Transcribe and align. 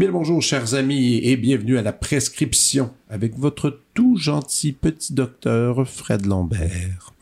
Bien 0.00 0.12
bonjour 0.12 0.40
chers 0.40 0.72
amis 0.72 1.20
et 1.22 1.36
bienvenue 1.36 1.76
à 1.76 1.82
la 1.82 1.92
prescription 1.92 2.90
avec 3.10 3.36
votre 3.36 3.82
tout 3.92 4.16
gentil 4.16 4.72
petit 4.72 5.12
docteur 5.12 5.86
Fred 5.86 6.24
Lambert. 6.24 7.12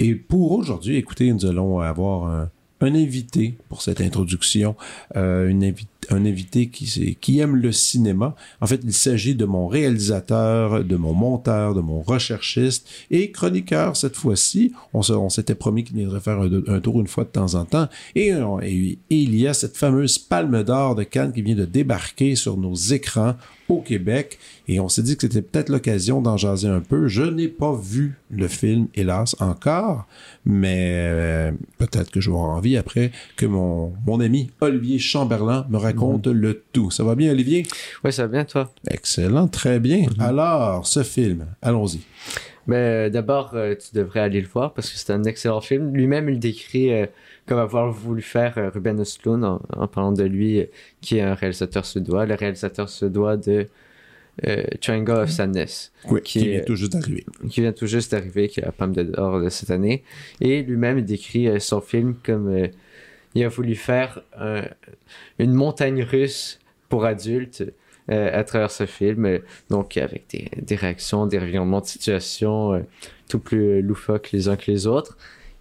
Et 0.00 0.14
pour 0.14 0.52
aujourd'hui, 0.52 0.96
écoutez, 0.96 1.32
nous 1.32 1.46
allons 1.46 1.80
avoir 1.80 2.26
un, 2.30 2.50
invité 2.80 3.56
pour 3.68 3.82
cette 3.82 4.00
introduction, 4.00 4.76
euh, 5.16 5.52
un 6.10 6.24
invité 6.24 6.68
qui, 6.68 7.40
aime 7.40 7.56
le 7.56 7.72
cinéma. 7.72 8.36
En 8.60 8.68
fait, 8.68 8.80
il 8.84 8.92
s'agit 8.92 9.34
de 9.34 9.44
mon 9.44 9.66
réalisateur, 9.66 10.84
de 10.84 10.96
mon 10.96 11.12
monteur, 11.12 11.74
de 11.74 11.80
mon 11.80 12.00
recherchiste 12.00 12.88
et 13.10 13.32
chroniqueur 13.32 13.96
cette 13.96 14.14
fois-ci. 14.14 14.72
On, 14.94 15.28
s'était 15.28 15.56
promis 15.56 15.82
qu'il 15.82 15.96
viendrait 15.96 16.20
faire 16.20 16.40
un, 16.40 16.80
tour 16.80 17.00
une 17.00 17.08
fois 17.08 17.24
de 17.24 17.30
temps 17.30 17.54
en 17.54 17.64
temps. 17.64 17.88
Et- 18.14 18.30
et 18.30 18.98
il 19.10 19.34
y 19.34 19.48
a 19.48 19.54
cette 19.54 19.76
fameuse 19.76 20.18
palme 20.18 20.62
d'or 20.62 20.94
de 20.94 21.02
Cannes 21.02 21.32
qui 21.32 21.42
vient 21.42 21.56
de 21.56 21.64
débarquer 21.64 22.36
sur 22.36 22.56
nos 22.56 22.74
écrans 22.74 23.34
au 23.68 23.80
Québec. 23.80 24.38
Et 24.66 24.80
on 24.80 24.88
s'est 24.88 25.02
dit 25.02 25.16
que 25.16 25.22
c'était 25.22 25.42
peut-être 25.42 25.68
l'occasion 25.68 26.20
d'en 26.20 26.36
jaser 26.36 26.68
un 26.68 26.80
peu. 26.80 27.08
Je 27.08 27.22
n'ai 27.22 27.48
pas 27.48 27.74
vu 27.74 28.16
le 28.30 28.48
film, 28.48 28.88
hélas, 28.94 29.36
encore, 29.40 30.06
mais 30.44 30.92
euh, 30.94 31.52
peut-être 31.78 32.10
que 32.10 32.20
avoir 32.28 32.50
envie 32.50 32.76
après 32.76 33.10
que 33.36 33.46
mon, 33.46 33.92
mon 34.06 34.20
ami 34.20 34.50
Olivier 34.60 34.98
Chamberlain 34.98 35.66
me 35.70 35.78
raconte 35.78 36.26
le 36.26 36.62
tout. 36.72 36.90
Ça 36.90 37.04
va 37.04 37.14
bien, 37.14 37.32
Olivier? 37.32 37.66
Ouais, 38.04 38.12
ça 38.12 38.22
va 38.22 38.28
bien, 38.28 38.44
toi? 38.44 38.72
Excellent, 38.90 39.48
très 39.48 39.80
bien. 39.80 40.06
Alors, 40.18 40.86
ce 40.86 41.02
film, 41.02 41.46
allons-y. 41.62 42.00
Mais 42.68 42.76
euh, 42.76 43.10
d'abord, 43.10 43.52
euh, 43.54 43.74
tu 43.74 43.96
devrais 43.96 44.20
aller 44.20 44.40
le 44.40 44.46
voir 44.46 44.74
parce 44.74 44.90
que 44.90 44.98
c'est 44.98 45.10
un 45.10 45.24
excellent 45.24 45.62
film. 45.62 45.94
Lui-même, 45.94 46.28
il 46.28 46.38
décrit 46.38 46.92
euh, 46.92 47.06
comme 47.48 47.58
avoir 47.58 47.90
voulu 47.90 48.22
faire 48.22 48.58
euh, 48.58 48.70
Ruben 48.70 49.00
Östlund 49.00 49.42
en, 49.44 49.60
en 49.76 49.86
parlant 49.88 50.12
de 50.12 50.24
lui, 50.24 50.60
euh, 50.60 50.64
qui 51.00 51.16
est 51.18 51.22
un 51.22 51.34
réalisateur 51.34 51.84
suédois, 51.86 52.26
le 52.26 52.34
réalisateur 52.34 52.88
suédois 52.88 53.36
de 53.36 53.66
euh, 54.46 54.62
Triangle 54.80 55.12
of 55.22 55.30
Sadness, 55.30 55.92
Oui, 56.08 56.20
Qui 56.22 56.38
qui 56.40 56.48
est- 56.48 56.52
vient 56.52 56.64
tout 56.64 56.76
juste 56.76 56.92
d'arriver. 56.92 57.24
qui 57.50 57.60
vient 57.60 57.72
tout 57.72 57.86
juste 57.86 58.12
d'arriver, 58.12 58.48
qui 58.48 58.60
a 58.60 58.66
la 58.66 58.72
Palme 58.72 58.92
d'Or 58.92 59.40
de 59.40 59.48
cette 59.48 59.70
année. 59.70 60.04
Et 60.40 60.62
lui-même, 60.62 61.00
décrit 61.02 61.48
euh, 61.48 61.58
son 61.58 61.80
film 61.80 62.14
comme 62.24 62.48
euh, 62.48 62.68
il 63.34 63.42
a 63.44 63.48
voulu 63.48 63.74
faire 63.74 64.20
un- 64.38 64.62
une 65.40 65.52
montagne 65.54 66.02
russe 66.04 66.60
pour 66.88 67.04
adultes 67.04 67.64
euh, 68.10 68.30
à 68.40 68.44
travers 68.44 68.70
ce 68.70 68.86
film. 68.86 69.40
donc, 69.70 69.96
avec 69.96 70.24
des, 70.30 70.48
des 70.62 70.76
réactions, 70.76 71.26
des 71.26 71.38
revirements 71.38 71.80
de 71.80 71.86
situation 71.86 72.84
tout 73.28 73.38
plus 73.40 73.82
loufoques 73.82 74.30
les 74.32 74.48
uns 74.48 74.56
que 74.56 74.70
les 74.70 74.86
autres. 74.86 75.18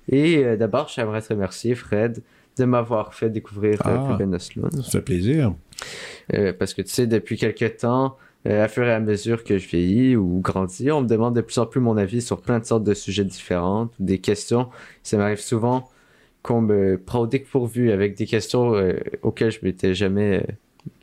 Et 0.09 0.43
euh, 0.43 0.55
d'abord, 0.57 0.87
j'aimerais 0.87 1.21
te 1.21 1.29
remercier, 1.33 1.75
Fred, 1.75 2.21
de 2.57 2.65
m'avoir 2.65 3.13
fait 3.13 3.29
découvrir 3.29 3.81
euh, 3.85 3.95
Ah. 3.97 4.11
Ruben 4.11 4.33
Östlund. 4.33 4.81
Ça 4.81 4.91
fait 4.91 5.01
plaisir. 5.01 5.53
Euh, 6.33 6.53
parce 6.57 6.73
que 6.73 6.81
tu 6.81 6.89
sais, 6.89 7.07
depuis 7.07 7.37
quelques 7.37 7.77
temps, 7.77 8.17
euh, 8.47 8.63
à 8.63 8.67
fur 8.67 8.85
et 8.85 8.93
à 8.93 8.99
mesure 8.99 9.43
que 9.43 9.57
je 9.57 9.67
vieillis 9.67 10.15
ou 10.15 10.39
grandis, 10.41 10.91
on 10.91 11.01
me 11.01 11.07
demande 11.07 11.35
de 11.35 11.41
plus 11.41 11.57
en 11.59 11.65
plus 11.65 11.81
mon 11.81 11.97
avis 11.97 12.21
sur 12.21 12.41
plein 12.41 12.59
de 12.59 12.65
sortes 12.65 12.83
de 12.83 12.93
sujets 12.93 13.25
différents, 13.25 13.89
des 13.99 14.19
questions. 14.19 14.69
Ça 15.03 15.17
m'arrive 15.17 15.39
souvent 15.39 15.89
qu'on 16.41 16.61
me 16.61 16.97
prend 16.97 17.19
au 17.19 17.27
dépourvu 17.27 17.91
avec 17.91 18.15
des 18.15 18.25
questions 18.25 18.73
auxquelles 19.21 19.51
je 19.51 19.59
m'étais 19.63 19.93
jamais 19.93 20.45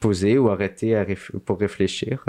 posé 0.00 0.38
ou 0.38 0.48
à 0.48 0.56
réf- 0.56 1.30
pour 1.44 1.58
réfléchir. 1.58 2.24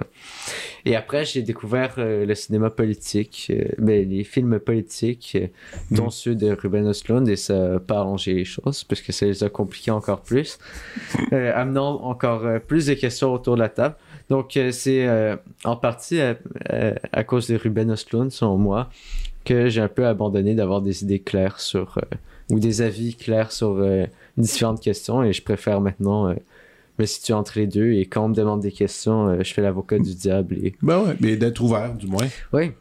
Et 0.85 0.95
après, 0.95 1.25
j'ai 1.25 1.41
découvert 1.41 1.95
euh, 1.97 2.25
le 2.25 2.35
cinéma 2.35 2.69
politique, 2.69 3.47
euh, 3.49 3.63
mais 3.77 4.03
les 4.03 4.23
films 4.23 4.59
politiques, 4.59 5.38
euh, 5.39 5.47
dont 5.91 6.07
Mm. 6.07 6.11
ceux 6.11 6.35
de 6.35 6.51
Ruben 6.51 6.88
Östlund, 6.88 7.27
et 7.27 7.35
ça 7.35 7.69
n'a 7.69 7.79
pas 7.79 7.97
arrangé 7.99 8.33
les 8.33 8.45
choses, 8.45 8.83
parce 8.83 9.01
que 9.01 9.11
ça 9.11 9.25
les 9.25 9.43
a 9.43 9.49
compliqués 9.49 9.91
encore 9.91 10.21
plus, 10.21 10.57
euh, 11.33 11.51
amenant 11.55 12.03
encore 12.03 12.45
euh, 12.45 12.59
plus 12.59 12.85
de 12.88 12.93
questions 12.93 13.33
autour 13.33 13.55
de 13.55 13.61
la 13.61 13.69
table. 13.69 13.95
Donc, 14.29 14.57
c'est 14.72 15.07
en 15.66 15.75
partie 15.75 16.19
à, 16.19 16.35
à- 17.11 17.23
cause 17.23 17.47
de 17.47 17.55
Ruben 17.57 17.91
Östlund, 17.91 18.31
selon 18.31 18.57
moi, 18.57 18.89
que 19.43 19.69
j'ai 19.69 19.81
un 19.81 19.87
peu 19.87 20.07
abandonné 20.07 20.55
d'avoir 20.55 20.81
des 20.81 21.03
idées 21.03 21.19
claires 21.19 21.59
sur, 21.59 21.99
ou 22.49 22.59
des 22.59 22.81
avis 22.81 23.13
clairs 23.13 23.51
sur 23.51 23.85
différentes 24.35 24.81
questions, 24.81 25.23
et 25.23 25.31
je 25.31 25.43
préfère 25.43 25.79
maintenant 25.79 26.33
me 27.00 27.06
situer 27.06 27.33
entre 27.33 27.59
les 27.59 27.67
deux, 27.67 27.91
et 27.91 28.06
quand 28.06 28.25
on 28.25 28.29
me 28.29 28.35
demande 28.35 28.61
des 28.61 28.72
questions, 28.72 29.28
euh, 29.29 29.44
je 29.44 29.53
fais 29.53 29.61
l'avocat 29.61 30.00
du 30.00 30.13
diable, 30.16 30.56
et 30.63 30.75
Ben 30.81 31.00
ouais, 31.03 31.16
mais 31.19 31.35
d'être 31.35 31.61
ouvert, 31.61 31.94
du 31.94 32.07
moins. 32.07 32.28
oui. 32.53 32.72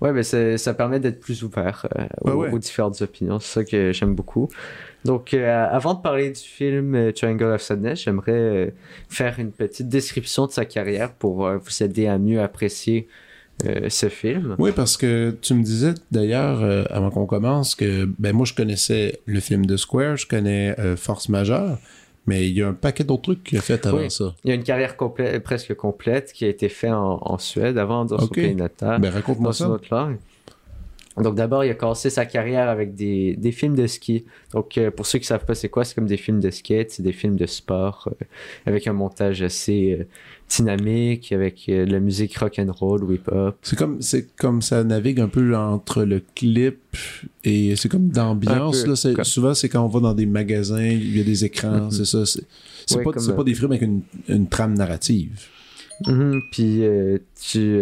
Ouais, 0.00 0.12
mais 0.12 0.22
ça, 0.22 0.56
ça 0.56 0.72
permet 0.74 0.98
d'être 0.98 1.20
plus 1.20 1.42
ouvert 1.44 1.86
euh, 1.96 2.04
Ouais, 2.22 2.32
aux, 2.32 2.36
ouais. 2.42 2.50
aux 2.50 2.58
différentes 2.58 3.00
opinions. 3.02 3.38
C'est 3.38 3.52
ça 3.60 3.64
que 3.64 3.92
j'aime 3.92 4.14
beaucoup. 4.14 4.48
Donc, 5.04 5.34
euh, 5.34 5.66
avant 5.70 5.92
de 5.94 6.00
parler 6.00 6.30
du 6.30 6.40
film 6.40 6.94
euh, 6.94 7.12
Triangle 7.12 7.44
of 7.52 7.60
Sadness, 7.62 8.02
j'aimerais 8.02 8.32
euh, 8.32 8.70
faire 9.10 9.38
une 9.38 9.52
petite 9.52 9.88
description 9.90 10.46
de 10.46 10.52
sa 10.52 10.64
carrière 10.64 11.12
pour 11.12 11.46
vous 11.48 11.82
aider 11.82 12.06
à 12.06 12.16
mieux 12.18 12.40
apprécier 12.40 13.08
euh, 13.66 13.88
ce 13.90 14.08
film. 14.08 14.56
Oui, 14.58 14.72
parce 14.74 14.96
que 14.96 15.36
tu 15.42 15.52
me 15.54 15.62
disais 15.62 15.92
d'ailleurs, 16.10 16.62
euh, 16.62 16.84
avant 16.90 17.10
qu'on 17.10 17.26
commence, 17.26 17.74
que 17.74 18.06
ben 18.18 18.34
moi 18.34 18.46
je 18.46 18.54
connaissais 18.54 19.20
le 19.26 19.38
film 19.40 19.66
de 19.66 19.76
Square, 19.76 20.16
je 20.16 20.26
connais 20.26 20.74
euh, 20.80 20.96
Force 20.96 21.28
Majeure, 21.28 21.78
mais 22.26 22.48
il 22.48 22.56
y 22.56 22.62
a 22.62 22.68
un 22.68 22.72
paquet 22.74 23.04
d'autres 23.04 23.22
trucs 23.22 23.44
qu'il 23.44 23.58
a 23.58 23.60
fait 23.62 23.84
avant 23.86 23.98
Oui. 23.98 24.10
ça. 24.10 24.34
Il 24.44 24.48
y 24.48 24.52
a 24.52 24.54
une 24.54 24.62
carrière 24.64 24.96
complète, 24.96 25.42
presque 25.42 25.74
complète 25.74 26.32
qui 26.32 26.44
a 26.44 26.48
été 26.48 26.68
faite 26.68 26.92
en, 26.92 27.18
en 27.22 27.38
Suède 27.38 27.76
avant 27.78 28.04
dans 28.04 28.18
son 28.18 28.24
Ok. 28.24 28.34
pays 28.34 28.54
natal. 28.54 29.00
Ben 29.00 29.10
raconte-moi 29.10 29.52
ça. 29.52 29.66
une 29.66 29.72
autre 29.72 29.88
langue. 29.90 30.16
Donc 31.16 31.36
d'abord, 31.36 31.64
il 31.64 31.70
a 31.70 31.74
commencé 31.74 32.10
sa 32.10 32.26
carrière 32.26 32.68
avec 32.68 32.94
des, 32.96 33.36
des 33.36 33.52
films 33.52 33.76
de 33.76 33.86
ski. 33.86 34.24
Donc 34.52 34.76
euh, 34.78 34.90
pour 34.90 35.06
ceux 35.06 35.20
qui 35.20 35.26
savent 35.26 35.44
pas 35.44 35.54
c'est 35.54 35.68
quoi, 35.68 35.84
c'est 35.84 35.94
comme 35.94 36.06
des 36.08 36.16
films 36.16 36.40
de 36.40 36.50
skate, 36.50 36.90
c'est 36.90 37.02
des 37.04 37.12
films 37.12 37.36
de 37.36 37.46
sport 37.46 38.08
euh, 38.10 38.24
avec 38.66 38.88
un 38.88 38.92
montage 38.92 39.40
assez 39.40 39.96
euh, 40.00 40.04
dynamique, 40.48 41.30
avec 41.32 41.64
de 41.68 41.84
la 41.84 42.00
musique 42.00 42.36
rock 42.38 42.58
and 42.58 42.72
roll 42.72 43.04
ou 43.04 43.12
hip 43.12 43.22
hop. 43.30 43.56
C'est 43.62 43.76
comme 43.78 44.02
c'est 44.02 44.34
comme 44.36 44.60
ça 44.60 44.82
navigue 44.82 45.20
un 45.20 45.28
peu 45.28 45.54
entre 45.56 46.02
le 46.02 46.20
clip 46.34 46.78
et 47.44 47.76
c'est 47.76 47.88
comme 47.88 48.08
d'ambiance 48.08 48.84
là. 48.86 48.94
Comme- 49.14 49.24
Souvent 49.24 49.54
c'est 49.54 49.68
quand 49.68 49.84
on 49.84 49.88
va 49.88 50.00
dans 50.00 50.14
des 50.14 50.26
magasins, 50.26 50.84
il 50.84 51.16
y 51.16 51.20
a 51.20 51.24
des 51.24 51.44
écrans, 51.44 51.90
c'est 51.92 52.04
ça. 52.06 52.26
C'est 52.26 52.42
Ouais, 52.96 53.04
pas 53.04 53.12
comme, 53.12 53.22
c'est 53.22 53.36
pas 53.36 53.44
des 53.44 53.54
films 53.54 53.70
avec 53.70 53.82
une, 53.82 54.02
une 54.28 54.48
trame 54.48 54.74
narrative. 54.74 55.46
Mhm, 56.06 56.40
Puis 56.50 56.82
tu, 57.40 57.78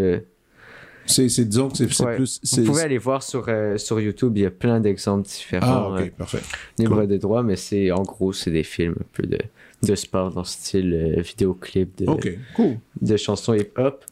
C'est 1.06 1.28
c'est 1.28 1.44
disons 1.44 1.68
que 1.68 1.76
c'est 1.76 1.92
c'est 1.92 2.04
ouais, 2.04 2.16
plus 2.16 2.40
vous 2.58 2.64
pouvez 2.64 2.82
aller 2.82 2.98
voir 2.98 3.22
sur 3.22 3.46
euh, 3.48 3.76
sur 3.76 4.00
YouTube, 4.00 4.36
il 4.36 4.42
y 4.42 4.46
a 4.46 4.50
plein 4.50 4.78
d'exemples 4.80 5.26
ah 5.26 5.32
différents, 5.34 5.94
ok 5.96 6.00
euh, 6.00 6.10
parfait. 6.16 6.38
libre 6.78 6.96
Cool. 7.00 7.06
de 7.08 7.16
droit, 7.16 7.42
mais 7.42 7.56
c'est 7.56 7.90
en 7.90 8.02
gros 8.02 8.32
c'est 8.32 8.50
des 8.50 8.62
films 8.62 8.94
un 9.00 9.06
peu 9.12 9.24
de 9.26 9.38
de 9.82 9.94
sport 9.96 10.30
dans 10.32 10.42
le 10.42 10.46
style 10.46 10.94
euh, 11.18 11.20
vidéoclip 11.20 11.98
de 11.98 12.06
cool. 12.54 12.78
de 13.00 13.16
chansons 13.16 13.54
hip-hop. 13.54 14.04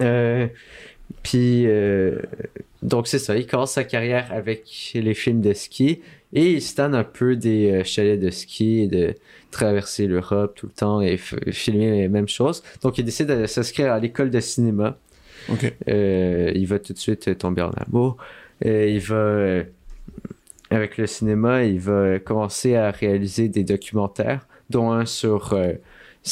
Euh, 0.00 0.48
puis, 1.22 1.66
donc 2.82 3.06
c'est 3.08 3.18
ça, 3.18 3.36
il 3.36 3.46
commence 3.46 3.72
sa 3.72 3.84
carrière 3.84 4.30
avec 4.32 4.92
les 4.94 5.14
films 5.14 5.40
de 5.40 5.54
ski 5.54 6.00
et 6.34 6.52
il 6.52 6.62
se 6.62 6.78
un 6.80 7.04
peu 7.04 7.36
des 7.36 7.82
chalets 7.84 8.20
de 8.20 8.30
ski 8.30 8.80
et 8.80 8.86
de 8.88 9.14
traverser 9.50 10.06
l'Europe 10.06 10.54
tout 10.56 10.66
le 10.66 10.72
temps 10.72 11.00
et 11.00 11.16
f- 11.16 11.52
filmer 11.52 11.90
les 12.02 12.08
mêmes 12.08 12.28
choses. 12.28 12.62
Donc 12.82 12.98
il 12.98 13.04
décide 13.04 13.28
de 13.28 13.46
s'inscrire 13.46 13.92
à 13.92 13.98
l'école 14.00 14.30
de 14.30 14.40
cinéma. 14.40 14.98
Euh, 15.88 16.52
il 16.54 16.66
va 16.66 16.78
tout 16.78 16.92
de 16.92 16.98
suite 16.98 17.38
tomber 17.38 17.62
en 17.62 17.70
amour. 17.70 18.16
Il 18.64 19.00
va, 19.00 19.16
euh, 19.16 19.64
avec 20.70 20.96
le 20.96 21.06
cinéma, 21.06 21.64
il 21.64 21.80
va 21.80 22.18
commencer 22.18 22.76
à 22.76 22.90
réaliser 22.90 23.48
des 23.48 23.64
documentaires, 23.64 24.46
dont 24.70 24.90
un 24.92 25.06
sur 25.06 25.52
euh, 25.52 25.72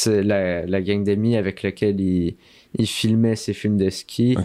la, 0.07 0.65
la 0.65 0.81
gang 0.81 1.05
d'amis 1.05 1.37
avec 1.37 1.63
laquelle 1.63 2.01
il, 2.01 2.37
il 2.79 2.87
filmait 2.87 3.37
ses 3.37 3.53
films 3.53 3.77
de 3.77 3.91
ski, 3.91 4.37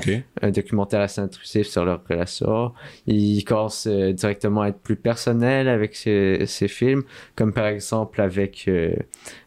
un 0.41 0.51
documentaire 0.51 0.99
assez 0.99 1.21
intrusif 1.21 1.67
sur 1.67 1.85
leur 1.85 2.01
relation. 2.09 2.73
Il 3.05 3.43
commence 3.45 3.87
euh, 3.87 4.11
directement 4.11 4.63
à 4.63 4.69
être 4.69 4.79
plus 4.79 4.97
personnel 4.97 5.69
avec 5.69 5.95
ses, 5.95 6.45
ses 6.45 6.67
films, 6.67 7.03
comme 7.35 7.53
par 7.53 7.67
exemple 7.67 8.19
avec, 8.19 8.65
euh, 8.67 8.93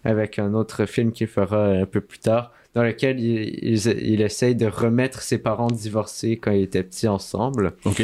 avec 0.04 0.38
un 0.38 0.54
autre 0.54 0.86
film 0.86 1.12
qu'il 1.12 1.26
fera 1.26 1.66
un 1.66 1.86
peu 1.86 2.00
plus 2.00 2.20
tard, 2.20 2.54
dans 2.74 2.82
lequel 2.82 3.18
il, 3.18 3.58
il, 3.62 3.86
il 4.02 4.20
essaye 4.22 4.54
de 4.54 4.66
remettre 4.66 5.22
ses 5.22 5.38
parents 5.38 5.70
divorcés 5.70 6.36
quand 6.36 6.52
ils 6.52 6.62
étaient 6.62 6.82
petits 6.82 7.08
ensemble. 7.08 7.72
Ok. 7.84 8.02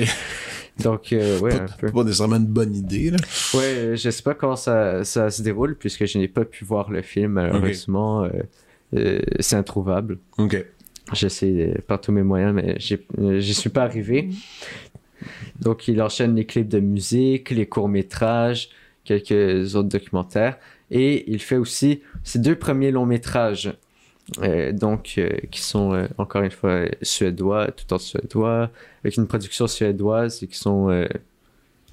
Donc, 0.82 1.12
euh, 1.12 1.38
ouais, 1.40 1.50
pas, 1.50 1.62
un 1.62 1.66
peu. 1.78 1.90
pas 1.90 2.04
nécessairement 2.04 2.36
une 2.36 2.46
bonne 2.46 2.74
idée 2.74 3.10
là. 3.10 3.16
Ouais, 3.54 3.96
je 3.96 4.10
sais 4.10 4.22
pas 4.22 4.34
comment 4.34 4.56
ça, 4.56 5.04
ça 5.04 5.30
se 5.30 5.40
déroule, 5.42 5.74
puisque 5.76 6.04
je 6.04 6.18
n'ai 6.18 6.28
pas 6.28 6.44
pu 6.44 6.64
voir 6.64 6.90
le 6.90 7.00
film, 7.02 7.32
malheureusement. 7.32 8.24
euh, 8.24 8.30
euh, 8.94 9.20
c'est 9.40 9.56
introuvable. 9.56 10.18
Ok. 10.36 10.64
J'essaie 11.12 11.72
euh, 11.76 11.80
par 11.86 12.00
tous 12.00 12.12
mes 12.12 12.22
moyens, 12.24 12.52
mais 12.52 12.76
euh, 13.18 13.40
j'y 13.40 13.54
suis 13.54 13.70
pas 13.70 13.84
arrivé. 13.84 14.28
Donc, 15.60 15.88
il 15.88 16.02
enchaîne 16.02 16.34
les 16.34 16.44
clips 16.44 16.68
de 16.68 16.80
musique, 16.80 17.50
les 17.50 17.66
courts-métrages, 17.66 18.68
quelques 19.04 19.76
autres 19.76 19.88
documentaires. 19.88 20.58
Et 20.90 21.30
il 21.32 21.40
fait 21.40 21.56
aussi 21.56 22.02
ses 22.22 22.38
deux 22.38 22.56
premiers 22.56 22.90
longs-métrages. 22.90 23.72
Euh, 24.42 24.72
donc, 24.72 25.14
euh, 25.18 25.30
qui 25.50 25.60
sont 25.60 25.92
euh, 25.92 26.06
encore 26.18 26.42
une 26.42 26.50
fois 26.50 26.84
suédois, 27.02 27.70
tout 27.70 27.92
en 27.94 27.98
suédois, 27.98 28.70
avec 29.04 29.16
une 29.16 29.26
production 29.26 29.66
suédoise 29.66 30.42
et 30.42 30.46
qui 30.48 30.58
sont 30.58 30.90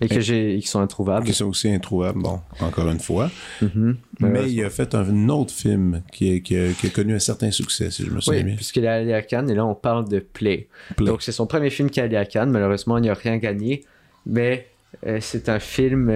et 0.01 0.07
que 0.07 0.19
j'ai 0.19 0.57
qui 0.59 0.67
sont 0.67 0.81
introuvables. 0.81 1.25
Qui 1.25 1.33
sont 1.33 1.45
aussi 1.45 1.69
introuvables, 1.71 2.19
bon, 2.21 2.41
encore 2.59 2.89
une 2.89 2.99
fois. 2.99 3.29
Mhm. 3.61 3.95
Mais 4.19 4.51
il 4.51 4.63
a 4.63 4.69
fait 4.69 4.95
un 4.95 5.29
autre 5.29 5.53
film 5.53 6.01
qui, 6.11 6.33
est- 6.33 6.41
qui 6.41 6.57
a, 6.57 6.73
qui 6.73 6.87
a 6.87 6.89
connu 6.89 7.13
un 7.13 7.19
certain 7.19 7.51
succès, 7.51 7.91
si 7.91 8.03
je 8.03 8.09
me 8.09 8.19
souviens 8.19 8.39
Oui, 8.41 8.45
bien. 8.47 8.55
puisqu'il 8.55 8.83
est 8.83 8.87
allé 8.87 9.13
à 9.13 9.21
Cannes, 9.21 9.49
et 9.49 9.55
là 9.55 9.65
on 9.65 9.75
parle 9.75 10.09
de 10.09 10.19
Play. 10.19 10.67
Play. 10.97 11.05
Donc 11.07 11.21
c'est 11.21 11.31
son 11.31 11.45
premier 11.45 11.69
film 11.69 11.89
qui 11.89 11.99
est 11.99 12.03
allé 12.03 12.17
à 12.17 12.25
Cannes, 12.25 12.49
malheureusement 12.49 12.97
il 12.97 13.05
n'a 13.05 13.13
rien 13.13 13.37
gagné, 13.37 13.83
mais 14.25 14.67
c'est 15.19 15.47
un 15.49 15.59
film... 15.59 16.09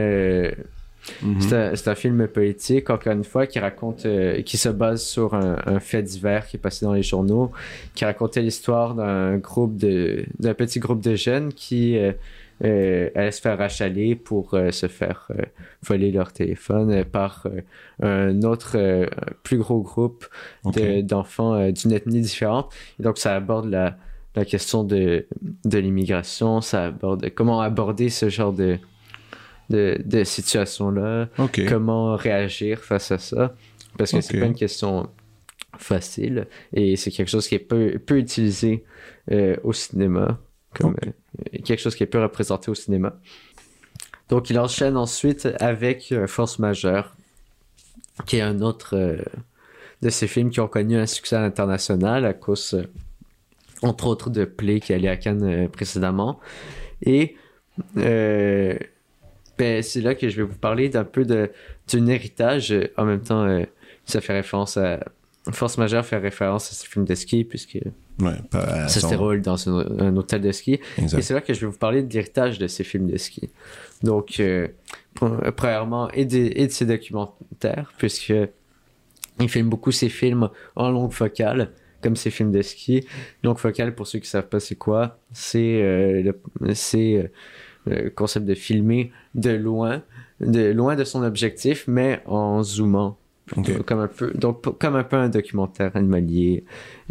Mhm. 1.22 1.42
c'est 1.42 1.88
un, 1.88 1.96
film 1.96 2.28
politique, 2.28 2.90
encore 2.90 3.14
une 3.14 3.24
fois, 3.24 3.48
qui 3.48 3.60
raconte, 3.60 4.06
euh, 4.06 4.42
qui 4.42 4.58
se 4.58 4.70
base 4.70 5.04
sur 5.04 5.34
un, 5.34 5.58
un 5.66 5.80
fait 5.80 6.04
divers 6.04 6.48
qui 6.48 6.58
est 6.58 6.60
passé 6.60 6.86
dans 6.86 6.94
les 6.94 7.04
journaux, 7.04 7.52
qui 7.96 8.06
racontait 8.06 8.42
l'histoire 8.42 8.96
d'un 8.96 9.38
groupe 9.38 9.78
de, 9.78 10.26
d'un 10.40 10.54
petit 10.54 10.80
groupe 10.80 11.02
de 11.02 11.16
jeunes 11.16 11.54
qui 11.54 11.98
euh, 11.98 12.12
euh, 12.64 13.10
allaient 13.14 13.32
se 13.32 13.42
faire 13.42 13.62
achaler 13.62 14.16
pour 14.16 14.56
euh, 14.56 14.72
se 14.72 14.88
faire 14.88 15.28
euh, 15.30 15.44
voler 15.84 16.12
leur 16.12 16.34
téléphone 16.34 17.06
par 17.06 17.46
un 18.02 18.42
autre 18.42 19.08
plus 19.44 19.58
gros 19.58 19.82
groupe 19.82 20.26
d'enfants 21.04 21.70
d'une 21.70 21.92
ethnie 21.92 22.22
différente. 22.22 22.74
Et 23.00 23.04
donc, 23.04 23.20
ça 23.20 23.36
aborde 23.36 23.70
la, 23.70 23.96
la 24.36 24.44
question 24.44 24.84
de, 24.84 25.28
de 25.66 25.78
l'immigration, 25.78 26.62
ça 26.62 26.86
aborde 26.86 27.30
comment 27.30 27.62
aborder 27.62 28.10
ce 28.10 28.30
genre 28.30 28.54
de, 28.54 28.80
de, 29.70 30.02
de 30.04 30.24
situation-là, 30.24 31.30
comment 31.68 32.16
réagir 32.16 32.80
face 32.80 33.12
à 33.12 33.18
ça. 33.18 33.56
Parce 33.98 34.12
que 34.12 34.22
c'est 34.22 34.40
pas 34.40 34.46
une 34.46 34.56
question 34.56 35.10
facile 35.78 36.48
et 36.74 36.96
c'est 36.96 37.12
quelque 37.12 37.30
chose 37.30 37.48
qui 37.48 37.56
est 37.56 37.60
peu, 37.60 38.00
peu 38.00 38.18
utilisé 38.18 38.84
euh, 39.32 39.56
au 39.64 39.74
cinéma, 39.74 40.40
comme 40.74 40.96
euh, 41.06 41.60
quelque 41.64 41.80
chose 41.80 41.96
qui 41.96 42.04
est 42.04 42.08
peu 42.08 42.22
représenté 42.22 42.72
au 42.72 42.76
cinéma. 42.76 43.20
Donc, 44.30 44.50
il 44.50 44.60
enchaîne 44.60 44.98
ensuite 44.98 45.48
avec 45.60 46.12
euh, 46.12 46.28
Force 46.28 46.60
majeure, 46.60 47.16
qui 48.26 48.38
est 48.38 48.42
un 48.42 48.62
autre 48.62 48.96
euh, 48.96 49.18
de 50.02 50.10
ces 50.10 50.28
films 50.28 50.50
qui 50.50 50.60
ont 50.60 50.68
connu 50.68 50.98
un 50.98 51.06
succès 51.06 51.36
international 51.36 52.26
à 52.26 52.34
cause, 52.34 52.84
entre 53.82 54.08
autres, 54.08 54.30
de 54.30 54.46
Play 54.46 54.80
qui 54.80 54.94
allait 54.94 55.08
à 55.08 55.18
Cannes 55.18 55.70
précédemment. 55.70 56.40
Et 57.04 57.36
euh, 57.98 58.78
ben, 59.58 59.82
c'est 59.84 60.02
là 60.02 60.16
que 60.16 60.30
je 60.30 60.38
vais 60.38 60.44
vous 60.44 60.58
parler 60.58 60.90
d'un 60.90 61.04
peu 61.04 61.26
d'un 61.26 62.08
héritage. 62.08 62.72
euh, 62.72 62.88
En 62.98 63.06
même 63.06 63.22
temps, 63.22 63.44
euh, 63.46 63.64
ça 64.06 64.22
fait 64.22 64.34
référence 64.34 64.78
à. 64.78 65.00
Force 65.52 65.78
majeure 65.78 66.06
fait 66.06 66.18
référence 66.18 66.70
à 66.72 66.76
ce 66.76 66.86
film 66.86 67.06
de 67.06 67.16
ski, 67.16 67.46
puisque 67.46 67.80
Ouais, 68.22 68.32
ça 68.52 68.90
son- 68.90 69.00
se 69.00 69.08
déroule 69.08 69.42
dans 69.42 69.70
un, 69.70 70.00
un 70.08 70.18
hôtel 70.18 70.42
de 70.42 70.52
ski. 70.52 70.74
Et 70.98 71.02
Exact. 71.04 71.22
c'est 71.22 71.34
là 71.34 71.40
que 71.42 71.54
je 71.54 71.62
vais 71.62 71.68
vous 71.68 71.78
parler 71.78 72.04
de 72.04 72.14
l'héritage 72.14 72.60
de 72.60 72.68
ces 72.68 72.84
films 72.84 73.10
de 73.10 73.16
ski. 73.18 73.50
Donc, 74.04 74.42
euh, 74.42 74.68
pre- 75.16 75.50
premièrement, 75.52 76.10
et 76.12 76.26
de, 76.26 76.38
et 76.54 76.68
de 76.68 76.72
ses 76.72 76.86
documentaires, 76.86 77.94
puisque 77.98 78.34
il 79.40 79.48
filme 79.50 79.70
beaucoup 79.70 79.94
ses 79.94 80.10
films 80.10 80.50
en 80.76 80.90
longue 80.92 81.14
focale, 81.14 81.72
comme 82.02 82.18
ses 82.18 82.30
films 82.30 82.52
de 82.52 82.62
ski. 82.62 83.08
Longue 83.42 83.58
focale, 83.58 83.96
pour 83.96 84.06
ceux 84.06 84.20
qui 84.20 84.28
savent 84.28 84.50
pas 84.50 84.60
c'est 84.60 84.76
quoi, 84.76 85.18
c'est 85.32 85.82
euh, 85.82 86.34
le, 87.88 88.10
concept 88.10 88.46
de 88.46 88.56
filmer 88.56 89.12
de 89.36 89.52
loin, 89.52 90.04
de 90.40 90.72
loin 90.72 90.96
de 90.96 91.04
son 91.04 91.24
objectif, 91.24 91.86
mais 91.88 92.22
en 92.26 92.64
zoomant. 92.64 93.18
Comme 93.86 94.00
un 94.00 94.08
peu, 94.10 94.32
donc 94.32 94.78
comme 94.78 94.98
un 94.98 95.06
peu 95.06 95.16
un 95.16 95.30
documentaire 95.30 95.96
animalier, 95.96 96.66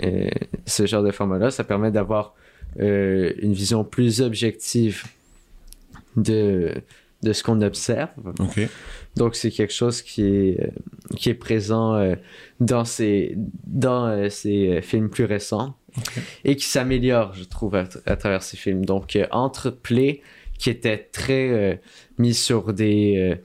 euh, 0.04 0.28
ce 0.66 0.84
genre 0.84 1.02
de 1.02 1.10
format-là, 1.10 1.50
ça 1.50 1.64
permet 1.64 1.90
d'avoir 1.90 2.34
euh, 2.78 3.32
une 3.38 3.54
vision 3.54 3.84
plus 3.84 4.20
objective 4.20 5.04
de, 6.16 6.74
de 7.22 7.32
ce 7.32 7.42
qu'on 7.42 7.62
observe. 7.62 8.10
Donc 9.16 9.34
c'est 9.34 9.50
quelque 9.50 9.72
chose 9.72 10.02
qui 10.02 10.22
est, 10.24 10.60
euh, 10.60 10.70
qui 11.16 11.30
est 11.30 11.34
présent 11.34 11.94
euh, 11.94 12.16
dans 12.60 12.84
ces, 12.84 13.34
dans, 13.66 14.28
ces 14.28 14.82
films 14.82 15.08
plus 15.08 15.24
récents 15.24 15.74
et 16.44 16.56
qui 16.56 16.66
s'améliore, 16.66 17.32
je 17.32 17.44
trouve, 17.44 17.76
à, 17.76 17.84
à 18.04 18.16
travers 18.16 18.42
ces 18.42 18.58
films. 18.58 18.84
Donc 18.84 19.18
entre 19.30 19.70
Play, 19.70 20.20
qui 20.58 20.70
était 20.70 20.98
très 20.98 21.48
euh, 21.50 21.74
mis 22.18 22.34
sur 22.34 22.72
des... 22.72 23.16
euh, 23.18 23.36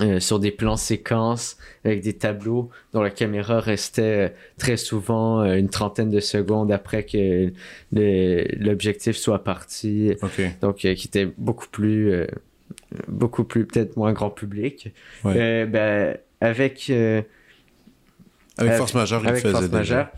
euh, 0.00 0.18
sur 0.18 0.40
des 0.40 0.50
plans 0.50 0.76
séquences 0.76 1.56
avec 1.84 2.02
des 2.02 2.12
tableaux 2.14 2.70
dont 2.92 3.02
la 3.02 3.10
caméra 3.10 3.60
restait 3.60 4.34
très 4.58 4.76
souvent 4.76 5.44
une 5.44 5.68
trentaine 5.68 6.10
de 6.10 6.18
secondes 6.18 6.72
après 6.72 7.04
que 7.04 7.52
l'objectif 7.92 9.16
soit 9.16 9.44
parti 9.44 10.12
donc 10.60 10.76
qui 10.78 10.88
était 10.88 11.28
beaucoup 11.38 11.68
plus 11.68 12.26
beaucoup 13.06 13.44
plus 13.44 13.64
peut-être 13.64 13.96
moins 13.96 14.12
grand 14.12 14.30
public 14.30 14.92
Ouais. 15.24 15.64
Ben, 15.66 16.18
avec 16.40 16.90
Avec 16.90 17.26
avec- 18.58 18.72
Force 18.74 18.94
Majeure, 18.94 19.22
il 19.22 19.28
avec 19.28 19.40
faisait 19.42 19.52
Force 19.52 19.64
déjà. 19.70 19.78
Majeure 19.78 20.08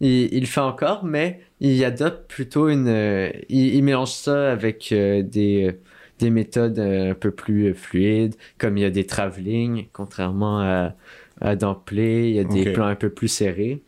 il, 0.00 0.32
il 0.32 0.40
le 0.40 0.46
fait 0.46 0.60
encore 0.60 1.04
mais 1.04 1.40
il 1.60 1.84
adopte 1.84 2.30
plutôt 2.30 2.68
une 2.68 2.88
euh, 2.88 3.30
il, 3.48 3.74
il 3.74 3.82
mélange 3.84 4.12
ça 4.12 4.52
avec 4.52 4.90
euh, 4.92 5.22
des 5.22 5.76
des 6.18 6.30
méthodes 6.30 6.78
euh, 6.78 7.10
un 7.12 7.14
peu 7.14 7.30
plus 7.30 7.70
euh, 7.70 7.74
fluides 7.74 8.36
comme 8.58 8.76
il 8.76 8.82
y 8.82 8.86
a 8.86 8.90
des 8.90 9.06
travelling 9.06 9.86
contrairement 9.92 10.60
à, 10.60 10.94
à 11.40 11.56
dans 11.56 11.74
Play 11.74 12.30
il 12.30 12.36
y 12.36 12.40
a 12.40 12.44
des 12.44 12.72
plans 12.72 12.86
un 12.86 12.96
peu 12.96 13.10
plus 13.10 13.28
serrés 13.28 13.82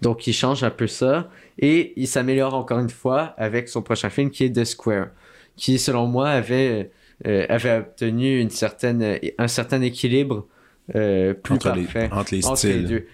donc 0.00 0.26
il 0.26 0.32
change 0.32 0.62
un 0.64 0.70
peu 0.70 0.86
ça 0.86 1.30
et 1.58 1.92
il 1.96 2.06
s'améliore 2.06 2.54
encore 2.54 2.78
une 2.78 2.90
fois 2.90 3.34
avec 3.36 3.68
son 3.68 3.82
prochain 3.82 4.10
film 4.10 4.30
qui 4.30 4.44
est 4.44 4.52
The 4.52 4.64
Square, 4.64 5.08
qui 5.56 5.78
selon 5.78 6.06
moi 6.06 6.28
avait, 6.28 6.90
euh, 7.26 7.46
avait 7.48 7.78
obtenu 7.78 8.40
une 8.40 8.50
certaine, 8.50 9.18
un 9.38 9.48
certain 9.48 9.80
équilibre 9.82 10.46
euh, 10.94 11.34
plus 11.34 11.54
Entre 11.54 11.72
les, 11.72 11.82
parfait 11.82 12.08
entre 12.12 12.34
les 12.34 12.46
entre 12.46 12.66
les 12.66 12.72
styles. 12.72 12.86
deux. 12.86 13.06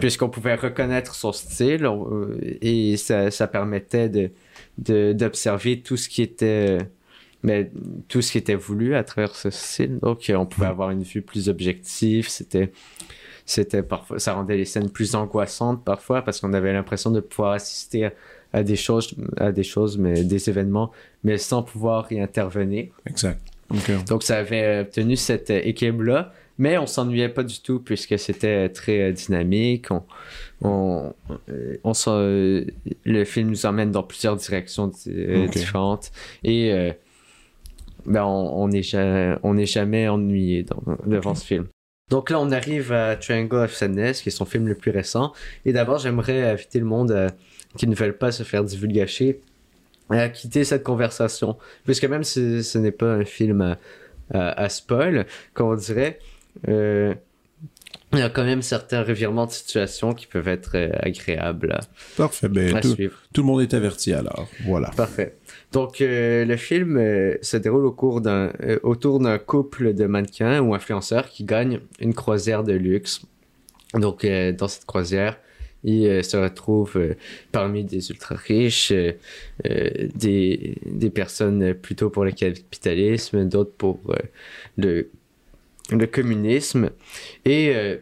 Puisqu'on 0.00 0.28
pouvait 0.28 0.54
reconnaître 0.54 1.14
son 1.14 1.32
style 1.32 1.86
on- 1.86 2.08
euh, 2.12 2.38
et 2.62 2.96
ça, 2.96 3.30
ça 3.30 3.46
permettait 3.48 4.08
de, 4.08 4.30
de- 4.78 5.12
d'observer 5.12 5.80
tout 5.80 5.96
ce 5.96 6.08
qui 6.08 6.22
était 6.22 6.78
mais 7.42 7.70
tout 8.08 8.22
ce 8.22 8.32
qui 8.32 8.38
était 8.38 8.54
voulu 8.56 8.94
à 8.96 9.04
travers 9.04 9.34
ce 9.36 9.50
style. 9.50 9.98
Donc, 10.00 10.28
euh, 10.30 10.34
on 10.36 10.46
pouvait 10.46 10.66
avoir 10.66 10.90
une 10.90 11.02
vue 11.04 11.22
plus 11.22 11.48
objective. 11.48 12.28
C'était, 12.28 12.72
c'était 13.44 13.82
parfois, 13.84 14.18
ça 14.18 14.32
rendait 14.34 14.56
les 14.56 14.64
scènes 14.64 14.90
plus 14.90 15.14
angoissantes 15.14 15.84
parfois 15.84 16.22
parce 16.22 16.40
qu'on 16.40 16.52
avait 16.54 16.72
l'impression 16.72 17.10
de 17.12 17.20
pouvoir 17.20 17.52
assister 17.52 18.06
à, 18.06 18.12
à 18.52 18.62
des 18.64 18.74
choses, 18.74 19.14
à 19.36 19.52
des 19.52 19.62
choses, 19.62 19.96
mais 19.96 20.24
des 20.24 20.48
événements, 20.48 20.90
mais 21.22 21.38
sans 21.38 21.62
pouvoir 21.62 22.10
y 22.10 22.20
intervenir. 22.20 22.86
Exact. 23.06 23.40
Donc, 24.08 24.22
ça 24.24 24.38
avait 24.38 24.80
obtenu 24.80 25.14
cet 25.16 25.50
euh, 25.50 25.60
équilibre-là, 25.62 26.32
mais 26.58 26.78
on 26.78 26.86
s'ennuyait 26.86 27.28
pas 27.28 27.42
du 27.42 27.60
tout 27.60 27.80
puisque 27.80 28.18
c'était 28.18 28.68
très 28.68 29.00
euh, 29.00 29.12
dynamique. 29.12 29.90
On, 29.90 30.02
on, 30.62 31.14
euh, 31.48 31.76
on 31.84 31.92
euh, 32.08 32.64
le 33.04 33.24
film 33.24 33.50
nous 33.50 33.66
emmène 33.66 33.90
dans 33.90 34.02
plusieurs 34.02 34.36
directions 34.36 34.90
différentes 35.52 36.10
et 36.44 36.72
euh, 36.72 36.92
ben, 38.06 38.24
on 38.24 38.68
n'est 38.68 38.82
on 39.42 39.64
jamais 39.64 40.08
ennuyé 40.08 40.64
devant 41.06 41.34
ce 41.34 41.44
film. 41.44 41.66
Donc 42.08 42.30
là, 42.30 42.38
on 42.38 42.52
arrive 42.52 42.92
à 42.92 43.16
Triangle 43.16 43.64
of 43.64 43.74
Sadness, 43.74 44.22
qui 44.22 44.28
est 44.28 44.32
son 44.32 44.44
film 44.44 44.68
le 44.68 44.76
plus 44.76 44.92
récent. 44.92 45.32
Et 45.64 45.72
d'abord, 45.72 45.98
j'aimerais 45.98 46.50
inviter 46.50 46.78
le 46.78 46.84
monde 46.84 47.10
euh, 47.10 47.28
qui 47.76 47.88
ne 47.88 47.96
veulent 47.96 48.16
pas 48.16 48.30
se 48.30 48.44
faire 48.44 48.62
divulgacher 48.62 49.40
à 50.08 50.28
quitter 50.28 50.62
cette 50.62 50.84
conversation. 50.84 51.56
Puisque 51.84 52.04
même 52.04 52.22
si 52.22 52.62
ce 52.62 52.78
n'est 52.78 52.92
pas 52.92 53.12
un 53.12 53.24
film 53.24 53.60
à, 53.60 53.78
à, 54.32 54.50
à 54.62 54.68
spoil, 54.68 55.26
comme 55.52 55.70
on 55.70 55.74
dirait, 55.74 56.20
euh, 56.68 57.14
il 58.12 58.20
y 58.20 58.22
a 58.22 58.30
quand 58.30 58.44
même 58.44 58.62
certains 58.62 59.02
revirements 59.02 59.46
de 59.46 59.50
situation 59.50 60.14
qui 60.14 60.26
peuvent 60.26 60.48
être 60.48 60.76
euh, 60.76 60.90
agréables 61.00 61.78
Parfait. 62.16 62.48
Ben, 62.48 62.76
à 62.76 62.80
tout, 62.80 62.94
suivre. 62.94 63.18
tout 63.32 63.42
le 63.42 63.46
monde 63.46 63.62
est 63.62 63.74
averti 63.74 64.12
alors. 64.12 64.48
Voilà. 64.64 64.90
Parfait. 64.96 65.36
Donc, 65.72 66.00
euh, 66.00 66.44
le 66.44 66.56
film 66.56 66.96
euh, 66.96 67.36
se 67.42 67.56
déroule 67.56 67.84
au 67.84 67.92
cours 67.92 68.20
d'un, 68.20 68.52
autour 68.84 69.18
d'un 69.18 69.38
couple 69.38 69.92
de 69.92 70.06
mannequins 70.06 70.60
ou 70.60 70.74
influenceurs 70.74 71.28
qui 71.28 71.44
gagnent 71.44 71.80
une 72.00 72.14
croisière 72.14 72.62
de 72.62 72.72
luxe. 72.72 73.22
Donc, 73.94 74.26
dans 74.26 74.68
cette 74.68 74.84
croisière, 74.84 75.38
ils 75.84 76.24
se 76.24 76.36
retrouvent 76.36 77.14
parmi 77.52 77.84
des 77.84 78.10
ultra 78.10 78.34
riches, 78.34 78.92
euh, 78.92 79.12
des, 80.14 80.76
des 80.84 81.10
personnes 81.10 81.74
plutôt 81.74 82.10
pour 82.10 82.24
le 82.24 82.32
capitalisme, 82.32 83.48
d'autres 83.48 83.72
pour 83.76 84.00
le, 84.76 85.10
le 85.90 86.06
communisme. 86.06 86.90
Et 87.44 87.74
euh, 87.74 87.98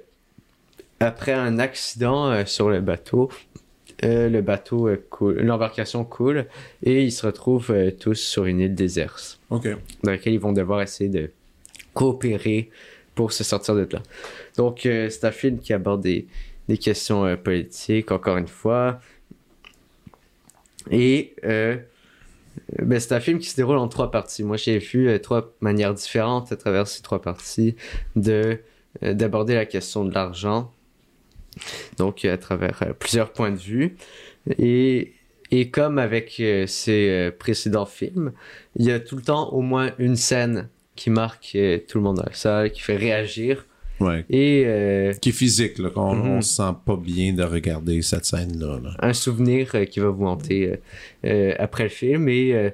après 1.00 1.32
un 1.32 1.58
accident 1.58 2.30
euh, 2.30 2.44
sur 2.44 2.70
le 2.70 2.80
bateau, 2.80 3.30
euh, 4.04 4.28
le 4.28 4.42
bateau 4.42 4.88
euh, 4.88 5.04
coule, 5.10 5.40
l'embarcation 5.40 6.04
coule 6.04 6.46
et 6.82 7.02
ils 7.04 7.12
se 7.12 7.26
retrouvent 7.26 7.70
euh, 7.70 7.90
tous 7.90 8.14
sur 8.16 8.44
une 8.46 8.60
île 8.60 8.74
déserte 8.74 9.38
OK. 9.50 9.68
dans 10.02 10.10
laquelle 10.10 10.34
ils 10.34 10.40
vont 10.40 10.52
devoir 10.52 10.82
essayer 10.82 11.10
de 11.10 11.30
coopérer 11.92 12.70
pour 13.14 13.32
se 13.32 13.44
sortir 13.44 13.74
de 13.74 13.86
là. 13.90 14.02
Donc, 14.56 14.86
euh, 14.86 15.08
c'est 15.08 15.24
un 15.24 15.30
film 15.30 15.58
qui 15.58 15.72
aborde 15.72 16.02
des, 16.02 16.26
des 16.68 16.78
questions 16.78 17.24
euh, 17.24 17.36
politiques, 17.36 18.10
encore 18.10 18.36
une 18.36 18.48
fois. 18.48 19.00
Et 20.90 21.34
euh, 21.44 21.76
ben, 22.82 23.00
c'est 23.00 23.12
un 23.14 23.20
film 23.20 23.38
qui 23.38 23.48
se 23.48 23.56
déroule 23.56 23.78
en 23.78 23.88
trois 23.88 24.10
parties. 24.10 24.44
Moi, 24.44 24.56
j'ai 24.56 24.78
vu 24.78 25.08
euh, 25.08 25.18
trois 25.18 25.52
manières 25.60 25.94
différentes 25.94 26.52
à 26.52 26.56
travers 26.56 26.86
ces 26.86 27.02
trois 27.02 27.20
parties 27.20 27.76
de 28.16 28.58
euh, 29.02 29.14
d'aborder 29.14 29.54
la 29.54 29.66
question 29.66 30.04
de 30.04 30.14
l'argent. 30.14 30.72
Donc, 31.98 32.24
à 32.24 32.38
travers 32.38 32.82
euh, 32.82 32.92
plusieurs 32.92 33.32
points 33.32 33.52
de 33.52 33.58
vue. 33.58 33.96
Et, 34.58 35.14
et 35.50 35.70
comme 35.70 35.98
avec 35.98 36.38
euh, 36.40 36.66
ces 36.66 37.08
euh, 37.08 37.30
précédents 37.30 37.86
films, 37.86 38.32
il 38.76 38.86
y 38.86 38.92
a 38.92 39.00
tout 39.00 39.16
le 39.16 39.22
temps 39.22 39.50
au 39.52 39.60
moins 39.60 39.92
une 39.98 40.16
scène 40.16 40.68
qui 40.96 41.10
marque 41.10 41.52
euh, 41.54 41.78
tout 41.78 41.98
le 41.98 42.04
monde 42.04 42.16
dans 42.16 42.24
la 42.24 42.34
salle, 42.34 42.70
qui 42.70 42.80
fait 42.80 42.96
réagir. 42.96 43.66
Ouais. 44.00 44.24
Et 44.28 44.64
euh, 44.66 45.12
Qui 45.14 45.28
est 45.28 45.32
physique, 45.32 45.78
là, 45.78 45.88
qu'on 45.90 46.14
Mhm. 46.16 46.30
on 46.30 46.40
se 46.40 46.54
sent 46.56 46.72
pas 46.84 46.96
bien 46.96 47.32
de 47.32 47.42
regarder 47.44 48.02
cette 48.02 48.24
scène-là. 48.24 48.80
là. 48.82 48.90
un 49.00 49.12
souvenir 49.12 49.70
euh, 49.74 49.84
qui 49.84 50.00
va 50.00 50.08
vous 50.10 50.26
hanter 50.26 50.80
euh, 51.24 51.54
après 51.58 51.84
le 51.84 51.88
film. 51.90 52.28
Et 52.28 52.72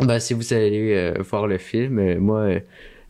ben, 0.00 0.18
si 0.18 0.32
vous 0.34 0.52
allez 0.54 1.12
voir 1.20 1.46
le 1.46 1.58
film, 1.58 2.16
moi, 2.18 2.48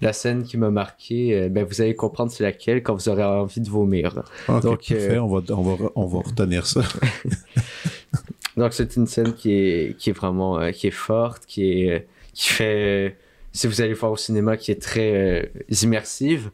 la 0.00 0.12
scène 0.12 0.42
qui 0.42 0.56
m'a 0.56 0.70
marqué, 0.70 1.48
ben, 1.50 1.64
vous 1.64 1.80
allez 1.80 1.94
comprendre 1.94 2.32
c'est 2.32 2.42
laquelle 2.42 2.82
quand 2.82 2.94
vous 2.94 3.08
aurez 3.08 3.22
envie 3.22 3.60
de 3.60 3.68
vomir. 3.70 4.24
OK, 4.48 4.62
Donc, 4.62 4.78
parfait. 4.88 5.10
euh, 5.14 5.22
On, 5.22 5.28
va, 5.28 5.54
on, 5.54 5.62
va, 5.62 5.90
on 5.94 6.06
va 6.06 6.18
retenir 6.20 6.66
ça. 6.66 6.82
Donc 8.56 8.72
c'est 8.72 8.96
une 8.96 9.06
scène 9.06 9.34
qui 9.34 9.52
est, 9.52 9.96
qui 9.96 10.10
est 10.10 10.12
vraiment 10.12 10.70
qui 10.72 10.88
est 10.88 10.90
forte, 10.90 11.44
qui 11.46 11.84
est 11.84 12.06
qui 12.34 12.48
fait 12.48 13.16
si 13.52 13.66
vous 13.66 13.80
allez 13.80 13.94
voir 13.94 14.12
au 14.12 14.16
cinéma 14.16 14.56
qui 14.56 14.70
est 14.72 14.80
très 14.82 15.50
immersive. 15.82 16.50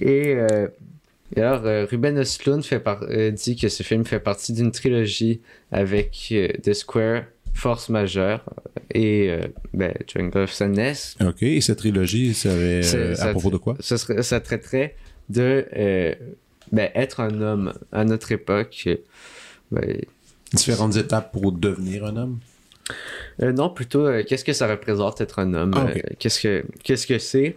Et, 0.00 0.34
euh, 0.34 0.68
et 1.34 1.40
alors 1.40 1.64
euh, 1.66 1.86
Ruben 1.90 2.16
Östlund 2.18 2.64
fait 2.64 2.80
par- 2.80 3.02
euh, 3.02 3.30
dit 3.30 3.56
que 3.56 3.68
ce 3.68 3.82
film 3.82 4.04
fait 4.04 4.20
partie 4.20 4.52
d'une 4.52 4.70
trilogie 4.70 5.40
avec 5.72 6.32
The 6.62 6.72
Square, 6.72 7.24
Force 7.54 7.88
majeure 7.88 8.44
et 8.94 9.30
euh, 9.30 9.48
ben, 9.74 9.92
of 10.34 10.52
Sadness. 10.52 11.16
OK. 11.20 11.42
Et 11.42 11.60
cette 11.60 11.78
trilogie, 11.78 12.32
ça 12.34 12.52
avait, 12.52 13.18
à 13.20 13.30
propos 13.30 13.50
de 13.50 13.56
quoi? 13.56 13.76
Ça, 13.80 13.98
serait, 13.98 14.22
ça 14.22 14.40
traiterait 14.40 14.94
de 15.28 15.66
euh, 15.76 16.14
ben, 16.70 16.90
être 16.94 17.20
un 17.20 17.40
homme 17.40 17.72
à 17.90 18.04
notre 18.04 18.30
époque. 18.32 18.88
ben, 19.72 20.00
Différentes 20.52 20.96
étapes 20.96 21.32
pour 21.32 21.52
devenir 21.52 22.04
un 22.04 22.16
homme? 22.16 22.38
Non, 23.40 23.68
plutôt, 23.68 24.06
qu'est-ce 24.26 24.44
que 24.44 24.54
ça 24.54 24.66
représente 24.66 25.20
être 25.20 25.40
un 25.40 25.52
homme? 25.52 25.72
Ah, 25.76 25.90
ok. 25.94 26.02
qu'est-ce 26.18 26.40
que 26.40 26.64
qu'est-ce 26.82 27.06
que 27.06 27.18
c'est? 27.18 27.56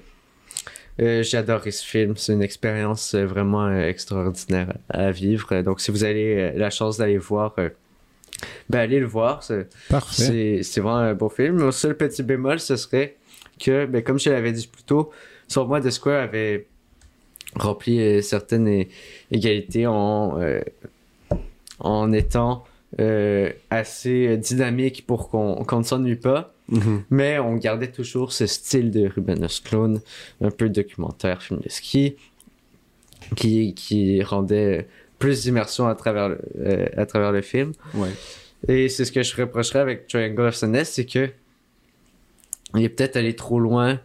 Euh, 1.00 1.24
J'ai 1.24 1.38
adoré 1.38 1.72
ce 1.72 1.86
film. 1.86 2.16
C'est 2.18 2.34
une 2.34 2.42
expérience 2.44 3.16
euh, 3.16 3.26
vraiment 3.26 3.66
euh, 3.68 3.88
extraordinaire 3.88 4.74
à 4.90 5.12
vivre. 5.12 5.62
Donc, 5.62 5.80
si 5.82 5.92
vous 5.92 6.04
avez 6.04 6.52
la 6.52 6.70
chance 6.70 6.98
d'aller 6.98 7.18
voir, 7.18 7.56
ben, 8.70 8.80
allez 8.80 9.00
le 9.00 9.06
voir. 9.06 9.44
C'est- 9.44 9.68
Parfait. 9.90 10.24
C'est 10.24 10.64
c'est 10.64 10.82
vraiment 10.82 10.98
un 10.98 11.14
beau 11.14 11.30
film. 11.30 11.58
Mon 11.58 11.72
seul 11.72 11.96
petit 11.96 12.24
bémol, 12.24 12.60
ce 12.60 12.76
serait 12.76 13.16
que, 13.60 13.86
ben, 13.86 14.04
comme 14.04 14.20
je 14.20 14.30
l'avais 14.30 14.52
dit 14.52 14.68
plus 14.68 14.84
tôt, 14.84 15.12
sur 15.48 15.68
moi, 15.68 15.80
The 15.82 15.90
Square 15.90 16.24
avait 16.24 16.68
rempli 17.56 18.22
certaines 18.24 18.86
égalités 19.32 19.86
en, 19.88 20.40
euh, 20.40 20.62
en 21.80 22.12
étant 22.14 22.64
euh, 23.00 23.50
assez 23.70 24.38
dynamique 24.38 25.06
pour 25.08 25.30
qu'on 25.30 25.64
qu'on 25.66 25.80
ne 25.80 25.84
s'ennuie 25.84 26.16
pas. 26.16 26.54
Mhm. 26.72 27.04
Mais 27.10 27.38
on 27.38 27.56
gardait 27.56 27.92
toujours 27.92 28.32
ce 28.32 28.48
style 28.48 28.92
de 28.92 29.08
Ruben 29.08 29.44
Östlund, 29.44 30.02
un 30.42 30.52
peu 30.52 30.70
documentaire, 30.70 31.44
film 31.44 31.60
de 31.60 31.70
ski, 31.70 32.16
qui, 33.36 33.74
qui 33.74 34.24
rendait 34.24 34.88
plus 35.20 35.44
d'immersion 35.44 35.88
à 35.88 35.96
travers 35.96 36.30
le, 36.30 36.40
euh, 36.60 36.86
à 36.98 37.06
travers 37.06 37.32
le 37.32 37.42
film. 37.42 37.74
Ouais. 37.94 38.10
Et 38.68 38.90
c'est 38.90 39.06
ce 39.06 39.12
que 39.12 39.22
je 39.22 39.36
reprocherais 39.36 39.80
avec 39.80 40.08
Triangle 40.08 40.48
of 40.48 40.56
Sadness, 40.56 40.94
c'est 40.94 41.06
que 41.06 41.30
il 42.76 42.84
est 42.84 42.90
peut-être 42.90 43.18
allé 43.18 43.36
trop 43.36 43.60
loin 43.60 44.00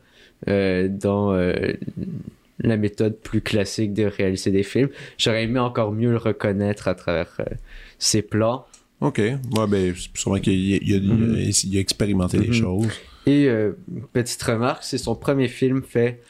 euh, 0.49 0.89
dans 0.89 1.33
euh, 1.33 1.53
la 2.59 2.77
méthode 2.77 3.17
plus 3.17 3.41
classique 3.41 3.95
de 3.95 4.05
réaliser 4.05 4.51
des 4.51 4.65
films. 4.65 4.89
J'aurais 5.19 5.45
aimé 5.45 5.61
encore 5.61 5.93
mieux 5.93 6.11
le 6.11 6.17
reconnaître 6.17 6.89
à 6.89 6.95
travers 6.95 7.41
ses 7.99 8.23
plans. 8.23 8.67
OK. 9.01 9.19
Ouais, 9.19 9.67
ben, 9.69 9.95
c'est 9.97 10.17
sûrement 10.19 10.39
qu'il 10.39 10.53
a, 10.75 10.79
il 10.83 10.95
a- 10.95 11.01
Mhm. 11.01 11.51
il 11.65 11.77
a 11.77 11.81
expérimenté 11.81 12.39
des 12.39 12.49
Mhm. 12.49 12.53
choses. 12.55 12.89
Et 13.27 13.47
euh, 13.49 13.73
petite 14.13 14.43
remarque, 14.43 14.83
c'est 14.85 14.99
son 14.99 15.15
premier 15.15 15.49
film 15.49 15.83
fait 15.83 16.23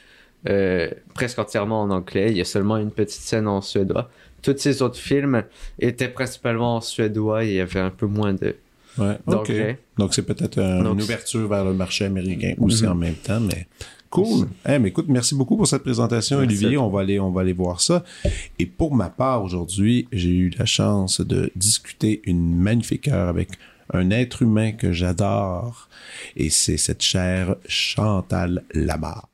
euh, 0.48 0.88
presque 1.14 1.38
entièrement 1.40 1.82
en 1.82 1.90
anglais. 1.90 2.30
Il 2.30 2.36
y 2.36 2.40
a 2.40 2.44
seulement 2.44 2.76
une 2.76 2.92
petite 2.92 3.20
scène 3.20 3.48
en 3.48 3.60
suédois. 3.60 4.08
Tous 4.42 4.56
ses 4.56 4.80
autres 4.80 4.98
films 4.98 5.42
étaient 5.80 6.06
principalement 6.08 6.76
en 6.76 6.80
suédois 6.80 7.44
et 7.44 7.48
il 7.48 7.54
y 7.54 7.60
avait 7.60 7.80
un 7.80 7.90
peu 7.90 8.06
moins 8.06 8.32
de 8.32 8.54
Ouais. 8.98 9.18
Donc, 9.26 10.14
c'est 10.14 10.22
peut-être 10.22 10.58
un- 10.58 10.80
une 10.86 11.00
ouverture 11.02 11.46
vers 11.48 11.64
le 11.64 11.74
marché 11.74 12.04
américain 12.06 12.54
aussi 12.58 12.84
Mhm. 12.84 12.90
en 12.90 12.94
même 12.94 13.14
temps, 13.14 13.40
mais 13.40 13.66
cool. 14.10 14.48
Eh, 14.68 14.78
mais 14.78 14.88
écoute, 14.88 15.06
merci 15.08 15.34
beaucoup 15.34 15.56
pour 15.56 15.66
cette 15.66 15.82
présentation, 15.82 16.38
Merci 16.38 16.56
Olivier. 16.56 16.78
On 16.78 16.88
va 16.88 17.00
aller, 17.00 17.20
on 17.20 17.30
va 17.30 17.42
aller 17.42 17.52
voir 17.52 17.80
ça. 17.80 18.04
Et 18.58 18.66
pour 18.66 18.94
ma 18.94 19.10
part, 19.10 19.42
aujourd'hui, 19.42 20.08
j'ai 20.12 20.30
eu 20.30 20.50
la 20.58 20.66
chance 20.66 21.20
de 21.20 21.50
discuter 21.56 22.22
une 22.24 22.54
magnifique 22.54 23.08
heure 23.08 23.28
avec 23.28 23.50
un 23.92 24.10
être 24.10 24.42
humain 24.42 24.72
que 24.72 24.92
j'adore, 24.92 25.88
et 26.34 26.50
c'est 26.50 26.76
cette 26.76 27.02
chère 27.02 27.56
Chantal 27.66 28.64
Lamar. 28.74 29.28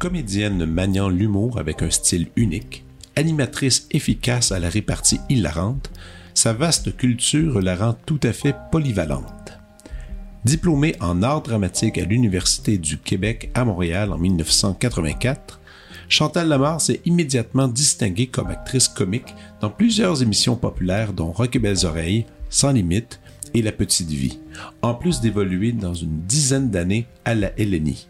Comédienne 0.00 0.66
maniant 0.66 1.08
l'humour 1.08 1.60
avec 1.60 1.80
un 1.80 1.90
style 1.90 2.26
unique, 2.34 2.84
animatrice 3.16 3.86
efficace 3.90 4.52
à 4.52 4.58
la 4.58 4.68
répartie 4.68 5.20
hilarante, 5.28 5.90
sa 6.34 6.52
vaste 6.52 6.96
culture 6.96 7.60
la 7.60 7.76
rend 7.76 7.96
tout 8.06 8.20
à 8.22 8.32
fait 8.32 8.54
polyvalente. 8.70 9.58
Diplômée 10.44 10.96
en 11.00 11.22
art 11.22 11.42
dramatique 11.42 11.98
à 11.98 12.04
l'Université 12.04 12.78
du 12.78 12.98
Québec 12.98 13.50
à 13.54 13.64
Montréal 13.64 14.12
en 14.12 14.18
1984, 14.18 15.60
Chantal 16.08 16.48
Lamar 16.48 16.80
s'est 16.80 17.00
immédiatement 17.04 17.68
distinguée 17.68 18.26
comme 18.26 18.48
actrice 18.48 18.88
comique 18.88 19.34
dans 19.60 19.70
plusieurs 19.70 20.20
émissions 20.20 20.56
populaires 20.56 21.12
dont 21.12 21.32
Rock 21.32 21.56
Belles 21.58 21.86
Oreilles, 21.86 22.26
Sans 22.50 22.72
Limite 22.72 23.20
et 23.54 23.62
La 23.62 23.72
Petite 23.72 24.10
Vie, 24.10 24.38
en 24.82 24.94
plus 24.94 25.20
d'évoluer 25.20 25.72
dans 25.72 25.94
une 25.94 26.20
dizaine 26.22 26.70
d'années 26.70 27.06
à 27.24 27.34
la 27.34 27.50
LNI. 27.56 28.08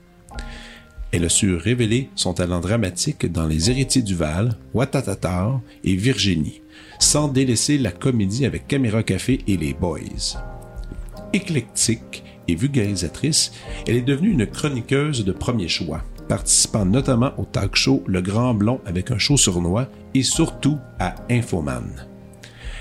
Elle 1.12 1.26
a 1.26 1.28
su 1.28 1.54
révéler 1.56 2.08
son 2.14 2.32
talent 2.32 2.60
dramatique 2.60 3.30
dans 3.30 3.46
Les 3.46 3.70
Héritiers 3.70 4.00
du 4.00 4.14
Val, 4.14 4.56
Watatata 4.72 5.60
et 5.84 5.94
Virginie, 5.94 6.62
sans 6.98 7.28
délaisser 7.28 7.76
la 7.76 7.90
comédie 7.92 8.46
avec 8.46 8.66
Caméra 8.66 9.02
Café 9.02 9.40
et 9.46 9.58
Les 9.58 9.74
Boys. 9.74 10.40
Éclectique 11.34 12.24
et 12.48 12.54
vulgarisatrice, 12.54 13.52
elle 13.86 13.96
est 13.96 14.02
devenue 14.02 14.30
une 14.30 14.46
chroniqueuse 14.46 15.22
de 15.22 15.32
premier 15.32 15.68
choix, 15.68 16.02
participant 16.28 16.86
notamment 16.86 17.32
au 17.36 17.44
talk 17.44 17.76
show 17.76 18.02
Le 18.06 18.22
Grand 18.22 18.54
Blond 18.54 18.80
avec 18.86 19.10
un 19.10 19.18
show 19.18 19.36
sur 19.36 19.60
noix 19.60 19.88
et 20.14 20.22
surtout 20.22 20.78
à 20.98 21.14
Infoman. 21.30 22.06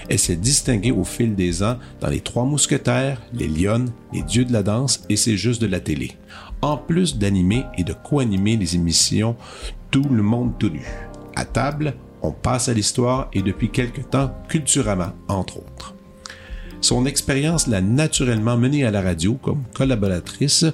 Elle 0.10 0.20
s'est 0.20 0.38
distinguée 0.38 0.92
au 0.92 1.04
fil 1.04 1.36
des 1.36 1.64
ans 1.64 1.78
dans 2.00 2.10
Les 2.10 2.22
Trois 2.22 2.46
Mousquetaires, 2.46 3.22
Les 3.34 3.48
Lyonnes, 3.48 3.92
Les 4.14 4.24
Dieux 4.24 4.46
de 4.46 4.54
la 4.54 4.64
danse 4.64 5.04
et 5.10 5.16
C'est 5.16 5.38
juste 5.38 5.62
de 5.62 5.68
la 5.68 5.80
télé, 5.80 6.18
en 6.62 6.78
plus 6.78 7.18
d'animer 7.18 7.66
et 7.78 7.84
de 7.84 7.94
co-animer 7.94 8.58
les 8.58 8.76
émissions 8.76 9.36
Tout 9.90 10.08
le 10.10 10.24
monde 10.24 10.54
tout 10.58 10.70
nu. 10.70 10.86
À 11.36 11.46
table, 11.46 11.96
on 12.22 12.32
passe 12.32 12.70
à 12.70 12.74
l'histoire 12.74 13.30
et 13.34 13.42
depuis 13.42 13.70
quelque 13.70 14.02
temps 14.02 14.34
Culturama, 14.48 15.14
entre 15.28 15.58
autres. 15.58 15.96
Son 16.82 17.06
expérience 17.06 17.68
l'a 17.68 17.82
naturellement 17.82 18.58
menée 18.58 18.86
à 18.86 18.92
la 18.92 19.02
radio 19.02 19.36
comme 19.36 19.64
collaboratrice 19.74 20.66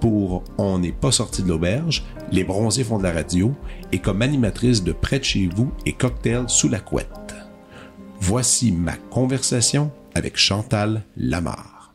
pour 0.00 0.42
On 0.56 0.78
n'est 0.78 0.92
pas 0.92 1.12
sorti 1.12 1.42
de 1.42 1.48
l'auberge, 1.48 2.04
Les 2.32 2.44
bronzés 2.44 2.84
font 2.84 2.98
de 2.98 3.02
la 3.02 3.12
radio 3.12 3.54
et 3.92 3.98
comme 3.98 4.22
animatrice 4.22 4.82
de 4.82 4.92
Près 4.92 5.18
de 5.18 5.24
chez 5.24 5.48
vous 5.54 5.70
et 5.84 5.92
Cocktail 5.92 6.44
sous 6.48 6.68
la 6.68 6.80
couette. 6.80 7.34
Voici 8.20 8.72
ma 8.72 8.96
conversation 8.96 9.90
avec 10.14 10.36
Chantal 10.36 11.02
Lamar. 11.16 11.94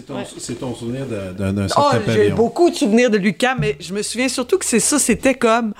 C'est 0.00 0.06
ton, 0.06 0.24
c'est 0.38 0.54
ton 0.60 0.74
souvenir 0.74 1.06
d'un 1.06 1.54
Oh, 1.64 1.68
certain 1.68 1.98
j'ai 2.00 2.04
pavillon. 2.14 2.36
beaucoup 2.36 2.70
de 2.70 2.74
souvenirs 2.74 3.10
de 3.10 3.18
Lucas, 3.18 3.54
mais 3.58 3.76
je 3.80 3.92
me 3.92 4.02
souviens 4.02 4.28
surtout 4.28 4.58
que 4.58 4.64
c'est 4.64 4.80
ça, 4.80 4.98
c'était 4.98 5.34
comme 5.34 5.72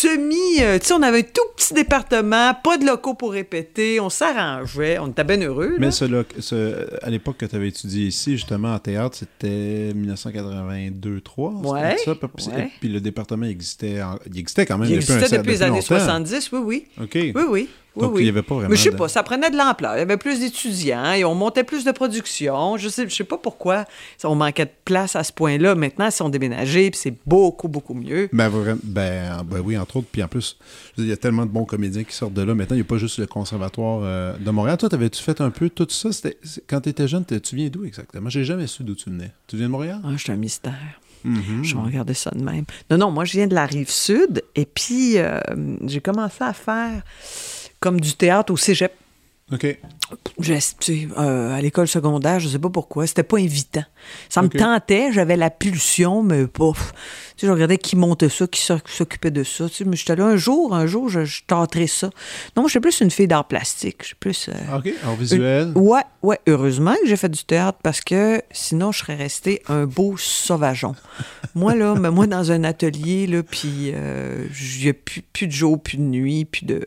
semi. 0.00 0.60
euh, 0.62 0.78
tu 0.78 0.86
sais, 0.86 0.94
on 0.94 1.02
avait 1.02 1.18
un 1.20 1.22
tout 1.22 1.40
petit 1.56 1.74
département, 1.74 2.54
pas 2.54 2.78
de 2.78 2.86
locaux 2.86 3.14
pour 3.14 3.32
répéter, 3.32 4.00
on 4.00 4.10
s'arrangeait, 4.10 4.98
on 4.98 5.08
était 5.08 5.24
bien 5.24 5.40
heureux. 5.40 5.70
là. 5.70 5.76
Mais 5.78 5.90
ce, 5.90 6.04
loc- 6.04 6.34
ce- 6.38 6.86
à 7.04 7.10
l'époque 7.10 7.36
que 7.38 7.46
tu 7.46 7.56
avais 7.56 7.68
étudié 7.68 8.06
ici, 8.06 8.32
justement, 8.32 8.74
en 8.74 8.78
théâtre, 8.78 9.16
c'était 9.16 9.92
1982-3. 9.94 11.72
Ouais, 11.72 11.96
ça, 12.04 12.14
puis, 12.14 12.46
ouais. 12.48 12.70
puis 12.80 12.88
le 12.88 13.00
département 13.00 13.46
existait, 13.46 14.02
en- 14.02 14.18
il 14.30 14.38
existait 14.38 14.66
quand 14.66 14.78
même 14.78 14.88
Il 14.90 14.98
depuis 15.00 15.12
un 15.12 15.16
existait 15.16 15.38
depuis 15.38 15.50
les 15.52 15.62
années 15.62 15.80
longtemps. 15.80 15.98
70, 15.98 16.52
oui, 16.52 16.58
oui. 16.64 16.86
OK. 17.02 17.10
Oui, 17.14 17.42
oui. 17.48 17.68
Donc, 17.96 18.14
oui. 18.14 18.22
il 18.22 18.26
y 18.26 18.28
avait 18.28 18.42
pas 18.42 18.54
vraiment 18.54 18.70
Mais 18.70 18.76
je 18.76 18.82
sais 18.84 18.90
de- 18.90 18.96
pas, 18.96 19.08
ça 19.08 19.24
prenait 19.24 19.50
de 19.50 19.56
l'ampleur. 19.56 19.96
Il 19.96 19.98
y 19.98 20.02
avait 20.02 20.16
plus 20.18 20.38
d'étudiants 20.38 21.12
et 21.14 21.24
on 21.24 21.34
montait 21.34 21.64
plus 21.64 21.84
de 21.84 21.90
production. 21.90 22.76
Je 22.76 22.88
sais, 22.88 23.08
je 23.08 23.14
sais 23.14 23.24
pas 23.24 23.38
pourquoi 23.38 23.86
on 24.22 24.36
manquait 24.36 24.66
de 24.66 24.70
place 24.84 25.16
à 25.16 25.24
ce 25.24 25.32
point-là. 25.32 25.74
Maintenant, 25.74 26.04
ils 26.06 26.12
sont 26.12 26.28
déménagés 26.28 26.92
puis 26.92 27.00
c'est 27.02 27.14
beaucoup, 27.26 27.66
beaucoup 27.66 27.94
mieux. 27.94 28.28
Ben, 28.32 28.52
ben, 28.84 29.42
ben 29.44 29.60
oui, 29.64 29.76
entre 29.88 29.96
autres. 29.96 30.08
Puis 30.12 30.22
en 30.22 30.28
plus, 30.28 30.56
je 30.96 31.02
il 31.02 31.08
y 31.08 31.12
a 31.12 31.16
tellement 31.16 31.46
de 31.46 31.50
bons 31.50 31.64
comédiens 31.64 32.04
qui 32.04 32.14
sortent 32.14 32.34
de 32.34 32.42
là. 32.42 32.54
Maintenant, 32.54 32.76
il 32.76 32.80
n'y 32.80 32.84
a 32.84 32.88
pas 32.88 32.98
juste 32.98 33.18
le 33.18 33.26
Conservatoire 33.26 34.00
euh, 34.02 34.36
de 34.38 34.50
Montréal. 34.50 34.76
Toi, 34.76 34.88
t'avais-tu 34.88 35.22
fait 35.22 35.40
un 35.40 35.50
peu 35.50 35.70
tout 35.70 35.86
ça? 35.88 36.10
Quand 36.66 36.80
tu 36.82 36.88
étais 36.90 37.08
jeune, 37.08 37.24
tu 37.24 37.56
viens 37.56 37.68
d'où 37.68 37.84
exactement? 37.84 38.28
J'ai 38.28 38.44
jamais 38.44 38.66
su 38.66 38.84
d'où 38.84 38.94
tu 38.94 39.10
venais. 39.10 39.32
Tu 39.46 39.56
viens 39.56 39.66
de 39.66 39.72
Montréal? 39.72 40.00
Ah, 40.04 40.10
c'est 40.18 40.32
un 40.32 40.36
mystère. 40.36 41.00
Mhm. 41.24 41.64
Je 41.64 41.74
vais 41.74 41.82
regarder 41.82 42.14
ça 42.14 42.30
de 42.30 42.42
même. 42.42 42.64
Non, 42.90 42.98
non, 42.98 43.10
moi, 43.10 43.24
je 43.24 43.32
viens 43.32 43.46
de 43.48 43.54
la 43.54 43.66
rive 43.66 43.90
sud 43.90 44.42
et 44.54 44.66
puis 44.66 45.18
euh, 45.18 45.40
j'ai 45.86 46.00
commencé 46.00 46.36
à 46.44 46.52
faire 46.52 47.02
comme 47.80 48.00
du 48.00 48.14
théâtre 48.14 48.52
au 48.52 48.56
cégep. 48.56 48.92
OK. 49.50 49.78
Je- 50.40 50.52
tu 50.52 50.60
sais, 50.80 51.08
euh, 51.16 51.54
à 51.54 51.60
l'école 51.62 51.88
secondaire, 51.88 52.38
je 52.38 52.48
sais 52.48 52.58
pas 52.58 52.68
pourquoi, 52.68 53.06
c'était 53.06 53.22
pas 53.22 53.38
invitant. 53.38 53.84
Ça 54.28 54.42
me 54.42 54.48
tentait, 54.58 55.10
j'avais 55.12 55.36
la 55.36 55.48
pulsion, 55.50 56.22
mais 56.22 56.46
pas. 56.46 56.72
Sais, 57.40 57.46
je 57.46 57.52
regardais 57.52 57.78
qui 57.78 57.94
montait 57.96 58.28
ça, 58.28 58.46
qui 58.46 58.60
s'oc- 58.60 58.88
s'occupait 58.88 59.30
de 59.30 59.44
ça. 59.44 59.68
Tu 59.68 59.74
sais, 59.76 59.84
mais 59.84 59.96
j'étais 59.96 60.16
là 60.16 60.26
un 60.26 60.36
jour, 60.36 60.74
un 60.74 60.86
jour, 60.86 61.08
je, 61.08 61.24
je 61.24 61.42
tâterais 61.46 61.86
ça. 61.86 62.08
Non, 62.56 62.62
moi, 62.62 62.68
j'étais 62.68 62.80
plus 62.80 63.00
une 63.00 63.10
fille 63.10 63.28
d'art 63.28 63.46
plastique. 63.46 63.98
Je 64.00 64.06
suis 64.08 64.16
plus. 64.16 64.48
euh, 64.48 64.76
OK. 64.78 64.92
En 65.06 65.14
visuel. 65.14 65.72
une- 65.74 65.80
Ouais, 65.80 66.02
ouais, 66.22 66.38
heureusement 66.48 66.94
que 67.02 67.08
j'ai 67.08 67.16
fait 67.16 67.28
du 67.28 67.44
théâtre 67.44 67.78
parce 67.82 68.00
que 68.00 68.42
sinon 68.50 68.90
je 68.92 68.98
serais 68.98 69.14
resté 69.14 69.62
un 69.68 69.86
beau 69.86 70.16
sauvageon. 70.16 70.94
moi 71.54 71.74
là, 71.74 71.94
mais 71.94 72.10
moi 72.10 72.26
dans 72.26 72.50
un 72.50 72.64
atelier 72.64 73.26
là, 73.26 73.42
puis 73.42 73.92
euh, 73.94 74.46
a 74.88 74.92
plus, 74.92 75.22
plus 75.22 75.46
de 75.46 75.52
jour, 75.52 75.80
plus 75.80 75.96
de 75.98 76.02
nuit, 76.02 76.44
plus 76.44 76.64
de. 76.64 76.84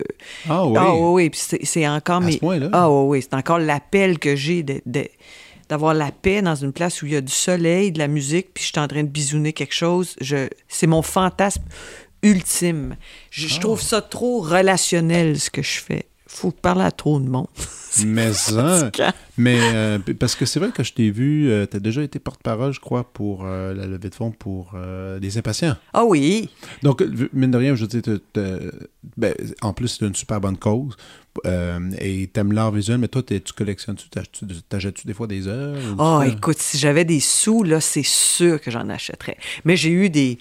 Ah 0.50 0.65
oui. 0.67 0.77
Ah 0.77 0.93
oui, 0.96 1.00
oui, 1.24 1.29
puis 1.29 1.39
c'est- 1.41 1.88
encore 1.88 2.17
À 2.17 2.22
ce 2.22 2.25
mes- 2.27 2.38
point-là? 2.39 2.70
Ah 2.74 2.91
oui, 2.91 3.05
oui, 3.08 3.22
c'est 3.22 3.36
encore 3.38 3.60
l'appel 3.60 4.20
que 4.20 4.36
j'ai 4.36 4.63
de, 4.63 4.81
de- 4.86 5.08
d'avoir 5.72 5.94
la 5.94 6.12
paix 6.12 6.42
dans 6.42 6.54
une 6.54 6.74
place 6.74 7.01
où 7.01 7.06
il 7.06 7.13
y 7.13 7.16
a 7.16 7.22
du 7.22 7.32
soleil, 7.32 7.94
de 7.94 8.00
la 8.00 8.10
musique, 8.10 8.54
puis 8.54 8.62
je 8.62 8.72
suis 8.72 8.80
en 8.80 8.90
train 8.90 9.04
de 9.04 9.08
bisouner 9.08 9.54
quelque 9.54 9.74
chose. 9.74 10.18
Je, 10.20 10.50
c'est 10.68 10.86
mon 10.86 11.01
fantasme 11.01 11.63
ultime. 12.24 12.98
Je, 13.30 13.48
je 13.48 13.58
trouve 13.62 13.82
ça 13.82 14.01
trop 14.01 14.42
relationnel 14.42 15.40
ce 15.40 15.50
que 15.50 15.62
je 15.62 15.80
fais. 15.80 16.08
Faut 16.34 16.52
parler 16.52 16.84
à 16.84 16.92
trop 16.92 17.20
de 17.20 17.28
monde. 17.28 17.48
Mais 18.06 18.32
ça. 18.34 18.80
fatigant. 18.86 19.12
Mais 19.38 19.60
euh, 19.60 20.00
parce 20.20 20.36
que 20.36 20.46
c'est 20.46 20.60
vrai 20.60 20.72
que 20.72 20.82
je 20.84 20.94
t'ai 20.94 21.12
vu, 21.12 21.52
tu 21.70 21.76
as 21.76 21.80
déjà 21.80 22.02
été 22.04 22.20
porte-parole, 22.20 22.72
je 22.74 22.80
crois, 22.80 23.04
pour 23.04 23.44
euh, 23.44 23.74
la 23.74 23.86
levée 23.86 24.10
de 24.10 24.16
fonds 24.16 24.32
pour 24.32 24.72
euh, 24.76 25.20
les 25.20 25.38
impatients. 25.38 25.76
Ah 25.94 26.06
oui. 26.06 26.50
Donc, 26.84 27.02
euh, 27.02 27.30
mine 27.34 27.52
de 27.52 27.58
rien, 27.58 27.76
je 27.76 27.86
veux 27.86 27.88
dire, 28.02 28.20
ben, 29.18 29.34
en 29.62 29.74
plus, 29.74 29.90
c'est 29.90 30.06
une 30.06 30.16
super 30.16 30.40
bonne 30.40 30.58
cause. 30.58 30.96
Euh, 31.46 31.80
et 32.00 32.28
t'aimes 32.28 32.52
l'art 32.52 32.72
visuel, 32.72 32.98
mais 32.98 33.08
toi, 33.08 33.24
tu 33.24 33.40
collectionnes-tu, 33.56 34.10
t'achètes-tu 34.68 35.08
des 35.08 35.14
fois 35.14 35.28
des 35.28 35.48
œuvres? 35.48 35.96
Oh, 35.98 36.20
ça? 36.22 36.28
écoute, 36.28 36.60
si 36.60 36.78
j'avais 36.78 37.06
des 37.06 37.20
sous, 37.22 37.64
là, 37.64 37.80
c'est 37.80 38.04
sûr 38.06 38.60
que 38.60 38.70
j'en 38.70 38.90
achèterais. 38.90 39.38
Mais 39.64 39.77
j'ai 39.77 39.92
eu 39.92 40.10
des. 40.10 40.38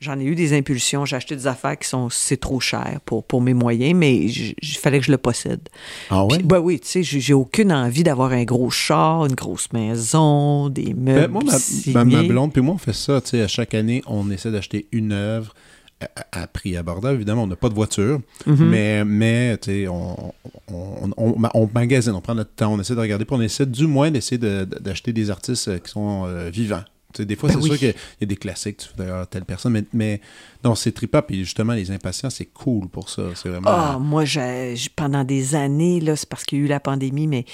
J'en 0.00 0.18
ai 0.20 0.24
eu 0.24 0.36
des 0.36 0.56
impulsions. 0.56 1.04
J'ai 1.04 1.16
acheté 1.16 1.34
des 1.34 1.48
affaires 1.48 1.76
qui 1.76 1.88
sont. 1.88 2.08
C'est 2.08 2.36
trop 2.36 2.60
cher 2.60 3.00
pour, 3.04 3.24
pour 3.24 3.40
mes 3.42 3.52
moyens, 3.54 3.94
mais 3.98 4.14
il 4.16 4.54
fallait 4.78 5.00
que 5.00 5.04
je 5.06 5.10
le 5.10 5.18
possède. 5.18 5.60
Ah 6.08 6.24
ouais? 6.24 6.38
Puis, 6.38 6.46
ben 6.46 6.60
oui, 6.60 6.78
tu 6.78 6.86
sais, 6.86 7.02
j'ai 7.02 7.34
aucune 7.34 7.72
envie 7.72 8.04
d'avoir 8.04 8.30
un 8.30 8.44
gros 8.44 8.70
char, 8.70 9.26
une 9.26 9.34
grosse 9.34 9.72
maison, 9.72 10.68
des 10.68 10.94
meubles. 10.94 11.20
Ben, 11.22 11.28
moi, 11.32 11.42
ma, 11.44 12.04
ma- 12.04 12.04
ma 12.04 12.22
blonde, 12.22 12.52
puis 12.52 12.62
moi, 12.62 12.74
on 12.74 12.78
fait 12.78 12.92
ça, 12.92 13.20
tu 13.20 13.30
sais, 13.30 13.42
à 13.42 13.48
chaque 13.48 13.74
année, 13.74 14.02
on 14.06 14.30
essaie 14.30 14.52
d'acheter 14.52 14.86
une 14.92 15.10
œuvre 15.12 15.52
à, 16.00 16.42
à 16.42 16.46
prix 16.46 16.76
abordable. 16.76 17.16
Évidemment, 17.16 17.42
on 17.42 17.46
n'a 17.48 17.56
pas 17.56 17.68
de 17.68 17.74
voiture, 17.74 18.20
Mhm. 18.46 18.68
mais, 18.68 19.04
mais 19.04 19.58
tu 19.58 19.70
sais, 19.82 19.88
on, 19.88 20.32
on, 20.72 21.10
on, 21.16 21.34
on- 21.54 21.68
magasine, 21.74 22.12
on 22.12 22.20
prend 22.20 22.36
notre 22.36 22.54
temps, 22.54 22.72
on 22.72 22.78
essaie 22.80 22.94
de 22.94 23.00
regarder, 23.00 23.24
puis 23.24 23.34
on 23.36 23.40
essaie 23.42 23.66
du 23.66 23.88
moins 23.88 24.12
d'essayer 24.12 24.38
de- 24.38 24.64
de- 24.64 24.78
d'acheter 24.78 25.12
des 25.12 25.28
artistes 25.30 25.66
euh, 25.66 25.78
qui 25.78 25.90
sont 25.90 26.24
euh, 26.26 26.50
vivants. 26.50 26.84
Des 27.24 27.36
fois, 27.36 27.48
Ben 27.48 27.54
c'est 27.56 27.60
oui. 27.62 27.68
sûr 27.70 27.78
qu'il 27.78 27.88
y, 27.88 28.24
a- 28.24 28.26
des 28.26 28.36
classiques, 28.36 28.78
tu 28.78 28.88
fais 28.88 28.94
d'ailleurs 28.96 29.26
telle 29.28 29.44
personne, 29.44 29.72
mais, 29.72 29.84
mais 29.92 30.20
non, 30.64 30.74
c'est 30.74 30.92
trippant, 30.92 31.22
puis 31.22 31.38
justement, 31.44 31.72
les 31.74 31.90
impatients, 31.90 32.30
c'est 32.30 32.46
cool 32.46 32.88
pour 32.88 33.08
ça. 33.10 33.22
C'est 33.34 33.48
vraiment. 33.48 33.68
Ah, 33.70 33.98
moi, 34.00 34.24
j'ai- 34.24 34.74
j'ai- 34.76 34.90
pendant 34.94 35.24
des 35.24 35.54
années, 35.54 36.00
là, 36.00 36.16
c'est 36.16 36.28
parce 36.28 36.44
qu'il 36.44 36.58
y 36.58 36.62
a 36.62 36.64
eu 36.64 36.68
la 36.68 36.80
pandémie, 36.80 37.26
mais 37.26 37.44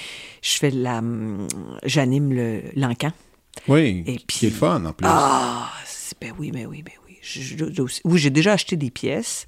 je 0.43 0.51
fais 0.59 0.71
la. 0.71 0.99
hum, 0.99 1.47
J'anime 1.85 2.33
le- 2.33 2.63
l'encan. 2.77 3.13
oui, 3.69 4.03
et 4.07 4.17
qui 4.17 4.47
est 4.47 4.49
puis- 4.49 4.51
fun 4.51 4.85
en 4.85 4.93
plus. 4.93 5.07
Ah, 5.09 5.71
ben 6.21 6.33
oui, 6.39 6.51
ben 6.51 6.67
oui, 6.67 6.83
ben 6.83 6.93
oui. 7.04 7.04
Je- 7.27 7.41
je- 7.73 7.83
oui, 8.05 8.19
j'ai 8.19 8.29
déjà 8.31 8.53
acheté 8.53 8.77
des 8.77 8.91
pièces, 8.91 9.47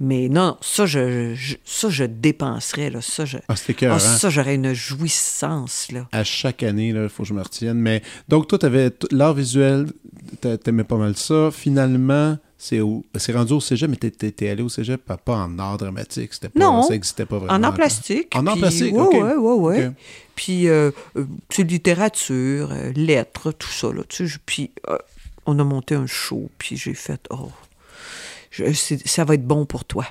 mais 0.00 0.28
non, 0.28 0.38
non, 0.46 0.56
ça, 0.62 0.86
je, 0.86 1.34
je- 1.34 1.56
ça, 1.64 1.90
je 1.90 2.04
dépenserais, 2.04 2.88
là. 2.90 3.02
Ça, 3.02 3.24
je, 3.26 3.36
Ah, 3.48 3.54
ah, 3.96 3.98
ça, 3.98 4.30
j'aurais 4.30 4.54
une 4.54 4.72
jouissance, 4.72 5.90
là. 5.92 6.08
à 6.12 6.24
chaque 6.24 6.62
année, 6.62 6.88
il 6.88 7.08
faut 7.08 7.24
que 7.24 7.28
je 7.28 7.34
me 7.34 7.42
retienne. 7.42 7.78
Mais 7.78 8.02
donc, 8.28 8.48
toi, 8.48 8.58
t'avais 8.58 8.90
l'art 9.10 9.34
visuel, 9.34 9.86
t'a- 10.40 10.56
t'aimais 10.56 10.84
pas 10.84 10.96
mal 10.96 11.16
ça. 11.16 11.50
Finalement, 11.52 12.38
c'est 12.56 12.80
au- 12.80 13.04
c'est 13.16 13.32
rendu 13.32 13.52
au 13.52 13.60
cégep, 13.60 13.90
mais 13.90 13.96
t'es- 13.96 14.48
allé 14.48 14.62
au 14.62 14.68
cégep, 14.68 15.02
pas 15.24 15.36
en 15.36 15.58
art 15.58 15.76
dramatique. 15.78 16.32
C'était 16.34 16.48
pas, 16.48 16.60
Non. 16.60 16.82
Ça 16.82 16.94
existait 16.94 17.26
pas 17.26 17.38
vraiment. 17.38 17.52
En 17.52 17.62
art 17.62 17.74
plastique. 17.74 18.28
En 18.34 18.46
art 18.46 18.56
plastique, 18.56 18.92
ouais, 18.94 19.34
ouais, 19.34 19.52
ouais. 19.54 19.86
OK. 19.88 19.92
Puis, 20.34 20.68
euh, 20.68 20.90
euh, 21.16 21.24
tu 21.48 21.56
sais, 21.56 21.62
littérature, 21.64 22.70
euh, 22.72 22.92
lettres, 22.94 23.52
tout 23.52 23.68
ça, 23.68 23.88
là. 23.92 24.02
Puis, 24.46 24.70
euh, 24.88 24.96
on 25.48 25.58
a 25.58 25.64
monté 25.64 25.94
un 25.94 26.06
show, 26.06 26.50
puis 26.58 26.76
j'ai 26.76 26.94
fait, 26.94 27.20
oh, 27.30 27.50
je- 28.50 28.64
ça 29.04 29.24
va 29.24 29.34
être 29.34 29.46
bon 29.46 29.64
pour 29.66 29.84
toi. 29.84 30.06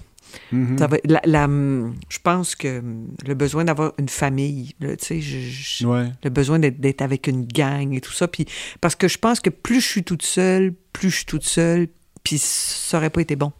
Mhm. 0.52 0.78
Ça 0.78 0.88
va 0.88 0.98
la- 1.06 1.22
la, 1.26 1.48
je 1.48 2.20
pense 2.22 2.56
que 2.56 2.82
le 3.26 3.34
besoin 3.34 3.64
d'avoir 3.64 3.94
une 3.98 4.10
famille, 4.10 4.74
là, 4.82 4.90
je- 5.00 5.20
je- 5.20 5.86
Ouais. 5.86 6.12
le 6.24 6.30
besoin 6.30 6.60
d'être 6.60 6.80
d'être 6.82 7.02
avec 7.02 7.28
une 7.28 7.46
gang 7.46 7.94
et 7.94 8.02
tout 8.02 8.12
ça. 8.12 8.28
Puis, 8.28 8.46
parce 8.82 8.96
que 8.96 9.08
je 9.08 9.18
pense 9.18 9.40
que 9.40 9.50
plus 9.50 9.80
je 9.80 9.88
suis 9.88 10.04
toute 10.04 10.24
seule, 10.24 10.74
plus 10.92 11.10
je 11.12 11.16
suis 11.18 11.26
toute 11.26 11.46
seule, 11.46 11.88
puis 12.28 12.38
ça 12.40 12.98
aurait 12.98 13.10
pas 13.10 13.22
été 13.22 13.38
bon. 13.38 13.54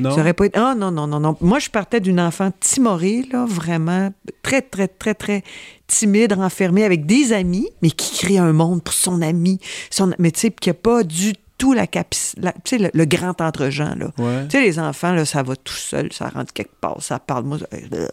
Non? 0.00 0.10
Ça 0.14 0.20
aurait 0.22 0.32
pas 0.32 0.46
été... 0.46 0.58
Ah 0.58 0.74
non, 0.74 0.90
non, 0.90 1.06
non, 1.06 1.20
non. 1.20 1.36
Moi, 1.42 1.58
je 1.58 1.68
partais 1.68 2.00
d'une 2.00 2.18
enfant 2.18 2.50
timorée, 2.60 3.26
là, 3.30 3.44
vraiment 3.46 4.10
très, 4.42 4.62
très, 4.62 4.88
très, 4.88 5.12
très 5.14 5.42
timide, 5.86 6.32
renfermée, 6.32 6.84
avec 6.84 7.04
des 7.04 7.34
amis, 7.34 7.68
mais 7.82 7.90
qui 7.90 8.16
crée 8.16 8.38
un 8.38 8.54
monde 8.54 8.82
pour 8.82 8.94
son 8.94 9.20
ami. 9.20 9.60
Son... 9.90 10.14
Mais 10.18 10.30
tu 10.30 10.40
sais, 10.40 10.50
qui 10.50 10.70
n'a 10.70 10.74
pas 10.74 11.02
du 11.02 11.34
tout 11.58 11.74
la 11.74 11.86
capacité... 11.86 12.40
Tu 12.64 12.76
sais, 12.76 12.78
le, 12.78 12.90
le 12.94 13.04
grand 13.04 13.38
entre-gens, 13.38 13.94
là. 13.98 14.10
Ouais. 14.16 14.44
Tu 14.48 14.56
sais, 14.56 14.62
les 14.62 14.78
enfants, 14.78 15.12
là, 15.12 15.26
ça 15.26 15.42
va 15.42 15.56
tout 15.56 15.74
seul, 15.74 16.10
ça 16.10 16.28
rentre 16.30 16.54
quelque 16.54 16.74
part, 16.80 17.02
ça 17.02 17.18
parle. 17.18 17.44
Moi, 17.44 17.58
euh, 17.74 18.08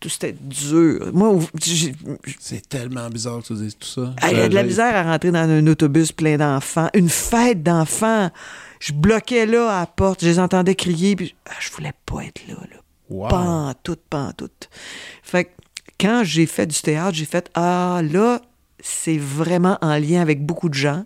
tout 0.00 0.08
c'était 0.08 0.34
dur. 0.40 1.10
Moi, 1.12 1.38
j'ai- 1.64 1.94
C'est 2.40 2.68
tellement 2.68 3.08
bizarre 3.10 3.42
que 3.42 3.46
tu 3.46 3.54
dises 3.54 3.76
tout 3.78 3.86
ça. 3.88 4.12
ah, 4.22 4.32
Il 4.32 4.38
y 4.38 4.40
a 4.40 4.48
de 4.48 4.54
la 4.56 4.64
misère 4.64 4.94
à 4.96 5.04
rentrer 5.04 5.30
dans 5.30 5.48
un 5.48 5.64
autobus 5.68 6.10
plein 6.10 6.36
d'enfants. 6.36 6.88
Une 6.94 7.08
fête 7.10 7.62
d'enfants. 7.62 8.30
Je 8.86 8.92
bloquais 8.92 9.46
là 9.46 9.68
à 9.76 9.80
la 9.80 9.86
porte, 9.86 10.20
je 10.22 10.26
les 10.28 10.38
entendais 10.38 10.74
crier, 10.76 11.16
puis 11.16 11.34
ah, 11.48 11.52
je 11.58 11.70
voulais 11.72 11.92
pas 12.06 12.22
être 12.24 12.46
là. 12.46 12.54
là. 12.54 12.76
Wow. 13.10 13.28
Pas 13.28 13.38
en 13.40 13.74
tout, 13.74 13.96
pas 14.10 14.24
en 14.28 14.32
tout. 14.32 14.50
Fait 15.22 15.44
que 15.46 15.50
quand 15.98 16.22
j'ai 16.24 16.46
fait 16.46 16.66
du 16.66 16.80
théâtre, 16.80 17.14
j'ai 17.16 17.24
fait 17.24 17.50
Ah, 17.54 18.00
là, 18.04 18.40
c'est 18.80 19.18
vraiment 19.18 19.76
en 19.82 19.96
lien 19.98 20.20
avec 20.20 20.44
beaucoup 20.46 20.68
de 20.68 20.74
gens. 20.74 21.04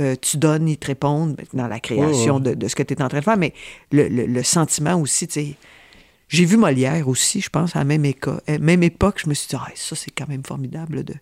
Euh, 0.00 0.14
tu 0.20 0.36
donnes, 0.36 0.68
ils 0.68 0.76
te 0.78 0.86
répondent 0.88 1.36
dans 1.54 1.66
la 1.68 1.80
création. 1.80 2.38
De, 2.38 2.54
de 2.54 2.68
ce 2.68 2.76
que 2.76 2.82
tu 2.84 2.94
es 2.94 3.02
en 3.02 3.08
train 3.08 3.18
de 3.20 3.24
faire, 3.24 3.36
mais 3.38 3.54
le, 3.90 4.06
le- 4.08 4.26
le 4.26 4.42
sentiment 4.44 4.94
aussi, 5.00 5.26
tu 5.26 5.32
sais. 5.40 5.54
J'ai 6.28 6.44
vu 6.44 6.56
Molière 6.56 7.08
aussi, 7.08 7.40
je 7.40 7.48
pense, 7.48 7.74
à 7.76 7.78
la 7.80 7.84
même, 7.84 8.04
éco- 8.04 8.40
euh, 8.50 8.58
même 8.60 8.82
époque. 8.82 9.20
Je 9.24 9.28
me 9.28 9.34
suis 9.34 9.48
dit, 9.48 9.56
Ah, 9.58 9.68
ça, 9.74 9.96
c'est 9.96 10.10
quand 10.10 10.28
même 10.28 10.44
formidable 10.44 11.02
de, 11.04 11.14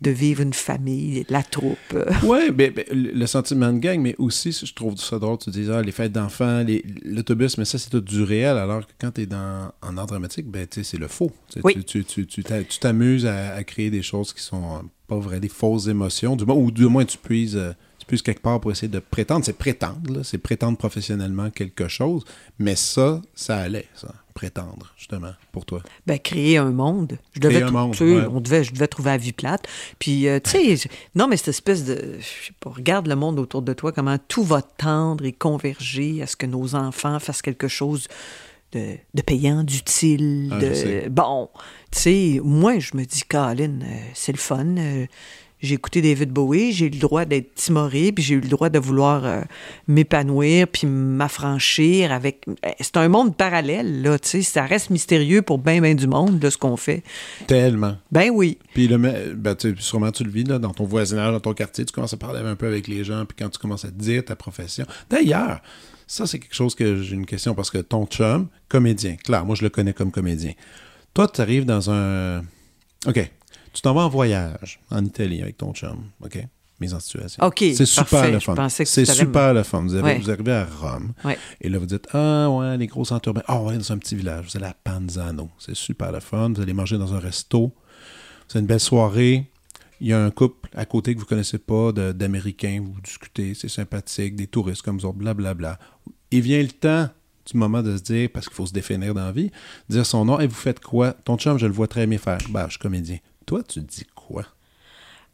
de 0.00 0.10
vivre 0.12 0.42
une 0.42 0.52
famille, 0.52 1.24
la 1.28 1.42
troupe. 1.42 1.76
Ouais, 2.22 2.50
ben, 2.52 2.72
ben, 2.72 2.84
le 2.92 3.26
sentiment 3.26 3.72
de 3.72 3.78
gang, 3.78 4.00
mais 4.00 4.14
aussi, 4.18 4.52
je 4.52 4.72
trouve 4.72 4.96
ça 4.96 5.18
drôle, 5.18 5.38
tu 5.38 5.50
dis, 5.50 5.66
ah, 5.72 5.82
les 5.82 5.90
fêtes 5.92 6.12
d'enfants, 6.12 6.62
les- 6.62 6.84
l'autobus, 7.04 7.58
mais 7.58 7.64
ça, 7.64 7.78
c'est 7.78 7.90
tout 7.90 8.00
du 8.00 8.22
réel, 8.22 8.56
alors 8.56 8.86
que 8.86 8.92
quand 9.00 9.10
tu 9.12 9.22
es 9.22 9.26
dans, 9.26 9.72
en 9.82 9.96
art 9.96 10.06
dramatique, 10.06 10.46
ben, 10.46 10.66
c'est 10.70 10.98
le 10.98 11.08
faux. 11.08 11.32
Tu 11.52 11.60
Oui. 11.64 11.74
Tu 11.74 11.84
tu- 11.84 12.04
tu- 12.04 12.26
tu 12.26 12.44
t'a- 12.44 12.62
tu 12.62 12.78
t'amuses 12.78 13.26
à, 13.26 13.54
à 13.54 13.64
créer 13.64 13.90
des 13.90 14.02
choses 14.02 14.32
qui 14.32 14.42
sont 14.42 14.82
pas 15.08 15.18
vraies, 15.18 15.40
des 15.40 15.48
fausses 15.48 15.88
émotions, 15.88 16.36
du 16.36 16.44
moins, 16.44 16.54
ou 16.56 16.70
du 16.70 16.86
moins, 16.86 17.04
tu 17.04 17.18
puises, 17.18 17.56
euh, 17.56 17.72
puisses 18.08 18.22
quelque 18.22 18.42
part 18.42 18.58
pour 18.60 18.72
essayer 18.72 18.88
de 18.88 18.98
prétendre. 18.98 19.44
C'est 19.44 19.52
prétendre, 19.56 20.12
là, 20.12 20.24
c'est 20.24 20.38
prétendre 20.38 20.76
professionnellement 20.76 21.50
quelque 21.50 21.86
chose. 21.86 22.24
Mais 22.58 22.74
ça, 22.74 23.22
ça 23.34 23.58
allait, 23.58 23.86
ça, 23.94 24.12
prétendre, 24.34 24.92
justement, 24.96 25.32
pour 25.52 25.64
toi. 25.64 25.82
Ben, 26.06 26.18
créer 26.18 26.56
un 26.58 26.70
monde. 26.70 27.18
Je 27.34 27.40
devais 27.40 27.54
Créer 27.56 27.68
un 27.68 27.70
monde, 27.70 27.96
ouais. 28.00 28.26
on 28.30 28.40
devait, 28.40 28.64
je 28.64 28.72
devais 28.72 28.86
trouver 28.88 29.10
la 29.10 29.16
vie 29.18 29.32
plate. 29.32 29.66
Puis, 29.98 30.26
euh, 30.28 30.40
tu 30.42 30.76
sais, 30.76 30.88
non, 31.14 31.28
mais 31.28 31.36
cette 31.36 31.48
espèce 31.48 31.84
de. 31.84 32.16
Je 32.18 32.46
sais 32.46 32.52
pas, 32.60 32.70
regarde 32.70 33.06
le 33.06 33.16
monde 33.16 33.38
autour 33.38 33.62
de 33.62 33.72
toi, 33.72 33.92
comment 33.92 34.16
tout 34.28 34.44
va 34.44 34.62
tendre 34.62 35.24
et 35.24 35.32
converger 35.32 36.22
à 36.22 36.26
ce 36.26 36.36
que 36.36 36.46
nos 36.46 36.74
enfants 36.74 37.18
fassent 37.20 37.42
quelque 37.42 37.68
chose 37.68 38.08
de, 38.72 38.96
de 39.14 39.22
payant, 39.22 39.64
d'utile. 39.64 40.50
Ah, 40.52 40.58
de- 40.60 41.08
bon, 41.08 41.48
tu 41.90 41.98
sais, 42.00 42.40
moi, 42.44 42.78
je 42.78 42.96
me 42.96 43.04
dis, 43.04 43.22
Colin, 43.22 43.80
euh, 43.82 43.86
c'est 44.14 44.32
le 44.32 44.38
fun. 44.38 44.76
euh, 44.76 45.06
j'ai 45.60 45.74
écouté 45.74 46.00
David 46.02 46.30
Bowie, 46.30 46.72
j'ai 46.72 46.86
eu 46.86 46.90
le 46.90 46.98
droit 46.98 47.24
d'être 47.24 47.54
timoré, 47.54 48.12
puis 48.12 48.22
j'ai 48.22 48.34
eu 48.36 48.40
le 48.40 48.48
droit 48.48 48.68
de 48.68 48.78
vouloir 48.78 49.24
euh, 49.24 49.42
m'épanouir, 49.88 50.68
puis 50.68 50.86
m'affranchir 50.86 52.12
avec... 52.12 52.44
euh, 52.48 52.70
C'est 52.80 52.96
un 52.96 53.08
monde 53.08 53.36
parallèle, 53.36 54.02
là, 54.02 54.18
tu 54.18 54.28
sais, 54.28 54.42
ça 54.42 54.64
reste 54.64 54.90
mystérieux 54.90 55.42
pour 55.42 55.58
bien, 55.58 55.80
bien 55.80 55.94
du 55.94 56.06
monde, 56.06 56.38
de 56.38 56.50
ce 56.50 56.56
qu'on 56.56 56.76
fait. 56.76 57.02
Tellement. 57.46 57.96
Ben 58.12 58.30
oui. 58.32 58.58
Puis 58.74 58.88
le, 58.88 58.98
ben, 58.98 59.54
tu 59.54 59.70
sais, 59.70 59.74
sûrement 59.78 60.12
tu 60.12 60.24
le 60.24 60.30
vis 60.30 60.44
là, 60.44 60.58
dans 60.58 60.72
ton 60.72 60.84
voisinage, 60.84 61.32
dans 61.32 61.40
ton 61.40 61.54
quartier, 61.54 61.84
tu 61.84 61.92
commences 61.92 62.14
à 62.14 62.18
parler 62.18 62.40
un 62.40 62.56
peu 62.56 62.66
avec 62.66 62.86
les 62.86 63.04
gens, 63.04 63.24
puis 63.24 63.36
quand 63.38 63.48
tu 63.48 63.58
commences 63.58 63.84
à 63.84 63.88
te 63.88 64.00
dire 64.00 64.24
ta 64.24 64.36
profession. 64.36 64.86
D'ailleurs, 65.10 65.60
ça 66.06 66.26
c'est 66.26 66.38
quelque 66.38 66.54
chose 66.54 66.74
que 66.74 67.02
j'ai 67.02 67.14
une 67.14 67.26
question 67.26 67.54
parce 67.54 67.70
que 67.70 67.78
ton 67.78 68.06
chum, 68.06 68.48
comédien, 68.68 69.16
clair, 69.16 69.44
moi 69.44 69.56
je 69.56 69.62
le 69.62 69.68
connais 69.70 69.92
comme 69.92 70.10
comédien. 70.10 70.52
Toi, 71.14 71.26
tu 71.26 71.40
arrives 71.40 71.64
dans 71.64 71.90
un. 71.90 72.42
OK. 73.06 73.30
Tu 73.78 73.82
t'en 73.82 73.94
vas 73.94 74.00
en 74.06 74.08
voyage 74.08 74.80
en 74.90 75.04
Italie 75.04 75.40
avec 75.40 75.56
ton 75.56 75.72
chum. 75.72 76.06
OK? 76.20 76.36
Mise 76.80 76.94
en 76.94 76.98
situation. 76.98 77.44
OK, 77.44 77.58
C'est 77.76 77.86
super 77.86 78.06
parfait. 78.08 78.32
le 78.32 78.40
fun. 78.40 78.68
C'est 78.68 79.04
super 79.04 79.54
le 79.54 79.62
fun. 79.62 79.82
Vous, 79.82 79.94
avez- 79.94 80.02
Ouais. 80.02 80.18
vous 80.18 80.28
arrivez 80.32 80.50
à 80.50 80.64
Rome. 80.64 81.12
Ouais. 81.24 81.38
Et 81.60 81.68
là, 81.68 81.78
vous 81.78 81.86
dites 81.86 82.08
Ah, 82.12 82.50
ouais, 82.50 82.76
les 82.76 82.88
gros 82.88 83.04
centres 83.04 83.28
urbains. 83.28 83.44
Ah, 83.46 83.62
ouais, 83.62 83.78
dans 83.78 83.92
un 83.92 83.98
petit 83.98 84.16
village. 84.16 84.46
Vous 84.50 84.56
allez 84.56 84.66
à 84.66 84.74
Panzano. 84.74 85.48
C'est 85.60 85.76
super 85.76 86.10
le 86.10 86.18
fun. 86.18 86.52
Vous 86.56 86.60
allez 86.60 86.72
manger 86.72 86.98
dans 86.98 87.14
un 87.14 87.20
resto. 87.20 87.72
C'est 88.48 88.58
une 88.58 88.66
belle 88.66 88.80
soirée. 88.80 89.48
Il 90.00 90.08
y 90.08 90.12
a 90.12 90.24
un 90.24 90.30
couple 90.32 90.68
à 90.74 90.84
côté 90.86 91.14
que 91.14 91.20
vous 91.20 91.26
connaissez 91.26 91.58
pas 91.58 91.92
d'Américains. 91.92 92.82
Vous 92.84 93.00
discutez. 93.00 93.54
C'est 93.54 93.68
sympathique. 93.68 94.34
Des 94.34 94.48
touristes 94.48 94.82
comme 94.82 94.98
vous 94.98 95.06
autres. 95.06 95.18
Blablabla. 95.18 95.78
Il 96.32 96.40
vient 96.40 96.60
le 96.60 96.66
temps 96.66 97.10
du 97.48 97.56
moment 97.56 97.80
de 97.80 97.96
se 97.96 98.02
dire, 98.02 98.28
parce 98.34 98.46
qu'il 98.48 98.56
faut 98.56 98.66
se 98.66 98.72
définir 98.72 99.14
dans 99.14 99.24
la 99.24 99.30
vie, 99.32 99.52
dire 99.88 100.04
son 100.04 100.24
nom. 100.24 100.40
Et 100.40 100.48
vous 100.48 100.54
faites 100.56 100.80
quoi? 100.80 101.12
Ton 101.12 101.36
chum, 101.38 101.58
je 101.60 101.66
le 101.66 101.72
vois 101.72 101.86
très 101.86 102.08
bien 102.08 102.18
faire. 102.18 102.38
Bah, 102.50 102.64
je 102.66 102.72
suis 102.72 102.80
comédien. 102.80 103.18
Toi, 103.48 103.62
tu 103.66 103.80
dis 103.80 104.04
quoi? 104.14 104.44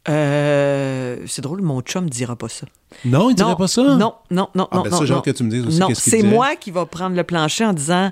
Euh, 0.07 1.17
c'est 1.27 1.41
drôle, 1.41 1.61
mon 1.61 1.81
chum 1.81 2.05
ne 2.05 2.09
dira 2.09 2.35
pas 2.35 2.47
ça. 2.47 2.65
Non, 3.03 3.29
il 3.29 3.35
dirait 3.35 3.55
pas 3.55 3.67
ça? 3.67 3.83
Non, 3.83 4.15
non, 4.31 4.47
non, 4.55 4.67
Ah, 4.71 4.77
non. 4.77 4.83
ben 4.83 4.89
non, 4.91 4.97
ça, 4.99 5.05
j'ai 5.05 5.11
non. 5.13 5.19
hâte 5.19 5.25
que 5.25 5.31
tu 5.31 5.43
me 5.43 5.49
dises 5.49 5.65
aussi 5.67 5.79
Non, 5.79 5.87
qu'est-ce 5.87 6.09
c'est 6.09 6.23
moi 6.23 6.55
qui 6.55 6.71
va 6.71 6.85
prendre 6.85 7.15
le 7.15 7.23
plancher 7.23 7.65
en 7.65 7.73
disant 7.73 8.11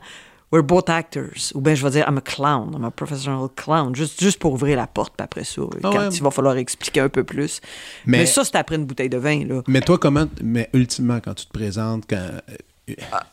We're 0.52 0.62
both 0.64 0.90
actors. 0.90 1.52
Ou 1.56 1.62
bien 1.62 1.74
je 1.74 1.84
vais 1.84 1.92
dire 1.92 2.06
I'm 2.08 2.18
a 2.18 2.22
clown, 2.22 2.74
I'm 2.76 2.84
a 2.84 2.92
professional 2.92 3.48
clown. 3.56 3.96
Juste, 3.96 4.22
juste 4.22 4.40
pour 4.40 4.54
ouvrir 4.54 4.76
la 4.78 4.86
porte, 4.88 5.14
puis 5.18 5.24
après 5.24 5.44
ça, 5.46 5.62
Ah 5.76 5.78
quand 5.82 5.92
ouais. 5.98 6.10
il 6.10 6.22
va 6.22 6.30
falloir 6.32 6.58
expliquer 6.58 7.00
un 7.00 7.10
peu 7.10 7.24
plus. 7.24 7.60
Mais, 8.06 8.20
Mais- 8.20 8.26
ça, 8.28 8.44
c'est 8.44 8.56
après 8.58 8.76
une 8.76 8.86
bouteille 8.86 9.10
de 9.10 9.18
vin, 9.18 9.46
là. 9.46 9.62
Mais 9.68 9.82
toi, 9.82 9.98
comment. 9.98 10.26
Mais 10.44 10.70
ultimement, 10.74 11.20
quand 11.24 11.34
tu 11.34 11.46
te 11.48 11.52
présentes, 11.52 12.04
quand. 12.10 12.28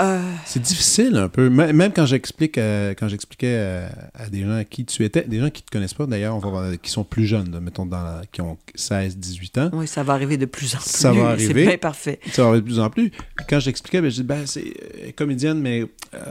Euh, 0.00 0.20
C'est 0.46 0.62
difficile 0.62 1.16
un 1.16 1.28
peu. 1.28 1.50
Même 1.50 1.92
quand 1.92 2.06
j'explique 2.06 2.56
euh, 2.58 2.94
quand 2.96 3.08
j'expliquais 3.08 3.56
euh, 3.58 3.88
à 4.14 4.28
des 4.28 4.42
gens 4.42 4.52
à 4.54 4.64
qui 4.64 4.84
tu 4.84 5.04
étais, 5.04 5.22
des 5.22 5.40
gens 5.40 5.50
qui 5.50 5.62
te 5.62 5.70
connaissent 5.70 5.94
pas 5.94 6.06
d'ailleurs, 6.06 6.36
on 6.36 6.38
va 6.38 6.48
voir, 6.50 6.80
qui 6.80 6.90
sont 6.90 7.02
plus 7.04 7.26
jeunes, 7.26 7.58
mettons 7.60 7.84
dans 7.86 8.02
la- 8.02 8.22
qui 8.30 8.40
ont 8.42 8.56
16, 8.74 9.16
18 9.16 9.58
ans. 9.58 9.70
Oui, 9.72 9.88
ça 9.88 10.02
va 10.04 10.12
arriver 10.12 10.36
de 10.36 10.46
plus 10.46 10.74
en 10.74 10.78
plus. 10.78 10.88
Ça 10.90 11.12
va 11.12 11.18
C'est 11.38 11.44
arriver. 11.44 11.66
bien 11.66 11.78
parfait. 11.78 12.20
Ça 12.32 12.42
va 12.42 12.48
arriver 12.50 12.60
de 12.62 12.66
plus 12.66 12.78
en 12.80 12.90
plus. 12.90 13.10
Quand 13.48 13.58
j'expliquais, 13.60 14.00
ben, 14.00 14.10
je 14.10 14.16
dis, 14.16 14.22
ben, 14.22 14.46
c'est 14.46 14.72
comédienne, 15.16 15.60
mais 15.60 15.84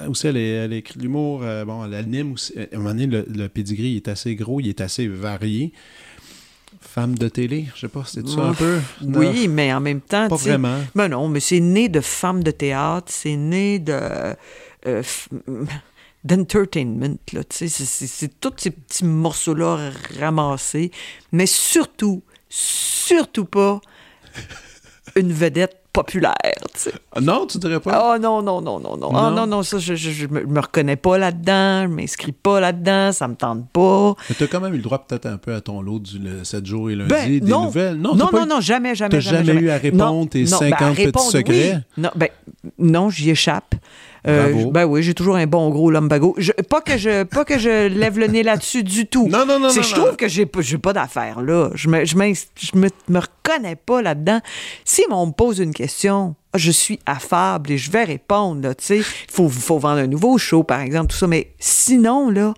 aussi, 0.08 0.28
elle, 0.28 0.38
est- 0.38 0.50
elle 0.52 0.74
écrit 0.74 0.98
de 0.98 1.04
l'humour. 1.04 1.40
bon, 1.66 1.86
elle 1.86 1.94
anime 1.96 2.34
aussi. 2.34 2.54
À 2.58 2.64
un 2.76 2.78
moment 2.78 2.90
donné, 2.92 3.08
le, 3.08 3.26
le 3.30 3.50
pedigree 3.50 3.92
il 3.92 3.96
est 3.98 4.08
assez 4.08 4.36
gros, 4.36 4.60
il 4.60 4.70
est 4.70 4.82
assez 4.82 5.08
varié. 5.08 5.74
Femme 6.82 7.18
de 7.18 7.28
télé, 7.30 7.68
je 7.76 7.82
sais 7.82 7.88
pas, 7.88 8.04
c'est 8.06 8.28
ça 8.28 8.42
un 8.42 8.54
peu? 8.54 8.80
Non, 9.02 9.20
Oui, 9.20 9.48
mais 9.48 9.72
en 9.74 9.80
même 9.80 10.02
temps, 10.02 10.28
Pas 10.30 10.36
vraiment. 10.36 10.84
Ben 10.96 11.08
non, 11.10 11.28
mais 11.28 11.40
c'est 11.40 11.60
né 11.60 11.90
de 11.90 12.00
femmes 12.02 12.44
de 12.44 12.52
théâtre, 12.52 13.08
c'est 13.12 13.36
né 13.36 13.80
de 13.80 13.94
euh, 13.94 14.34
f- 15.02 15.28
d'entertainment, 16.24 17.18
là, 17.34 17.44
tu 17.44 17.68
sais, 17.70 17.86
c'est 17.86 18.40
tous 18.40 18.54
ces 18.58 18.72
petits 18.72 19.06
morceaux-là 19.06 19.92
ramassés, 20.20 20.92
mais 21.32 21.46
surtout, 21.46 22.24
surtout 22.50 23.46
pas 23.46 23.80
une 25.16 25.32
vedette 25.34 25.79
populaire, 25.92 26.34
tu 26.74 26.80
sais. 26.80 26.94
Ah, 27.16 27.20
Non, 27.22 27.46
tu 27.48 27.58
dirais 27.58 27.80
pas? 27.80 28.14
Oh 28.16 28.20
non, 28.20 28.42
non, 28.42 28.62
non, 28.62 28.80
non, 28.80 28.96
non. 28.98 29.10
Ah 29.16 29.30
Non? 29.30 29.32
non, 29.32 29.48
non, 29.48 29.64
ça, 29.64 29.80
je, 29.80 29.96
je, 29.96 30.12
je 30.12 30.28
me, 30.28 30.46
me 30.46 30.60
reconnais 30.60 30.96
pas 30.96 31.18
là-dedans, 31.18 31.84
je 31.84 31.88
m'inscris 31.88 32.32
pas 32.32 32.60
là-dedans, 32.60 33.12
ça 33.12 33.28
me 33.28 33.36
tente 33.36 33.68
pas. 33.70 34.14
Mais 34.30 34.36
tu 34.36 34.44
as 34.44 34.48
quand 34.48 34.60
même 34.62 34.74
eu 34.74 34.78
le 34.78 34.84
droit 34.84 35.00
peut-être 35.06 35.26
un 35.26 35.38
peu 35.38 35.54
à 35.54 35.62
ton 35.62 35.82
lot 35.82 36.00
du 36.00 36.20
le 36.20 36.44
7 36.44 36.66
jours 36.66 36.90
et 36.92 36.96
lundi, 36.96 37.10
Ben, 37.10 37.40
des 37.40 37.42
non. 37.42 37.66
nouvelles. 37.66 37.96
Non, 37.96 38.16
t'as 38.16 38.32
non, 38.40 38.46
non, 38.46 38.60
eu- 38.60 38.64
jamais, 38.64 38.94
jamais, 38.96 39.10
T'as 39.10 39.20
jamais. 39.20 39.46
jamais 39.46 39.62
eu 39.62 39.70
à 39.70 39.78
répondre 39.78 40.04
Non, 40.06 40.26
tes 40.28 40.44
non, 40.44 40.58
50 40.60 40.96
ben, 40.96 41.12
petits 41.12 41.26
secrets? 41.28 41.74
oui. 41.76 42.04
Non, 42.04 42.10
ben, 42.16 42.30
non, 42.78 43.10
j'y 43.10 43.32
échappe. 43.32 43.74
Euh, 44.28 44.66
ben 44.72 44.86
oui, 44.86 45.02
j'ai 45.02 45.14
toujours 45.14 45.38
un 45.38 45.48
bon 45.48 45.70
gros 45.70 45.90
lumbago. 45.92 46.36
Je, 46.38 46.52
pas 46.52 46.82
que 46.82 46.98
je 46.98 47.24
pas 47.24 47.46
que 47.46 47.58
je 47.58 47.88
lève 47.88 48.20
le 48.20 48.28
nez 48.28 48.44
là-dessus 48.44 48.84
du 48.84 49.06
tout. 49.06 49.28
Non, 49.30 49.46
non, 49.46 49.60
non, 49.60 49.70
C'est 49.70 49.80
non, 49.80 49.86
je 49.86 49.96
non. 49.96 50.04
trouve 50.04 50.16
que 50.18 50.28
j'ai 50.28 50.46
pas 50.46 50.62
j'ai 50.62 50.78
pas 50.78 50.94
d'affaires 50.94 51.42
là. 51.42 51.70
Je 51.74 51.88
me 51.88 52.04
je, 52.06 52.16
je 52.16 52.78
me, 52.78 52.90
me 53.08 53.20
reconnais 53.20 53.76
pas 53.76 54.02
là-dedans. 54.02 54.42
Si 54.84 55.04
on 55.10 55.28
me 55.28 55.32
pose 55.32 55.60
une 55.60 55.74
question, 55.74 56.36
je 56.54 56.72
suis 56.72 57.00
affable 57.06 57.72
et 57.72 57.78
je 57.78 57.92
vais 57.92 58.04
répondre 58.04 58.62
là, 58.62 58.76
tu 58.76 58.86
sais, 58.86 59.02
faut 59.30 59.48
faut 59.48 59.80
vendre 59.80 60.00
un 60.00 60.08
nouveau 60.08 60.38
show 60.38 60.64
par 60.64 60.82
exemple 60.82 61.12
tout 61.12 61.18
ça 61.18 61.28
mais 61.28 61.54
sinon 61.60 62.30
là, 62.30 62.54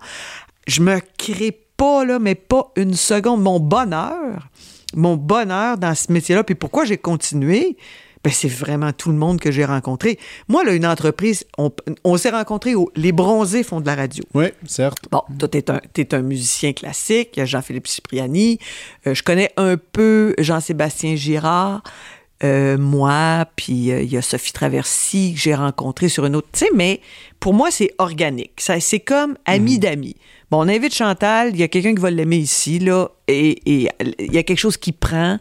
je 0.66 0.80
me 0.80 0.98
crée 1.16 1.56
pas 1.76 2.04
là 2.04 2.18
mais 2.18 2.34
pas 2.34 2.72
une 2.76 2.94
seconde 2.94 3.42
mon 3.42 3.60
bonheur 3.60 4.48
mon 4.94 5.16
bonheur 5.16 5.78
dans 5.78 5.94
ce 5.94 6.12
métier-là. 6.12 6.44
Puis 6.44 6.54
pourquoi 6.54 6.84
j'ai 6.84 6.98
continué? 6.98 7.76
Ben, 8.24 8.32
c'est 8.32 8.48
vraiment 8.48 8.92
tout 8.92 9.10
le 9.10 9.16
monde 9.16 9.40
que 9.40 9.50
j'ai 9.50 9.64
rencontré. 9.64 10.18
Moi, 10.48 10.62
là, 10.64 10.74
une 10.74 10.86
entreprise, 10.86 11.44
on, 11.58 11.72
on 12.04 12.16
s'est 12.16 12.30
rencontrés 12.30 12.74
au 12.74 12.90
Les 12.94 13.10
Bronzés 13.10 13.64
font 13.64 13.80
de 13.80 13.86
la 13.86 13.96
radio. 13.96 14.22
Oui, 14.34 14.46
certes. 14.66 15.06
Bon, 15.10 15.22
toi, 15.38 15.48
t'es 15.48 15.70
un, 15.70 15.80
t'es 15.92 16.14
un 16.14 16.22
musicien 16.22 16.72
classique. 16.72 17.30
Il 17.34 17.40
y 17.40 17.42
a 17.42 17.46
Jean-Philippe 17.46 17.88
Cipriani. 17.88 18.58
Euh, 19.06 19.14
je 19.14 19.22
connais 19.22 19.50
un 19.56 19.76
peu 19.76 20.34
Jean-Sébastien 20.38 21.16
Girard. 21.16 21.82
Euh, 22.44 22.76
moi, 22.76 23.46
puis 23.54 23.92
euh, 23.92 24.02
il 24.02 24.12
y 24.12 24.16
a 24.16 24.22
Sophie 24.22 24.52
Traversy 24.52 25.34
que 25.34 25.40
j'ai 25.40 25.54
rencontrée 25.54 26.08
sur 26.08 26.26
une 26.26 26.34
autre. 26.34 26.48
Tu 26.52 26.60
sais, 26.60 26.70
mais 26.74 27.00
pour 27.38 27.54
moi, 27.54 27.70
c'est 27.70 27.92
organique. 27.98 28.60
Ça, 28.60 28.80
c'est 28.80 29.00
comme 29.00 29.36
ami 29.46 29.78
d'amis. 29.78 30.16
Bon, 30.50 30.58
on 30.64 30.68
invite 30.68 30.92
Chantal, 30.92 31.50
il 31.54 31.60
y 31.60 31.62
a 31.62 31.68
quelqu'un 31.68 31.94
qui 31.94 32.00
va 32.00 32.10
l'aimer 32.10 32.36
ici, 32.36 32.78
là, 32.78 33.08
et 33.26 33.60
il 33.64 33.88
y 34.32 34.38
a 34.38 34.42
quelque 34.42 34.58
chose 34.58 34.76
qui 34.76 34.92
prend. 34.92 35.38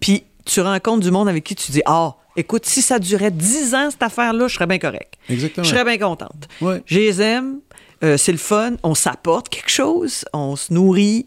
Puis 0.00 0.24
tu 0.48 0.60
rencontres 0.60 1.00
du 1.04 1.10
monde 1.10 1.28
avec 1.28 1.44
qui 1.44 1.54
tu 1.54 1.70
dis 1.72 1.82
Ah, 1.86 2.14
écoute, 2.36 2.66
si 2.66 2.82
ça 2.82 2.98
durait 2.98 3.30
10 3.30 3.74
ans, 3.74 3.90
cette 3.90 4.02
affaire-là, 4.02 4.48
je 4.48 4.54
serais 4.54 4.66
bien 4.66 4.78
correct. 4.78 5.14
Exactement. 5.28 5.64
Je 5.64 5.70
serais 5.70 5.84
bien 5.84 5.98
contente. 5.98 6.48
Ouais. 6.60 6.82
Je 6.86 6.98
les 6.98 7.20
aime, 7.22 7.60
euh, 8.02 8.16
c'est 8.16 8.32
le 8.32 8.38
fun, 8.38 8.72
on 8.82 8.94
s'apporte 8.94 9.48
quelque 9.48 9.70
chose, 9.70 10.24
on 10.32 10.56
se 10.56 10.72
nourrit. 10.72 11.26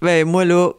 Ben 0.00 0.26
moi 0.26 0.44
là, 0.44 0.70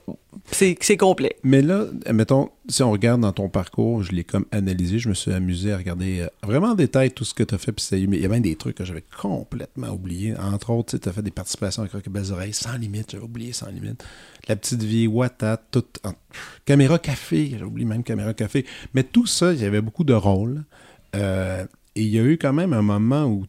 c'est 0.52 0.98
complet. 0.98 1.36
Mais 1.44 1.62
là, 1.62 1.86
mettons, 2.12 2.50
si 2.68 2.84
on 2.84 2.92
regarde 2.92 3.22
dans 3.22 3.32
ton 3.32 3.50
parcours, 3.50 4.04
je 4.04 4.12
l'ai 4.12 4.24
comme 4.24 4.46
analysé, 4.52 5.00
je 5.00 5.10
me 5.10 5.14
suis 5.14 5.32
amusé 5.32 5.72
à 5.72 5.78
regarder 5.78 6.22
euh, 6.22 6.28
vraiment 6.44 6.70
en 6.70 6.76
détail 6.76 7.12
tout 7.12 7.24
ce 7.24 7.34
que 7.34 7.44
tu 7.44 7.56
as 7.56 7.58
fait. 7.58 7.72
Il 7.92 8.16
y 8.16 8.26
a 8.26 8.30
même 8.30 8.42
des 8.42 8.56
trucs 8.56 8.76
que 8.78 8.86
j'avais 8.86 9.04
complètement 9.22 9.90
oubliés. 9.90 10.36
Entre 10.38 10.70
autres, 10.72 10.98
tu 10.98 11.10
as 11.10 11.12
fait 11.12 11.22
des 11.22 11.32
participations 11.32 11.84
avec 11.84 12.10
Belles 12.10 12.32
Oreilles, 12.32 12.54
sans 12.54 12.78
limite, 12.78 13.12
j'avais 13.12 13.24
oublié 13.24 13.54
sans 13.54 13.70
limite. 13.70 14.04
La 14.48 14.56
petite 14.56 14.84
vie, 14.84 15.08
Watat, 15.08 15.58
tout. 15.72 15.86
en- 16.04 16.14
caméra 16.66 17.00
café, 17.00 17.50
j'avais 17.52 17.64
oublié 17.64 17.88
même 17.88 18.04
caméra 18.04 18.34
café. 18.34 18.66
Mais 18.94 19.04
tout 19.04 19.26
ça, 19.28 19.54
il 19.54 19.62
y 19.62 19.66
avait 19.66 19.82
beaucoup 19.82 20.04
de 20.04 20.14
rôles. 20.14 20.64
Euh, 21.16 21.66
et 21.96 22.02
il 22.02 22.10
y 22.10 22.20
a 22.20 22.24
eu 22.24 22.38
quand 22.38 22.54
même 22.54 22.74
un 22.74 22.82
moment 22.82 23.26
où, 23.26 23.46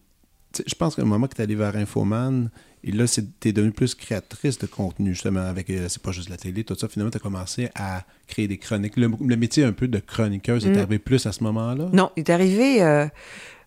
je 0.66 0.74
pense 0.74 0.94
qu'un 0.94 1.04
moment 1.04 1.26
que 1.26 1.34
tu 1.34 1.42
allé 1.42 1.54
vers 1.54 1.74
Infoman, 1.76 2.50
et 2.86 2.92
là, 2.92 3.06
tu 3.08 3.48
es 3.48 3.52
devenue 3.52 3.72
plus 3.72 3.94
créatrice 3.94 4.58
de 4.58 4.66
contenu, 4.66 5.10
justement, 5.14 5.40
avec, 5.40 5.70
euh, 5.70 5.86
c'est 5.88 6.02
pas 6.02 6.12
juste 6.12 6.28
la 6.28 6.36
télé, 6.36 6.64
tout 6.64 6.74
ça. 6.78 6.86
Finalement, 6.88 7.10
tu 7.10 7.16
as 7.16 7.20
commencé 7.20 7.70
à 7.74 8.04
créer 8.26 8.46
des 8.46 8.58
chroniques. 8.58 8.96
Le, 8.96 9.10
le 9.26 9.36
métier 9.36 9.64
un 9.64 9.72
peu 9.72 9.88
de 9.88 9.98
chroniqueuse 9.98 10.66
est 10.66 10.76
arrivé 10.76 10.98
plus 10.98 11.24
à 11.26 11.32
ce 11.32 11.42
moment-là? 11.44 11.88
Non, 11.92 12.10
il 12.16 12.20
est 12.20 12.30
arrivé 12.30 12.82
euh, 12.82 13.06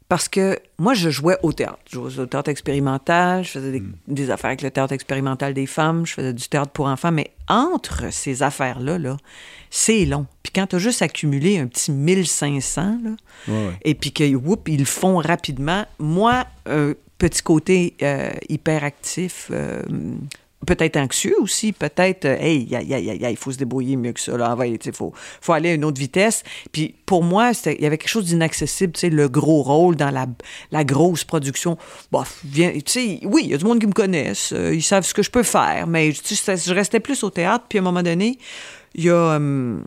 parce 0.08 0.30
que 0.30 0.58
moi, 0.78 0.94
je 0.94 1.10
jouais 1.10 1.38
au 1.42 1.52
théâtre. 1.52 1.80
Je 1.90 1.96
jouais 2.10 2.20
au 2.24 2.26
théâtre 2.28 2.50
expérimental, 2.50 3.44
je 3.44 3.50
faisais 3.50 3.72
des, 3.72 3.84
des 4.08 4.30
affaires 4.30 4.50
avec 4.52 4.62
le 4.62 4.70
théâtre 4.72 4.94
expérimental 4.94 5.54
des 5.54 5.66
femmes, 5.66 6.06
je 6.06 6.14
faisais 6.14 6.34
du 6.34 6.48
théâtre 6.48 6.72
pour 6.72 6.86
enfants, 6.86 7.12
mais 7.12 7.32
entre 7.48 8.12
ces 8.14 8.44
affaires-là, 8.44 8.98
là, 9.00 9.18
c'est 9.70 10.06
long. 10.06 10.28
Puis 10.44 10.52
quand 10.54 10.68
tu 10.68 10.76
as 10.76 10.80
juste 10.80 11.02
accumulé 11.02 11.58
un 11.60 11.68
petit 11.68 11.92
1500, 11.92 13.00
là, 13.04 13.10
Ouais, 13.48 13.54
ouais. 13.68 13.74
et 13.84 13.96
puis 13.96 14.12
que, 14.12 14.34
whoop, 14.36 14.68
ils 14.70 14.80
le 14.80 14.86
font 14.86 15.18
rapidement. 15.18 15.86
Moi, 16.00 16.46
euh, 16.68 16.94
petit 17.18 17.42
côté 17.42 17.96
euh, 18.02 18.32
hyperactif, 18.50 19.50
euh, 19.52 19.82
peut-être 20.66 20.98
anxieux 20.98 21.36
aussi, 21.40 21.72
peut-être, 21.72 22.26
euh, 22.26 22.36
hey, 22.40 22.68
il 22.70 23.38
faut 23.38 23.52
se 23.52 23.58
débrouiller 23.58 23.96
mieux 23.96 24.12
que 24.12 24.20
ça, 24.20 24.36
là, 24.38 24.56
il 24.66 24.80
faut, 24.92 25.14
faut 25.40 25.54
aller 25.54 25.70
à 25.70 25.74
une 25.76 25.86
autre 25.86 26.00
vitesse. 26.00 26.44
Puis 26.72 26.96
pour 27.06 27.24
moi, 27.24 27.52
il 27.66 27.82
y 27.82 27.86
avait 27.86 27.98
quelque 27.98 28.10
chose 28.10 28.26
d'inaccessible, 28.26 28.94
tu 28.94 29.02
sais, 29.02 29.10
le 29.10 29.30
gros 29.30 29.62
rôle 29.64 29.96
dans 29.96 30.10
la, 30.10 30.26
la 30.72 30.84
grosse 30.84 31.24
production. 31.24 31.78
Bon, 32.12 32.24
viens- 32.44 32.74
tu 32.74 32.82
sais, 32.88 33.20
oui, 33.24 33.44
il 33.46 33.52
y 33.52 33.54
a 33.54 33.58
du 33.58 33.66
monde 33.66 33.80
qui 33.80 33.88
me 33.88 33.94
connaissent, 33.94 34.52
euh, 34.52 34.74
ils 34.74 34.84
savent 34.84 35.06
ce 35.06 35.14
que 35.14 35.24
je 35.24 35.32
peux 35.32 35.44
faire, 35.44 35.86
mais 35.88 36.12
je 36.12 36.74
restais 36.74 37.00
plus 37.00 37.24
au 37.24 37.30
théâtre, 37.30 37.66
puis 37.70 37.78
à 37.78 37.82
un 37.82 37.86
moment 37.86 38.04
donné, 38.04 38.38
il 38.98 39.06
y 39.06 39.10
a 39.10 39.36
hum, 39.36 39.84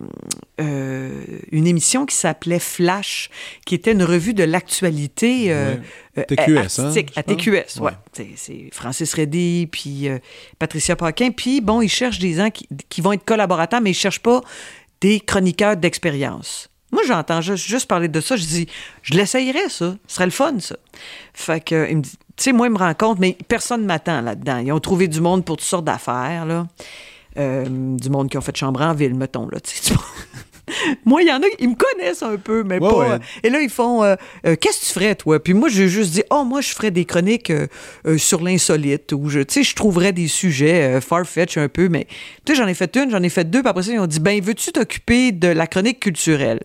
euh, 0.60 1.24
une 1.50 1.66
émission 1.66 2.06
qui 2.06 2.14
s'appelait 2.14 2.60
Flash, 2.60 3.28
qui 3.66 3.74
était 3.74 3.92
une 3.92 4.04
revue 4.04 4.34
de 4.34 4.44
l'actualité 4.44 5.52
euh, 5.52 5.76
euh, 6.16 6.22
TQS, 6.24 6.40
hein, 6.50 6.56
artistique, 6.58 7.12
à? 7.16 7.22
TQS, 7.24 7.80
ouais. 7.80 7.90
Ouais. 8.16 8.28
C'est- 8.36 8.68
Francis 8.72 9.12
Reddy, 9.14 9.68
puis 9.70 10.08
euh, 10.08 10.18
Patricia 10.58 10.94
Paquin. 10.96 11.30
Puis, 11.30 11.60
bon, 11.60 11.80
ils 11.80 11.88
cherchent 11.88 12.20
des 12.20 12.34
gens 12.34 12.50
qui, 12.50 12.68
qui 12.88 13.00
vont 13.00 13.12
être 13.12 13.24
collaborateurs, 13.24 13.80
mais 13.80 13.90
ils 13.90 13.94
cherchent 13.94 14.22
pas 14.22 14.40
des 15.00 15.18
chroniqueurs 15.20 15.76
d'expérience. 15.76 16.68
Moi, 16.92 17.02
j'entends 17.06 17.40
juste, 17.40 17.66
juste 17.66 17.86
parler 17.86 18.08
de 18.08 18.20
ça. 18.20 18.36
Je 18.36 18.44
dis, 18.44 18.66
je 19.02 19.14
l'essayerais, 19.14 19.68
ça. 19.68 19.96
Ce 20.06 20.14
serait 20.14 20.24
le 20.24 20.30
fun, 20.32 20.58
ça. 20.60 20.76
Fait 21.34 21.60
que, 21.64 21.88
il 21.90 21.96
me 21.98 22.02
dit, 22.02 22.10
tu 22.36 22.44
sais, 22.44 22.52
moi, 22.52 22.66
il 22.66 22.72
me 22.72 22.78
rencontre, 22.78 23.20
mais 23.20 23.36
personne 23.48 23.82
ne 23.82 23.86
m'attend 23.86 24.20
là-dedans. 24.20 24.58
Ils 24.58 24.72
ont 24.72 24.80
trouvé 24.80 25.08
du 25.08 25.20
monde 25.20 25.44
pour 25.44 25.56
toutes 25.56 25.66
sortes 25.66 25.84
d'affaires, 25.84 26.44
là. 26.46 26.66
Euh, 27.40 27.64
du 27.96 28.10
monde 28.10 28.28
qui 28.30 28.36
ont 28.38 28.42
fait 28.42 28.56
chambre 28.56 28.82
en 28.82 28.92
ville, 28.94 29.14
mettons, 29.14 29.48
là. 29.48 29.58
tu 29.60 29.94
moi, 31.04 31.22
il 31.22 31.28
y 31.28 31.32
en 31.32 31.38
a, 31.38 31.46
ils 31.58 31.68
me 31.68 31.74
connaissent 31.74 32.22
un 32.22 32.36
peu, 32.36 32.62
mais 32.62 32.78
Ouais, 32.78 32.88
pas. 32.90 32.96
ouais. 32.98 33.10
euh, 33.12 33.18
Et 33.42 33.50
là, 33.50 33.60
ils 33.60 33.70
font 33.70 34.04
euh, 34.04 34.14
Euh, 34.46 34.54
Qu'est-ce 34.60 34.80
que 34.80 34.86
tu 34.86 34.92
ferais, 34.92 35.14
toi? 35.16 35.42
Puis 35.42 35.52
moi, 35.54 35.68
j'ai 35.68 35.88
juste 35.88 36.12
dit 36.12 36.22
Oh, 36.30 36.44
moi, 36.44 36.60
je 36.60 36.68
ferais 36.72 36.90
des 36.90 37.04
chroniques 37.04 37.52
sur 38.18 38.42
l'insolite, 38.42 39.12
ou 39.12 39.28
je, 39.28 39.40
je 39.40 39.74
trouverais 39.74 40.12
des 40.12 40.28
sujets 40.28 41.00
far-fetch 41.00 41.56
un 41.56 41.68
peu, 41.68 41.88
mais 41.88 42.06
tu 42.44 42.52
sais, 42.52 42.54
j'en 42.54 42.68
ai 42.68 42.74
fait 42.74 42.94
une, 42.96 43.10
j'en 43.10 43.22
ai 43.22 43.28
fait 43.30 43.48
deux, 43.50 43.60
puis 43.62 43.68
après 43.68 43.82
ça, 43.82 43.92
ils 43.92 43.98
ont 43.98 44.06
dit 44.06 44.20
Ben, 44.20 44.40
veux-tu 44.40 44.70
t'occuper 44.72 45.32
de 45.32 45.48
la 45.48 45.66
chronique 45.66 45.98
culturelle? 46.00 46.60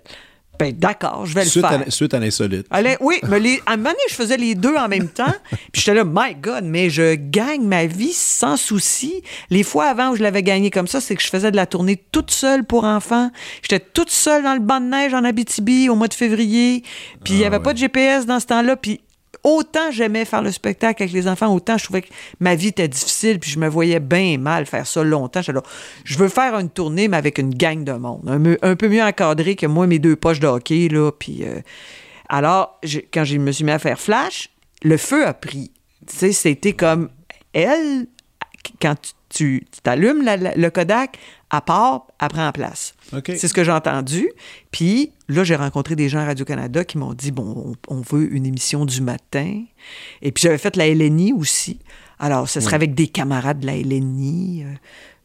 Ben, 0.59 0.73
d'accord, 0.73 1.25
je 1.25 1.33
vais 1.33 1.43
le 1.43 1.49
Suite 1.49 1.65
faire. 1.65 1.83
à, 1.85 1.91
suite 1.91 2.13
à 2.13 2.19
l'insolite. 2.19 2.65
Allez, 2.69 2.97
oui, 2.99 3.15
mais 3.27 3.39
les, 3.39 3.61
à 3.65 3.73
un 3.73 3.77
moment 3.77 3.89
donné, 3.89 4.01
je 4.09 4.15
faisais 4.15 4.37
les 4.37 4.55
deux 4.55 4.75
en 4.75 4.87
même 4.87 5.09
temps. 5.09 5.33
Puis 5.71 5.81
j'étais 5.81 5.93
là, 5.93 6.03
my 6.05 6.35
God, 6.35 6.63
mais 6.63 6.89
je 6.89 7.15
gagne 7.15 7.63
ma 7.63 7.85
vie 7.85 8.13
sans 8.13 8.57
souci. 8.57 9.21
Les 9.49 9.63
fois 9.63 9.85
avant 9.85 10.11
où 10.11 10.15
je 10.15 10.23
l'avais 10.23 10.43
gagné 10.43 10.71
comme 10.71 10.87
ça, 10.87 11.01
c'est 11.01 11.15
que 11.15 11.21
je 11.21 11.29
faisais 11.29 11.51
de 11.51 11.55
la 11.55 11.65
tournée 11.65 12.01
toute 12.11 12.31
seule 12.31 12.63
pour 12.63 12.83
enfants. 12.85 13.31
J'étais 13.61 13.79
toute 13.79 14.09
seule 14.09 14.43
dans 14.43 14.53
le 14.53 14.59
banc 14.59 14.79
de 14.79 14.85
neige 14.85 15.13
en 15.13 15.23
Abitibi 15.23 15.89
au 15.89 15.95
mois 15.95 16.07
de 16.07 16.13
février. 16.13 16.83
Puis 17.23 17.33
il 17.33 17.37
n'y 17.37 17.45
avait 17.45 17.59
pas 17.59 17.73
de 17.73 17.77
GPS 17.77 18.25
dans 18.25 18.39
ce 18.39 18.45
temps-là. 18.47 18.75
Puis 18.75 19.01
autant 19.43 19.91
j'aimais 19.91 20.25
faire 20.25 20.41
le 20.41 20.51
spectacle 20.51 21.03
avec 21.03 21.13
les 21.13 21.27
enfants, 21.27 21.53
autant 21.53 21.77
je 21.77 21.83
trouvais 21.85 22.01
que 22.01 22.09
ma 22.39 22.55
vie 22.55 22.67
était 22.67 22.87
difficile. 22.87 23.39
Puis 23.39 23.51
je 23.51 23.59
me 23.59 23.67
voyais 23.67 23.99
bien 23.99 24.37
mal 24.37 24.65
faire 24.65 24.87
ça 24.87 25.03
longtemps. 25.03 25.41
Je 25.41 26.17
veux 26.17 26.29
faire 26.29 26.57
une 26.59 26.69
tournée, 26.69 27.07
mais 27.07 27.17
avec 27.17 27.37
une 27.37 27.53
gang 27.53 27.83
de 27.83 27.93
monde. 27.93 28.21
Un, 28.61 28.75
peu- 28.75 28.87
mieux 28.89 29.03
encadré 29.03 29.55
que 29.55 29.65
moi, 29.65 29.87
mes 29.87 29.99
deux 29.99 30.15
poches 30.15 30.39
de 30.39 30.47
hockey, 30.47 30.87
là. 30.89 31.11
Puis. 31.11 31.43
euh, 31.43 31.59
alors, 32.29 32.79
quand 33.13 33.23
je 33.23 33.37
me 33.37 33.51
suis 33.51 33.63
mis 33.63 33.71
à 33.71 33.79
faire 33.79 33.99
Flash, 33.99 34.49
le 34.83 34.97
feu 34.97 35.25
a 35.27 35.33
pris. 35.33 35.71
C'était 36.07 36.73
comme 36.73 37.09
elle, 37.53 38.07
quand 38.81 38.95
tu- 39.29 39.65
t'allumes 39.83 40.23
le 40.55 40.69
Kodak, 40.69 41.17
à 41.49 41.61
part, 41.61 42.07
elle 42.21 42.27
prend 42.29 42.51
place. 42.51 42.93
OK. 43.13 43.31
C'est 43.37 43.47
ce 43.47 43.53
que 43.53 43.63
j'ai 43.63 43.71
entendu. 43.71 44.29
Puis 44.71 45.11
là, 45.29 45.43
j'ai 45.43 45.55
rencontré 45.55 45.95
des 45.95 46.09
gens 46.09 46.19
à 46.19 46.25
Radio-Canada 46.25 46.83
qui 46.83 46.97
m'ont 46.97 47.13
dit 47.13 47.31
bon, 47.31 47.75
on, 47.89 47.95
on 47.95 48.01
veut 48.01 48.33
une 48.33 48.45
émission 48.45 48.85
du 48.85 49.01
matin. 49.01 49.61
Et 50.21 50.31
puis 50.31 50.41
j'avais 50.43 50.57
fait 50.57 50.75
la 50.75 50.87
LNI 50.89 51.33
aussi. 51.33 51.79
Alors, 52.19 52.47
ce 52.49 52.59
serait 52.61 52.75
avec 52.75 52.95
des 52.95 53.07
camarades 53.07 53.59
de 53.59 53.65
la 53.67 53.75
LNI. 53.77 54.63
Euh, 54.65 54.73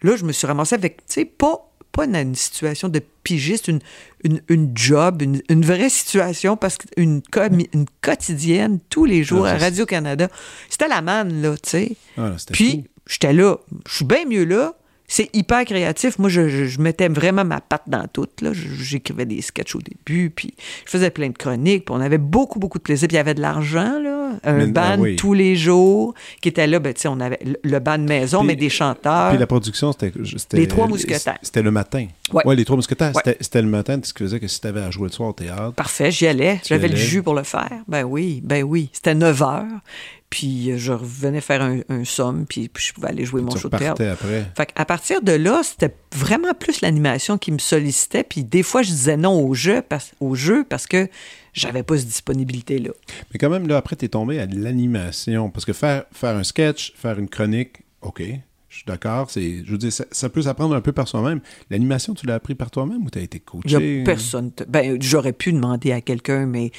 Là, 0.02 0.16
je 0.16 0.24
me 0.24 0.32
suis 0.32 0.46
ramassé 0.46 0.74
avec, 0.74 0.96
tu 0.98 1.02
sais, 1.08 1.24
pas, 1.26 1.70
pas 1.92 2.06
dans 2.06 2.20
une 2.22 2.34
situation 2.34 2.88
de 2.88 3.00
pigiste, 3.22 3.68
une, 3.68 3.80
une, 4.24 4.40
une 4.48 4.72
job, 4.74 5.20
une, 5.20 5.42
une 5.50 5.62
vraie 5.62 5.90
situation, 5.90 6.56
parce 6.56 6.78
qu'une 6.78 7.20
une 7.36 7.84
quotidienne, 8.00 8.78
tous 8.88 9.04
les 9.04 9.22
jours 9.24 9.44
Ah, 9.46 9.50
à 9.50 9.58
Radio-Canada. 9.58 10.28
C'était 10.70 10.88
la 10.88 11.02
manne, 11.02 11.42
là, 11.42 11.54
tu 11.62 11.68
sais. 11.68 11.92
Ah, 12.16 12.32
Puis, 12.50 12.84
j'étais 13.06 13.34
là. 13.34 13.56
Je 13.86 13.94
suis 13.96 14.04
bien 14.06 14.24
mieux 14.24 14.44
là. 14.44 14.74
C'est 15.12 15.28
hyper 15.34 15.64
créatif. 15.64 16.20
Moi, 16.20 16.28
je, 16.28 16.80
mettais 16.80 17.08
vraiment 17.08 17.44
ma 17.44 17.60
patte 17.60 17.82
dans 17.88 18.06
tout. 18.06 18.28
J'écrivais 18.52 19.26
des 19.26 19.42
sketchs 19.42 19.74
au 19.74 19.80
début, 19.80 20.30
puis 20.30 20.54
je 20.86 20.90
faisais 20.90 21.10
plein 21.10 21.30
de 21.30 21.36
chroniques, 21.36 21.86
puis 21.86 21.94
on 21.98 22.00
avait 22.00 22.16
beaucoup, 22.16 22.60
beaucoup 22.60 22.78
de 22.78 22.84
plaisir. 22.84 23.08
Puis 23.08 23.16
il 23.16 23.18
y 23.18 23.20
avait 23.20 23.34
de 23.34 23.40
l'argent, 23.40 23.98
là. 24.00 24.19
Un 24.44 24.52
Mais- 24.54 24.66
band 24.66 24.82
ah 24.84 24.96
oui. 24.98 25.16
tous 25.16 25.34
les 25.34 25.56
jours 25.56 26.14
qui 26.40 26.48
était 26.48 26.66
là. 26.66 26.78
Ben, 26.78 26.92
tu 26.94 27.02
sais, 27.02 27.08
on 27.08 27.20
avait 27.20 27.38
le- 27.62 27.78
band 27.78 27.98
de 27.98 28.04
maison, 28.04 28.38
Puis- 28.38 28.46
mais 28.48 28.56
des 28.56 28.68
chanteurs. 28.70 29.30
Puis 29.30 29.38
la 29.38 29.46
production, 29.46 29.92
c'était. 29.92 30.12
Les 30.52 30.68
Trois 30.68 30.86
Mousquetaires. 30.86 31.38
C'était 31.42 31.62
le 31.62 31.70
matin. 31.70 32.06
Ouais. 32.32 32.54
les 32.56 32.64
trois 32.64 32.76
mousquetaires. 32.76 33.12
Ouais. 33.14 33.36
C'était- 33.40 33.62
le 33.62 33.68
matin, 33.68 33.98
ce 34.02 34.12
qui 34.12 34.22
faisait 34.22 34.40
que 34.40 34.46
si 34.48 34.60
tu 34.60 34.66
avais 34.66 34.82
à 34.82 34.90
jouer 34.90 35.08
le 35.08 35.12
soir 35.12 35.28
au 35.30 35.32
théâtre. 35.32 35.72
Parfait, 35.74 36.10
j'y 36.10 36.26
allais. 36.26 36.60
J'avais 36.66 36.88
le 36.88 36.96
jus 36.96 37.22
pour 37.22 37.34
le 37.34 37.42
faire. 37.42 37.70
Ben 37.88 38.04
oui, 38.04 38.40
ben 38.44 38.62
oui. 38.62 38.88
C'était 38.92 39.14
9 39.14 39.42
heures. 39.42 39.64
Puis 40.30 40.70
euh, 40.70 40.78
je 40.78 40.92
revenais 40.92 41.40
faire 41.40 41.60
un, 41.60 41.80
un 41.88 42.04
somme, 42.04 42.46
puis, 42.48 42.68
puis 42.68 42.84
je 42.86 42.92
pouvais 42.92 43.08
aller 43.08 43.24
jouer 43.24 43.42
mon 43.42 43.50
show 43.56 43.68
de 43.68 43.76
théâtre. 43.76 44.00
après. 44.04 44.46
Fait 44.56 44.68
à 44.76 44.84
partir 44.84 45.22
de 45.22 45.32
là, 45.32 45.60
c'était 45.64 45.92
vraiment 46.14 46.54
plus 46.54 46.82
l'animation 46.82 47.36
qui 47.36 47.50
me 47.50 47.58
sollicitait. 47.58 48.22
Puis 48.22 48.44
des 48.44 48.62
fois, 48.62 48.82
je 48.82 48.90
disais 48.90 49.16
non 49.16 49.40
au 49.44 49.54
jeu 49.54 49.82
parce, 49.88 50.12
au 50.20 50.36
jeu 50.36 50.64
parce 50.68 50.86
que 50.86 51.08
j'avais 51.52 51.82
pas 51.82 51.96
cette 51.98 52.06
disponibilité-là. 52.08 52.90
Mais 53.32 53.38
quand 53.38 53.50
même, 53.50 53.66
là, 53.68 53.76
après, 53.76 53.96
tu 53.96 54.04
es 54.04 54.08
tombé 54.08 54.38
à 54.38 54.46
de 54.46 54.58
l'animation. 54.62 55.50
Parce 55.50 55.64
que 55.64 55.72
faire, 55.72 56.04
faire 56.12 56.36
un 56.36 56.44
sketch, 56.44 56.92
faire 56.96 57.18
une 57.18 57.28
chronique, 57.28 57.82
OK, 58.02 58.22
je 58.68 58.76
suis 58.76 58.84
d'accord. 58.86 59.30
c'est- 59.30 59.64
Je 59.64 59.70
veux 59.72 59.78
dire, 59.78 59.92
ça, 59.92 60.04
ça 60.10 60.28
peut 60.28 60.42
s'apprendre 60.42 60.74
un 60.74 60.80
peu 60.80 60.92
par 60.92 61.08
soi-même. 61.08 61.40
L'animation, 61.70 62.14
tu 62.14 62.26
l'as 62.26 62.34
appris 62.36 62.54
par 62.54 62.70
toi-même 62.70 63.04
ou 63.04 63.10
tu 63.10 63.18
as 63.18 63.22
été 63.22 63.38
Il 63.38 63.40
y 63.40 63.74
coaché? 63.74 64.00
a 64.02 64.04
personne. 64.04 64.52
te- 64.52 64.64
Ben, 64.64 64.96
j'aurais 65.02 65.32
pu 65.32 65.52
demander 65.52 65.92
à 65.92 66.00
quelqu'un, 66.00 66.46
mais 66.46 66.70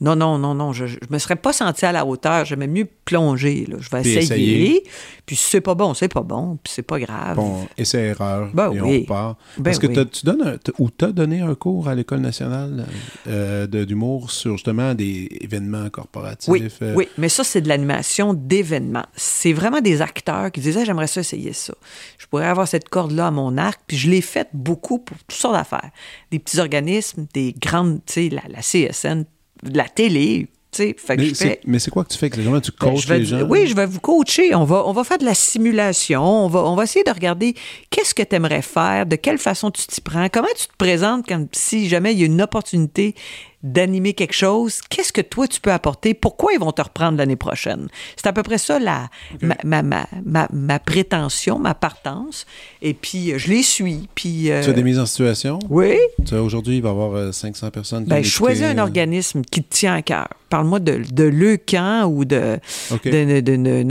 non, 0.00 0.16
non, 0.16 0.38
non, 0.38 0.54
non. 0.54 0.72
Je, 0.72 0.86
je 0.86 0.96
me 1.10 1.18
serais 1.18 1.36
pas 1.36 1.52
senti 1.52 1.84
à 1.84 1.92
la 1.92 2.06
hauteur. 2.06 2.44
J'aimais 2.46 2.66
mieux 2.66 2.86
plonger. 3.04 3.66
Là. 3.68 3.76
Je 3.80 3.90
vais 3.90 4.00
Puis 4.02 4.12
essayer. 4.12 4.62
essayer. 4.62 4.84
Puis 5.26 5.36
si 5.36 5.44
c'est 5.50 5.60
pas 5.60 5.74
bon, 5.74 5.92
c'est 5.94 6.08
pas 6.08 6.22
bon. 6.22 6.58
Puis 6.62 6.72
c'est 6.74 6.82
pas 6.82 6.98
grave. 6.98 7.36
Bon, 7.36 7.68
essai-erreur, 7.76 8.50
Ben 8.54 8.72
et 8.72 8.80
oui. 8.80 8.96
on 8.98 9.00
repart. 9.02 9.38
Ben 9.58 9.64
Parce 9.64 9.78
que 9.78 9.86
oui. 9.88 9.94
t'as- 9.94 10.04
tu 10.06 10.24
donnes 10.24 10.42
un, 10.42 10.56
t'as- 10.56 10.72
ou 10.78 10.88
tu 10.90 11.04
as 11.04 11.12
donné 11.12 11.40
un 11.40 11.54
cours 11.54 11.88
à 11.88 11.94
l'École 11.94 12.20
nationale 12.20 12.86
euh, 13.28 13.66
de- 13.66 13.84
d'humour 13.84 14.30
sur 14.30 14.52
justement 14.56 14.94
des 14.94 15.28
événements 15.40 15.88
corporatifs. 15.90 16.48
Oui, 16.48 16.66
euh, 16.82 16.94
oui, 16.96 17.08
mais 17.18 17.28
ça, 17.28 17.44
c'est 17.44 17.60
de 17.60 17.68
l'animation 17.68 18.32
d'événements. 18.34 19.06
C'est 19.14 19.52
vraiment 19.52 19.80
des 19.80 20.00
acteurs 20.02 20.50
qui 20.50 20.60
disaient 20.60 20.84
J'aimerais 20.84 21.06
ça 21.08 21.20
essayer 21.20 21.52
ça. 21.52 21.74
Je 22.18 22.26
pourrais 22.26 22.46
avoir 22.46 22.66
cette 22.66 22.88
corde-là 22.88 23.26
à 23.26 23.30
mon 23.30 23.58
arc. 23.58 23.80
Puis 23.86 23.96
je 23.98 24.10
l'ai 24.10 24.20
faite 24.22 24.48
beaucoup 24.54 24.98
pour 24.98 25.16
toutes 25.18 25.32
sortes 25.32 25.54
d'affaires. 25.54 25.90
Des 26.30 26.38
petits 26.38 26.58
organismes, 26.58 27.26
des 27.34 27.54
grandes, 27.60 28.00
tu 28.06 28.12
sais, 28.14 28.28
la, 28.30 28.42
la 28.48 28.60
CSN, 28.62 29.24
de 29.62 29.76
la 29.76 29.88
télé, 29.88 30.48
tu 30.72 30.76
sais. 30.82 30.94
Fait 30.98 31.16
que 31.16 31.22
Mais 31.22 31.34
c'est 31.34 31.44
fais. 31.48 31.60
mais 31.66 31.78
c'est 31.78 31.90
quoi 31.90 32.04
que 32.04 32.10
tu 32.12 32.18
fais 32.18 32.26
exactement? 32.26 32.60
Tu 32.60 32.70
Ben, 32.70 32.90
coaches 32.90 33.08
les 33.08 33.24
gens? 33.24 33.42
Oui, 33.42 33.66
je 33.66 33.74
vais 33.74 33.86
vous 33.86 34.00
coacher. 34.00 34.54
On 34.54 34.64
va, 34.64 34.84
on 34.86 34.92
va 34.92 35.04
faire 35.04 35.18
de 35.18 35.24
la 35.24 35.34
simulation. 35.34 36.22
On 36.22 36.48
va, 36.48 36.60
on 36.64 36.74
va 36.76 36.84
essayer 36.84 37.04
de 37.04 37.10
regarder 37.10 37.54
qu'est-ce 37.90 38.14
que 38.14 38.22
tu 38.22 38.36
aimerais 38.36 38.62
faire, 38.62 39.06
de 39.06 39.16
quelle 39.16 39.38
façon 39.38 39.70
tu 39.70 39.86
t'y 39.86 40.00
prends, 40.00 40.28
comment 40.28 40.48
tu 40.56 40.66
te 40.68 40.76
présentes 40.78 41.26
quand, 41.28 41.46
si 41.52 41.88
jamais 41.88 42.12
il 42.12 42.20
y 42.20 42.22
a 42.22 42.26
une 42.26 42.40
opportunité 42.42 43.14
d'animer 43.62 44.14
quelque 44.14 44.32
chose, 44.34 44.80
qu'est-ce 44.88 45.12
que 45.12 45.20
toi 45.20 45.46
tu 45.46 45.60
peux 45.60 45.72
apporter, 45.72 46.14
pourquoi 46.14 46.52
ils 46.52 46.58
vont 46.60 46.72
te 46.72 46.80
reprendre 46.82 47.18
l'année 47.18 47.36
prochaine? 47.36 47.88
C'est 48.16 48.26
à 48.26 48.32
peu 48.32 48.42
près 48.42 48.58
ça 48.58 48.78
la, 48.78 49.08
ma, 49.42 49.56
ma, 49.64 49.82
ma, 49.82 50.06
ma, 50.24 50.48
ma 50.52 50.78
prétention, 50.78 51.58
ma 51.58 51.74
partance. 51.74 52.46
Et 52.82 52.94
puis, 52.94 53.32
euh, 53.32 53.38
je 53.38 53.48
les 53.48 53.62
suis. 53.62 54.08
Puis, 54.14 54.50
euh, 54.50 54.62
Tu 54.62 54.70
as 54.70 54.72
des 54.72 54.82
mises 54.82 54.98
en 54.98 55.06
situation? 55.06 55.58
oui, 55.68 55.96
Aujourd'hui, 56.32 56.76
il 56.76 56.82
va 56.82 56.88
y 56.88 56.92
avoir 56.92 57.14
euh, 57.14 57.32
500 57.32 57.70
personnes 57.70 58.04
qui 58.04 58.10
ben, 58.10 58.24
choisis 58.24 58.64
un 58.64 58.78
euh, 58.78 58.82
organisme 58.82 59.42
qui 59.42 59.62
te 59.62 59.74
tient 59.74 59.94
à 59.94 60.02
cœur. 60.02 60.28
Parle-moi 60.48 60.80
de, 60.80 61.02
de 61.12 61.24
Leucan 61.24 62.06
ou 62.06 62.24
de, 62.24 62.58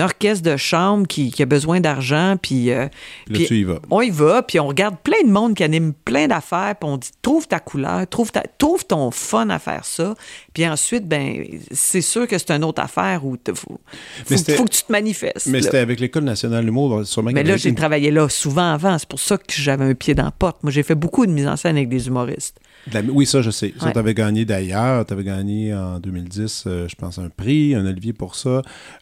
orchestre 0.02 0.44
de 0.44 0.58
chambre 0.58 1.08
qui, 1.08 1.32
qui 1.32 1.42
a 1.44 1.46
besoin 1.46 1.80
d'argent. 1.80 2.36
Puis, 2.42 2.72
euh, 2.72 2.84
Là, 2.84 2.90
puis 3.34 3.46
tu 3.46 3.60
y 3.60 3.64
vas. 3.64 3.80
on 3.90 4.02
y 4.02 4.10
va, 4.10 4.42
puis 4.44 4.60
on 4.60 4.68
regarde 4.68 4.96
plein 5.04 5.22
de 5.26 5.32
monde 5.32 5.56
qui 5.56 5.64
anime 5.64 5.94
plein 5.94 6.28
d'affaires, 6.28 6.76
puis 6.80 6.90
on 6.90 6.98
dit 6.98 7.10
trouve 7.22 7.48
ta 7.48 7.60
couleur, 7.60 8.08
trouve, 8.08 8.32
ta, 8.32 8.44
trouve 8.58 8.86
ton 8.86 9.12
fun 9.12 9.50
à 9.50 9.59
faire 9.60 9.86
ça. 9.86 10.16
Puis 10.54 10.68
ensuite, 10.68 11.08
ben 11.08 11.44
c'est 11.72 12.02
sûr 12.02 12.28
que 12.28 12.38
c'est 12.38 12.52
une 12.52 12.64
autre 12.64 12.82
affaire 12.82 13.26
où 13.26 13.36
il 13.36 13.56
faut, 13.56 13.80
faut, 14.26 14.66
que 14.66 14.70
tu 14.70 14.84
te 14.84 14.92
manifestes. 14.92 15.48
Mais 15.48 15.62
c'était 15.62 15.78
avec 15.78 16.00
l'École 16.00 16.24
nationale 16.24 16.62
de 16.62 16.66
l'humour, 16.66 17.06
sûrement 17.06 17.32
Mais 17.34 17.44
là, 17.44 17.58
j'ai 17.58 17.70
une- 17.70 17.76
travaillé 17.76 18.12
là 18.12 18.28
souvent 18.30 18.72
avant. 18.74 18.98
C'est 18.98 19.08
pour 19.10 19.20
ça 19.20 19.38
que 19.38 19.44
j'avais 19.50 19.86
un 19.86 19.94
pied 19.94 20.16
dans 20.16 20.24
la 20.26 20.32
porte. 20.32 20.64
Moi, 20.64 20.72
j'ai 20.72 20.84
fait 20.84 20.96
beaucoup 20.96 21.26
de 21.26 21.32
mise 21.32 21.48
en 21.48 21.56
scène 21.58 21.76
avec 21.78 21.90
des 21.90 22.08
humoristes. 22.08 22.60
la- 22.94 23.02
Oui, 23.02 23.26
ça, 23.26 23.42
je 23.42 23.52
sais. 23.52 23.74
Ça, 23.78 23.88
Ouais. 23.88 23.92
tu 23.94 24.00
avais 24.00 24.14
gagné 24.14 24.46
d'ailleurs. 24.46 25.06
Tu 25.06 25.14
avais 25.14 25.24
gagné 25.24 25.74
en 25.74 26.00
2010, 26.00 26.64
euh, 26.66 26.88
je 26.88 26.96
pense, 26.96 27.20
un 27.20 27.30
prix, 27.30 27.76
un 27.76 27.86
Olivier 27.86 28.14
pour 28.14 28.36
ça. 28.36 28.62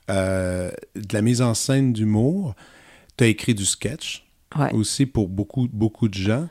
Euh, 0.09 0.71
de 0.95 1.13
la 1.13 1.21
mise 1.21 1.41
en 1.41 1.53
scène 1.53 1.93
d'humour. 1.93 2.55
Tu 3.17 3.23
as 3.23 3.27
écrit 3.27 3.53
du 3.55 3.65
sketch 3.65 4.25
Ouais. 4.57 4.73
aussi 4.73 5.05
pour 5.05 5.27
beaucoup, 5.27 5.67
beaucoup 5.71 6.07
de 6.07 6.13
gens. 6.13 6.47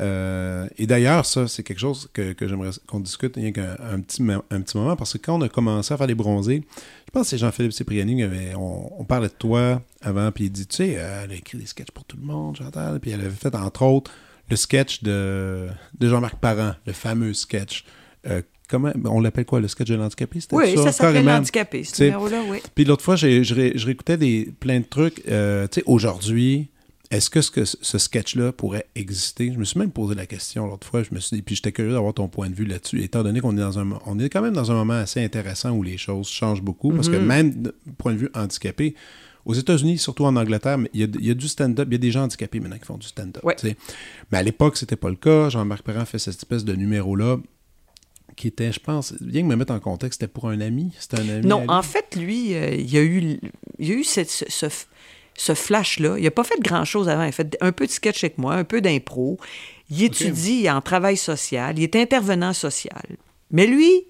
Euh, 0.00 0.68
et 0.78 0.86
d'ailleurs, 0.86 1.26
ça, 1.26 1.48
c'est 1.48 1.62
quelque 1.62 1.80
chose 1.80 2.08
que, 2.12 2.32
que 2.32 2.46
j'aimerais 2.46 2.70
qu'on 2.86 3.00
discute 3.00 3.34
il 3.36 3.44
y 3.56 3.60
a 3.60 3.76
un, 3.90 3.94
un 3.96 4.00
petit, 4.00 4.22
un 4.22 4.60
petit 4.60 4.76
moment, 4.76 4.94
parce 4.96 5.12
que 5.14 5.18
quand 5.18 5.36
on 5.36 5.42
a 5.42 5.48
commencé 5.48 5.92
à 5.92 5.96
faire 5.96 6.06
les 6.06 6.14
bronzés, 6.14 6.62
je 7.06 7.10
pense 7.10 7.22
que 7.24 7.28
c'est 7.30 7.38
Jean-Philippe 7.38 7.72
Cipriani, 7.72 8.22
avait- 8.22 8.54
on, 8.54 9.00
on 9.00 9.04
parlait 9.04 9.28
de 9.28 9.32
toi 9.32 9.82
avant, 10.00 10.30
puis 10.30 10.44
il 10.44 10.50
dit, 10.50 10.66
tu 10.66 10.76
sais, 10.76 10.94
euh, 10.98 11.22
elle 11.24 11.32
a 11.32 11.34
écrit 11.34 11.58
des 11.58 11.66
sketchs 11.66 11.90
pour 11.90 12.04
tout 12.04 12.16
le 12.20 12.26
monde, 12.26 12.56
Chantal, 12.56 13.00
puis 13.00 13.10
elle 13.10 13.20
avait 13.20 13.30
fait, 13.30 13.54
entre 13.54 13.82
autres, 13.82 14.12
le 14.50 14.56
sketch 14.56 15.02
de, 15.02 15.66
de 15.98 16.08
Jean-Marc 16.08 16.36
Parent, 16.36 16.72
le 16.86 16.92
fameux 16.92 17.34
sketch. 17.34 17.84
Euh, 18.26 18.40
comment, 18.68 18.92
on 19.04 19.20
l'appelle 19.20 19.44
quoi, 19.46 19.60
le 19.60 19.68
sketch 19.68 19.88
de 19.88 19.94
l'handicapé? 19.96 20.38
Oui, 20.52 20.76
ça 20.76 20.92
s'appelle 20.92 21.14
Carrément. 21.14 21.32
Handicapé, 21.38 21.82
ce 21.84 22.04
numéro-là, 22.04 22.42
oui. 22.48 22.58
Puis 22.74 22.84
l'autre 22.84 23.02
fois, 23.02 23.16
je, 23.16 23.26
ré- 23.54 23.72
je 23.74 23.84
réécoutais 23.86 24.16
des, 24.16 24.52
plein 24.60 24.78
de 24.80 24.84
trucs. 24.84 25.22
Euh, 25.28 25.66
tu 25.66 25.80
sais, 25.80 25.82
aujourd'hui, 25.86 26.68
est-ce 27.10 27.30
que 27.30 27.40
ce, 27.40 27.98
sketch-là 27.98 28.52
pourrait 28.52 28.86
exister? 28.94 29.50
Je 29.52 29.58
me 29.58 29.64
suis 29.64 29.78
même 29.78 29.90
posé 29.90 30.14
la 30.14 30.26
question 30.26 30.66
l'autre 30.66 30.86
fois. 30.86 31.02
Je 31.02 31.14
me 31.14 31.20
suis 31.20 31.36
dit, 31.36 31.42
puis 31.42 31.54
j'étais 31.56 31.72
curieux 31.72 31.92
d'avoir 31.92 32.12
ton 32.12 32.28
point 32.28 32.50
de 32.50 32.54
vue 32.54 32.66
là-dessus, 32.66 33.02
étant 33.02 33.22
donné 33.22 33.40
qu'on 33.40 33.56
est 33.56 33.60
dans 33.60 33.78
un, 33.78 33.98
on 34.04 34.18
est 34.18 34.28
quand 34.28 34.42
même 34.42 34.54
dans 34.54 34.70
un 34.70 34.74
moment 34.74 34.94
assez 34.94 35.24
intéressant 35.24 35.70
où 35.70 35.82
les 35.82 35.96
choses 35.96 36.28
changent 36.28 36.62
beaucoup, 36.62 36.92
parce 36.92 37.08
que 37.08 37.16
même 37.16 37.62
du 37.62 37.70
point 37.96 38.12
de 38.12 38.18
vue 38.18 38.30
handicapé, 38.34 38.94
aux 39.46 39.54
États-Unis, 39.54 39.96
surtout 39.96 40.26
en 40.26 40.36
Angleterre, 40.36 40.78
il 40.92 41.00
y 41.00 41.04
a, 41.04 41.06
il 41.18 41.26
y 41.26 41.30
a 41.30 41.34
du 41.34 41.48
stand-up, 41.48 41.88
il 41.88 41.92
y 41.92 41.94
a 41.94 41.98
des 41.98 42.10
gens 42.10 42.24
handicapés 42.24 42.60
maintenant 42.60 42.76
qui 42.76 42.84
font 42.84 42.98
du 42.98 43.06
stand-up. 43.06 43.42
Ouais. 43.42 43.56
Mais 44.30 44.38
à 44.38 44.42
l'époque, 44.42 44.76
c'était 44.76 44.96
pas 44.96 45.08
le 45.08 45.16
cas. 45.16 45.48
Jean-Marc 45.48 45.82
Perrin 45.82 46.04
fait 46.04 46.18
cette 46.18 46.36
espèce 46.36 46.66
de 46.66 46.74
numéro-là 46.74 47.38
qui 48.36 48.48
était, 48.48 48.72
je 48.72 48.78
pense, 48.78 49.14
bien 49.20 49.42
que 49.42 49.46
me 49.46 49.56
mettre 49.56 49.72
en 49.72 49.80
contexte, 49.80 50.20
c'était 50.20 50.30
pour 50.30 50.48
un 50.48 50.60
ami? 50.60 50.92
C'était 50.98 51.20
un 51.20 51.28
ami. 51.28 51.46
Non, 51.46 51.64
en 51.68 51.82
fait, 51.82 52.14
lui, 52.14 52.54
euh, 52.54 52.74
il 52.74 52.92
y 52.92 52.98
a 52.98 53.02
eu, 53.02 53.40
il 53.78 53.88
y 53.88 53.92
a 53.92 53.94
eu 53.94 54.04
cette- 54.04 54.30
ce, 54.30 54.44
ce, 54.48 54.66
ce 55.40 55.54
flash-là. 55.54 56.16
Il 56.18 56.24
n'a 56.24 56.30
pas 56.30 56.44
fait 56.44 56.60
grand-chose 56.60 57.08
avant. 57.08 57.22
Il 57.22 57.28
a 57.28 57.32
fait 57.32 57.56
un 57.62 57.72
peu 57.72 57.86
de 57.86 57.90
sketch 57.92 58.22
avec 58.24 58.36
moi, 58.38 58.54
un 58.54 58.64
peu 58.64 58.80
d'impro. 58.82 59.38
Il 59.88 60.02
étudie 60.02 60.68
en 60.68 60.80
travail 60.82 61.16
social. 61.16 61.78
Il 61.78 61.84
est 61.84 61.96
intervenant 61.96 62.52
social. 62.52 63.02
Mais 63.50 63.66
lui, 63.66 64.04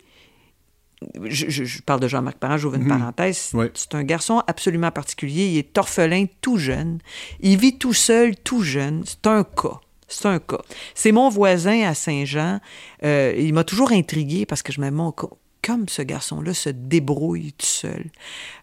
je, 1.25 1.49
je- 1.49 1.65
je 1.65 1.83
parle 1.83 2.01
de 2.01 2.09
Jean-Marc 2.09 2.39
Parent, 2.39 2.57
j'ouvre 2.57 2.75
une 2.77 2.89
parenthèse. 2.89 3.51
Ouais. 3.55 3.71
C'est 3.75 3.95
un 3.95 4.03
garçon 4.03 4.43
absolument 4.49 4.91
particulier. 4.91 5.47
Il 5.47 5.59
est 5.59 5.79
orphelin 5.79 6.25
tout 6.41 6.57
jeune. 6.59 6.99
Il 7.41 7.57
vit 7.59 7.79
tout 7.79 7.93
seul, 7.95 8.35
tout 8.35 8.63
jeune. 8.63 9.03
C'est 9.07 9.27
un 9.29 9.45
cas. 9.45 9.79
C'est 10.09 10.27
un 10.27 10.39
cas. 10.39 10.63
C'est 10.95 11.13
mon 11.13 11.29
voisin 11.29 11.83
à 11.87 11.95
Saint-Jean. 11.95 12.59
Euh, 13.05 13.35
il 13.39 13.53
m'a 13.53 13.63
toujours 13.63 13.93
intrigué 13.93 14.47
parce 14.47 14.63
que 14.63 14.73
je 14.73 14.81
me 14.81 15.11
co- 15.13 15.39
comme 15.63 15.89
ce 15.89 16.03
garçon-là 16.03 16.55
se 16.55 16.71
débrouille 16.71 17.53
tout 17.53 17.67
seul. 17.67 18.07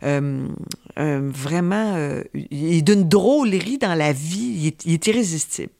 Euh, 0.03 0.47
euh, 0.99 1.29
vraiment, 1.33 1.93
euh, 1.95 2.23
il 2.51 2.73
est 2.75 2.81
d'une 2.81 3.07
drôlerie 3.07 3.77
dans 3.77 3.93
la 3.95 4.13
vie. 4.13 4.53
Il 4.57 4.67
est, 4.67 4.85
il 4.85 4.93
est 4.93 5.07
irrésistible. 5.07 5.71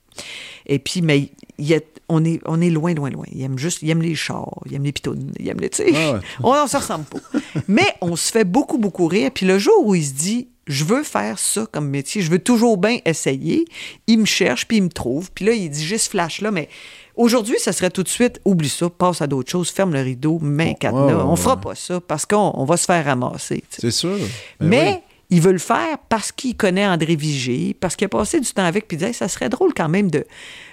Et 0.65 0.79
puis, 0.79 1.01
mais 1.01 1.29
il 1.57 1.73
a- 1.73 1.79
on, 2.07 2.23
est, 2.23 2.39
on 2.45 2.61
est 2.61 2.69
loin, 2.69 2.93
loin, 2.93 3.09
loin. 3.09 3.25
Il 3.33 3.41
aime 3.41 3.57
juste, 3.57 3.81
il 3.81 3.89
aime 3.89 4.01
les 4.01 4.15
chars, 4.15 4.59
il 4.65 4.75
aime 4.75 4.83
les 4.83 4.91
pitounes, 4.91 5.31
il 5.39 5.47
aime 5.49 5.59
les, 5.59 5.69
tu 5.69 5.77
sais, 5.83 5.91
Ah 5.95 6.13
ouais. 6.13 6.19
on 6.43 6.63
ne 6.63 6.67
se 6.67 6.77
ressemble 6.77 7.05
pas. 7.05 7.19
Mais 7.67 7.87
on 8.01 8.15
se 8.15 8.31
fait 8.31 8.43
beaucoup, 8.45 8.77
beaucoup 8.77 9.07
rire. 9.07 9.31
Puis 9.33 9.45
le 9.45 9.57
jour 9.59 9.85
où 9.85 9.95
il 9.95 10.05
se 10.05 10.13
dit, 10.13 10.47
je 10.67 10.83
veux 10.83 11.03
faire 11.03 11.37
ça 11.39 11.67
comme 11.71 11.89
métier, 11.89 12.21
je 12.21 12.31
veux 12.31 12.39
toujours 12.39 12.77
bien 12.77 12.97
essayer, 13.05 13.65
il 14.07 14.19
me 14.19 14.25
cherche, 14.25 14.67
puis 14.67 14.77
il 14.77 14.83
me 14.83 14.89
trouve. 14.89 15.31
Puis 15.31 15.45
là, 15.45 15.53
il 15.53 15.69
dit, 15.69 15.83
j'ai 15.85 15.97
ce 15.97 16.09
flash-là, 16.09 16.51
mais 16.51 16.69
aujourd'hui, 17.17 17.55
ça 17.59 17.71
serait 17.71 17.89
tout 17.89 18.03
de 18.03 18.07
suite, 18.09 18.39
oublie 18.45 18.69
ça, 18.69 18.89
passe 18.89 19.21
à 19.21 19.27
d'autres 19.27 19.49
choses, 19.51 19.69
ferme 19.69 19.93
le 19.93 20.01
rideau, 20.01 20.39
un 20.43 20.73
cadenas. 20.73 21.05
ouais, 21.07 21.13
on 21.13 21.35
fera 21.35 21.59
pas 21.59 21.75
ça 21.75 21.99
parce 22.01 22.25
qu'on 22.25 22.51
on 22.55 22.65
va 22.65 22.77
se 22.77 22.85
faire 22.85 23.03
ramasser. 23.05 23.63
C'est 23.69 23.91
sûr. 23.91 24.17
Ben 24.59 24.67
Mais 24.69 24.91
oui. 24.93 24.99
il 25.37 25.41
veut 25.41 25.51
le 25.53 25.57
faire 25.57 25.97
parce 26.09 26.31
qu'il 26.31 26.55
connaît 26.55 26.85
André 26.87 27.15
Vigé, 27.15 27.75
parce 27.79 27.95
qu'il 27.95 28.05
a 28.05 28.09
passé 28.09 28.39
du 28.39 28.51
temps 28.51 28.65
avec, 28.65 28.87
puis 28.87 28.97
il 28.97 28.99
dit 28.99 29.05
Hey, 29.05 29.13
ça 29.13 29.27
serait 29.27 29.49
drôle 29.49 29.73
quand 29.73 29.89
même 29.89 30.09
de, 30.11 30.25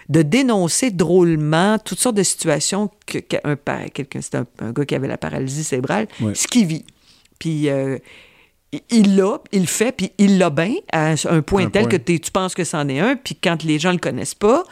de 0.09 0.23
dénoncer 0.23 0.91
drôlement 0.91 1.79
toutes 1.79 2.01
sortes 2.01 2.17
de 2.17 2.23
situations 2.23 2.91
que, 3.07 3.19
quelqu'un, 3.19 4.21
c'est 4.21 4.35
un, 4.37 4.47
un 4.61 4.73
gars 4.73 4.85
qui 4.85 4.95
avait 4.95 5.09
la 5.09 5.19
paralysie 5.19 5.65
cérébrale, 5.65 6.07
ce 6.35 6.47
qu'il 6.49 6.67
vit. 6.67 6.85
Puis 7.39 7.69
euh, 7.69 7.99
il- 8.91 9.17
l'a, 9.17 9.39
il 9.53 9.61
le 9.63 9.67
fait, 9.67 9.93
puis 9.93 10.13
il 10.19 10.39
l'a 10.39 10.49
bien, 10.51 10.75
à 10.93 11.15
un, 11.29 11.43
point 11.43 11.67
Un 11.67 11.71
tel 11.71 11.89
point. 11.89 11.99
que 11.99 12.13
tu 12.13 12.31
penses 12.33 12.55
que 12.55 12.65
c'en 12.65 12.89
est 12.89 13.01
un, 13.01 13.17
puis 13.17 13.35
quand 13.35 13.63
les 13.65 13.79
gens 13.79 13.93
le 13.93 13.99
connaissent 13.99 14.35
pas, 14.35 14.63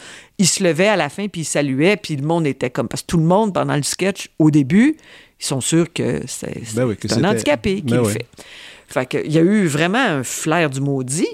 il 0.41 0.47
se 0.47 0.65
levait 0.65 0.89
à 0.89 0.97
la 0.97 1.11
fin, 1.11 1.29
puis 1.29 1.43
il 1.43 1.45
saluait, 1.45 1.99
puis 1.99 2.17
le 2.17 2.27
monde 2.27 2.47
était 2.47 2.71
comme... 2.71 2.89
Parce 2.89 3.03
que 3.03 3.09
tout 3.09 3.19
le 3.19 3.25
monde, 3.25 3.53
pendant 3.53 3.77
le 3.77 3.83
sketch, 3.83 4.31
au 4.39 4.51
début, 4.51 4.97
ils 5.39 5.45
sont 5.45 5.61
sûrs 5.61 5.93
que 5.93 6.23
c'est, 6.27 6.75
Ben 6.75 6.87
oui, 6.87 6.97
un 7.11 7.25
handicapé 7.25 7.77
qui 7.77 7.83
Ben 7.83 7.99
le 7.99 8.05
fait. 8.05 8.27
Fait 8.89 9.07
que, 9.07 9.19
il 9.25 9.33
y 9.33 9.39
a 9.39 9.43
eu 9.43 9.67
vraiment 9.67 10.03
un 10.03 10.25
flair 10.25 10.71
du 10.71 10.81
maudit 10.81 11.29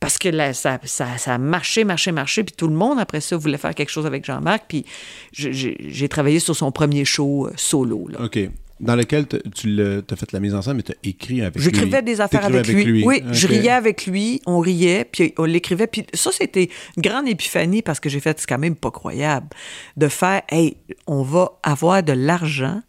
parce 0.00 0.18
que 0.18 0.28
là, 0.28 0.52
ça, 0.54 0.80
ça, 0.84 1.18
ça 1.18 1.34
a 1.34 1.38
marché, 1.38 1.84
marché, 1.84 2.10
marché. 2.10 2.42
Puis 2.42 2.54
tout 2.56 2.66
le 2.66 2.74
monde, 2.74 2.98
après 2.98 3.20
ça, 3.20 3.36
voulait 3.36 3.58
faire 3.58 3.74
quelque 3.74 3.90
chose 3.90 4.06
avec 4.06 4.24
Jean-Marc. 4.24 4.64
Puis 4.68 4.84
j'ai 5.32 6.08
travaillé 6.08 6.40
sur 6.40 6.56
son 6.56 6.72
premier 6.72 7.04
show 7.04 7.46
euh, 7.46 7.52
solo. 7.56 8.08
Là. 8.08 8.24
OK. 8.24 8.38
Dans 8.80 8.94
lequel 8.94 9.26
tu 9.26 9.80
as 9.80 10.16
fait 10.16 10.32
la 10.32 10.40
mise 10.40 10.54
en 10.54 10.62
scène, 10.62 10.76
mais 10.76 10.84
tu 10.84 10.92
as 10.92 10.96
écrit 11.02 11.42
avec 11.42 11.56
lui. 11.56 11.64
J'écrivais 11.64 12.00
des 12.00 12.20
affaires 12.20 12.44
avec, 12.44 12.68
lui. 12.68 13.04
Oui, 13.04 13.22
je 13.32 13.48
riais 13.48 13.70
avec 13.70 14.06
lui, 14.06 14.40
on 14.46 14.60
riait, 14.60 15.04
puis 15.04 15.34
on 15.36 15.44
l'écrivait. 15.44 15.88
Puis 15.88 16.06
ça, 16.14 16.30
c'était 16.32 16.68
une 16.96 17.02
grande 17.02 17.28
épiphanie 17.28 17.82
parce 17.82 17.98
que 17.98 18.08
j'ai 18.08 18.20
fait, 18.20 18.38
c'est 18.38 18.48
quand 18.48 18.58
même 18.58 18.76
pas 18.76 18.92
croyable, 18.92 19.48
de 19.96 20.06
faire, 20.06 20.42
hey, 20.48 20.76
on 21.08 21.22
va 21.22 21.58
avoir 21.62 22.02
de 22.02 22.12
l'argent 22.12 22.80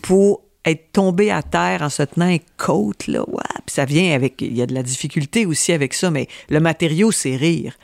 pour 0.00 0.42
être 0.64 0.92
tombé 0.92 1.30
à 1.30 1.42
terre 1.42 1.82
en 1.82 1.88
se 1.88 2.02
tenant 2.02 2.26
un 2.26 2.38
côte, 2.56 3.06
là. 3.06 3.20
Ouais. 3.28 3.42
Puis 3.66 3.74
ça 3.74 3.84
vient 3.84 4.14
avec, 4.14 4.40
il 4.40 4.56
y 4.56 4.62
a 4.62 4.66
de 4.66 4.74
la 4.74 4.82
difficulté 4.82 5.46
aussi 5.46 5.72
avec 5.72 5.94
ça, 5.94 6.10
mais 6.10 6.26
le 6.48 6.60
matériau, 6.60 7.12
c'est 7.12 7.36
rire. 7.36 7.74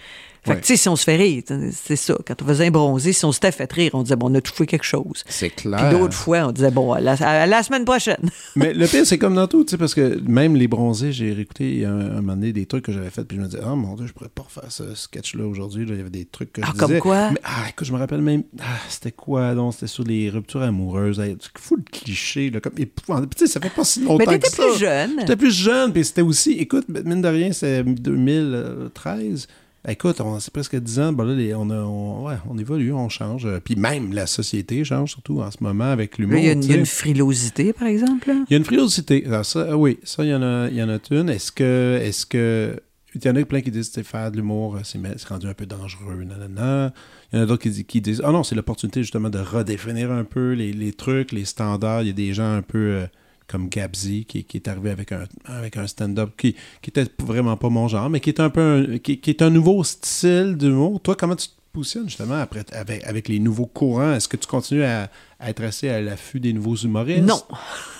Fait 0.47 0.57
que, 0.57 0.61
tu 0.61 0.67
sais, 0.67 0.77
si 0.77 0.89
on 0.91 0.97
se 0.97 1.05
fait 1.05 1.17
rire, 1.17 1.43
c'est 1.73 1.97
ça. 1.97 2.17
Quand 2.27 2.43
on 2.43 2.47
faisait 2.47 2.67
un 2.67 2.71
bronzé, 2.71 3.13
si 3.15 3.25
on 3.25 3.33
s'était 3.33 3.51
fait 3.53 3.73
rire, 3.73 3.93
on 3.95 4.03
disait, 4.03 4.17
bon, 4.17 4.31
on 4.31 4.35
a 4.35 4.41
tout 4.43 4.53
fait 4.53 4.67
quelque 4.67 4.85
chose. 4.85 5.25
C'est 5.27 5.49
Puis 5.49 5.69
clair. 5.71 5.91
d'autres 5.91 6.13
fois, 6.17 6.47
on 6.49 6.53
disait, 6.53 6.71
bon, 6.71 6.93
à 6.93 7.01
la, 7.01 7.13
à 7.15 7.47
la 7.47 7.63
semaine 7.63 7.85
prochaine. 7.87 8.31
Mais 8.57 8.75
le 8.75 8.87
pire, 8.87 9.07
c'est 9.07 9.17
comme 9.19 9.35
dans 9.35 9.47
tout, 9.49 9.65
tu 9.65 9.71
sais, 9.71 9.79
parce 9.79 9.95
que 9.95 10.21
même 10.29 10.55
les 10.55 10.69
bronzés, 10.69 11.13
j'ai 11.13 11.33
réécouté 11.33 11.71
il 11.71 11.79
y 11.81 11.85
a 11.87 11.91
un, 11.91 11.99
un 11.99 12.21
moment 12.21 12.35
donné 12.35 12.53
des 12.53 12.67
trucs 12.67 12.85
que 12.85 12.93
j'avais 12.93 13.09
fait, 13.11 13.25
puis 13.25 13.39
je 13.39 13.43
me 13.43 13.47
disais, 13.49 13.63
oh 13.67 13.75
mon 13.75 13.95
dieu, 13.95 14.07
je 14.07 14.13
pourrais 14.13 14.29
pas 14.29 14.43
refaire 14.43 14.71
ce 14.71 14.95
sketch-là 14.95 15.47
aujourd'hui. 15.47 15.87
là. 15.87 15.93
Il 15.95 15.99
y 15.99 16.01
avait 16.03 16.11
des 16.11 16.27
trucs 16.27 16.53
que 16.53 16.61
je 16.63 16.67
Ah, 16.69 16.73
disais. 16.73 16.87
comme 16.87 16.99
quoi? 16.99 17.31
Mais, 17.31 17.41
ah, 17.43 17.69
écoute, 17.71 17.87
je 17.87 17.93
me 17.93 17.99
rappelle 17.99 18.21
même, 18.21 18.43
ah, 18.61 18.65
c'était 18.91 19.13
quoi, 19.13 19.55
donc? 19.55 19.73
C'était 19.73 19.87
sur 19.87 20.05
les 20.05 20.29
ruptures 20.29 20.61
amoureuses. 20.63 21.21
Hey, 21.21 21.37
fou 21.59 21.77
le 21.77 21.85
cliché, 21.91 22.51
là, 22.51 22.61
comme 22.61 22.75
épouvantable. 22.77 23.29
Puis, 23.29 23.39
Tu 23.39 23.47
sais, 23.47 23.53
ça 23.55 23.61
fait 23.61 23.75
pas 23.75 23.85
si 23.85 24.01
longtemps 24.03 24.17
Mais 24.19 24.27
que 24.27 24.31
t'étais 24.33 24.51
ça. 24.51 24.63
plus 24.67 24.79
jeune. 24.79 25.11
J'étais 25.21 25.37
plus 25.37 25.55
jeune, 25.55 25.93
puis 25.93 26.05
c'était 26.05 26.21
aussi, 26.23 26.53
écoute, 26.53 26.85
mine 26.89 27.23
de 27.23 27.29
rien, 27.29 27.53
c'est 27.53 27.83
2013. 27.83 29.49
Écoute, 29.87 30.21
on- 30.23 30.41
c'est 30.41 30.53
presque 30.53 30.77
10 30.77 30.99
ans, 31.01 31.13
ben 31.13 31.25
là, 31.25 31.35
les- 31.35 31.55
on, 31.55 31.69
a- 31.69 31.75
on- 31.83 32.27
ouais, 32.27 32.37
on 32.49 32.57
évolue, 32.57 32.93
on 32.95 33.09
change. 33.11 33.45
Euh, 33.45 33.61
Puis 33.63 33.77
même 33.77 34.13
la 34.15 34.27
société 34.27 34.83
change, 34.85 35.11
surtout 35.11 35.41
en 35.43 35.51
ce 35.51 35.59
moment 35.61 35.91
avec 35.91 36.17
l'humour. 36.19 36.39
Il 36.39 36.45
y 36.47 36.49
a 36.49 36.53
une, 36.53 36.61
tu 36.61 36.67
il 36.67 36.71
y 36.71 36.73
a 36.73 36.75
sais. 36.77 36.81
une 36.81 36.87
frilosité, 36.87 37.73
par 37.75 37.87
exemple. 37.89 38.29
là? 38.29 38.45
Il 38.49 38.53
y 38.53 38.55
a 38.55 38.57
une 38.59 38.65
frilosité. 38.65 39.25
Alors 39.27 39.45
ça, 39.45 39.67
ah 39.71 39.77
oui, 39.77 39.99
ça, 40.03 40.25
il 40.25 40.31
y 40.31 40.35
en 40.35 40.43
a, 40.43 40.69
il 40.71 40.77
y 40.77 40.83
en 40.83 40.89
a 40.89 40.99
une. 41.11 41.29
Est-ce 41.29 41.53
que, 41.53 41.99
est-ce 42.03 42.25
que, 42.25 42.81
il 43.15 43.25
y 43.25 43.29
en 43.29 43.37
a 43.37 43.45
plein 43.45 43.61
qui 43.61 43.71
disent, 43.71 43.91
sais, 43.91 44.03
faire 44.03 44.31
de 44.33 44.37
l'humour, 44.39 44.77
euh, 44.77 44.81
c'est, 44.85 44.99
c'est 45.19 45.29
rendu 45.29 45.47
un 45.47 45.55
peu 45.55 45.67
dangereux, 45.67 46.25
nanana. 46.25 46.93
Il 47.33 47.37
y 47.37 47.41
en 47.41 47.43
a 47.43 47.47
d'autres 47.47 47.63
qui, 47.63 47.71
disent- 47.71 47.85
qui 47.87 48.01
disent, 48.01 48.23
ah 48.25 48.33
non, 48.33 48.43
c'est 48.43 48.55
l'opportunité 48.55 49.03
justement 49.03 49.29
de 49.29 49.39
redéfinir 49.39 50.11
un 50.11 50.25
peu 50.25 50.53
les, 50.53 50.73
les 50.73 50.93
trucs, 50.93 51.31
les 51.31 51.45
standards. 51.45 52.03
Il 52.03 52.07
y 52.07 52.11
a 52.11 52.15
des 52.15 52.33
gens 52.33 52.51
un 52.55 52.63
peu 52.63 52.79
euh, 52.79 53.07
comme 53.47 53.69
Gabzy 53.69 54.25
qui, 54.25 54.45
qui 54.45 54.57
est 54.57 54.69
arrivé 54.69 54.91
avec 54.91 55.13
un, 55.13 55.25
avec 55.45 55.77
un 55.77 55.87
stand-up 55.87 56.31
qui, 56.37 56.55
qui 56.83 56.91
était 56.91 57.07
vraiment 57.23 57.57
pas 57.57 57.69
mon 57.69 57.87
genre, 57.89 58.09
mais 58.11 58.21
qui 58.21 58.31
est 58.31 58.41
un 58.41 58.51
peu, 58.51 58.87
un- 58.95 58.99
qui, 58.99 59.21
qui 59.21 59.31
est 59.31 59.43
un 59.43 59.51
nouveau 59.51 59.85
style 59.85 60.57
d'humour. 60.57 61.01
Toi, 61.03 61.15
comment 61.15 61.37
tu 61.37 61.49
te 61.49 61.53
positionnes 61.73 62.09
justement 62.09 62.37
après, 62.37 62.65
avec, 62.73 63.05
avec 63.05 63.29
les 63.29 63.39
nouveaux 63.41 63.67
courants? 63.67 64.15
Est-ce 64.15 64.29
que 64.29 64.37
tu 64.39 64.47
continues 64.47 64.85
à, 64.85 65.11
à 65.41 65.51
être 65.51 65.63
assez 65.63 65.89
à 65.89 66.01
l'affût 66.01 66.41
des 66.41 66.53
nouveaux 66.53 66.77
humoristes? 66.77 67.27
Non. 67.27 67.41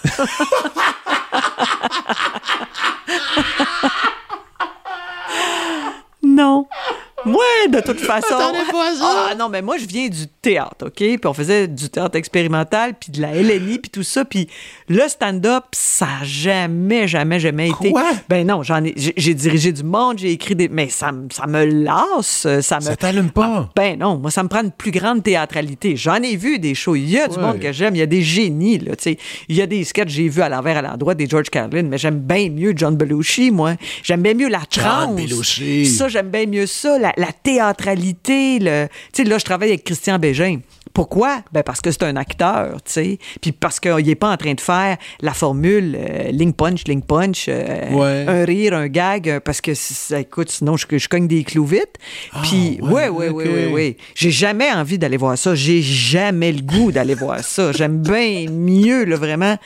non. 6.23 6.67
Moi, 7.27 7.43
de 7.71 7.81
toute 7.81 8.01
façon. 8.01 8.35
Ah 9.03 9.35
non, 9.39 9.49
mais 9.49 9.63
moi, 9.63 9.77
je 9.79 9.87
viens 9.87 10.09
du 10.09 10.27
théâtre, 10.43 10.87
OK? 10.87 10.95
Puis 10.97 11.19
on 11.25 11.33
faisait 11.33 11.69
du 11.69 11.89
théâtre 11.89 12.17
expérimental, 12.17 12.95
puis 12.99 13.11
de 13.13 13.21
la 13.23 13.33
LNI, 13.33 13.79
puis 13.79 13.91
tout 13.91 14.03
ça. 14.03 14.25
Puis 14.25 14.49
le 14.89 15.07
stand-up, 15.09 15.65
ça 15.73 16.07
a 16.21 16.25
jamais, 16.25 17.09
jamais, 17.09 17.41
jamais 17.41 17.69
été. 17.71 17.91
Quoi? 17.91 18.05
Ben 18.29 18.47
non, 18.47 18.63
j'en 18.63 18.85
ai. 18.85 18.93
J'ai 18.97 19.35
dirigé 19.35 19.73
du 19.73 19.83
monde, 19.83 20.19
j'ai 20.19 20.33
écrit 20.33 20.55
des. 20.55 20.69
Mais 20.69 20.89
ça, 20.89 21.13
me- 21.13 21.29
ça 21.31 21.47
me 21.47 21.65
lasse. 21.65 22.47
Ça 22.61 22.77
me. 22.77 22.81
Ça 22.83 22.97
t'allume 22.97 23.31
pas? 23.31 23.71
Ben 23.75 23.99
non, 23.99 24.19
moi, 24.19 24.31
ça 24.31 24.43
me 24.43 24.49
prend 24.49 24.63
une 24.63 24.71
plus 24.73 24.91
grande 24.91 25.23
théâtralité. 25.23 25.97
J'en 25.97 26.17
ai 26.17 26.37
vu 26.37 26.59
des 26.59 26.75
shows. 26.75 26.97
Il 26.97 27.09
y 27.09 27.19
a 27.19 27.29
du 27.29 27.37
Ouais. 27.37 27.43
monde 27.43 27.59
que 27.61 27.73
j'aime. 27.73 27.95
Il 27.97 27.99
y 27.99 28.03
a 28.03 28.07
des 28.07 28.23
génies, 28.23 28.79
là, 28.79 28.97
tu 28.97 29.05
sais. 29.05 29.19
Il 29.49 29.57
y 29.57 29.63
a 29.63 29.67
des 29.67 29.83
sketchs 29.85 30.11
j'ai 30.11 30.29
vus 30.29 30.43
à 30.43 30.49
l'envers, 30.49 30.77
à 30.77 30.83
l'endroit 30.83 31.15
des 31.15 31.27
George 31.27 31.49
Carlin, 31.51 31.83
mais 31.85 31.99
j'aime 31.99 32.19
bien 32.19 32.51
mieux 32.51 32.73
John 32.77 32.97
Belushi, 32.97 33.51
moi. 33.51 33.75
J'aime 34.03 34.23
bien 34.23 34.35
mieux 34.35 34.49
la 34.49 34.61
transe. 34.69 35.17
Belushi. 35.17 35.87
Ça, 35.87 36.09
j'aime 36.09 36.29
bien 36.29 36.47
mieux 36.47 36.67
ça. 36.67 36.99
La, 36.99 37.14
la 37.17 37.29
théâtralité, 37.79 38.59
le... 38.61 38.87
Tu 39.13 39.23
sais, 39.23 39.29
là, 39.29 39.39
je 39.39 39.45
travaille 39.45 39.69
avec 39.71 39.85
Christian 39.85 40.19
Bégin. 40.19 40.59
Pourquoi? 40.93 41.39
Ben 41.53 41.65
parce 41.65 41.81
que 41.81 41.91
c'est 41.91 42.05
un 42.05 42.15
acteur, 42.15 42.77
tu 42.85 42.93
sais. 42.93 43.19
Puis 43.41 43.51
parce 43.51 43.81
qu'il 43.81 44.07
n'est 44.07 44.15
pas 44.15 44.31
en 44.31 44.37
train 44.37 44.55
de 44.55 44.61
faire 44.61 44.97
la 45.21 45.33
formule 45.35 45.97
euh, 45.99 46.31
ligne 46.31 46.53
punch, 46.53 46.85
ligne 46.85 47.03
punch, 47.03 47.47
euh, 47.49 47.91
Ouais. 47.91 48.25
un 48.29 48.45
rire, 48.45 48.75
un 48.75 48.87
gag, 48.87 49.29
euh, 49.29 49.41
parce 49.41 49.61
que, 49.61 49.75
ça, 49.75 50.21
écoute, 50.21 50.51
sinon 50.53 50.77
je, 50.77 50.87
je 50.97 51.09
cogne 51.09 51.27
des 51.27 51.43
clous 51.43 51.67
vite. 51.67 51.97
Puis, 52.43 52.79
Ah, 52.81 52.85
ouais, 52.87 53.09
ouais, 53.09 53.09
ouais, 53.09 53.29
ouais, 53.31 53.45
ok. 53.45 53.53
ouais, 53.55 53.67
ouais. 53.73 53.97
J'ai 54.15 54.31
jamais 54.31 54.71
envie 54.71 54.97
d'aller 54.99 55.17
voir 55.17 55.37
ça. 55.37 55.57
J'ai 55.57 55.83
jamais 55.83 56.53
le 56.53 56.63
goût 56.63 56.93
d'aller 56.93 57.15
voir 57.17 57.41
ça. 57.43 57.73
J'aime 57.73 57.99
bien 57.99 58.47
mieux, 58.49 59.05
là, 59.05 59.17
vraiment, 59.17 59.57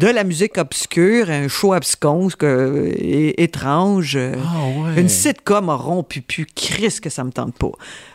de 0.00 0.06
la 0.08 0.24
musique 0.24 0.56
obscure, 0.58 1.28
un 1.30 1.46
show 1.48 1.72
absconce, 1.74 2.34
que, 2.34 2.92
é- 2.96 3.42
étrange. 3.42 4.16
euh, 4.16 4.32
Ah, 4.42 4.66
ouais. 4.94 5.00
Une 5.00 5.08
sitcom 5.08 5.68
a 5.68 5.74
rompu, 5.74 6.22
puis 6.22 6.46
Chris, 6.54 6.98
que 7.02 7.10
ça 7.10 7.22
me 7.22 7.30
tente 7.30 7.54
pas. 7.54 7.70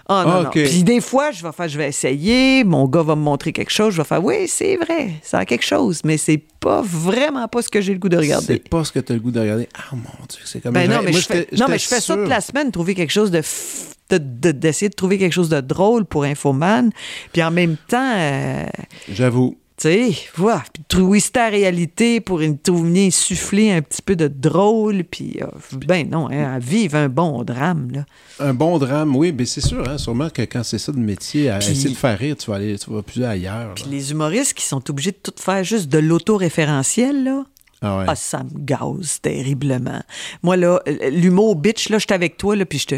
Ah 0.07 0.23
non, 0.25 0.31
Ah, 0.31 0.41
non. 0.43 0.47
ok. 0.49 0.53
Puis 0.63 0.83
des 0.83 1.01
fois, 1.01 1.31
je 1.31 1.43
vais 1.43 1.51
faire, 1.51 1.67
je 1.67 1.77
vais 1.77 1.87
essayer, 1.87 2.63
mon 2.63 2.87
gars 2.87 3.03
va 3.03 3.15
me 3.15 3.21
montrer 3.21 3.51
quelque 3.53 3.71
chose, 3.71 3.93
je 3.93 4.01
vais 4.01 4.07
faire, 4.07 4.23
oui, 4.23 4.47
c'est 4.47 4.77
vrai, 4.77 5.11
ça 5.23 5.39
a 5.39 5.45
quelque 5.45 5.65
chose, 5.65 6.01
mais 6.03 6.17
c'est 6.17 6.41
pas 6.59 6.81
vraiment 6.83 7.47
pas 7.47 7.61
ce 7.61 7.69
que 7.69 7.81
j'ai 7.81 7.93
le 7.93 7.99
goût 7.99 8.09
de 8.09 8.17
regarder. 8.17 8.45
C'est 8.63 8.69
pas 8.69 8.83
ce 8.83 8.91
que 8.91 8.99
tu 8.99 9.11
as 9.11 9.15
le 9.15 9.21
goût 9.21 9.31
de 9.31 9.39
regarder. 9.39 9.69
Ah 9.75 9.93
mon 9.95 10.25
Dieu, 10.29 10.41
c'est 10.45 10.61
comme 10.61 10.73
Ben 10.73 10.89
non, 10.89 11.01
mais, 11.03 11.11
Moi, 11.11 11.19
je 11.19 11.25
fais, 11.25 11.47
non, 11.57 11.65
mais 11.69 11.77
je 11.77 11.87
fais 11.87 12.01
ça 12.01 12.15
toute 12.15 12.27
la 12.27 12.41
semaine, 12.41 12.71
trouver 12.71 12.95
quelque 12.95 13.13
chose 13.13 13.29
de. 13.31 13.39
f- 13.39 13.91
de- 14.11 14.19
de- 14.19 14.51
d'essayer 14.51 14.89
de, 14.89 14.93
trouver 14.93 15.17
quelque 15.17 15.33
chose 15.33 15.49
de 15.49 15.59
drôle 15.61 16.05
pour 16.05 16.25
Infoman. 16.25 16.91
Puis 17.33 17.41
en 17.41 17.49
même 17.49 17.75
temps, 17.87 18.13
euh, 18.15 18.63
J'avoue. 19.11 19.57
Tu 19.77 19.89
sais, 19.89 20.15
voilà, 20.35 20.63
puis 20.73 20.83
trouver 20.87 21.19
ta 21.21 21.49
réalité 21.49 22.21
pour 22.21 22.41
trouver 22.63 23.07
insuffler 23.07 23.71
un 23.71 23.81
petit 23.81 24.01
peu 24.01 24.15
de 24.15 24.27
drôle. 24.29 25.03
Puis, 25.03 25.37
euh, 25.41 25.47
ben 25.85 26.09
non, 26.09 26.29
hein, 26.31 26.53
à 26.55 26.59
vivre 26.59 26.95
un 26.95 27.09
bon 27.09 27.43
drame, 27.43 27.89
là. 27.93 28.05
Un 28.39 28.53
bon 28.53 28.77
drame, 28.79 29.15
oui, 29.15 29.33
mais 29.37 29.45
c'est 29.45 29.59
sûr, 29.61 29.87
hein, 29.89 29.97
sûrement 29.97 30.29
que 30.29 30.43
quand 30.43 30.63
c'est 30.63 30.77
ça 30.77 30.93
de 30.93 30.97
métier, 30.99 31.49
à 31.49 31.59
Puis- 31.59 31.71
essayer 31.71 31.89
de 31.89 31.95
faire 31.99 32.17
rire, 32.17 32.37
tu 32.37 32.49
vas 32.49 32.55
aller, 32.55 32.77
tu 32.79 32.89
vas 32.89 33.01
plus 33.01 33.23
ailleurs. 33.23 33.73
Puis 33.75 33.85
les 33.89 34.11
humoristes 34.11 34.53
qui 34.53 34.63
sont 34.65 34.89
obligés 34.89 35.11
de 35.11 35.17
tout 35.21 35.33
faire 35.37 35.63
juste 35.63 35.89
de 35.89 35.97
l'autoréférentiel, 35.99 37.23
là. 37.23 37.43
Ah 37.81 37.97
ouais. 37.99 38.05
Ah, 38.07 38.15
ça 38.15 38.43
me 38.43 38.49
gaze 38.57 39.19
terriblement. 39.21 40.01
Moi, 40.41 40.55
là, 40.57 40.79
euh, 40.87 41.09
l'humour 41.09 41.55
bitch, 41.57 41.89
là, 41.89 41.97
je 41.99 42.05
suis 42.07 42.13
avec 42.13 42.37
toi, 42.37 42.55
là, 42.55 42.65
puis 42.65 42.79
je 42.79 42.85
te. 42.87 42.95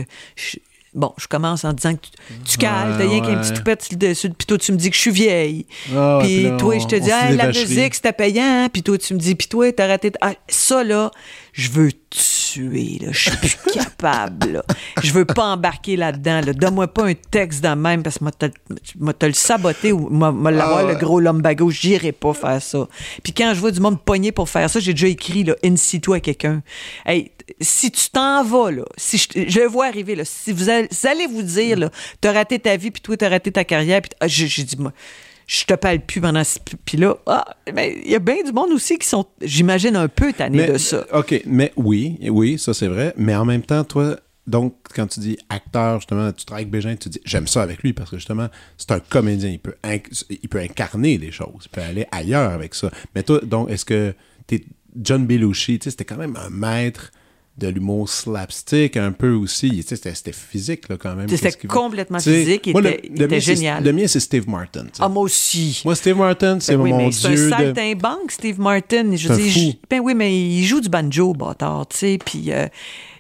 Bon, 0.98 1.14
je 1.18 1.28
commence 1.28 1.64
en 1.64 1.74
disant 1.74 1.94
que 1.96 2.02
tu, 2.02 2.10
tu 2.44 2.58
cales, 2.58 2.96
t'as 2.98 3.08
rien 3.08 3.22
qu'un 3.22 3.36
ouais. 3.36 3.42
petit 3.42 3.54
toupette 3.54 3.84
sur 3.84 3.94
le 3.94 3.98
dessus, 4.00 4.30
puis 4.32 4.48
toi, 4.48 4.58
tu 4.58 4.72
me 4.72 4.78
dis 4.78 4.90
que 4.90 4.96
je 4.96 5.02
suis 5.02 5.12
vieille. 5.12 5.66
Ouais, 5.92 6.18
puis 6.22 6.48
toi, 6.58 6.76
on- 6.76 6.80
je 6.80 6.88
te 6.88 6.96
dis, 6.96 7.10
Hey, 7.12 7.38
la 7.38 7.46
vacheries. 7.46 7.68
musique, 7.68 7.94
c'était 7.96 8.12
payant, 8.14 8.68
puis 8.74 8.82
toi, 8.82 8.98
tu 8.98 9.14
me 9.14 9.20
dis, 9.20 9.36
puis 9.36 9.48
toi, 9.48 9.72
t'as 9.72 9.86
raté. 9.88 10.12
Ah, 10.22 10.34
ça, 10.50 10.84
là, 10.84 11.12
je 11.58 11.72
veux 11.72 11.92
tuer, 12.12 13.00
là. 13.02 13.08
Je 13.12 13.32
suis 13.32 13.38
plus 13.38 13.58
capable, 13.74 14.52
là. 14.54 14.64
Je 15.02 15.12
veux 15.12 15.26
pas 15.26 15.46
embarquer 15.46 15.96
là-dedans, 15.96 16.42
là. 16.46 16.54
Donne-moi 16.54 16.88
pas 16.88 17.06
un 17.06 17.16
texte 17.16 17.62
dans 17.62 17.74
le 17.74 17.82
même, 17.82 18.04
parce 18.04 18.20
que 18.20 18.26
moi, 19.00 19.14
t'as 19.14 19.28
le 19.28 19.34
saboté 19.34 19.92
ou 19.92 20.08
moi, 20.08 20.52
l'avoir 20.52 20.78
Ah 20.78 20.84
le 20.84 20.96
gros 20.96 21.20
lumbago, 21.20 21.72
j'irai 21.72 22.12
pas 22.12 22.36
faire 22.36 22.62
ça. 22.62 22.88
Puis 23.24 23.34
quand 23.34 23.54
je 23.56 23.60
vois 23.60 23.72
du 23.72 23.80
monde 23.80 24.00
pogné 24.00 24.32
pour 24.32 24.48
faire 24.48 24.70
ça, 24.70 24.80
j'ai 24.80 24.94
déjà 24.94 25.08
écrit, 25.08 25.44
là, 25.44 25.56
in 25.66 25.76
situ 25.78 26.14
à 26.14 26.20
quelqu'un. 26.20 26.62
Hey, 27.08 27.32
si 27.60 27.90
tu 27.90 28.12
t'en 28.12 28.44
vas, 28.44 28.70
là, 28.70 28.84
si 28.96 29.18
je, 29.18 29.50
je 29.50 29.60
le 29.60 29.68
vois 29.68 29.88
arriver, 29.88 30.14
là, 30.14 30.26
si 30.26 30.52
vous 30.52 30.70
allez, 30.70 30.88
vous 30.92 31.08
allez 31.08 31.26
vous 31.26 31.42
dire, 31.42 31.76
là, 31.80 31.90
t'as 32.22 32.34
raté 32.34 32.60
ta 32.60 32.78
vie, 32.78 32.92
puis 32.92 33.02
toi, 33.02 33.18
t'as 33.18 33.30
raté 33.30 33.52
ta 33.52 33.64
carrière, 33.64 34.04
puis 34.04 34.12
ah, 34.20 34.28
j'ai 34.28 34.64
dit, 34.64 34.78
moi, 34.78 34.94
je 35.48 35.64
te 35.64 35.74
parle 35.74 36.00
plus 36.02 36.20
pendant 36.20 36.44
ce... 36.44 36.60
Puis 36.86 36.98
là, 36.98 37.16
ah, 37.26 37.56
mais 37.74 37.98
il 38.06 38.12
y 38.12 38.16
a 38.16 38.20
bien 38.20 38.44
du 38.46 38.52
monde 38.52 38.72
aussi 38.72 38.98
qui 38.98 39.08
sont, 39.08 39.26
j'imagine, 39.42 39.96
un 39.96 40.10
peu 40.10 40.34
tannés 40.34 40.58
Mais, 40.58 40.68
de 40.68 40.78
ça. 40.78 41.06
OK, 41.14 41.42
mais 41.46 41.72
oui, 41.78 42.18
oui, 42.30 42.60
ça 42.60 42.74
c'est 42.74 42.88
vrai. 42.88 43.14
Mais 43.18 43.34
en 43.34 43.46
même 43.46 43.62
temps, 43.62 43.86
toi, 43.86 44.18
donc, 44.46 44.76
quand 44.94 45.08
tu 45.08 45.22
dis 45.22 45.38
acteur, 45.50 46.00
justement, 46.00 46.32
tu 46.34 46.46
travailles 46.46 46.64
avec 46.64 46.72
Bégin, 46.72 46.96
tu 46.96 47.08
dis 47.08 47.22
j'aime 47.24 47.48
ça 47.48 47.62
avec 47.62 47.82
lui 47.82 47.94
parce 47.94 48.10
que 48.10 48.18
justement, 48.18 48.48
c'est 48.78 48.92
un 48.92 49.00
comédien. 49.00 49.50
Il 49.50 49.60
peut, 49.60 49.76
il 50.30 50.50
peut 50.50 50.60
incarner 50.60 51.18
des 51.18 51.32
choses. 51.32 51.66
Il 51.66 51.70
peut 51.70 51.82
aller 51.82 52.06
ailleurs 52.12 52.52
avec 52.52 52.76
ça. 52.76 52.92
Mais 53.16 53.24
toi, 53.24 53.40
donc, 53.42 53.70
est-ce 53.70 53.86
que 53.86 54.14
t'es 54.48 54.66
John 55.02 55.26
Belushi, 55.26 55.80
tu 55.80 55.86
sais, 55.86 55.92
c'était 55.92 56.06
quand 56.06 56.18
même 56.18 56.38
un 56.38 56.50
maître 56.50 57.12
de 57.58 57.68
l'humour 57.70 58.08
slapstick 58.08 58.98
un 58.98 59.12
peu 59.12 59.32
aussi. 59.34 59.70
Tu 59.84 59.96
sais, 59.96 59.96
C'était 60.14 60.32
physique, 60.32 60.88
là, 60.90 60.98
quand 60.98 61.16
même. 61.16 61.28
C'était 61.28 61.52
complètement 61.68 62.20
physique, 62.20 62.68
il 62.68 62.74
moi, 62.74 62.82
était- 62.82 62.92
le, 63.02 63.06
il 63.06 63.10
le 63.20 63.26
était 63.26 63.28
mien, 63.36 63.42
c'est- 63.42 63.56
génial. 63.56 63.84
Le 63.84 63.94
mien, 63.94 64.08
c'est 64.08 64.20
Steve 64.20 64.48
Martin. 64.48 64.86
Ah, 65.00 65.10
moi 65.10 65.24
aussi. 65.24 65.82
Moi, 65.84 65.96
Steve 65.96 66.18
Martin, 66.18 66.60
c'est 66.60 66.76
Ben 66.76 66.82
oui, 66.84 66.92
mon 66.92 66.98
mais 66.98 67.12
c'est 67.12 67.30
dieu 67.30 67.52
un 67.54 67.60
de... 67.60 67.74
saltimbanque, 67.74 68.32
Steve 68.32 68.60
Martin. 68.60 69.16
Je 69.16 69.34
dis, 69.34 69.50
fou. 69.52 69.60
je- 69.60 69.88
ben 69.90 70.02
oui, 70.04 70.14
mais 70.14 70.38
il 70.40 70.64
joue 70.66 70.82
du 70.82 70.90
banjo, 70.90 71.34
bâtard, 71.34 71.88
tu 71.88 71.98
sais, 71.98 72.20
puis 72.24 72.52
euh, 72.52 72.68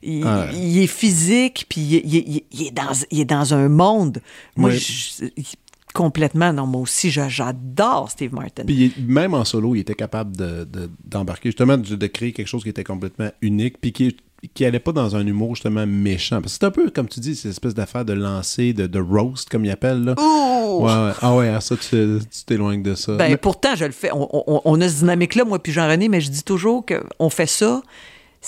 il, 0.03 0.23
Ah 0.25 0.41
ouais. 0.45 0.55
il 0.55 0.83
est 0.83 0.87
physique, 0.87 1.65
puis 1.67 1.81
il, 1.81 1.93
il- 1.95 2.15
il- 2.35 2.43
il 2.51 2.67
est 2.67 2.71
dans, 2.71 2.93
il 3.09 3.19
est 3.21 3.25
dans 3.25 3.53
un 3.55 3.69
monde. 3.69 4.19
Moi, 4.55 4.69
Oui. 4.69 4.77
je- 4.77 5.25
il- 5.35 5.45
complètement, 5.93 6.53
non, 6.53 6.67
moi 6.67 6.81
aussi, 6.81 7.09
j'a- 7.09 7.27
j'adore 7.27 8.11
Steve 8.11 8.31
Martin. 8.31 8.65
Puis 8.65 8.75
il 8.75 8.83
est- 8.83 8.99
même 9.07 9.33
en 9.33 9.43
solo, 9.43 9.73
il 9.73 9.79
était 9.79 9.95
capable 9.95 10.37
de- 10.37 10.63
de- 10.65 10.91
d'embarquer, 11.05 11.49
justement, 11.49 11.75
de, 11.75 11.95
de 11.95 12.07
créer 12.07 12.33
quelque 12.33 12.45
chose 12.47 12.61
qui 12.61 12.69
était 12.69 12.83
complètement 12.83 13.31
unique, 13.41 13.81
puis 13.81 13.91
qui, 13.91 14.15
qui 14.53 14.65
allait 14.65 14.79
pas 14.79 14.91
dans 14.91 15.15
un 15.15 15.25
humour 15.25 15.55
justement 15.55 15.85
méchant. 15.87 16.41
Parce 16.41 16.53
que 16.53 16.59
c'est 16.59 16.65
un 16.65 16.71
peu, 16.71 16.89
comme 16.89 17.07
tu 17.07 17.19
dis, 17.19 17.35
cette 17.35 17.51
espèce 17.51 17.73
d'affaire 17.73 18.05
de 18.05 18.13
lancer, 18.13 18.73
de, 18.73 18.85
de 18.87 18.99
roast, 18.99 19.49
comme 19.49 19.65
il 19.65 19.71
appelle. 19.71 20.03
Là. 20.03 20.15
Ouh! 20.19 20.83
Ouais, 20.85 20.91
ouais. 20.93 21.11
Ah 21.21 21.35
ouais, 21.35 21.49
ah, 21.49 21.59
ça, 21.61 21.75
tu 21.75 21.89
tu 21.89 22.43
t'éloignes 22.45 22.83
de 22.83 22.93
ça. 22.95 23.15
Ben, 23.15 23.29
Mais- 23.31 23.37
pourtant, 23.37 23.75
je 23.75 23.85
le 23.85 23.91
fais. 23.91 24.11
On, 24.13 24.27
on- 24.31 24.61
on 24.63 24.81
a 24.81 24.87
ce 24.89 24.99
dynamique-là, 24.99 25.43
moi 25.45 25.57
puis 25.61 25.71
Jean-René, 25.71 26.07
mais 26.09 26.21
je 26.21 26.29
dis 26.29 26.43
toujours 26.43 26.85
qu'on 26.85 27.29
fait 27.29 27.47
ça. 27.47 27.81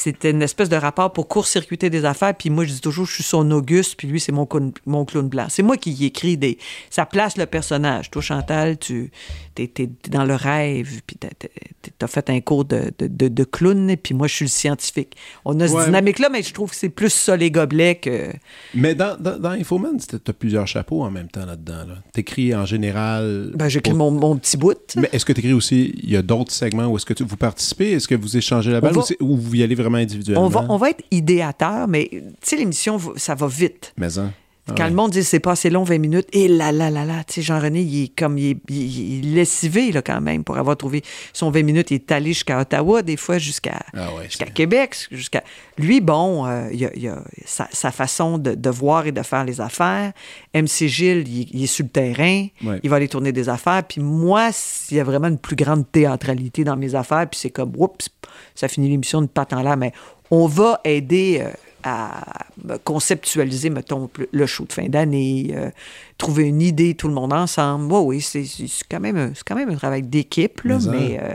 C'était 0.02 0.32
une 0.32 0.42
espèce 0.42 0.70
de 0.70 0.78
rapport 0.78 1.12
pour 1.12 1.28
court-circuiter 1.28 1.90
des 1.90 2.06
affaires. 2.06 2.34
Puis 2.34 2.50
moi, 2.50 2.64
je 2.64 2.72
dis 2.72 2.80
toujours, 2.80 3.06
je 3.06 3.16
suis 3.16 3.24
son 3.24 3.52
Auguste, 3.52 3.96
puis 3.98 4.08
lui, 4.08 4.20
c'est 4.22 4.32
mon, 4.32 4.46
clown- 4.46 4.72
mon 4.86 5.04
clown 5.04 5.28
blanc. 5.28 5.48
C'est 5.50 5.62
moi 5.64 5.76
qui 5.76 5.92
y 5.92 6.06
écris 6.06 6.38
des. 6.38 6.58
Ça 6.90 7.06
place 7.06 7.36
le 7.38 7.46
personnage. 7.46 8.10
Toi, 8.10 8.22
Chantal, 8.22 8.78
tu 8.78 9.12
t'es, 9.56 9.68
t'es- 9.68 9.90
t'es 10.02 10.10
dans 10.10 10.24
le 10.24 10.36
rêve, 10.36 11.02
puis 11.06 11.18
t'as, 11.20 11.28
t'as- 11.38 11.48
t'as 11.98 12.08
fait 12.08 12.30
un 12.30 12.40
cours 12.40 12.64
de, 12.64 12.94
de, 12.98 13.08
de- 13.08 13.28
de 13.28 13.44
clown, 13.44 13.98
puis 13.98 14.14
moi, 14.14 14.28
je 14.28 14.36
suis 14.36 14.46
le 14.46 14.50
scientifique. 14.50 15.18
On 15.44 15.60
a 15.60 15.68
ce 15.68 15.74
Ouais. 15.74 15.86
dynamique-là, 15.86 16.30
mais 16.30 16.44
je 16.44 16.54
trouve 16.54 16.70
que 16.70 16.78
c'est 16.78 16.88
plus 16.90 17.12
ça, 17.12 17.36
les 17.36 17.52
gobelets, 17.52 17.96
que. 17.96 18.32
Mais 18.74 18.96
dans, 18.96 19.18
dans, 19.20 19.38
dans 19.38 19.50
Infoman, 19.50 19.98
tu 20.00 20.16
as 20.16 20.34
plusieurs 20.34 20.68
chapeaux 20.68 21.02
en 21.04 21.12
même 21.12 21.28
temps 21.28 21.46
là-dedans. 21.46 21.86
Là. 21.88 21.96
Tu 22.14 22.22
écris 22.22 22.56
en 22.56 22.66
général. 22.66 23.52
Ben, 23.56 23.68
j'écris 23.68 23.92
pour- 23.92 23.98
mon, 23.98 24.12
mon 24.12 24.38
petit 24.38 24.56
bout. 24.56 24.78
Mais 24.96 25.10
est-ce 25.12 25.26
que 25.26 25.34
tu 25.34 25.40
écris 25.42 25.54
aussi, 25.54 25.94
il 26.04 26.10
y 26.10 26.16
a 26.16 26.22
d'autres 26.22 26.52
segments 26.54 26.88
où 26.88 26.96
est-ce 26.96 27.06
que 27.06 27.14
tu, 27.14 27.24
vous 27.24 27.36
participez? 27.38 27.92
Est-ce 27.92 28.08
que 28.08 28.16
vous 28.16 28.38
échangez 28.38 28.72
la 28.72 28.80
balle 28.82 28.94
va- 28.94 29.02
ou, 29.20 29.34
ou 29.34 29.38
vous 29.38 29.56
y 29.56 29.64
allez 29.64 29.76
vraiment 29.76 29.89
individuellement? 29.98 30.46
On 30.46 30.50
va, 30.50 30.66
on 30.70 30.78
va 30.78 30.92
être 30.92 31.04
idéateur, 31.12 31.88
mais 31.88 32.08
tu 32.12 32.22
sais, 32.42 32.56
l'émission, 32.56 33.00
ça 33.16 33.36
va 33.36 33.48
vite. 33.48 33.94
Mais 33.98 34.18
hein? 34.18 34.32
Quand 34.76 34.84
ouais. 34.84 34.90
le 34.90 34.96
monde 34.96 35.12
dit 35.12 35.24
c'est 35.24 35.40
pas 35.40 35.52
assez 35.52 35.70
long, 35.70 35.84
20 35.84 35.98
minutes, 35.98 36.28
et 36.34 36.48
là, 36.48 36.72
là, 36.72 36.90
là, 36.90 37.06
là, 37.06 37.24
tu 37.26 37.36
sais, 37.36 37.42
Jean-René, 37.42 37.82
il 37.82 38.04
est 38.06 38.08
comme, 38.20 38.38
il 38.38 38.52
est, 38.52 38.58
il 38.70 38.82
est- 38.82 39.18
il 39.20 39.32
est 39.32 39.36
lessivé, 39.36 39.92
là, 39.92 40.02
quand 40.02 40.22
même, 40.22 40.44
pour 40.44 40.58
avoir 40.58 40.78
trouvé 40.78 41.04
son 41.34 41.52
20 41.52 41.64
minutes. 41.64 41.92
Il 41.92 41.96
est 41.96 42.12
allé 42.12 42.34
jusqu'à 42.34 42.60
Ottawa, 42.60 43.02
des 43.02 43.18
fois, 43.18 43.38
jusqu'à 43.38 43.80
Ah 43.96 44.14
ouais, 44.16 44.26
jusqu'à 44.26 44.46
Québec, 44.46 44.96
jusqu'à... 45.12 45.44
Lui, 45.78 46.02
bon, 46.02 46.46
euh, 46.46 46.70
il, 46.74 46.86
a, 46.86 46.90
il 46.96 47.08
a 47.08 47.24
sa, 47.46 47.68
sa 47.72 47.92
façon 47.92 48.38
de, 48.38 48.54
de 48.56 48.70
voir 48.70 49.08
et 49.08 49.12
de 49.12 49.22
faire 49.22 49.46
les 49.46 49.62
affaires. 49.62 50.12
MC 50.54 50.88
Gilles, 50.88 51.26
il, 51.28 51.48
il 51.54 51.64
est 51.64 51.68
sur 51.68 51.84
le 51.86 51.90
terrain, 51.90 52.48
Ouais. 52.64 52.80
il 52.84 52.90
va 52.90 52.98
aller 52.98 53.08
tourner 53.08 53.32
des 53.32 53.48
affaires. 53.50 53.84
Puis 53.84 54.02
moi, 54.02 54.50
il 54.92 54.98
y 54.98 55.00
a 55.00 55.04
vraiment 55.04 55.28
une 55.28 55.38
plus 55.38 55.56
grande 55.56 55.90
théâtralité 55.92 56.64
dans 56.64 56.76
mes 56.76 56.96
affaires, 56.96 57.28
puis 57.30 57.40
c'est 57.40 57.50
comme, 57.50 57.74
oups, 57.78 58.10
ça 58.56 58.68
finit 58.68 58.90
l'émission 58.90 59.22
de 59.22 59.28
patte 59.28 59.54
en 59.54 59.62
l'air, 59.62 59.78
mais 59.78 59.92
on 60.32 60.48
va 60.48 60.80
aider... 60.84 61.40
euh, 61.42 61.50
à 61.84 62.46
conceptualiser, 62.84 63.70
mettons, 63.70 64.10
le- 64.32 64.46
show 64.46 64.66
de 64.66 64.74
fin 64.74 64.88
d'année, 64.88 65.52
euh, 65.54 65.70
trouver 66.18 66.44
une 66.44 66.62
idée, 66.62 66.96
tout 66.96 67.08
le 67.08 67.14
monde 67.14 67.34
ensemble. 67.34 67.92
Oui, 67.94 68.18
oui, 68.18 68.22
c'est 68.22 68.44
quand, 68.90 69.00
même 69.00 69.34
quand 69.46 69.56
même 69.56 69.70
un 69.70 69.76
travail 69.76 70.04
d'équipe, 70.04 70.62
là, 70.64 70.78
Mais, 70.86 70.92
mais 70.92 71.20
euh, 71.22 71.34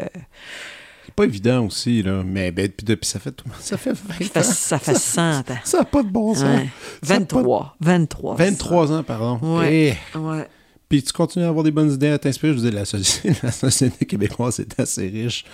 C'est 1.07 1.15
pas 1.15 1.25
évident 1.25 1.65
aussi, 1.67 2.03
là. 2.03 2.23
Mais 2.25 2.51
ben, 2.51 2.69
puis 2.69 2.85
depuis, 2.85 3.09
ça 3.09 3.21
fait, 3.21 3.35
ça 3.61 3.77
fait 3.77 3.93
20 3.93 4.25
ça 4.33 4.43
fait, 4.43 4.43
ça 4.43 4.79
fait 4.79 4.95
100 4.99 5.39
ans. 5.39 5.43
Ça 5.65 5.79
n'a 5.79 5.85
pas 5.85 6.03
de 6.03 6.09
bon 6.09 6.35
sens. 6.35 6.45
Ouais. 6.45 6.69
Ça 7.03 7.15
a 7.15 7.17
pas 7.19 7.25
de- 7.25 7.27
23. 7.31 7.77
23. 7.81 8.35
23 8.37 8.93
ans, 8.93 9.03
pardon. 9.03 9.59
Ouais. 9.59 9.97
Eh. 10.15 10.19
Ouais. 10.19 10.49
Puis 10.89 11.03
tu 11.03 11.13
continues 11.13 11.47
à 11.47 11.49
avoir 11.49 11.65
des 11.65 11.71
bonnes 11.71 11.91
idées 11.91 12.09
à 12.11 12.19
t'inspirer. 12.19 12.53
Je 12.53 12.59
vous 12.59 12.65
dis, 12.65 12.71
la 12.71 12.85
société, 12.85 13.33
la 13.43 13.51
société 13.53 14.05
québécoise 14.07 14.61
est 14.61 14.79
assez 14.79 15.09
riche 15.09 15.45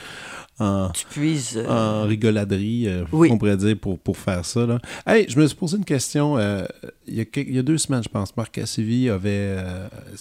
en, 0.60 0.90
Tu 0.90 1.06
puises. 1.06 1.56
euh, 1.56 1.66
en 1.68 2.04
rigoladerie, 2.06 2.86
euh, 2.86 3.04
Oui. 3.12 3.28
on 3.32 3.38
pourrait 3.38 3.56
dire, 3.56 3.76
pour, 3.80 3.98
pour 3.98 4.16
faire 4.16 4.44
ça. 4.44 4.66
Là. 4.66 4.78
Hey, 5.06 5.26
je 5.28 5.38
me 5.40 5.46
suis 5.46 5.56
posé 5.56 5.76
une 5.76 5.84
question. 5.84 6.38
euh, 6.38 6.64
il, 7.06 7.14
y 7.14 7.20
a 7.20 7.24
quelques- 7.24 7.48
il 7.48 7.56
y 7.56 7.58
a 7.58 7.62
deux 7.62 7.78
semaines, 7.78 8.02
je 8.04 8.08
pense, 8.08 8.36
Marc 8.36 8.52
Cassivi 8.52 9.08
avait... 9.10 9.56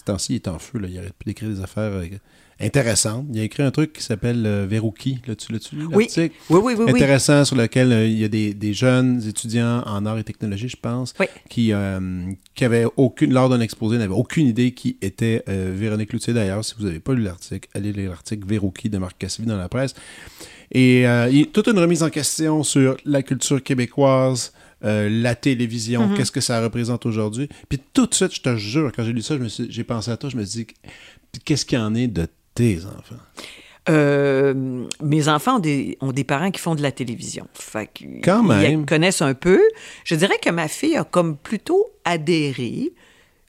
Temps-ci, 0.06 0.34
il 0.34 0.36
est 0.38 0.48
en 0.48 0.58
feu. 0.60 0.80
Là, 0.80 0.88
il 0.90 0.98
arrête 0.98 1.14
plus 1.14 1.26
d'écrire 1.26 1.50
des 1.50 1.62
affaires 1.62 1.92
intéressantes. 2.60 3.26
Il 3.34 3.40
a 3.40 3.44
écrit 3.44 3.64
un 3.64 3.72
truc 3.72 3.94
qui 3.94 4.04
s'appelle 4.04 4.46
euh, 4.46 4.66
Verrouki. 4.70 5.20
Là-tu 5.28 5.52
l'as-tu 5.54 5.76
lu, 5.76 5.86
Oui. 5.86 6.08
Oui, 6.18 6.30
oui, 6.50 6.60
oui, 6.64 6.74
oui. 6.78 6.90
intéressant 6.92 7.46
sur 7.46 7.56
lequel 7.56 7.92
euh, 7.92 8.06
il 8.08 8.18
y 8.20 8.24
a 8.24 8.28
des, 8.28 8.54
des 8.54 8.74
jeunes 8.74 9.22
étudiants 9.28 9.82
en 9.86 10.06
arts 10.06 10.18
et 10.20 10.24
technologie, 10.24 10.70
je 10.70 10.78
pense, 10.78 11.14
Oui. 11.20 11.28
qui, 11.50 11.72
euh, 11.74 12.00
qui 12.56 12.66
avaient 12.66 12.86
aucune, 12.98 13.34
lors 13.34 13.50
d'un 13.50 13.62
exposé, 13.62 13.98
n'avaient 13.98 14.14
aucune 14.14 14.48
idée 14.48 14.72
qui 14.74 14.98
était 15.02 15.44
euh, 15.48 15.74
Véronique 15.76 16.12
Loutier. 16.14 16.34
D'ailleurs, 16.34 16.64
si 16.66 16.76
vous 16.78 16.86
n'avez 16.86 17.00
pas 17.00 17.14
lu 17.14 17.22
l'article, 17.24 17.70
allez 17.74 17.94
lire 17.94 18.10
l'article 18.12 18.46
Verrouki 18.48 18.90
de 18.90 18.98
Marc 18.98 19.18
Cassivi 19.18 19.48
dans 19.48 19.58
la 19.58 19.70
presse. 19.70 19.94
Et 20.72 21.08
euh, 21.08 21.30
il 21.32 21.38
y 21.40 21.42
a 21.42 21.46
toute 21.46 21.68
une 21.68 21.80
remise 21.80 22.04
en 22.04 22.10
question 22.10 22.64
sur 22.64 22.98
la 23.06 23.24
culture 23.24 23.64
québécoise, 23.64 24.54
euh, 24.84 25.10
la 25.10 25.34
télévision, 25.36 26.08
Mhm. 26.08 26.16
qu'est-ce 26.18 26.32
que 26.32 26.42
ça 26.42 26.62
représente 26.62 27.06
aujourd'hui. 27.06 27.50
Puis 27.70 27.80
tout 27.94 28.06
de 28.06 28.14
suite, 28.14 28.36
je 28.36 28.42
te 28.42 28.56
jure, 28.56 28.92
quand 28.96 29.04
j'ai 29.04 29.14
lu 29.14 29.22
ça, 29.22 29.36
je 29.38 29.42
me 29.44 29.48
suis- 29.50 29.68
j'ai 29.72 29.84
pensé 29.84 30.12
à 30.12 30.18
toi, 30.18 30.30
je 30.30 30.38
me 30.38 30.44
suis 30.46 30.66
dit, 30.66 30.74
qu'est-ce 31.44 31.66
qu'il 31.66 31.78
y 31.80 31.82
en 31.82 31.96
est 31.96 32.08
de 32.08 32.28
tes 32.60 32.86
enfants? 32.86 33.16
Euh, 33.90 34.86
mes 35.02 35.28
enfants 35.30 35.56
ont 35.56 35.60
des, 35.60 35.98
ont 36.02 36.12
des 36.12 36.24
parents 36.24 36.52
qui 36.52 36.60
font 36.60 36.76
de 36.76 36.82
la 36.82 36.92
télévision. 36.92 37.48
Fait 37.54 37.90
Ils 38.00 38.86
connaissent 38.88 39.22
un 39.22 39.34
peu. 39.34 39.60
Je 40.04 40.16
dirais 40.16 40.38
que 40.42 40.50
ma 40.52 40.68
fille 40.68 40.96
a 40.98 41.04
comme 41.04 41.38
plutôt 41.38 41.88
adhéré. 42.06 42.92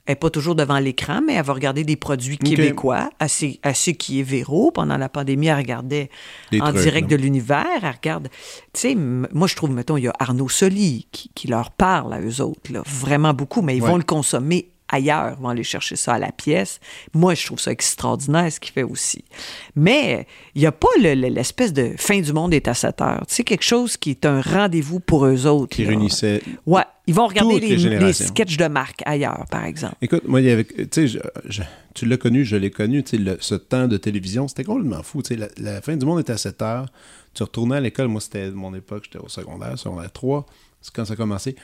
Elle 0.07 0.13
n'est 0.13 0.15
pas 0.15 0.31
toujours 0.31 0.55
devant 0.55 0.79
l'écran, 0.79 1.21
mais 1.25 1.33
elle 1.35 1.45
va 1.45 1.53
regarder 1.53 1.83
des 1.83 1.95
produits 1.95 2.39
québécois, 2.39 3.11
assez, 3.19 3.59
assez 3.61 3.93
qui 3.93 4.19
est 4.19 4.23
Véro. 4.23 4.71
Pendant 4.71 4.97
la 4.97 5.09
pandémie, 5.09 5.45
elle 5.47 5.57
regardait 5.57 6.09
Des 6.51 6.59
en 6.59 6.69
trucs, 6.71 6.81
direct 6.81 7.07
de 7.09 7.15
l'univers. 7.17 7.67
Elle 7.83 7.91
regarde. 7.91 8.27
Tu 8.73 8.79
sais, 8.81 8.91
m- 8.93 9.27
moi, 9.31 9.47
je 9.47 9.55
trouve, 9.55 9.69
mettons, 9.71 9.97
il 9.97 10.05
y 10.05 10.07
a 10.07 10.13
Arnaud 10.17 10.49
Soli 10.49 11.07
qui, 11.11 11.29
qui 11.35 11.47
leur 11.47 11.69
parle 11.69 12.13
à 12.13 12.19
eux 12.19 12.41
autres, 12.41 12.73
là, 12.73 12.81
vraiment 12.87 13.35
beaucoup, 13.35 13.61
mais 13.61 13.77
ils 13.77 13.83
Ouais. 13.83 13.89
vont 13.89 13.97
le 13.97 14.03
consommer 14.03 14.69
ailleurs, 14.91 15.39
vont 15.39 15.49
aller 15.49 15.63
chercher 15.63 15.95
ça 15.95 16.13
à 16.13 16.19
la 16.19 16.31
pièce. 16.31 16.79
Moi, 17.13 17.33
je 17.33 17.45
trouve 17.45 17.59
ça 17.59 17.71
extraordinaire 17.71 18.51
ce 18.51 18.59
qu'il 18.59 18.73
fait 18.73 18.83
aussi. 18.83 19.23
Mais 19.75 20.27
il 20.55 20.61
n'y 20.61 20.67
a 20.67 20.71
pas 20.71 20.87
le- 21.01 21.15
le- 21.15 21.29
l'espèce 21.29 21.73
de 21.73 21.93
fin 21.97 22.19
du 22.19 22.33
monde 22.33 22.53
est 22.53 22.67
à 22.67 22.73
7 22.73 23.01
heures. 23.01 23.25
Tu 23.27 23.35
sais, 23.35 23.43
quelque 23.43 23.63
chose 23.63 23.97
qui 23.97 24.11
est 24.11 24.25
un 24.25 24.41
rendez-vous 24.41 24.99
pour 24.99 25.25
eux 25.25 25.45
autres. 25.47 25.75
Qui 25.75 25.83
là. 25.83 25.89
réunissait 25.89 26.41
Ouais, 26.65 26.83
ils 27.07 27.13
vont 27.13 27.27
regarder 27.27 27.59
les 27.59 27.75
les, 27.77 28.13
sketchs 28.13 28.57
de 28.57 28.67
marque 28.67 29.01
ailleurs, 29.05 29.45
par 29.49 29.65
exemple. 29.65 29.95
Écoute, 30.01 30.27
moi, 30.27 30.41
il 30.41 30.47
y 30.47 30.51
avait, 30.51 30.65
tu 30.65 30.87
sais, 30.91 31.07
je- 31.07 31.19
je- 31.45 31.61
tu 31.93 32.05
l'as 32.05 32.17
connu, 32.17 32.45
je 32.45 32.55
l'ai 32.55 32.71
connu, 32.71 33.03
le- 33.13 33.37
ce 33.39 33.55
temps 33.55 33.87
de 33.87 33.97
télévision, 33.97 34.47
c'était 34.47 34.63
complètement 34.63 35.03
fou. 35.03 35.21
La, 35.31 35.47
la 35.57 35.81
fin 35.81 35.95
du 35.97 36.05
monde 36.05 36.19
était 36.19 36.33
à 36.33 36.37
7 36.37 36.61
heures. 36.61 36.85
Tu 37.33 37.43
retournais 37.43 37.77
à 37.77 37.79
l'école, 37.79 38.07
moi, 38.09 38.19
c'était 38.21 38.51
mon 38.51 38.73
époque, 38.75 39.03
j'étais 39.05 39.23
au 39.23 39.29
secondaire, 39.29 39.77
secondaire 39.79 40.11
3, 40.11 40.45
c'est 40.81 40.93
quand 40.93 41.05
ça 41.05 41.13
a 41.13 41.15
commencé. 41.15 41.55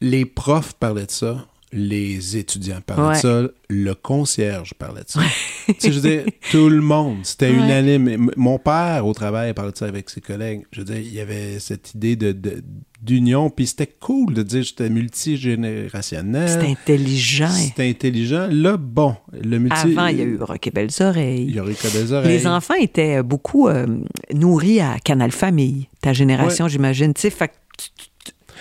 Les 0.00 0.24
profs 0.24 0.72
parlaient 0.74 1.06
de 1.06 1.10
ça, 1.10 1.46
les 1.72 2.36
étudiants 2.36 2.80
parlaient 2.84 3.02
Ouais. 3.08 3.14
de 3.14 3.20
ça, 3.20 3.42
le 3.70 3.94
concierge 3.94 4.74
parlait 4.74 5.02
de 5.04 5.08
ça. 5.08 5.20
tu 5.66 5.74
sais, 5.78 5.90
je 5.92 5.98
veux 6.00 6.08
dire, 6.10 6.24
tout 6.50 6.68
le 6.68 6.80
monde, 6.82 7.18
c'était 7.22 7.48
Ouais. 7.50 7.56
unanime. 7.56 8.30
Mon 8.36 8.58
père, 8.58 9.06
au 9.06 9.14
travail, 9.14 9.54
parlait 9.54 9.72
de 9.72 9.76
ça 9.78 9.86
avec 9.86 10.10
ses 10.10 10.20
collègues. 10.20 10.62
Je 10.72 10.80
veux 10.80 10.84
dire, 10.84 10.98
il 10.98 11.12
y 11.14 11.20
avait 11.20 11.58
cette 11.58 11.94
idée 11.94 12.16
de- 12.16 12.32
de- 12.32 12.62
d'union, 13.00 13.50
puis 13.50 13.66
c'était 13.66 13.88
cool 14.00 14.32
de 14.34 14.42
dire 14.42 14.60
que 14.60 14.66
j'étais 14.68 14.88
multigénérationnel. 14.90 16.48
C'est 16.48 16.68
intelligent. 16.70 17.48
C'était 17.48 17.88
intelligent. 17.88 18.48
Là, 18.50 18.76
bon, 18.76 19.16
le 19.32 19.58
multi... 19.58 19.76
Avant, 19.96 20.06
il 20.08 20.18
y 20.18 20.20
a 20.20 20.24
eu 20.24 20.38
Rock 20.40 20.66
et 20.66 20.70
Belles 20.70 20.90
Oreilles. 21.00 21.46
Il 21.48 21.54
y 21.54 21.60
aurait 21.60 21.74
que 21.74 21.88
des 21.92 22.12
oreilles. 22.12 22.28
Les 22.38 22.46
enfants 22.46 22.74
étaient 22.74 23.22
beaucoup 23.22 23.68
euh, 23.68 23.86
nourris 24.32 24.80
à 24.80 24.98
Canal 25.02 25.32
Famille, 25.32 25.88
ta 26.00 26.12
génération, 26.12 26.68
j'imagine. 26.68 27.12
Tu 27.14 27.22
sais, 27.22 27.30
fait 27.30 27.50
tu, 27.78 27.88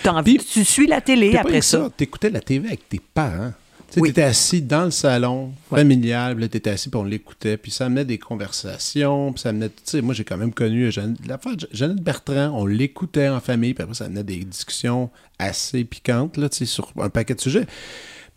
envie- 0.10 0.38
Puis- 0.38 0.47
tu 0.52 0.66
suis 0.66 0.88
la 0.88 1.02
télé 1.02 1.36
après 1.38 1.60
que 1.60 1.66
ça. 1.66 1.89
T'écoutais 1.95 2.30
la 2.30 2.39
TV 2.41 2.68
avec 2.68 2.88
tes 2.89 2.99
parents. 3.14 3.54
Tu 3.93 3.99
Oui. 3.99 4.08
t'étais 4.10 4.24
assis 4.24 4.62
dans 4.62 4.86
le 4.86 4.91
salon 4.91 5.52
familial, 5.70 6.36
puis 6.36 6.43
là, 6.43 6.47
t'étais 6.47 6.70
assis, 6.70 6.88
puis 6.88 6.97
on 6.97 7.04
l'écoutait, 7.04 7.58
puis 7.58 7.72
ça 7.72 7.88
amenait 7.88 8.06
des 8.06 8.18
conversations, 8.18 9.34
puis 9.34 9.41
ça 9.41 9.49
amenait, 9.49 9.68
tu 9.68 9.76
sais, 9.84 10.02
moi, 10.02 10.14
j'ai 10.14 10.24
quand 10.24 10.38
même 10.38 10.54
connu 10.54 10.86
de 10.86 10.91
Jeannette 10.91 12.02
Bertrand, 12.02 12.52
on 12.56 12.66
l'écoutait 12.66 13.28
en 13.28 13.41
famille, 13.41 13.74
puis 13.74 13.84
après, 13.84 13.95
ça 13.95 14.06
amenait 14.06 14.24
des 14.24 14.38
discussions 14.45 15.10
assez 15.39 15.84
piquantes, 15.84 16.38
là, 16.38 16.47
tu 16.47 16.60
sais, 16.60 16.66
sur 16.66 16.93
un 17.02 17.10
paquet 17.10 17.36
de 17.36 17.41
sujets. 17.41 17.66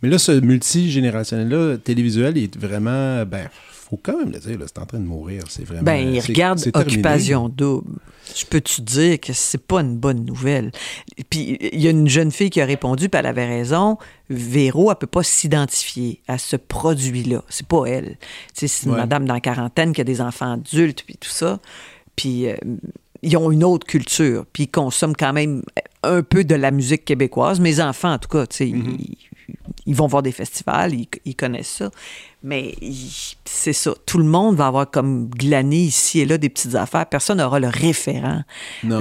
Mais 0.01 0.09
là, 0.09 0.17
ce 0.17 0.33
multigénérationnel-là, 0.33 1.77
télévisuel, 1.77 2.37
il 2.37 2.43
est 2.43 2.57
vraiment, 2.57 3.25
ben, 3.25 3.47
faut 3.89 3.99
quand 4.01 4.17
même 4.17 4.31
le 4.31 4.39
dire, 4.39 4.57
c'est 4.65 4.79
en 4.79 4.85
train 4.85 4.99
de 4.99 5.05
mourir, 5.05 5.43
c'est 5.47 5.63
vraiment... 5.63 5.83
Ben, 5.83 6.19
c'est- 6.19 6.27
regarde 6.33 6.57
c'est 6.59 6.71
terminé. 6.71 6.93
Occupation 6.93 7.49
Double. 7.49 7.99
Je 8.35 8.43
peux 8.45 8.59
te 8.59 8.81
dire 8.81 9.19
que 9.19 9.31
c'est 9.33 9.61
pas 9.61 9.81
une 9.81 9.95
bonne 9.97 10.25
nouvelle? 10.25 10.71
Puis 11.29 11.57
il 11.71 11.79
y 11.79 11.87
a 11.87 11.91
une 11.91 12.07
jeune 12.09 12.31
fille 12.31 12.49
qui 12.49 12.59
a 12.59 12.65
répondu, 12.65 13.07
puis 13.09 13.19
elle 13.19 13.27
avait 13.27 13.45
raison. 13.45 13.97
Véro, 14.31 14.89
elle 14.89 14.97
peut 14.97 15.05
pas 15.05 15.21
s'identifier 15.21 16.21
à 16.27 16.39
ce 16.39 16.55
produit-là. 16.55 17.43
C'est 17.49 17.67
pas 17.67 17.85
elle. 17.85 18.17
C'est 18.55 18.67
une 18.85 18.91
Ouais. 18.91 18.97
madame 18.97 19.25
dans 19.25 19.35
la 19.35 19.39
quarantaine 19.41 19.93
qui 19.93 20.01
a 20.01 20.03
des 20.03 20.21
enfants 20.21 20.53
adultes, 20.53 21.03
puis 21.05 21.17
tout 21.19 21.29
ça. 21.29 21.59
Puis 22.15 22.47
euh, 22.49 22.55
ils 23.21 23.37
ont 23.37 23.51
une 23.51 23.63
autre 23.63 23.85
culture, 23.85 24.45
puis 24.51 24.63
ils 24.63 24.67
consomment 24.71 25.15
quand 25.15 25.33
même 25.33 25.61
un 26.01 26.23
peu 26.23 26.43
de 26.43 26.55
la 26.55 26.71
musique 26.71 27.05
québécoise. 27.05 27.59
Mes 27.59 27.79
enfants, 27.79 28.13
en 28.13 28.17
tout 28.19 28.29
cas, 28.29 28.47
tu 28.47 28.55
sais, 28.57 28.65
Mm-hmm. 28.65 28.95
ils, 28.99 29.17
ils 29.85 29.95
vont 29.95 30.07
voir 30.07 30.23
des 30.23 30.31
festivals, 30.31 30.93
ils, 30.93 31.07
ils 31.25 31.35
connaissent 31.35 31.69
ça. 31.69 31.91
Mais 32.43 32.75
c'est 33.45 33.73
ça. 33.73 33.93
Tout 34.05 34.17
le 34.17 34.23
monde 34.25 34.55
va 34.55 34.67
avoir 34.67 34.89
comme 34.89 35.27
glané 35.29 35.77
ici 35.77 36.19
et 36.21 36.25
là 36.25 36.37
des 36.37 36.49
petites 36.49 36.75
affaires. 36.75 37.05
Personne 37.07 37.37
n'aura 37.39 37.59
le 37.59 37.67
référent, 37.67 38.41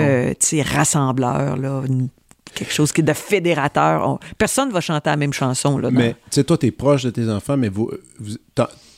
euh, 0.00 0.30
tu 0.40 0.46
sais, 0.56 0.62
rassembleur, 0.62 1.56
là, 1.56 1.82
une- 1.86 2.08
quelque 2.54 2.72
chose 2.72 2.92
qui 2.92 3.00
est 3.00 3.04
de 3.04 3.12
fédérateur. 3.12 4.08
On- 4.08 4.18
personne 4.38 4.70
va 4.70 4.80
chanter 4.80 5.10
la 5.10 5.16
même 5.16 5.32
chanson. 5.32 5.76
Là, 5.78 5.90
Mais, 5.90 6.12
tu 6.12 6.18
sais, 6.30 6.44
toi, 6.44 6.56
t'es 6.56 6.70
proche 6.70 7.02
de 7.04 7.10
tes 7.10 7.28
enfants, 7.28 7.56
mais 7.56 7.68
vous, 7.68 7.90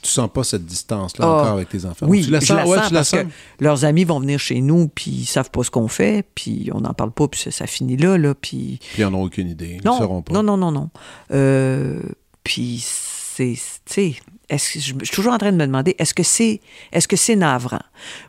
tu 0.06 0.12
sens 0.12 0.30
pas 0.32 0.44
cette 0.44 0.64
distance-là 0.64 1.24
Ah, 1.26 1.40
encore 1.40 1.52
avec 1.54 1.68
tes 1.68 1.84
enfants? 1.84 2.06
Oui, 2.08 2.24
tu 2.24 2.30
la 2.30 2.40
je 2.40 2.46
sens, 2.46 2.56
la 2.56 2.66
ouais, 2.66 2.78
sens 2.78 2.88
tu 2.88 2.94
la 2.94 2.98
parce 3.00 3.08
sens? 3.10 3.20
que 3.58 3.64
leurs 3.64 3.84
amis 3.84 4.04
vont 4.04 4.20
venir 4.20 4.38
chez 4.38 4.60
nous, 4.60 4.88
puis 4.88 5.10
ils 5.10 5.26
savent 5.26 5.50
pas 5.50 5.62
ce 5.62 5.70
qu'on 5.70 5.88
fait, 5.88 6.24
puis 6.34 6.70
on 6.72 6.80
n'en 6.80 6.94
parle 6.94 7.10
pas, 7.12 7.28
puis 7.28 7.40
ça, 7.40 7.50
ça 7.50 7.66
finit 7.66 7.96
là, 7.96 8.16
là, 8.16 8.34
puis... 8.34 8.78
Puis 8.92 9.02
ils 9.02 9.04
n'en 9.04 9.14
ont 9.14 9.22
aucune 9.22 9.48
idée. 9.48 9.78
Ils 9.82 9.90
ne 9.90 9.96
sauront 9.96 10.22
pas. 10.22 10.32
non, 10.32 10.42
non, 10.42 10.56
non, 10.56 10.70
non. 10.72 10.90
Euh, 11.32 12.00
puis 12.44 12.82
c'est, 12.84 13.54
tu 13.84 13.92
sais, 13.92 14.14
je, 14.50 14.56
suis 14.56 14.94
toujours 15.12 15.32
en 15.32 15.38
train 15.38 15.52
de 15.52 15.56
me 15.56 15.66
demander, 15.66 15.94
est-ce 15.98 16.14
que 16.14 16.22
c'est, 16.22 16.60
est-ce 16.92 17.08
que 17.08 17.16
c'est 17.16 17.36
navrant? 17.36 17.82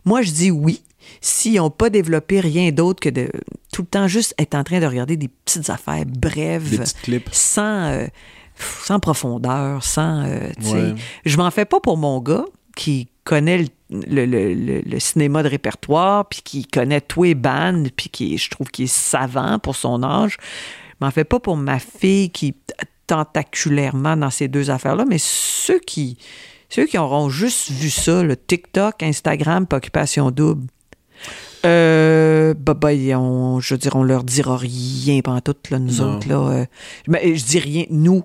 Moi, 0.05 0.21
je 0.21 0.31
dis 0.31 0.51
oui. 0.51 0.81
S'ils 1.21 1.55
n'ont 1.55 1.69
pas 1.69 1.89
développé 1.89 2.41
rien 2.41 2.71
d'autre 2.71 2.99
que 2.99 3.07
de 3.09 3.29
tout 3.71 3.81
le 3.83 3.87
temps 3.87 4.07
juste 4.07 4.35
être 4.37 4.55
en 4.55 4.63
train 4.65 4.81
de 4.81 4.85
regarder 4.85 5.15
des 5.15 5.29
petites 5.29 5.69
affaires 5.69 6.05
brèves, 6.05 6.69
Des 6.69 6.77
petites 6.79 7.01
clips. 7.01 7.29
sans, 7.31 7.85
euh, 7.91 8.07
sans 8.83 8.99
profondeur, 8.99 9.83
sans. 9.83 10.23
euh. 10.25 10.39
Ouais. 10.73 10.95
Je 11.25 11.37
m'en 11.37 11.51
fais 11.51 11.65
pas 11.65 11.79
pour 11.79 11.97
mon 11.97 12.19
gars 12.21 12.45
qui 12.75 13.07
connaît 13.23 13.57
le, 13.57 13.67
le- 14.07 14.25
le- 14.25 14.53
le- 14.53 14.81
le 14.81 14.99
cinéma 14.99 15.43
de 15.43 15.49
répertoire, 15.49 16.27
puis 16.27 16.41
qui 16.43 16.65
connaît 16.65 17.01
tous 17.01 17.23
les 17.23 17.35
bandes, 17.35 17.89
puis 17.95 18.09
qui, 18.09 18.37
je 18.37 18.49
trouve 18.49 18.67
qu'il 18.67 18.85
est 18.85 18.93
savant 18.93 19.59
pour 19.59 19.75
son 19.75 20.03
âge. 20.03 20.37
Je 20.99 21.05
m'en 21.05 21.11
fais 21.11 21.23
pas 21.25 21.39
pour 21.39 21.57
ma 21.57 21.79
fille 21.79 22.29
qui 22.31 22.55
tentaculairement 23.07 24.17
dans 24.17 24.29
ces 24.29 24.47
deux 24.47 24.69
affaires-là, 24.69 25.05
mais 25.07 25.17
ceux 25.19 25.79
qui, 25.79 26.17
ceux 26.69 26.85
qui 26.85 26.97
auront 26.97 27.29
juste 27.29 27.71
vu 27.71 27.89
ça, 27.89 28.21
le 28.23 28.35
TikTok, 28.35 29.01
Instagram, 29.01 29.65
Occupation 29.71 30.29
Double, 30.31 30.67
euh, 31.67 32.53
bah, 32.53 32.73
bah, 32.73 32.89
ont- 33.19 33.59
je 33.59 33.73
veux 33.73 33.77
dire, 33.77 33.95
on 33.95 34.03
leur 34.03 34.23
dira 34.23 34.57
rien 34.57 35.21
pendant 35.21 35.41
tout, 35.41 35.55
là, 35.71 35.79
nous 35.79 35.95
Non. 35.95 36.15
autres, 36.17 36.27
là. 36.29 36.39
euh, 36.49 36.65
mais 37.07 37.35
je 37.35 37.45
dis 37.45 37.59
rien, 37.59 37.85
nous, 37.89 38.23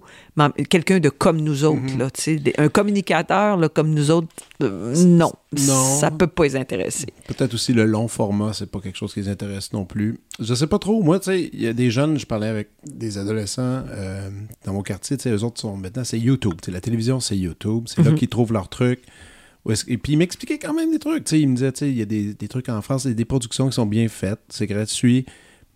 quelqu'un 0.69 1.01
de 1.01 1.09
comme 1.09 1.41
nous 1.41 1.65
autres, 1.65 1.81
Mhm. 1.81 1.99
là, 1.99 2.09
des- 2.39 2.55
un 2.59 2.69
communicateur, 2.69 3.57
là, 3.57 3.69
comme 3.69 3.91
nous 3.91 4.11
autres, 4.11 4.29
euh, 4.63 4.95
non, 5.05 5.33
Non. 5.53 5.85
ça 6.01 6.11
peut 6.11 6.27
pas 6.27 6.45
les 6.45 6.57
intéresser. 6.57 7.07
Peut-être 7.27 7.55
aussi 7.55 7.73
le 7.73 7.85
long 7.85 8.09
format, 8.09 8.53
c'est 8.53 8.71
pas 8.71 8.81
quelque 8.81 8.97
chose 8.99 9.13
qui 9.13 9.21
les 9.21 9.29
intéresse 9.29 9.73
non 9.73 9.85
plus. 9.85 10.19
Je 10.41 10.55
sais 10.55 10.67
pas 10.67 10.79
trop. 10.79 11.03
Moi, 11.03 11.19
tu 11.19 11.27
sais, 11.27 11.51
il 11.53 11.61
y 11.63 11.67
a 11.67 11.73
des 11.73 11.91
jeunes, 11.91 12.19
je 12.19 12.27
parlais 12.27 12.49
avec 12.49 12.69
des 12.87 13.19
adolescents 13.19 13.83
euh, 13.91 14.31
dans 14.65 14.73
mon 14.73 14.83
quartier, 14.83 15.17
tu 15.17 15.25
sais, 15.25 15.31
eux 15.31 15.45
autres 15.45 15.61
sont 15.61 15.77
maintenant, 15.77 16.05
c'est 16.05 16.19
YouTube. 16.19 16.55
La 16.69 16.81
télévision, 16.81 17.21
c'est 17.21 17.37
YouTube. 17.37 17.85
C'est 17.87 18.03
là 18.03 18.11
Mhm. 18.13 18.17
qu'ils 18.19 18.29
trouvent 18.29 18.53
leurs 18.53 18.69
trucs. 18.69 19.03
Et 19.87 19.97
puis, 19.99 20.15
il 20.15 20.17
m'expliquait 20.17 20.59
quand 20.59 20.75
même 20.75 20.91
des 20.91 20.99
trucs. 20.99 21.25
Tu 21.25 21.31
sais, 21.31 21.41
il 21.41 21.49
me 21.49 21.55
disait, 21.55 21.73
tu 21.73 21.79
sais, 21.81 21.91
il 21.91 21.97
y 21.97 22.03
a 22.03 22.05
des, 22.05 22.35
des 22.35 22.49
trucs 22.49 22.69
en 22.69 22.83
France, 22.83 23.07
des 23.07 23.25
productions 23.25 23.69
qui 23.69 23.75
sont 23.75 23.87
bien 23.87 24.09
faites, 24.09 24.41
c'est 24.49 24.67
gratuit. 24.67 25.25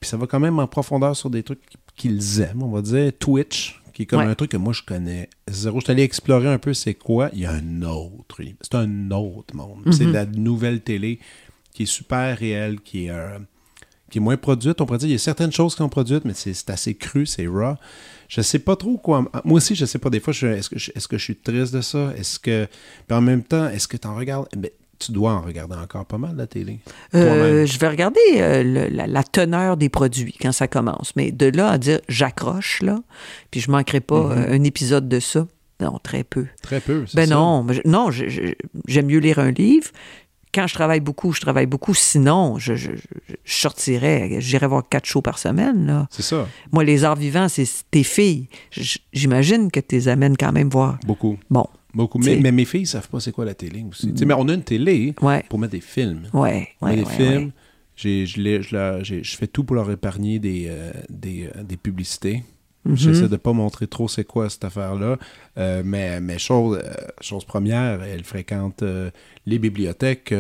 Puis 0.01 0.11
ça 0.11 0.16
va 0.16 0.26
quand 0.26 0.41
même 0.41 0.59
en 0.59 0.66
profondeur 0.66 1.16
sur 1.16 1.30
des 1.30 1.43
trucs 1.43 1.61
qu'ils 1.95 2.41
aiment, 2.41 2.62
on 2.64 2.70
va 2.70 2.82
dire. 2.82 3.12
Twitch, 3.18 3.80
qui 3.95 4.03
est 4.03 4.07
comme 4.07 4.20
Ouais. 4.20 4.26
un 4.26 4.34
truc 4.34 4.51
que 4.51 4.57
moi 4.57 4.72
je 4.72 4.82
connais 4.82 5.30
zéro. 5.49 5.78
Je 5.80 5.84
suis 5.84 5.93
allé 5.93 6.03
explorer 6.03 6.49
un 6.49 6.59
peu 6.59 6.74
c'est 6.74 6.95
quoi. 6.95 7.30
Il 7.32 7.39
y 7.41 7.47
a 7.47 7.53
un 7.53 7.82
autre. 7.82 8.43
C'est 8.61 8.74
un 8.74 9.11
autre 9.11 9.55
monde. 9.57 9.84
C'est 9.93 10.05
de 10.07 10.12
la 10.12 10.26
nouvelle 10.26 10.80
télé 10.82 11.18
qui 11.72 11.84
est 11.84 11.87
super 11.87 12.37
réelle, 12.37 12.80
qui 12.80 13.07
est, 13.07 13.11
euh, 13.11 13.39
qui 14.11 14.19
est 14.19 14.21
moins 14.21 14.37
produite. 14.37 14.81
On 14.81 14.87
pourrait 14.87 14.99
dire 14.99 15.09
il 15.09 15.13
y 15.13 15.17
a 15.17 15.19
certaines 15.19 15.53
choses 15.53 15.75
qui 15.75 15.79
sont 15.79 15.89
produites, 15.89 16.25
mais 16.25 16.33
c'est 16.35 16.71
assez 16.71 16.95
cru, 16.95 17.27
c'est 17.27 17.47
raw. 17.47 17.75
Je 18.29 18.41
sais 18.41 18.59
pas 18.59 18.77
trop 18.77 18.97
quoi. 18.99 19.25
Moi 19.45 19.57
aussi, 19.59 19.75
je 19.75 19.85
sais 19.85 19.99
pas. 19.99 20.11
Des 20.11 20.21
fois, 20.21 20.33
je- 20.33 20.47
est-ce 20.49 20.69
que, 20.71 20.79
je- 20.79 20.91
est-ce 20.95 21.07
que 21.09 21.17
je 21.19 21.23
suis 21.25 21.37
triste 21.37 21.73
de 21.75 21.81
ça? 21.81 22.13
Est-ce 22.17 22.39
que. 22.39 22.67
Puis 23.07 23.17
en 23.17 23.21
même 23.21 23.43
temps, 23.43 23.69
est-ce 23.69 23.87
que 23.89 23.97
tu 23.97 24.07
en 24.09 24.15
regardes? 24.17 24.49
Ben, 24.57 24.71
tu 24.99 25.13
dois 25.13 25.33
en 25.33 25.43
regarder 25.43 25.77
encore 25.77 26.07
pas 26.07 26.17
mal, 26.19 26.35
la 26.37 26.47
télé. 26.47 26.79
Euh, 27.15 27.67
je 27.67 27.79
vais 27.79 27.89
regarder 27.89 28.19
euh, 28.37 28.63
le- 28.63 28.89
la, 28.89 29.07
la 29.07 29.23
teneur 29.23 29.77
des 29.77 29.91
produits 29.91 30.35
quand 30.41 30.53
ça 30.53 30.69
commence. 30.69 31.13
Mais 31.17 31.31
de 31.33 31.47
là 31.55 31.69
à 31.71 31.77
dire 31.79 32.01
j'accroche, 32.09 32.81
là, 32.83 32.99
puis 33.51 33.61
je 33.61 33.71
manquerai 33.71 34.01
pas 34.01 34.23
Mhm. 34.25 34.33
euh, 34.33 34.53
un 34.55 34.65
épisode 34.65 35.07
de 35.09 35.21
ça, 35.21 35.47
non, 35.81 35.99
très 36.03 36.25
peu. 36.25 36.47
Très 36.63 36.81
peu. 36.81 37.05
c'est 37.07 37.15
Ben 37.15 37.29
ça. 37.29 37.35
non, 37.35 37.67
non, 37.85 38.11
j'aime 38.11 39.07
mieux 39.07 39.19
lire 39.19 39.39
un 39.39 39.51
livre. 39.51 39.91
Quand 40.55 40.66
je 40.66 40.74
travaille 40.74 41.01
beaucoup, 41.01 41.32
je 41.32 41.40
travaille 41.40 41.66
beaucoup. 41.66 41.92
Sinon, 41.94 42.59
je, 42.59 42.74
je, 42.76 42.92
je- 42.97 43.34
je 43.44 43.53
sortirais, 43.61 44.36
j'irais 44.40 44.66
voir 44.66 44.88
quatre 44.88 45.05
shows 45.07 45.20
par 45.22 45.38
semaine. 45.38 46.07
C'est 46.11 46.22
ça. 46.22 46.49
Moi, 46.72 46.82
les 46.84 47.05
arts 47.05 47.16
vivants, 47.16 47.49
c'est 47.49 47.66
tes 47.90 48.03
filles. 48.05 48.49
J'imagine 49.12 49.70
que 49.70 49.80
tu 49.80 49.94
les 49.97 50.09
amènes 50.09 50.36
quand 50.36 50.53
même 50.53 50.68
voir. 50.70 50.99
Beaucoup. 51.07 51.36
Bon, 51.51 51.66
Beaucoup. 51.94 52.18
Mais, 52.18 52.36
mais 52.36 52.53
mes 52.53 52.64
filles 52.66 52.86
savent 52.86 53.09
pas 53.09 53.20
c'est 53.20 53.32
quoi 53.32 53.44
la 53.47 53.55
télé 53.55 53.84
aussi. 53.88 54.12
T'sais, 54.12 54.26
mais 54.26 54.34
on 54.34 54.49
a 54.49 54.55
une 54.55 54.62
télé 54.62 55.14
ouais, 55.22 55.42
pour 55.49 55.59
mettre 55.59 55.72
des 55.72 55.80
films. 55.80 56.28
ouais, 56.34 56.68
On 56.82 56.88
met 56.88 56.97
des 56.97 57.05
films. 57.07 57.53
je, 57.97 58.24
je 59.22 59.36
fais 59.36 59.47
tout 59.47 59.64
pour 59.64 59.76
leur 59.76 59.90
épargner 59.90 60.38
des, 60.38 60.66
euh, 60.68 60.92
des, 61.09 61.49
euh, 61.57 61.62
des 61.62 61.76
publicités. 61.78 62.44
Mhm. 62.87 62.97
J'essaie 62.97 63.28
de 63.28 63.37
pas 63.37 63.53
montrer 63.53 63.87
trop 63.87 64.09
c'est 64.09 64.24
quoi 64.24 64.49
cette 64.49 64.64
affaire-là. 64.64 65.18
Euh, 65.59 65.82
mais 65.84 66.20
mais 66.20 66.39
chose, 66.39 66.80
euh, 66.82 66.93
chose 67.20 67.45
première, 67.45 68.03
elle 68.03 68.24
fréquente 68.24 68.82
euh, 68.82 69.11
les 69.47 69.59
bibliothèques, 69.59 70.34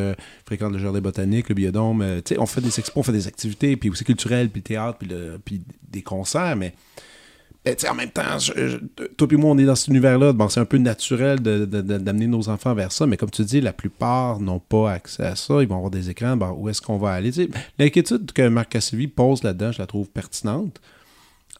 fréquente 0.44 0.72
le 0.72 0.78
jardin 0.78 1.00
botanique, 1.00 1.48
le 1.48 1.54
biodôme. 1.54 2.04
sais, 2.24 2.38
on 2.38 2.46
fait 2.46 2.60
des 2.60 2.78
expos, 2.78 2.96
on 2.96 3.02
fait 3.02 3.12
des 3.12 3.26
activités, 3.26 3.76
puis 3.76 3.90
aussi 3.90 4.04
culturelles, 4.04 4.50
puis 4.50 4.62
théâtre, 4.62 4.98
puis, 4.98 5.08
puis 5.44 5.62
des 5.90 6.02
concerts, 6.02 6.56
mais 6.56 6.74
sais, 7.76 7.88
en 7.88 7.94
même 7.94 8.10
temps, 8.10 8.38
toi 9.16 9.28
et 9.30 9.36
moi, 9.36 9.50
on 9.50 9.58
est 9.58 9.64
dans 9.64 9.74
cet 9.74 9.88
univers-là. 9.88 10.32
Bon, 10.32 10.48
c'est 10.48 10.60
un 10.60 10.64
peu 10.64 10.78
naturel 10.78 11.40
d'amener 11.40 12.26
nos 12.26 12.48
enfants 12.48 12.74
vers 12.74 12.92
ça, 12.92 13.06
mais 13.06 13.16
comme 13.16 13.30
tu 13.30 13.42
dis, 13.44 13.60
la 13.60 13.72
plupart 13.72 14.40
n'ont 14.40 14.60
pas 14.60 14.92
accès 14.92 15.24
à 15.24 15.36
ça. 15.36 15.62
Ils 15.62 15.68
vont 15.68 15.76
avoir 15.76 15.90
des 15.90 16.10
écrans. 16.10 16.36
Bon, 16.36 16.50
où 16.50 16.68
est-ce 16.68 16.80
qu'on 16.80 16.98
va 16.98 17.12
aller? 17.12 17.30
L'inquiétude 17.78 18.30
que 18.32 18.48
Marc 18.48 18.70
Cassivi 18.70 19.08
pose 19.08 19.42
là-dedans, 19.42 19.72
je 19.72 19.78
la 19.78 19.86
trouve 19.86 20.08
pertinente. 20.08 20.80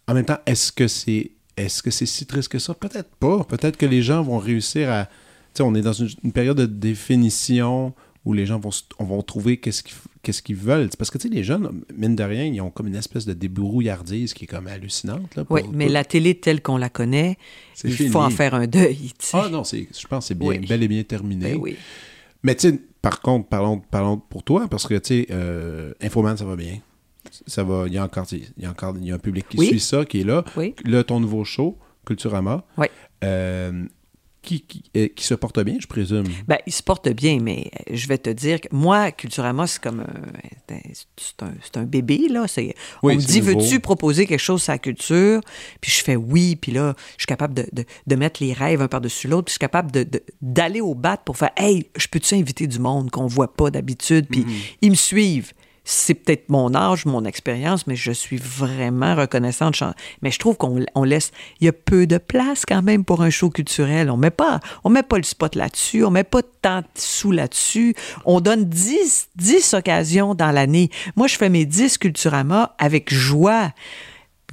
En 0.08 0.14
même 0.14 0.24
temps, 0.24 0.38
est-ce 0.46 0.72
que 0.72 0.88
c'est 0.88 1.30
est-ce 1.56 1.82
que 1.82 1.90
c'est 1.90 2.06
si 2.06 2.26
triste 2.26 2.48
que 2.48 2.58
ça? 2.58 2.74
Peut-être 2.74 3.08
pas. 3.16 3.42
Peut-être 3.44 3.76
que 3.78 3.86
les 3.86 4.02
gens 4.02 4.22
vont 4.22 4.36
réussir 4.38 4.90
à... 4.92 5.06
Tu 5.06 5.10
sais, 5.54 5.62
on 5.62 5.74
est 5.74 5.80
dans 5.80 5.94
une, 5.94 6.10
une 6.22 6.32
période 6.32 6.58
de 6.58 6.66
définition 6.66 7.94
où 8.26 8.32
les 8.34 8.44
gens 8.44 8.60
vont, 8.98 9.22
trouver 9.22 9.56
qu'est-ce 9.58 9.82
qu'ils 9.82 9.96
qu'est-ce 10.22 10.42
qu'ils 10.42 10.56
veulent. 10.56 10.90
Parce 10.98 11.10
que, 11.10 11.16
tu 11.16 11.28
sais, 11.28 11.34
les 11.34 11.44
jeunes, 11.44 11.82
mine 11.96 12.14
de 12.16 12.22
rien, 12.24 12.44
ils 12.44 12.60
ont 12.60 12.70
comme 12.70 12.88
une 12.88 12.96
espèce 12.96 13.24
de 13.24 13.32
débrouillardise 13.32 14.34
qui 14.34 14.44
est 14.44 14.46
comme 14.48 14.66
hallucinante. 14.66 15.34
Là, 15.36 15.44
pour- 15.44 15.54
Oui, 15.54 15.62
mais 15.72 15.84
pour- 15.86 15.92
la 15.94 16.04
télé 16.04 16.34
telle 16.34 16.60
qu'on 16.60 16.76
la 16.76 16.88
connaît, 16.90 17.38
il 17.84 17.92
fini. 17.92 18.08
faut 18.10 18.20
en 18.20 18.30
faire 18.30 18.54
un 18.54 18.66
deuil. 18.66 19.12
Ah 19.32 19.48
non, 19.50 19.62
c'est, 19.64 19.88
je 19.98 20.06
pense 20.08 20.24
que 20.24 20.28
c'est 20.28 20.34
bien, 20.38 20.48
Oui. 20.48 20.58
bel 20.58 20.82
et 20.82 20.88
bien 20.88 21.04
terminé. 21.04 21.52
Ben 21.52 21.58
oui. 21.60 21.76
Mais 22.42 22.54
tu 22.56 22.68
sais, 22.70 22.80
par 23.00 23.20
contre, 23.22 23.48
parlons, 23.48 23.78
parlons 23.78 24.18
pour 24.18 24.42
toi, 24.42 24.66
parce 24.68 24.86
que 24.86 24.94
tu 24.94 25.22
sais, 25.22 25.26
euh, 25.30 25.92
Infoman, 26.02 26.36
ça 26.36 26.44
va 26.44 26.56
bien. 26.56 26.80
Ça 27.46 27.62
va, 27.64 27.84
il 27.86 27.92
y 27.94 27.98
a 27.98 28.04
encore, 28.04 28.26
il 28.32 28.44
y 28.58 28.66
a 28.66 28.70
encore 28.70 28.94
il 28.98 29.06
y 29.06 29.12
a 29.12 29.14
un 29.14 29.18
public 29.18 29.46
qui 29.48 29.58
Oui. 29.58 29.66
suit 29.68 29.80
ça, 29.80 30.04
qui 30.04 30.20
est 30.20 30.24
là. 30.24 30.44
Oui. 30.56 30.74
Là, 30.84 31.04
ton 31.04 31.20
nouveau 31.20 31.44
show, 31.44 31.78
Culturama, 32.04 32.64
Oui. 32.78 32.86
euh, 33.24 33.84
qui, 34.42 34.60
qui, 34.60 34.84
euh, 34.96 35.08
qui 35.08 35.24
se 35.24 35.34
porte 35.34 35.58
bien, 35.64 35.74
je 35.80 35.88
présume? 35.88 36.22
Ben, 36.46 36.58
il 36.68 36.72
se 36.72 36.80
porte 36.82 37.08
bien, 37.08 37.40
mais 37.42 37.68
euh, 37.90 37.94
je 37.96 38.06
vais 38.06 38.16
te 38.18 38.30
dire 38.30 38.60
que 38.60 38.68
moi, 38.70 39.10
Culturama, 39.10 39.66
c'est 39.66 39.82
comme 39.82 39.98
un, 40.00 40.74
c'est 41.16 41.42
un, 41.42 41.52
c'est 41.64 41.76
un 41.78 41.82
bébé, 41.82 42.28
là. 42.30 42.46
Oui, 42.56 42.70
on 43.02 43.08
me 43.16 43.16
dit, 43.20 43.40
veux-tu 43.40 43.80
proposer 43.80 44.24
quelque 44.24 44.38
chose 44.38 44.62
sur 44.62 44.72
la 44.72 44.78
culture? 44.78 45.40
Puis 45.80 45.90
je 45.90 46.04
fais 46.04 46.14
oui, 46.14 46.54
puis 46.54 46.70
là, 46.70 46.94
je 47.16 47.22
suis 47.22 47.26
capable 47.26 47.54
de, 47.54 47.66
de, 47.72 47.84
de 48.06 48.14
mettre 48.14 48.40
les 48.40 48.52
rêves 48.52 48.80
un 48.80 48.86
par-dessus 48.88 49.26
l'autre, 49.26 49.46
puis 49.46 49.50
je 49.50 49.54
suis 49.54 49.58
capable 49.58 49.90
de- 49.90 50.06
d'aller 50.40 50.80
au 50.80 50.94
bat 50.94 51.16
pour 51.16 51.36
faire, 51.36 51.50
hey, 51.56 51.88
je 51.96 52.06
peux-tu 52.06 52.34
inviter 52.36 52.68
du 52.68 52.78
monde 52.78 53.10
qu'on 53.10 53.26
voit 53.26 53.52
pas 53.52 53.72
d'habitude? 53.72 54.28
Puis 54.30 54.46
ils 54.80 54.90
me 54.90 54.96
suivent. 54.96 55.52
C'est 55.88 56.14
peut-être 56.14 56.48
mon 56.48 56.74
âge, 56.74 57.06
mon 57.06 57.24
expérience, 57.24 57.86
mais 57.86 57.94
je 57.94 58.10
suis 58.10 58.38
vraiment 58.38 59.14
reconnaissante. 59.14 59.80
Mais 60.20 60.32
je 60.32 60.38
trouve 60.40 60.56
qu'on 60.56 60.84
on 60.96 61.04
laisse, 61.04 61.30
il 61.60 61.66
y 61.66 61.68
a 61.68 61.72
peu 61.72 62.08
de 62.08 62.18
place 62.18 62.64
quand 62.66 62.82
même 62.82 63.04
pour 63.04 63.22
un 63.22 63.30
show 63.30 63.50
culturel. 63.50 64.10
On 64.10 64.16
met 64.16 64.30
pas, 64.30 64.58
on 64.82 64.90
met 64.90 65.04
pas 65.04 65.16
le 65.16 65.22
spot 65.22 65.54
là-dessus, 65.54 66.04
on 66.04 66.10
met 66.10 66.24
pas 66.24 66.42
tant 66.60 66.80
de 66.80 66.86
sous 66.96 67.30
là-dessus. 67.30 67.94
On 68.24 68.40
donne 68.40 68.64
10, 68.64 69.28
10 69.36 69.74
occasions 69.74 70.34
dans 70.34 70.50
l'année. 70.50 70.90
Moi, 71.14 71.28
je 71.28 71.36
fais 71.36 71.48
mes 71.48 71.64
10 71.64 71.98
Culturama 71.98 72.74
avec 72.78 73.14
joie 73.14 73.70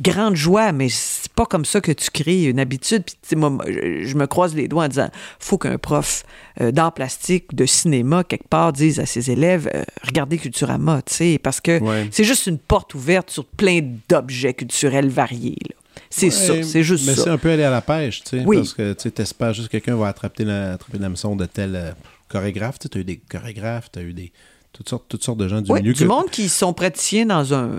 grande 0.02 0.36
joie, 0.36 0.72
mais 0.72 0.90
c'est 0.90 1.32
pas 1.34 1.46
comme 1.46 1.66
ça 1.66 1.80
que 1.82 1.92
tu 1.92 2.10
crées 2.12 2.46
une 2.46 2.60
habitude. 2.60 3.04
Puis, 3.06 3.16
tu 3.22 3.30
sais, 3.30 3.36
moi, 3.36 3.58
je 3.68 4.16
me 4.16 4.26
croise 4.26 4.56
les 4.56 4.68
doigts 4.68 4.86
en 4.86 4.88
disant 4.88 5.10
faut 5.40 5.58
qu'un 5.58 5.78
prof 5.78 6.24
euh, 6.62 6.72
d'art 6.72 6.94
plastique, 6.94 7.54
de 7.56 7.66
cinéma, 7.66 8.24
quelque 8.24 8.48
part, 8.48 8.74
dise 8.74 9.00
à 9.00 9.06
ses 9.06 9.30
élèves 9.32 9.70
euh, 9.76 9.84
regardez 10.04 10.38
Culturama, 10.38 11.02
tu 11.06 11.14
sais, 11.14 11.40
parce 11.42 11.62
que 11.62 11.80
Ouais. 11.82 12.08
c'est 12.12 12.24
juste 12.24 12.48
une 12.48 12.58
porte 12.60 12.96
ouverte 12.96 13.30
sur 13.30 13.46
plein 13.46 13.82
d'objets 14.10 14.54
culturels 14.54 15.10
variés. 15.10 15.58
là. 15.70 15.76
C'est 16.10 16.30
ça, 16.30 16.62
c'est 16.64 16.84
juste 16.84 17.08
Mais 17.08 17.16
c'est 17.16 17.22
ça. 17.22 17.34
un 17.34 17.38
peu 17.38 17.52
aller 17.52 17.64
à 17.64 17.70
la 17.72 17.82
pêche, 17.82 18.24
tu 18.24 18.38
sais. 18.38 18.44
Oui. 18.46 18.58
Parce 18.58 18.74
que 18.74 18.94
tu 18.94 19.02
sais, 19.04 19.12
t'espères 19.12 19.54
juste 19.54 19.68
que 19.68 19.74
quelqu'un 19.74 19.96
va 19.96 20.08
attraper 20.08 20.44
la, 20.44 20.74
attraper 20.74 21.00
la 21.00 21.10
de 21.10 21.46
tel 21.46 21.76
euh, 21.76 21.92
chorégraphe. 22.30 22.78
Tu 22.80 22.88
as 22.98 23.02
eu 23.02 23.04
des 23.04 23.18
chorégraphes, 23.18 23.92
tu 23.92 24.00
as 24.00 24.04
eu 24.04 24.14
des, 24.14 24.32
toutes, 24.74 24.90
sortes, 24.90 25.06
toutes 25.08 25.24
sortes 25.24 25.38
de 25.38 25.48
gens 25.48 25.62
du 25.62 25.72
Oui, 25.72 25.82
milieu. 25.82 25.94
du 25.94 26.00
que- 26.04 26.08
monde 26.08 26.30
qui 26.32 26.50
sont 26.50 26.74
praticiens 26.74 27.26
dans 27.28 27.54
un, 27.54 27.70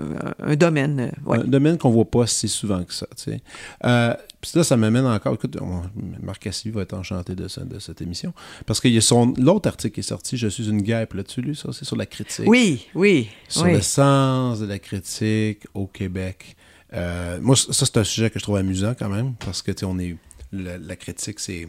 domaine. 0.55 0.99
euh, 0.99 1.29
ouais. 1.29 1.39
Un 1.39 1.43
domaine 1.43 1.77
qu'on 1.77 1.89
voit 1.91 2.09
pas 2.09 2.25
si 2.25 2.47
souvent 2.47 2.83
que 2.83 2.93
ça, 2.93 3.05
tu 3.17 3.23
sais. 3.31 3.41
Euh, 3.83 4.13
puis 4.41 4.51
là, 4.55 4.63
ça 4.63 4.77
m'amène 4.77 5.05
encore... 5.05 5.33
Écoute, 5.33 5.57
on- 5.61 5.81
Marc 6.23 6.43
Cassivi 6.43 6.73
va 6.73 6.83
être 6.83 6.93
enchanté 6.93 7.35
de, 7.35 7.43
de 7.65 7.79
cette 7.79 8.01
émission. 8.01 8.33
Parce 8.65 8.79
qu'il 8.79 8.93
y 8.93 8.97
a 8.97 9.01
son... 9.01 9.33
L'autre 9.37 9.67
article 9.67 9.93
qui 9.95 9.99
est 9.99 10.03
sorti, 10.03 10.37
«Je 10.39 10.47
suis 10.47 10.69
une 10.69 10.81
guêpe», 10.81 11.13
là-dessus, 11.15 11.41
lu 11.41 11.55
ça? 11.55 11.69
C'est 11.73 11.85
sur 11.85 11.95
la 11.97 12.05
critique. 12.05 12.45
Oui, 12.47 12.85
oui, 12.95 13.27
Sur 13.49 13.63
oui. 13.63 13.73
le 13.73 13.81
sens 13.81 14.59
de 14.59 14.65
la 14.65 14.79
critique 14.79 15.65
au 15.73 15.87
Québec. 15.87 16.55
Euh, 16.93 17.39
moi, 17.41 17.55
ça, 17.55 17.73
c'est 17.73 17.97
un 17.97 18.03
sujet 18.03 18.29
que 18.29 18.39
je 18.39 18.43
trouve 18.43 18.55
amusant 18.57 18.93
quand 18.97 19.09
même, 19.09 19.33
parce 19.43 19.61
que, 19.61 19.71
tu 19.71 19.79
sais, 19.81 19.85
on 19.85 19.97
est... 19.99 20.15
La, 20.53 20.77
la 20.77 20.95
critique, 20.95 21.39
c'est... 21.39 21.67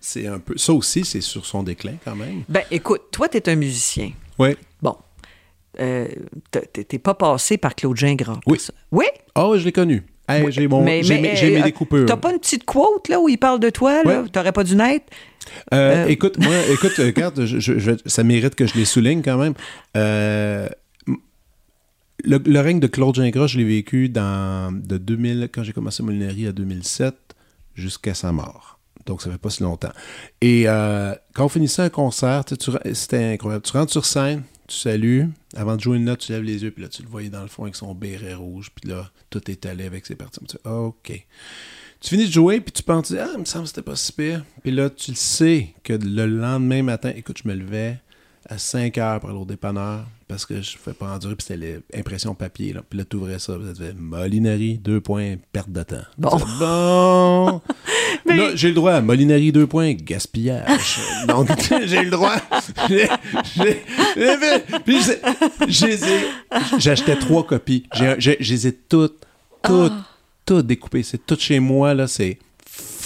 C'est 0.00 0.26
un, 0.26 0.38
peu... 0.38 0.56
Ça 0.56 0.72
aussi, 0.72 1.04
c'est 1.04 1.20
sur 1.20 1.44
son 1.46 1.62
déclin 1.62 1.94
quand 2.04 2.14
même. 2.16 2.42
Ben, 2.48 2.62
écoute, 2.70 3.02
toi, 3.10 3.28
tu 3.28 3.36
es 3.38 3.48
un 3.48 3.56
musicien. 3.56 4.12
Oui. 4.38 4.50
Bon. 4.80 4.96
Euh, 5.80 6.06
t'es- 6.50 6.98
pas 6.98 7.14
passé 7.14 7.58
par 7.58 7.74
Claude 7.74 7.96
Gingras. 7.96 8.38
Oui. 8.46 8.58
ça. 8.58 8.72
Oui? 8.92 9.04
Ah, 9.34 9.48
oui, 9.48 9.58
je 9.58 9.64
l'ai 9.64 9.72
connu. 9.72 10.04
Hey, 10.28 10.44
Oui, 10.44 10.50
j'ai 10.52 10.66
mon, 10.66 10.82
mais- 10.82 11.02
j'ai 11.02 11.14
mais, 11.20 11.30
mes, 11.30 11.36
j'ai 11.36 11.50
mes 11.50 11.60
euh, 11.60 11.64
découpures. 11.64 12.06
T'as 12.06 12.16
pas 12.16 12.32
une 12.32 12.38
petite 12.40 12.64
quote 12.64 13.08
là 13.08 13.20
où 13.20 13.28
il 13.28 13.36
parle 13.38 13.60
de 13.60 13.70
toi 13.70 14.02
là? 14.02 14.22
Ouais. 14.22 14.28
T'aurais 14.28 14.52
pas 14.52 14.64
dû 14.64 14.74
naître? 14.74 15.06
Euh, 15.72 16.04
Euh, 16.04 16.08
Écoute, 16.08 16.38
moi, 16.38 16.52
écoute, 16.72 16.98
euh, 16.98 17.06
regarde, 17.06 17.44
je- 17.44 17.96
ça 18.06 18.24
mérite 18.24 18.54
que 18.56 18.66
je 18.66 18.74
les 18.74 18.84
souligne 18.84 19.22
quand 19.22 19.36
même. 19.38 19.54
Euh, 19.96 20.68
le, 22.24 22.38
le 22.44 22.60
règne 22.60 22.80
de 22.80 22.86
Claude 22.86 23.14
Gingras, 23.14 23.46
je 23.48 23.58
l'ai 23.58 23.64
vécu 23.64 24.08
dans, 24.08 24.72
de 24.72 24.96
2000, 24.96 25.48
quand 25.52 25.62
j'ai 25.62 25.72
commencé 25.72 26.02
Molinerie 26.02 26.46
à 26.48 26.52
2007 26.52 27.14
jusqu'à 27.74 28.14
sa 28.14 28.32
mort. 28.32 28.75
Donc, 29.06 29.22
ça 29.22 29.30
fait 29.30 29.38
pas 29.38 29.50
si 29.50 29.62
longtemps. 29.62 29.92
Et 30.40 30.64
euh, 30.66 31.14
quand 31.34 31.46
on 31.46 31.48
finissait 31.48 31.82
un 31.82 31.88
concert, 31.88 32.44
c'était 32.92 33.24
incroyable. 33.24 33.64
Tu 33.64 33.72
rentres 33.72 33.92
sur 33.92 34.04
scène, 34.04 34.42
tu 34.66 34.76
salues. 34.76 35.28
Avant 35.54 35.76
de 35.76 35.80
jouer 35.80 35.96
une 35.96 36.04
note, 36.04 36.20
tu 36.20 36.32
lèves 36.32 36.42
les 36.42 36.62
yeux, 36.62 36.72
puis 36.72 36.82
là, 36.82 36.88
tu 36.88 37.02
le 37.02 37.08
voyais 37.08 37.30
dans 37.30 37.42
le 37.42 37.48
fond 37.48 37.62
avec 37.62 37.76
son 37.76 37.94
béret 37.94 38.34
rouge, 38.34 38.70
puis 38.74 38.90
là, 38.90 39.10
tout 39.30 39.50
est 39.50 39.64
allé 39.64 39.84
avec 39.86 40.04
ses 40.06 40.16
parties. 40.16 40.40
Tu 40.40 40.56
dis, 40.56 40.60
OK. 40.64 41.26
Tu 42.00 42.10
finis 42.10 42.26
de 42.26 42.32
jouer, 42.32 42.60
puis 42.60 42.72
tu 42.72 42.82
penses, 42.82 43.12
ah, 43.12 43.28
il 43.34 43.40
me 43.40 43.44
semble 43.44 43.64
que 43.64 43.68
c'était 43.68 43.82
pas 43.82 43.96
si 43.96 44.12
pire. 44.12 44.44
Puis 44.62 44.72
là, 44.72 44.90
tu 44.90 45.12
le 45.12 45.16
sais 45.16 45.74
que 45.82 45.94
le 45.94 46.26
lendemain 46.26 46.82
matin, 46.82 47.12
écoute, 47.14 47.38
je 47.42 47.48
me 47.48 47.54
levais 47.54 48.00
à 48.48 48.58
5 48.58 48.98
heures 48.98 49.20
pour 49.20 49.30
aller 49.30 49.38
au 49.38 49.44
dépanneur 49.44 50.04
parce 50.28 50.44
que 50.44 50.60
je 50.60 50.76
ne 50.76 50.80
fais 50.80 50.92
pas 50.92 51.14
endurer, 51.14 51.36
puis 51.36 51.46
c'était 51.48 51.82
l'impression 51.94 52.34
papier. 52.34 52.72
Là. 52.72 52.82
Puis 52.88 52.98
là, 52.98 53.04
tu 53.04 53.16
ouvrais 53.16 53.38
ça, 53.38 53.54
puis 53.54 53.66
ça 53.66 53.72
te 53.72 53.78
fait 53.78 53.94
molinerie, 53.94 54.78
deux 54.78 55.00
points, 55.00 55.36
perte 55.52 55.70
de 55.70 55.82
temps. 55.82 56.04
Bon. 56.18 56.36
Bon. 56.58 57.62
Mais- 58.26 58.36
Là, 58.36 58.50
j'ai 58.54 58.68
le 58.68 58.74
droit. 58.74 59.00
Molinerie, 59.00 59.52
deux 59.52 59.66
points, 59.66 59.92
gaspillage. 59.94 60.98
Donc, 61.28 61.48
j'ai 61.86 62.02
le 62.02 62.10
droit. 62.10 62.36
J'ai- 62.88 63.08
j'ai- 63.56 63.82
j'ai 64.16 64.36
fait- 64.38 64.64
Puis, 64.84 64.98
je- 65.00 65.66
je 65.68 65.86
les 65.86 66.04
ai- 66.04 66.26
j'achetais 66.78 67.16
trois 67.16 67.44
copies. 67.46 67.84
J'ai 67.94 68.14
j'ai- 68.18 68.36
ai 68.68 68.72
toutes, 68.72 69.18
toutes, 69.62 69.92
Ah. 69.94 70.06
toutes 70.44 70.66
découpées. 70.66 71.02
C'est 71.02 71.24
tout 71.24 71.36
chez 71.38 71.60
moi, 71.60 71.94
là. 71.94 72.06
C'est 72.06 72.38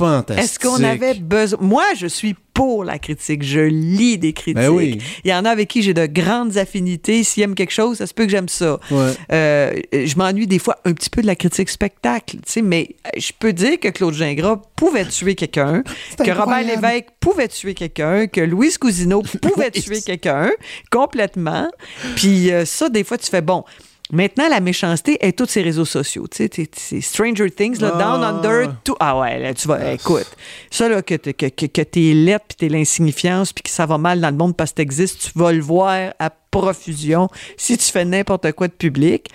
fantastique. 0.01 0.45
Est-ce 0.45 0.59
qu'on 0.59 0.83
avait 0.83 1.15
besoin? 1.15 1.59
Moi, 1.61 1.85
je 1.97 2.07
suis 2.07 2.35
pour 2.55 2.85
la 2.85 2.99
critique. 2.99 3.43
Je 3.43 3.61
lis 3.61 4.19
des 4.19 4.33
critiques. 4.33 4.57
Ben 4.57 4.69
oui. 4.69 4.99
Il 5.25 5.31
y 5.31 5.35
en 5.35 5.45
a 5.45 5.51
avec 5.51 5.69
qui 5.69 5.83
j'ai 5.83 5.95
de 5.95 6.07
grandes 6.07 6.57
affinités. 6.57 7.23
S'ils 7.25 7.43
aiment 7.43 7.55
quelque 7.55 7.73
chose, 7.73 7.99
ça 7.99 8.07
se 8.07 8.15
peut 8.15 8.25
que 8.25 8.31
j'aime 8.31 8.49
ça. 8.49 8.79
Ouais. 8.91 9.13
Euh, 9.33 9.73
je 9.93 10.17
m'ennuie 10.17 10.47
des 10.47 10.59
fois 10.59 10.77
un 10.85 10.93
petit 10.93 11.11
peu 11.11 11.23
de 11.23 11.27
la 11.27 11.37
critique 11.37 11.69
spectacle, 11.69 12.37
tu 12.37 12.43
sais, 12.53 12.63
mais 12.63 12.97
je 13.17 13.33
peux 13.39 13.53
dire 13.53 13.79
que 13.81 13.89
Claude 13.89 14.15
Gingras 14.15 14.61
pouvait 14.77 15.07
tuer 15.07 15.35
quelqu'un, 15.35 15.83
que 16.19 16.31
Robert. 16.31 16.61
Lévesque 16.61 17.07
pouvait 17.21 17.49
tuer 17.49 17.75
quelqu'un, 17.75 18.27
que 18.27 18.41
Louise 18.41 18.77
Cousineau 18.77 19.23
pouvait 19.43 19.71
tuer 19.71 20.03
quelqu'un 20.03 20.51
complètement. 20.91 21.71
Puis 22.17 22.53
euh, 22.53 22.65
ça, 22.65 22.89
des 22.89 23.05
fois, 23.05 23.17
tu 23.17 23.31
fais 23.31 23.41
bon. 23.41 23.65
Maintenant, 24.13 24.49
la 24.49 24.61
méchanceté 24.61 25.19
est 25.25 25.37
tous 25.39 25.47
ces 25.47 25.63
réseaux 25.63 25.85
sociaux. 25.85 26.27
Tu 26.29 26.49
sais, 26.53 26.69
c'est 26.73 27.01
Stranger 27.01 27.51
Things, 27.51 27.81
là, 27.81 27.93
Ah. 27.95 27.99
Down 27.99 28.25
Under, 28.25 28.75
tout. 28.85 28.97
Ah 28.99 29.19
ouais, 29.19 29.39
là, 29.39 29.55
tu 29.55 29.69
vas, 29.69 29.93
écoute. 29.93 30.27
Ça, 30.71 30.89
là, 30.89 31.01
que, 31.03 31.15
t'es- 31.15 31.33
que, 31.35 31.47
que, 31.47 31.67
que 31.67 31.83
t'es 31.83 32.39
puis 32.49 32.57
t'es 32.59 32.69
l'insignifiance, 32.69 33.53
puis 33.53 33.63
que 33.63 33.71
ça 33.71 33.87
va 33.87 33.99
mal 33.99 34.21
dans 34.21 34.31
le 34.31 34.37
monde 34.37 34.57
parce 34.57 34.71
que 34.73 34.77
t'existes, 34.77 35.31
tu 35.33 35.39
vas 35.39 35.53
le 35.53 35.61
voir 35.61 36.13
à 36.19 36.31
profusion 36.51 37.29
si 37.57 37.79
tu 37.79 37.91
fais 37.91 38.05
n'importe 38.05 38.51
quoi 38.53 38.69
de 38.69 38.73
public. 38.73 39.29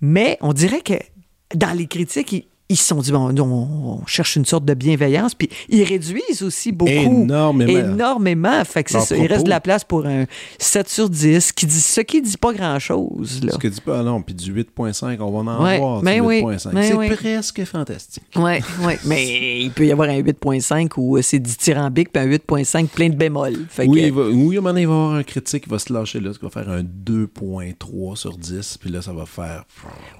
Mais 0.00 0.38
on 0.40 0.52
dirait 0.52 0.80
que 0.80 0.94
dans 1.54 1.76
les 1.76 1.86
critiques, 1.86 2.32
il, 2.32 2.44
ils 2.70 2.76
se 2.76 2.86
sont 2.88 3.00
dit, 3.00 3.12
bon, 3.12 3.30
on, 3.38 3.42
on 4.00 4.06
cherche 4.06 4.36
une 4.36 4.46
sorte 4.46 4.64
de 4.64 4.72
bienveillance. 4.74 5.34
Puis 5.34 5.50
ils 5.68 5.84
réduisent 5.84 6.42
aussi 6.42 6.72
beaucoup. 6.72 6.90
Énormément. 6.90 7.70
Énormément. 7.78 8.64
Fait 8.64 8.82
que 8.84 8.90
c'est 8.90 9.00
ça. 9.00 9.16
Il 9.16 9.26
reste 9.26 9.44
de 9.44 9.50
la 9.50 9.60
place 9.60 9.84
pour 9.84 10.06
un 10.06 10.24
7 10.58 10.88
sur 10.88 11.10
10, 11.10 11.52
qui 11.52 11.66
dit, 11.66 11.80
ce 11.80 12.00
qui 12.00 12.22
dit 12.22 12.36
pas 12.38 12.52
grand-chose. 12.54 13.40
Ce 13.52 13.58
que 13.58 13.68
dit 13.68 13.80
pas, 13.82 14.02
non, 14.02 14.22
puis 14.22 14.34
du 14.34 14.52
8.5, 14.54 15.18
on 15.20 15.30
va 15.42 15.52
en 15.52 15.62
Ouais, 15.64 15.78
voir 15.78 15.98
du 16.00 16.04
ben 16.06 16.20
oui, 16.22 16.42
8.5. 16.42 16.72
ben 16.72 16.82
c'est 16.82 16.94
oui. 16.94 17.10
presque 17.10 17.64
fantastique. 17.64 18.24
Oui, 18.36 18.52
oui. 18.82 18.94
Mais 19.04 19.60
il 19.62 19.70
peut 19.70 19.86
y 19.86 19.92
avoir 19.92 20.08
un 20.08 20.20
8.5 20.20 20.90
où 20.96 21.16
euh, 21.18 21.22
c'est 21.22 21.38
dithyrambique, 21.38 22.12
puis 22.12 22.22
un 22.22 22.26
8.5 22.28 22.86
plein 22.88 23.10
de 23.10 23.14
bémols. 23.16 23.66
Fait 23.68 23.86
Oui, 23.86 24.00
que- 24.00 24.06
il 24.06 24.12
va, 24.12 24.22
oui, 24.28 24.56
à 24.56 24.58
un 24.58 24.62
moment 24.62 24.70
donné, 24.70 24.80
il 24.82 24.88
va 24.88 24.92
y 24.94 24.96
avoir 24.96 25.14
un 25.16 25.22
critique 25.22 25.64
qui 25.64 25.70
va 25.70 25.78
se 25.78 25.92
lâcher 25.92 26.18
là, 26.20 26.30
qui 26.32 26.38
va 26.40 26.48
faire 26.50 26.68
un 26.70 26.82
2.3 26.82 28.16
sur 28.16 28.36
10, 28.38 28.78
puis 28.78 28.90
là, 28.90 29.02
ça 29.02 29.12
va 29.12 29.26
faire... 29.26 29.64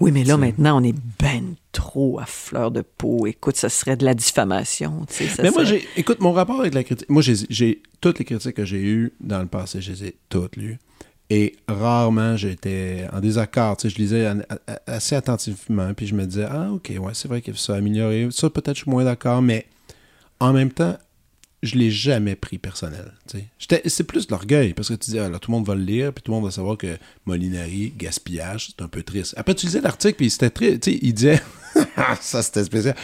oui, 0.00 0.12
mais 0.12 0.24
là, 0.24 0.36
maintenant, 0.36 0.78
on 0.80 0.84
est 0.84 0.94
ben 1.20 1.54
trop 1.74 2.18
à 2.20 2.24
fleur 2.26 2.70
de 2.70 2.80
peau. 2.80 3.26
Écoute, 3.26 3.56
ça 3.56 3.68
serait 3.68 3.96
de 3.96 4.04
la 4.04 4.14
diffamation. 4.14 5.04
tu 5.08 5.14
sais, 5.14 5.28
ça 5.28 5.42
Mais 5.42 5.50
moi, 5.50 5.66
serait- 5.66 5.80
j'ai, 5.80 5.88
écoute, 6.00 6.20
mon 6.20 6.32
rapport 6.32 6.60
avec 6.60 6.72
la 6.72 6.84
critique, 6.84 7.08
moi, 7.10 7.22
j'ai, 7.22 7.82
toutes 8.00 8.18
les 8.18 8.24
critiques 8.24 8.54
que 8.54 8.64
j'ai 8.64 8.80
eues 8.82 9.12
dans 9.20 9.40
le 9.40 9.46
passé, 9.46 9.80
je 9.82 9.92
les 9.92 10.04
ai 10.04 10.16
toutes 10.28 10.56
lues. 10.56 10.78
Et 11.30 11.56
rarement 11.68 12.36
j'étais 12.36 13.06
en 13.12 13.20
désaccord. 13.20 13.76
Tu 13.78 13.88
sais, 13.88 13.94
je 13.94 13.98
lisais 14.00 14.26
assez 14.86 15.14
attentivement, 15.16 15.92
puis 15.94 16.06
je 16.06 16.14
me 16.14 16.24
disais, 16.26 16.46
ah, 16.48 16.70
ok, 16.72 16.92
ouais, 17.00 17.12
c'est 17.14 17.28
vrai 17.28 17.40
que 17.42 17.52
ça 17.54 17.74
a 17.74 17.76
amélioré. 17.78 18.28
Ça, 18.30 18.48
peut-être, 18.50 18.76
je 18.76 18.82
suis 18.82 18.90
moins 18.90 19.04
d'accord, 19.04 19.40
mais 19.42 19.66
en 20.40 20.52
même 20.52 20.70
temps, 20.70 20.96
je 21.62 21.76
l'ai 21.76 21.90
jamais 21.90 22.34
pris 22.36 22.58
personnel. 22.58 23.12
C'est 23.88 24.04
plus 24.04 24.26
de 24.26 24.32
l'orgueil, 24.32 24.74
parce 24.74 24.88
que 24.90 24.94
tu 24.94 25.12
dis, 25.12 25.18
ah, 25.18 25.30
tout 25.40 25.50
le 25.50 25.56
monde 25.56 25.66
va 25.66 25.74
le 25.74 25.82
lire, 25.82 26.12
puis 26.12 26.22
tout 26.22 26.30
le 26.30 26.36
monde 26.36 26.44
va 26.44 26.50
savoir 26.50 26.76
que 26.76 26.98
Molinari, 27.24 27.94
gaspillage, 27.96 28.74
c'est 28.76 28.84
un 28.84 28.88
peu 28.88 29.02
triste. 29.02 29.32
Après, 29.38 29.54
tu 29.54 29.64
lisais 29.64 29.80
l'article, 29.80 30.16
puis 30.16 30.28
c'était 30.28 30.52
sais, 30.82 30.98
il 31.00 31.14
disait, 31.14 31.40
ça 32.20 32.42
c'était 32.42 32.64
spécial. 32.64 32.94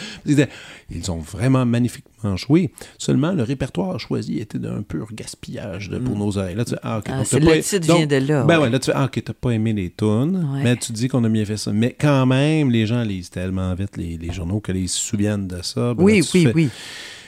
Ils 0.89 1.11
ont 1.11 1.19
vraiment 1.19 1.65
magnifiquement 1.65 2.35
joué. 2.37 2.71
Seulement, 2.97 3.31
le 3.31 3.43
répertoire 3.43 3.99
choisi 3.99 4.39
était 4.39 4.59
d'un 4.59 4.81
pur 4.81 5.07
gaspillage 5.13 5.89
de, 5.89 5.97
pour 5.97 6.17
nos 6.17 6.37
oreilles. 6.37 6.55
Là, 6.55 6.65
tu 6.65 6.75
ah, 6.83 6.99
ok. 6.99 7.05
Ah, 7.09 7.17
donc 7.23 7.31
le 7.55 7.61
titre 7.61 7.87
donc- 7.87 7.97
vient 7.97 8.07
de 8.07 8.15
là, 8.27 8.43
Ben 8.43 8.59
ouais. 8.59 8.69
là, 8.69 8.79
tu 8.79 8.91
ah, 8.93 9.05
ok, 9.05 9.23
t'as 9.23 9.33
pas 9.33 9.51
aimé 9.51 9.73
les 9.73 9.89
tunes, 9.89 10.47
Ouais. 10.53 10.63
mais 10.63 10.75
tu 10.77 10.91
dis 10.91 11.07
qu'on 11.07 11.23
a 11.23 11.29
bien 11.29 11.45
fait 11.45 11.57
ça. 11.57 11.71
Mais 11.71 11.95
quand 11.99 12.25
même, 12.25 12.69
les 12.71 12.85
gens 12.85 13.01
lisent 13.03 13.29
tellement 13.29 13.73
vite 13.73 13.97
les, 13.97 14.17
les 14.17 14.31
journaux 14.33 14.59
que 14.59 14.71
les 14.71 14.87
se 14.87 14.99
souviennent 14.99 15.47
de 15.47 15.61
ça. 15.61 15.93
Ben 15.93 16.03
Oui, 16.03 16.19
là, 16.21 16.25
oui, 16.33 16.43
fais- 16.45 16.53
oui. 16.53 16.69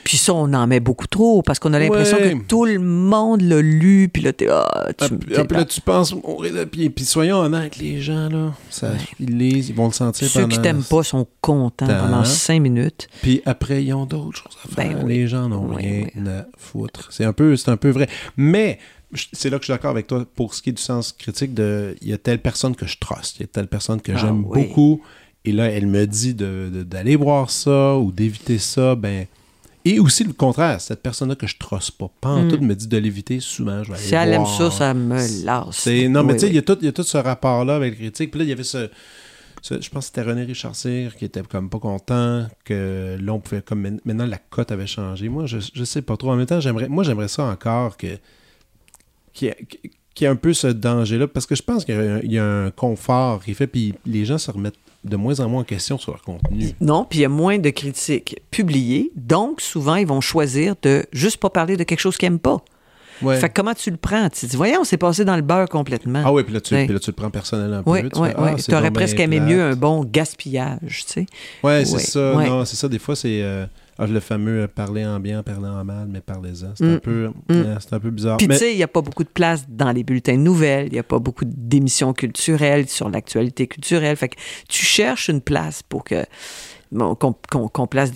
Puis 0.04 0.18
ça, 0.18 0.34
on 0.34 0.52
en 0.52 0.66
met 0.66 0.80
beaucoup 0.80 1.06
trop 1.06 1.42
parce 1.42 1.58
qu'on 1.58 1.72
a 1.72 1.78
l'impression 1.78 2.18
Ouais. 2.18 2.34
que 2.34 2.44
tout 2.46 2.66
le 2.66 2.78
monde 2.78 3.40
l'a 3.40 3.60
lu. 3.62 4.08
Puis 4.12 4.22
là, 4.22 4.32
t'es. 4.34 4.48
Ah, 4.50 4.88
tu 4.98 5.04
Ah, 5.04 5.08
puis, 5.08 5.16
ah, 5.16 5.18
puis 5.18 5.36
là, 5.36 5.44
pas- 5.44 5.64
tu 5.64 5.80
penses 5.80 6.14
de 6.14 6.64
pied. 6.64 6.90
Puis 6.90 7.04
soyons 7.06 7.38
honnêtes, 7.38 7.78
les 7.78 8.00
gens, 8.02 8.28
là, 8.28 8.52
ça, 8.70 8.90
ils 9.18 9.36
lisent, 9.38 9.70
ils 9.70 9.74
vont 9.74 9.86
le 9.86 9.92
sentir 9.92 10.28
Ceux 10.28 10.42
qui 10.42 10.48
pendant- 10.56 10.62
t'aiment 10.62 10.82
pas 10.84 11.02
sont 11.02 11.26
contents 11.40 11.86
Tant. 11.86 11.98
pendant 12.00 12.24
cinq 12.24 12.60
minutes. 12.60 13.08
Puis 13.22 13.40
après, 13.46 13.82
ils 13.82 13.94
ont 13.94 14.04
d'autres 14.06 14.36
choses 14.42 14.56
à 14.64 14.68
faire. 14.68 14.96
Ben 14.98 15.04
oui. 15.04 15.14
Les 15.14 15.26
gens 15.26 15.48
n'ont 15.48 15.68
Oui, 15.70 15.76
rien 15.76 16.06
oui. 16.14 16.28
à 16.28 16.46
foutre. 16.58 17.08
C'est 17.10 17.24
un, 17.24 17.32
peu, 17.32 17.54
un 17.66 17.76
peu 17.78 17.88
vrai. 17.90 18.08
Mais 18.36 18.78
c'est 19.32 19.48
là 19.48 19.56
que 19.58 19.62
je 19.62 19.66
suis 19.66 19.72
d'accord 19.72 19.90
avec 19.92 20.06
toi 20.06 20.24
pour 20.34 20.54
ce 20.54 20.60
qui 20.60 20.70
est 20.70 20.74
du 20.74 20.82
sens 20.82 21.12
critique 21.12 21.54
de 21.54 21.96
il 22.02 22.08
y 22.08 22.12
a 22.12 22.18
telle 22.18 22.40
personne 22.40 22.76
que 22.76 22.86
je 22.86 22.98
trust, 22.98 23.36
il 23.38 23.42
y 23.42 23.44
a 23.44 23.46
telle 23.46 23.68
personne 23.68 24.00
que 24.02 24.12
Ah 24.12 24.16
j'aime 24.18 24.44
oui. 24.46 24.66
beaucoup. 24.66 25.00
Et 25.46 25.52
là, 25.52 25.70
elle 25.70 25.86
me 25.86 26.06
dit 26.06 26.34
de- 26.34 26.70
de- 26.72 26.82
d'aller 26.82 27.16
voir 27.16 27.48
ça 27.50 27.96
ou 27.96 28.12
d'éviter 28.12 28.58
ça. 28.58 28.94
Ben, 28.94 29.26
et 29.84 29.98
aussi 29.98 30.24
le 30.24 30.32
contraire, 30.32 30.80
cette 30.80 31.02
personne-là 31.02 31.34
que 31.36 31.46
je 31.46 31.56
trosse 31.58 31.90
pas, 31.90 32.10
pas 32.20 32.30
en 32.30 32.44
Mm. 32.44 32.48
tout 32.48 32.58
me 32.62 32.74
dit 32.74 32.86
de 32.88 32.96
l'éviter 32.96 33.40
souvent. 33.40 33.82
Je 33.84 33.90
vais 33.92 33.98
aller 33.98 34.06
Si 34.06 34.14
elle 34.14 34.32
aime 34.32 34.46
ça, 34.46 34.70
ça 34.70 34.94
me 34.94 35.44
lasse. 35.44 35.86
Non, 35.86 36.22
mais 36.24 36.32
Oui, 36.32 36.38
tu 36.38 36.40
sais, 36.40 36.46
oui. 36.46 36.52
il 36.52 36.54
y, 36.56 36.58
a 36.72 36.76
y 36.86 36.88
a 36.88 36.92
tout 36.92 37.02
ce 37.02 37.18
rapport-là 37.18 37.76
avec 37.76 37.92
les 37.94 38.08
critiques. 38.08 38.30
Puis 38.30 38.38
là, 38.38 38.44
il 38.44 38.48
y 38.48 38.52
avait 38.52 38.64
ce. 38.64 38.88
ce- 39.62 39.80
je 39.80 39.88
pense 39.90 40.04
que 40.10 40.14
c'était 40.16 40.22
René 40.28 40.44
Richard 40.44 40.74
Cyr 40.76 41.14
qui 41.16 41.24
était 41.24 41.42
comme 41.42 41.68
pas 41.70 41.78
content 41.78 42.46
que 42.64 43.16
là, 43.20 43.32
on 43.32 43.40
pouvait. 43.40 43.62
Comme 43.62 43.80
main- 43.80 43.96
maintenant, 44.04 44.26
la 44.26 44.38
cote 44.38 44.70
avait 44.72 44.86
changé. 44.86 45.28
Moi, 45.28 45.46
je, 45.46 45.58
je 45.74 45.84
sais 45.84 46.02
pas 46.02 46.16
trop. 46.16 46.30
En 46.32 46.36
même 46.36 46.46
temps, 46.46 46.60
j'aimerais. 46.60 46.88
Moi, 46.88 47.04
j'aimerais 47.04 47.28
ça 47.28 47.44
encore 47.44 47.96
que. 47.96 48.18
Qu'il 49.32 49.48
y, 49.48 49.50
ait- 49.50 49.66
qu'il 50.14 50.24
y 50.24 50.24
ait 50.24 50.28
un 50.32 50.36
peu 50.36 50.52
ce 50.54 50.66
danger-là. 50.68 51.26
Parce 51.28 51.44
que 51.46 51.54
je 51.56 51.62
pense 51.62 51.84
qu'il 51.84 51.94
y 51.94 51.98
a 51.98 52.24
y 52.24 52.38
a 52.38 52.44
un 52.44 52.70
confort 52.70 53.42
qui 53.44 53.52
fait. 53.54 53.66
Puis 53.66 53.94
les 54.06 54.24
gens 54.24 54.38
se 54.38 54.50
remettent 54.50 54.78
de 55.04 55.16
moins 55.16 55.40
en 55.40 55.48
moins 55.48 55.60
en 55.60 55.64
question 55.64 55.98
sur 55.98 56.12
leur 56.12 56.22
contenu. 56.22 56.70
Non, 56.80 57.04
puis 57.08 57.20
il 57.20 57.22
y 57.22 57.24
a 57.24 57.28
moins 57.28 57.58
de 57.58 57.70
critiques 57.70 58.40
publiées. 58.50 59.12
Donc, 59.14 59.60
souvent, 59.60 59.96
ils 59.96 60.06
vont 60.06 60.20
choisir 60.20 60.74
de 60.82 61.04
juste 61.12 61.36
pas 61.38 61.50
parler 61.50 61.76
de 61.76 61.84
quelque 61.84 62.00
chose 62.00 62.16
qu'ils 62.16 62.28
n'aiment 62.28 62.38
pas. 62.38 62.64
Ouais. 63.22 63.38
Fait 63.38 63.48
que 63.48 63.54
comment 63.54 63.74
tu 63.74 63.90
le 63.90 63.96
prends? 63.96 64.28
Tu 64.28 64.40
te 64.40 64.46
dis, 64.46 64.56
voyons, 64.56 64.82
c'est 64.82 64.96
passé 64.96 65.24
dans 65.24 65.36
le 65.36 65.42
beurre 65.42 65.68
complètement. 65.68 66.22
Ah 66.24 66.32
oui, 66.32 66.42
puis 66.42 66.52
là, 66.52 66.60
tu, 66.60 66.74
Ouais. 66.74 66.84
puis 66.84 66.94
là, 66.94 66.98
tu 66.98 67.10
le 67.10 67.14
prends 67.14 67.30
personnel 67.30 67.72
un 67.72 67.82
peu. 67.82 67.90
Oui, 67.90 68.00
tu 68.12 68.18
oui, 68.18 68.28
ah, 68.36 68.54
oui. 68.56 68.74
aurais 68.74 68.90
presque 68.90 69.20
aimé 69.20 69.36
plate. 69.36 69.48
mieux 69.50 69.62
un 69.62 69.76
bon 69.76 70.04
gaspillage, 70.04 71.04
tu 71.06 71.12
sais. 71.12 71.26
Ouais, 71.62 71.84
c'est 71.84 72.00
ça. 72.00 72.32
Non, 72.34 72.64
c'est 72.64 72.76
ça. 72.76 72.88
Des 72.88 72.98
fois, 72.98 73.14
c'est 73.14 73.40
euh, 73.42 73.66
ah, 73.98 74.06
le 74.06 74.20
fameux 74.20 74.62
euh, 74.62 74.68
parler 74.68 75.04
en 75.06 75.20
bien, 75.20 75.42
parler 75.42 75.68
en 75.68 75.84
mal, 75.84 76.08
mais 76.10 76.20
parlez-en. 76.20 76.72
C'est 76.74 76.84
Mm. 76.84 76.94
un 76.94 76.98
peu, 76.98 77.28
Mm. 77.48 77.78
c'est 77.80 77.92
un 77.92 78.00
peu 78.00 78.10
bizarre. 78.10 78.36
Puis, 78.38 78.48
Mais- 78.48 78.54
tu 78.54 78.60
sais, 78.64 78.72
il 78.72 78.76
n'y 78.76 78.82
a 78.82 78.88
pas 78.88 79.02
beaucoup 79.02 79.24
de 79.24 79.28
place 79.28 79.66
dans 79.68 79.92
les 79.92 80.04
bulletins 80.04 80.34
de 80.34 80.38
nouvelles. 80.42 80.86
Il 80.88 80.92
n'y 80.94 80.98
a 80.98 81.02
pas 81.04 81.18
beaucoup 81.18 81.44
d'émissions 81.46 82.12
culturelles 82.12 82.88
sur 82.88 83.08
l'actualité 83.08 83.66
culturelle. 83.66 84.16
Fait 84.16 84.28
que 84.28 84.36
tu 84.68 84.84
cherches 84.84 85.28
une 85.28 85.40
place 85.40 85.82
pour 85.82 86.04
que 86.04 86.24
qu'on 86.92 87.86
place 87.86 88.12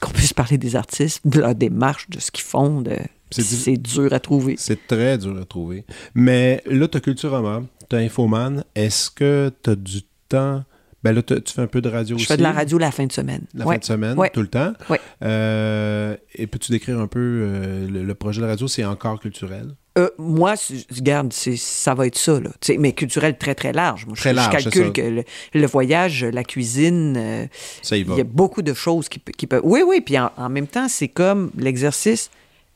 qu'on 0.00 0.10
puisse 0.10 0.32
parler 0.32 0.58
des 0.58 0.76
artistes, 0.76 1.26
de 1.26 1.40
leur 1.40 1.54
démarche, 1.54 2.08
de 2.08 2.20
ce 2.20 2.30
qu'ils 2.30 2.44
font. 2.44 2.80
De... 2.80 2.96
C'est 3.30 3.76
dur 3.76 4.12
à 4.12 4.20
trouver. 4.20 4.54
C'est 4.58 4.86
très 4.86 5.18
dur 5.18 5.36
à 5.40 5.44
trouver. 5.44 5.84
Mais 6.14 6.62
là, 6.66 6.86
tu 6.88 6.98
as 6.98 7.00
Culturama, 7.00 7.62
tu 7.88 7.96
as 7.96 8.00
Infoman. 8.00 8.62
Est-ce 8.74 9.10
que 9.10 9.50
tu 9.62 9.70
as 9.70 9.74
du 9.74 10.02
temps? 10.28 10.62
Ben 11.04 11.12
là, 11.14 11.22
tu 11.22 11.34
fais 11.52 11.62
un 11.62 11.66
peu 11.66 11.80
de 11.80 11.88
radio 11.88 12.16
Je 12.16 12.22
aussi. 12.22 12.26
fais 12.26 12.36
de 12.36 12.42
la 12.42 12.52
radio 12.52 12.78
la 12.78 12.92
fin 12.92 13.06
de 13.06 13.12
semaine. 13.12 13.42
La 13.54 13.66
Ouais. 13.66 13.74
fin 13.74 13.78
de 13.80 13.84
semaine, 13.84 14.16
Ouais. 14.18 14.30
tout 14.32 14.40
le 14.40 14.46
temps. 14.48 14.72
Ouais. 14.88 15.00
Euh, 15.24 16.16
et 16.34 16.46
peux-tu 16.46 16.70
décrire 16.72 16.98
un 17.00 17.06
peu 17.08 17.18
euh, 17.20 17.88
le, 17.88 18.04
le 18.04 18.14
projet 18.14 18.40
de 18.40 18.46
radio? 18.46 18.68
C'est 18.68 18.84
encore 18.84 19.18
culturel? 19.20 19.74
Euh, 19.98 20.08
moi, 20.16 20.54
regarde, 20.96 21.32
ça 21.32 21.94
va 21.94 22.06
être 22.06 22.16
ça, 22.16 22.40
là. 22.40 22.50
Mais 22.78 22.92
culturel 22.92 23.36
très, 23.36 23.54
très 23.54 23.72
large. 23.72 24.06
Moi, 24.06 24.14
je- 24.16 24.20
Très 24.20 24.30
je, 24.30 24.36
large, 24.36 24.54
c'est 24.56 24.62
calcule 24.70 24.84
ça. 24.86 24.90
que 24.90 25.00
le, 25.02 25.24
le 25.60 25.66
voyage, 25.66 26.24
la 26.24 26.44
cuisine, 26.44 27.16
euh, 27.18 27.46
y 27.90 28.00
il 28.00 28.14
y 28.16 28.20
a 28.20 28.24
beaucoup 28.24 28.62
de 28.62 28.72
choses 28.72 29.08
qui, 29.08 29.18
pe- 29.18 29.32
qui 29.32 29.46
peuvent. 29.46 29.60
Oui, 29.64 29.82
oui, 29.86 30.00
puis 30.00 30.18
en, 30.18 30.30
en 30.36 30.48
même 30.48 30.66
temps, 30.66 30.88
c'est 30.88 31.08
comme 31.08 31.50
l'exercice. 31.58 32.30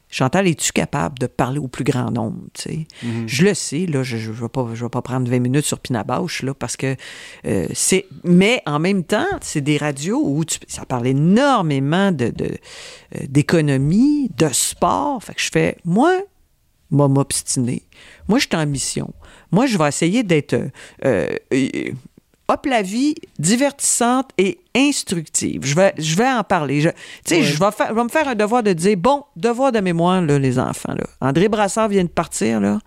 Chantal, 0.09 0.46
es-tu 0.46 0.70
capable 0.72 1.18
de 1.18 1.26
parler 1.26 1.59
au 1.59 1.66
plus 1.68 1.82
grand 1.84 2.11
nombre? 2.12 2.38
tu 2.54 2.62
sais? 2.62 2.86
Mhm. 3.02 3.24
Je 3.28 3.44
le 3.44 3.54
sais, 3.54 3.86
là, 3.86 4.02
je 4.04 4.16
ne 4.16 4.32
vais, 4.32 4.48
pas- 4.48 4.68
je 4.72 4.84
vais 4.84 4.88
pas 4.90 5.02
prendre 5.02 5.28
20 5.28 5.40
minutes 5.40 5.64
sur 5.64 5.80
Pinabauche, 5.80 6.42
là, 6.42 6.54
parce 6.54 6.76
que 6.76 6.94
euh, 7.44 7.66
c'est. 7.74 8.07
Mais 8.22 8.62
en 8.66 8.78
même 8.78 9.02
temps, 9.04 9.26
c'est 9.40 9.61
des 9.61 9.76
radios 9.78 10.22
où 10.24 10.44
tu- 10.44 10.59
ça 10.68 10.84
parle 10.84 11.09
énormément 11.09 12.12
de, 12.12 12.28
de, 12.30 12.44
euh, 13.16 13.18
d'économie, 13.28 14.30
de 14.36 14.48
sport. 14.52 15.22
Fait 15.24 15.34
que 15.34 15.40
je 15.40 15.50
fais, 15.52 15.76
moi, 15.84 16.16
moi, 16.90 17.09
m'obstiner. 17.09 17.82
Moi, 18.28 18.38
je 18.38 18.46
suis 18.46 18.57
en 18.57 18.64
mission. 18.66 19.12
Moi, 19.50 19.66
je 19.66 19.76
vais 19.76 19.88
essayer 19.88 20.22
d'être. 20.22 20.57
euh, 21.04 21.28
hop 22.49 22.66
la 22.66 22.82
vie 22.82 23.14
divertissante 23.38 24.30
et 24.38 24.59
instructive. 24.74 25.64
Je 25.64 25.74
vais, 25.74 25.92
je 25.99 26.14
vais 26.16 26.28
en 26.28 26.44
parler. 26.44 26.80
Je, 26.80 26.88
tu 26.90 26.97
sais, 27.24 27.42
je, 27.42 27.59
vais 27.59 27.70
faire, 27.72 27.88
je 27.88 27.94
vais 27.94 28.05
me 28.05 28.09
faire 28.09 28.28
un 28.28 28.34
devoir 28.34 28.62
de 28.62 28.72
dire, 28.72 28.97
bon, 28.97 29.24
devoir 29.36 29.72
de 29.72 29.80
mémoire, 29.80 30.20
là, 30.22 30.38
les 30.38 30.59
enfants. 30.59 30.94
Là. 30.94 31.05
André 31.20 31.49
Brassard 31.49 31.88
vient 31.88 32.05
de 32.05 32.09
partir. 32.09 32.61
Là. 32.61 32.78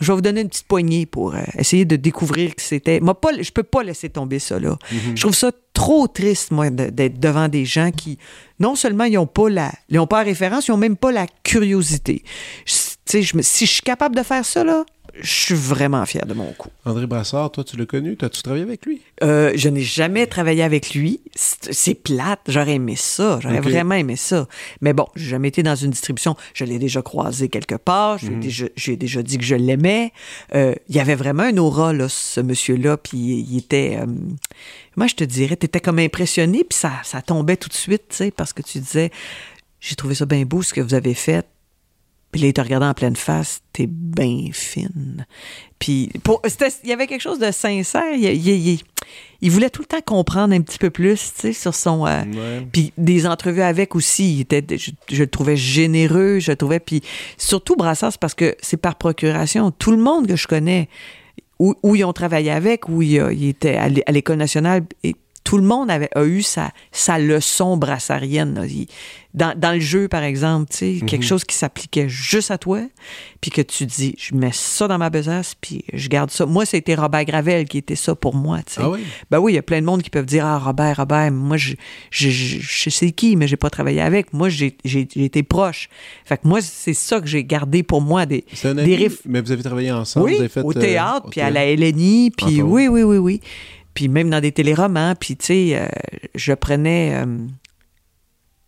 Je 0.00 0.06
vais 0.08 0.14
vous 0.14 0.20
donner 0.20 0.40
une 0.42 0.48
petite 0.48 0.66
poignée 0.66 1.06
pour 1.06 1.34
euh, 1.34 1.38
essayer 1.58 1.84
de 1.84 1.96
découvrir 1.96 2.54
que 2.54 2.62
c'était... 2.62 3.00
Moi, 3.00 3.18
pas, 3.20 3.30
je 3.40 3.50
peux 3.50 3.62
pas 3.62 3.82
laisser 3.82 4.10
tomber 4.10 4.38
ça, 4.40 4.58
là. 4.58 4.76
Je 5.14 5.20
trouve 5.20 5.34
ça 5.34 5.50
trop 5.72 6.08
triste, 6.08 6.50
moi, 6.50 6.70
d'être 6.70 7.18
devant 7.20 7.48
des 7.48 7.64
gens 7.64 7.90
qui, 7.92 8.18
non 8.60 8.74
seulement 8.74 9.04
ils 9.04 9.14
n'ont 9.14 9.26
pas 9.26 9.48
la... 9.48 9.70
Ils 9.88 9.98
ont 9.98 10.06
pas 10.06 10.18
la 10.18 10.24
référence, 10.24 10.66
ils 10.68 10.72
n'ont 10.72 10.76
même 10.78 10.96
pas 10.96 11.12
la 11.12 11.26
curiosité. 11.44 12.22
Je- 12.66 13.20
je 13.22 13.40
si 13.42 13.66
je 13.66 13.70
suis 13.72 13.82
capable 13.82 14.16
de 14.16 14.22
faire 14.24 14.44
ça, 14.44 14.64
là, 14.64 14.84
je 15.20 15.30
suis 15.30 15.54
vraiment 15.54 16.04
fier 16.06 16.26
de 16.26 16.34
mon 16.34 16.52
coup. 16.52 16.70
André 16.84 17.06
Brassard, 17.06 17.52
toi, 17.52 17.62
tu 17.64 17.76
l'as 17.76 17.86
connu? 17.86 18.16
T'as-tu 18.16 18.42
travaillé 18.42 18.64
avec 18.64 18.84
lui? 18.84 19.00
Euh, 19.22 19.52
je 19.54 19.68
n'ai 19.68 19.82
jamais 19.82 20.26
travaillé 20.26 20.62
avec 20.62 20.94
lui. 20.94 21.20
C'est 21.34 21.94
plate. 21.94 22.40
J'aurais 22.48 22.74
aimé 22.74 22.96
ça. 22.96 23.38
J'aurais 23.40 23.60
vraiment 23.60 23.94
aimé 23.94 24.16
ça. 24.16 24.48
Mais 24.80 24.92
bon, 24.92 25.06
j'ai 25.14 25.30
jamais 25.30 25.48
été 25.48 25.62
dans 25.62 25.76
une 25.76 25.90
distribution. 25.90 26.36
Je 26.52 26.64
l'ai 26.64 26.78
déjà 26.78 27.00
croisé 27.02 27.48
quelque 27.48 27.76
part. 27.76 28.18
J'ai 28.18 28.30
déjà, 28.30 28.66
j'ai 28.76 28.96
déjà 28.96 29.22
dit 29.22 29.38
que 29.38 29.44
je 29.44 29.54
l'aimais. 29.54 30.12
Euh, 30.54 30.74
il 30.88 30.96
y 30.96 31.00
avait 31.00 31.14
vraiment 31.14 31.44
un 31.44 31.56
aura, 31.58 31.92
là, 31.92 32.08
ce 32.08 32.40
monsieur-là. 32.40 32.96
Puis 32.96 33.18
il 33.48 33.56
était... 33.58 33.98
euh, 34.00 34.06
moi, 34.96 35.06
je 35.06 35.14
te 35.14 35.24
dirais, 35.24 35.56
tu 35.56 35.66
étais 35.66 35.80
comme 35.80 35.98
impressionné. 35.98 36.64
Puis 36.64 36.78
ça, 36.78 36.92
ça 37.04 37.22
tombait 37.22 37.56
tout 37.56 37.68
de 37.68 37.74
suite, 37.74 38.04
tu 38.10 38.16
sais, 38.16 38.30
parce 38.30 38.52
que 38.52 38.62
tu 38.62 38.78
disais... 38.78 39.10
J'ai 39.86 39.96
trouvé 39.96 40.14
ça 40.14 40.24
bien 40.24 40.44
beau, 40.44 40.62
ce 40.62 40.72
que 40.72 40.80
vous 40.80 40.94
avez 40.94 41.12
fait. 41.12 41.46
Puis 42.34 42.42
là, 42.42 42.48
il 42.48 42.52
te 42.52 42.60
regardait 42.60 42.86
en 42.86 42.94
pleine 42.94 43.14
face, 43.14 43.60
t'es 43.72 43.86
bien 43.88 44.48
fine. 44.52 45.24
Puis 45.78 46.10
pour- 46.24 46.42
il 46.82 46.88
y 46.88 46.92
avait 46.92 47.06
quelque 47.06 47.20
chose 47.20 47.38
de 47.38 47.52
sincère. 47.52 48.12
Il, 48.12 48.24
il- 48.24 48.48
il- 48.70 48.80
il 49.40 49.50
voulait 49.52 49.70
tout 49.70 49.82
le 49.82 49.86
temps 49.86 50.00
comprendre 50.04 50.52
un 50.52 50.60
petit 50.60 50.78
peu 50.78 50.90
plus, 50.90 51.32
tu 51.32 51.40
sais, 51.42 51.52
sur 51.52 51.76
son... 51.76 52.04
euh, 52.08 52.22
Ouais. 52.24 52.66
puis 52.72 52.92
des 52.98 53.24
entrevues 53.24 53.62
avec 53.62 53.94
aussi, 53.94 54.34
il 54.34 54.40
était, 54.40 54.64
je, 54.76 54.90
je 55.12 55.22
le 55.22 55.28
trouvais 55.30 55.56
généreux, 55.56 56.40
je 56.40 56.50
le 56.50 56.56
trouvais... 56.56 56.80
Puis 56.80 57.02
surtout 57.38 57.76
Brassard, 57.76 58.10
c'est 58.10 58.20
parce 58.20 58.34
que 58.34 58.56
c'est 58.60 58.78
par 58.78 58.96
procuration. 58.96 59.70
Tout 59.70 59.92
le 59.92 59.98
monde 59.98 60.26
que 60.26 60.34
je 60.34 60.48
connais, 60.48 60.88
où, 61.60 61.76
où 61.84 61.94
ils 61.94 62.04
ont 62.04 62.12
travaillé 62.12 62.50
avec, 62.50 62.88
où 62.88 63.00
il, 63.00 63.20
a- 63.20 63.32
il 63.32 63.46
était 63.46 63.76
à 63.76 63.88
l'é- 63.88 64.02
à 64.06 64.10
l'École 64.10 64.38
nationale, 64.38 64.82
et 65.04 65.14
tout 65.54 65.60
le 65.60 65.66
monde 65.66 65.88
avait, 65.90 66.08
a 66.16 66.24
eu 66.24 66.42
sa, 66.42 66.72
sa 66.90 67.18
leçon 67.18 67.76
brassarienne. 67.76 68.66
dans, 69.34 69.52
dans 69.58 69.72
le 69.72 69.80
jeu, 69.80 70.06
par 70.08 70.22
exemple, 70.22 70.70
tu 70.70 70.76
sais, 70.78 70.92
Mhm. 71.00 71.06
quelque 71.06 71.24
chose 71.24 71.42
qui 71.44 71.56
s'appliquait 71.56 72.08
juste 72.08 72.50
à 72.52 72.58
toi, 72.58 72.80
puis 73.40 73.50
que 73.50 73.62
tu 73.62 73.84
dis, 73.84 74.14
je 74.18 74.34
mets 74.34 74.50
ça 74.52 74.86
dans 74.88 74.96
ma 74.98 75.10
besace, 75.10 75.54
puis 75.60 75.84
je 75.92 76.08
garde 76.08 76.30
ça. 76.30 76.46
Moi, 76.46 76.64
c'était 76.66 76.94
Robert 76.94 77.24
Gravel 77.24 77.66
qui 77.66 77.78
était 77.78 77.96
ça 77.96 78.14
pour 78.14 78.34
moi, 78.36 78.58
tu 78.64 78.74
sais. 78.74 78.80
Ah 78.82 78.90
oui? 78.90 79.00
Ben 79.30 79.38
oui, 79.40 79.52
il 79.52 79.54
y 79.56 79.58
a 79.58 79.62
plein 79.62 79.80
de 79.80 79.86
monde 79.86 80.02
qui 80.02 80.10
peuvent 80.10 80.24
dire 80.26 80.44
Ah, 80.46 80.58
Robert, 80.58 80.96
Robert, 80.98 81.30
moi, 81.32 81.56
je, 81.56 81.74
je, 82.10 82.30
je, 82.30 82.58
je 82.60 82.90
sais 82.90 83.10
qui, 83.10 83.34
mais 83.36 83.48
j'ai 83.48 83.56
pas 83.56 83.70
travaillé 83.70 84.00
avec. 84.00 84.32
Moi, 84.32 84.48
j'ai 84.48 84.76
été 85.16 85.42
proche. 85.42 85.88
Fait 86.24 86.36
que 86.36 86.46
moi, 86.46 86.60
c'est 86.60 86.94
ça 86.94 87.20
que 87.20 87.26
j'ai 87.26 87.44
gardé 87.44 87.82
pour 87.82 88.00
moi. 88.00 88.26
Des, 88.26 88.44
un 88.64 88.74
des 88.74 88.82
ami, 88.82 88.96
riffs. 88.96 89.20
mais 89.24 89.40
vous 89.40 89.50
avez 89.52 89.62
travaillé 89.62 89.90
ensemble, 89.92 90.26
Oui, 90.26 90.34
vous 90.34 90.40
avez 90.40 90.48
fait, 90.48 90.62
au 90.62 90.70
euh, 90.70 90.80
théâtre, 90.80 91.26
puis 91.30 91.40
à 91.40 91.50
la 91.50 91.64
LNI, 91.74 92.30
puis 92.36 92.60
Entre 92.60 92.68
oui, 92.68 92.86
oui, 92.88 93.02
oui, 93.02 93.18
oui. 93.18 93.40
Puis 93.94 94.08
même 94.08 94.28
dans 94.30 94.40
des 94.40 94.52
téléromans, 94.52 95.14
puis 95.18 95.36
tu 95.36 95.46
sais, 95.46 95.70
euh, 95.78 95.86
je 96.34 96.52
prenais 96.52 97.14
euh, 97.14 97.38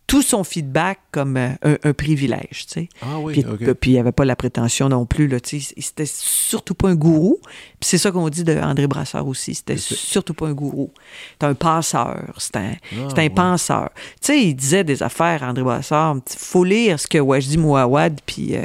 tout 0.07 0.21
son 0.21 0.45
feedback 0.45 0.99
comme 1.11 1.35
euh, 1.35 1.49
un, 1.63 1.75
un 1.83 1.93
privilège, 1.93 2.65
tu 2.67 2.73
sais. 2.73 2.89
Ah 3.01 3.19
oui, 3.19 3.43
Puis 3.81 3.91
il 3.91 3.93
n'y 3.93 3.99
avait 3.99 4.13
pas 4.13 4.23
la 4.23 4.37
prétention 4.37 4.87
non 4.87 5.05
plus, 5.05 5.27
là, 5.27 5.41
tu 5.41 5.59
sais. 5.59 5.73
C'était 5.77 6.05
surtout 6.05 6.75
pas 6.75 6.87
un 6.87 6.95
gourou. 6.95 7.39
Puis 7.43 7.89
c'est 7.89 7.97
ça 7.97 8.11
qu'on 8.11 8.29
dit 8.29 8.45
de 8.45 8.57
André 8.57 8.87
Brassard 8.87 9.27
aussi. 9.27 9.53
C'était 9.55 9.75
surtout 9.75 10.33
pas 10.33 10.47
un 10.47 10.53
gourou. 10.53 10.91
C'était 11.33 11.47
un 11.47 11.55
passeur. 11.55 12.23
C'était 12.37 12.59
un, 12.59 12.73
Ah, 12.93 12.95
c'était 13.09 13.21
un 13.21 13.23
ouais. 13.25 13.29
penseur. 13.31 13.89
Tu 14.21 14.27
sais, 14.27 14.41
il 14.41 14.55
disait 14.55 14.85
des 14.85 15.03
affaires, 15.03 15.43
André 15.43 15.63
Brassard. 15.63 16.15
faut 16.37 16.63
lire 16.63 16.97
ce 17.01 17.07
que 17.07 17.17
Wajdi 17.17 17.57
Mouawad 17.57 18.21
puis 18.25 18.55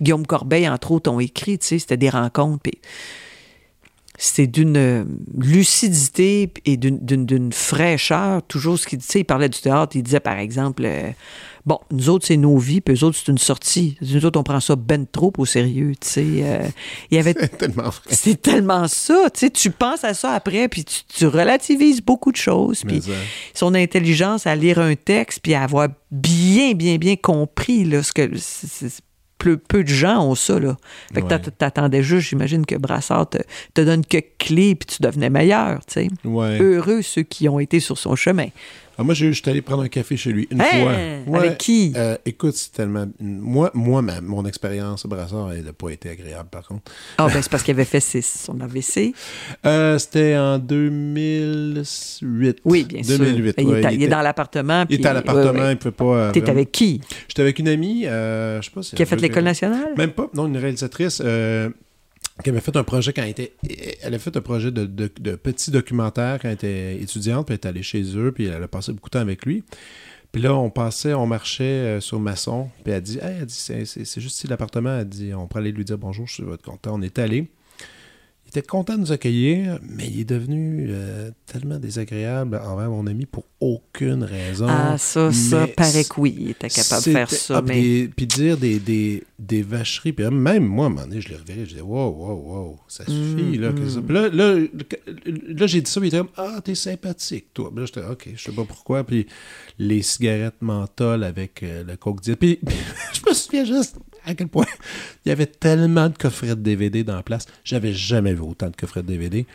Guillaume 0.00 0.26
Corbeil, 0.26 0.68
entre 0.70 0.92
autres, 0.92 1.10
ont 1.10 1.20
écrit. 1.20 1.58
Tu 1.58 1.66
sais, 1.66 1.78
c'était 1.78 1.98
des 1.98 2.08
rencontres. 2.08 2.62
Puis 2.62 2.78
c'était 4.20 4.46
d'une 4.48 4.76
euh, 4.76 5.04
lucidité 5.38 6.50
et 6.64 6.76
d'une- 6.76 7.52
fraîcheur. 7.52 8.42
Toujours 8.42 8.78
ce 8.78 8.86
qu'il 8.86 8.98
disait. 8.98 9.20
Il 9.20 9.24
parlait 9.24 9.48
du 9.48 9.60
théâtre. 9.60 9.94
Il 9.96 10.02
disait, 10.02 10.20
par 10.20 10.38
exemple, 10.38 10.82
euh, 10.84 11.10
bon, 11.64 11.78
nous 11.92 12.08
autres, 12.08 12.26
c'est 12.26 12.36
nos 12.36 12.58
vies, 12.58 12.80
puis 12.80 12.94
eux 12.96 13.04
autres, 13.04 13.16
c'est 13.16 13.30
une 13.30 13.38
sortie. 13.38 13.96
Nous 14.02 14.24
autres, 14.26 14.38
on 14.40 14.42
prend 14.42 14.58
ça 14.60 14.74
ben 14.76 15.06
trop 15.06 15.32
au 15.38 15.46
sérieux. 15.46 15.92
Tu 16.00 16.08
sais, 16.08 16.26
Euh, 16.42 16.66
il 17.10 17.16
y 17.16 17.20
avait 17.20 17.34
C'est 17.38 17.58
tellement 17.58 17.82
vrai. 17.90 18.00
c'est 18.10 18.42
tellement 18.42 18.88
ça, 18.88 19.30
tu 19.32 19.40
sais, 19.40 19.50
tu 19.50 19.70
penses 19.70 20.02
à 20.04 20.14
ça 20.14 20.32
après, 20.32 20.68
puis 20.68 20.84
tu, 20.84 21.02
tu 21.04 21.26
relativises 21.26 22.00
beaucoup 22.02 22.32
de 22.32 22.36
choses, 22.36 22.82
puis 22.86 23.00
son 23.54 23.74
intelligence 23.74 24.46
à 24.46 24.56
lire 24.56 24.78
un 24.80 24.94
texte, 24.96 25.40
puis 25.42 25.54
à 25.54 25.62
avoir 25.62 25.88
bien, 26.10 26.72
bien, 26.72 26.96
bien 26.96 27.16
compris 27.16 27.84
là, 27.84 28.02
ce 28.02 28.12
que 28.12 28.36
c'est- 28.36 28.66
c'est- 28.88 29.02
peu, 29.38 29.56
peu 29.56 29.84
de 29.84 29.88
gens 29.88 30.24
ont 30.24 30.34
ça 30.34 30.58
là. 30.58 30.76
Fait 31.14 31.22
que 31.22 31.26
Ouais. 31.26 31.38
t'attendais 31.58 32.02
juste, 32.02 32.28
j'imagine 32.28 32.66
que 32.66 32.74
Brassard 32.74 33.28
te, 33.30 33.38
te 33.74 33.80
donne 33.80 34.04
quelques 34.04 34.36
clés, 34.38 34.74
puis 34.74 34.86
tu 34.96 35.02
devenais 35.02 35.30
meilleur, 35.30 35.78
tu 35.86 35.94
sais. 35.94 36.08
ouais. 36.24 36.58
Heureux 36.60 37.02
ceux 37.02 37.22
qui 37.22 37.48
ont 37.48 37.58
été 37.60 37.80
sur 37.80 37.96
son 37.98 38.16
chemin. 38.16 38.48
Ah, 39.00 39.04
moi, 39.04 39.14
j'ai- 39.14 39.32
j'étais 39.32 39.52
allé 39.52 39.62
prendre 39.62 39.84
un 39.84 39.88
café 39.88 40.16
chez 40.16 40.32
lui 40.32 40.48
une 40.50 40.60
Hein? 40.60 41.22
fois. 41.24 41.38
Avec 41.38 41.58
qui? 41.58 41.92
Euh, 41.96 42.16
écoute, 42.26 42.54
c'est 42.54 42.72
tellement. 42.72 43.06
Moi, 43.20 43.70
moi 43.72 44.02
ma- 44.02 44.20
mon 44.20 44.44
expérience 44.44 45.04
au 45.04 45.08
brassard, 45.08 45.52
elle 45.52 45.64
n'a 45.64 45.72
pas 45.72 45.90
été 45.90 46.10
agréable, 46.10 46.48
par 46.50 46.66
contre. 46.66 46.90
Ah 47.16 47.28
ben 47.28 47.40
c'est 47.40 47.48
parce 47.50 47.62
qu'il 47.62 47.74
avait 47.74 47.84
fait 47.84 48.00
son 48.00 48.60
AVC. 48.60 49.14
Euh, 49.64 49.98
C'était 49.98 50.36
en 50.36 50.58
2008. 50.58 52.58
Oui, 52.64 52.84
bien 52.84 53.02
sûr. 53.02 53.18
2008. 53.18 53.54
il, 53.58 53.66
ouais, 53.68 53.94
il 53.94 54.02
est 54.02 54.08
dans 54.08 54.22
l'appartement. 54.22 54.84
il 54.88 54.96
était 54.96 55.08
à 55.08 55.12
l'appartement, 55.12 55.52
ouais, 55.60 55.66
il 55.66 55.70
ne 55.70 55.74
pouvait 55.76 55.90
pas. 55.92 56.04
euh, 56.04 56.32
T'es 56.32 56.40
vraiment- 56.40 56.56
avec 56.56 56.72
qui? 56.72 57.00
J'étais 57.28 57.42
avec 57.42 57.58
une 57.58 57.68
amie, 57.68 58.06
euh, 58.06 58.60
je 58.60 58.66
sais 58.66 58.72
pas 58.74 58.82
si 58.82 58.96
Qui 58.96 59.02
a 59.02 59.06
fait 59.06 59.16
l'école 59.16 59.44
nationale? 59.44 59.88
Même 59.96 60.10
pas, 60.10 60.28
non, 60.34 60.46
une 60.46 60.56
réalisatrice 60.56 61.22
euh, 61.24 61.70
qui 62.42 62.50
avait 62.50 62.60
fait 62.60 62.76
un 62.76 62.84
projet 62.84 63.12
quand 63.12 63.22
elle 63.22 63.30
était. 63.30 63.54
Elle 64.02 64.18
fait 64.18 64.36
un 64.36 64.40
projet 64.40 64.70
de, 64.70 65.06
petit 65.36 65.70
documentaire 65.70 66.38
quand 66.40 66.48
elle 66.48 66.54
était 66.54 66.96
étudiante, 66.96 67.46
puis 67.46 67.54
elle 67.54 67.60
est 67.60 67.68
allée 67.68 67.82
chez 67.82 68.16
eux, 68.16 68.32
puis 68.32 68.46
elle 68.46 68.62
a 68.62 68.68
passé 68.68 68.92
beaucoup 68.92 69.08
de 69.08 69.12
temps 69.12 69.20
avec 69.20 69.44
lui. 69.44 69.64
Puis 70.30 70.42
là, 70.42 70.54
on 70.54 70.70
passait, 70.70 71.14
on 71.14 71.26
marchait 71.26 71.64
euh, 71.64 72.00
sur 72.00 72.20
Masson, 72.20 72.68
puis 72.84 72.92
elle 72.92 73.02
dit, 73.02 73.18
hey, 73.18 73.38
elle 73.40 73.46
dit, 73.46 73.54
c'est 73.54 74.20
juste 74.20 74.36
ici 74.36 74.46
l'appartement. 74.46 74.98
Elle 74.98 75.08
dit, 75.08 75.32
on 75.34 75.46
pourrait 75.46 75.62
aller 75.62 75.72
lui 75.72 75.84
dire 75.84 75.96
bonjour, 75.96 76.26
je 76.26 76.34
suis 76.34 76.42
votre 76.42 76.62
content. 76.62 76.94
On 76.94 77.02
est 77.02 77.18
allé. 77.18 77.48
Il 78.48 78.58
était 78.58 78.66
content 78.66 78.94
de 78.94 79.00
nous 79.00 79.12
accueillir, 79.12 79.78
mais 79.82 80.06
il 80.06 80.20
est 80.20 80.24
devenu 80.24 80.86
euh, 80.88 81.30
tellement 81.46 81.78
désagréable 81.78 82.60
envers 82.64 82.88
mon 82.88 83.06
ami 83.06 83.26
pour 83.26 83.44
aucune 83.60 84.24
raison. 84.24 84.66
Ah, 84.68 84.96
ça, 84.96 85.30
ça, 85.32 85.66
paraît 85.66 86.04
que 86.04 86.18
oui, 86.18 86.34
il 86.38 86.50
était 86.50 86.70
capable 86.70 87.04
de 87.04 87.10
faire 87.12 87.30
ça, 87.30 87.58
ah, 87.58 87.62
mais... 87.62 87.74
Puis, 87.74 88.08
puis 88.16 88.26
dire 88.26 88.56
des, 88.56 88.78
des, 88.78 89.22
des 89.38 89.62
vacheries. 89.62 90.12
Puis 90.12 90.24
même 90.30 90.64
moi, 90.64 90.84
à 90.84 90.86
un 90.86 90.90
moment 90.90 91.06
donné, 91.06 91.20
je 91.20 91.28
l'ai 91.28 91.36
reviré. 91.36 91.60
Je 91.60 91.70
disais, 91.70 91.80
wow, 91.82 92.08
wow, 92.08 92.34
wow, 92.34 92.80
ça 92.88 93.04
suffit. 93.04 93.58
là, 93.58 93.70
Mm, 93.72 93.88
ça. 93.90 94.00
Puis 94.00 94.14
là, 94.14 94.28
là, 94.28 94.54
là, 94.56 95.66
j'ai 95.66 95.80
dit 95.80 95.90
ça. 95.90 96.00
Puis 96.00 96.08
il 96.08 96.14
était 96.14 96.18
comme, 96.18 96.32
ah, 96.36 96.60
t'es 96.62 96.74
sympathique, 96.74 97.52
toi. 97.54 97.70
Puis 97.70 97.80
là, 97.80 97.86
j'étais, 97.86 98.06
ok, 98.06 98.28
je 98.34 98.42
sais 98.42 98.52
pas 98.52 98.64
pourquoi. 98.64 99.04
Puis 99.04 99.26
les 99.78 100.02
cigarettes 100.02 100.60
mentholes 100.60 101.24
avec 101.24 101.62
euh, 101.62 101.84
le 101.84 101.96
coke. 101.96 102.22
Puis, 102.22 102.34
puis 102.36 102.58
je 103.12 103.28
me 103.28 103.34
souviens 103.34 103.64
juste 103.64 103.96
à 104.28 104.34
quel 104.34 104.48
point 104.48 104.66
il 105.26 105.28
y 105.28 105.32
avait 105.32 105.46
tellement 105.46 106.08
de 106.08 106.16
coffrets 106.16 106.48
de 106.48 106.54
DVD 106.54 107.04
dans 107.04 107.16
la 107.16 107.22
place. 107.22 107.46
J'avais 107.64 107.92
jamais 107.92 108.34
vu 108.34 108.40
autant 108.42 108.68
de 108.70 108.76
coffrets 108.76 109.02
de 109.02 109.08
DVD. 109.08 109.46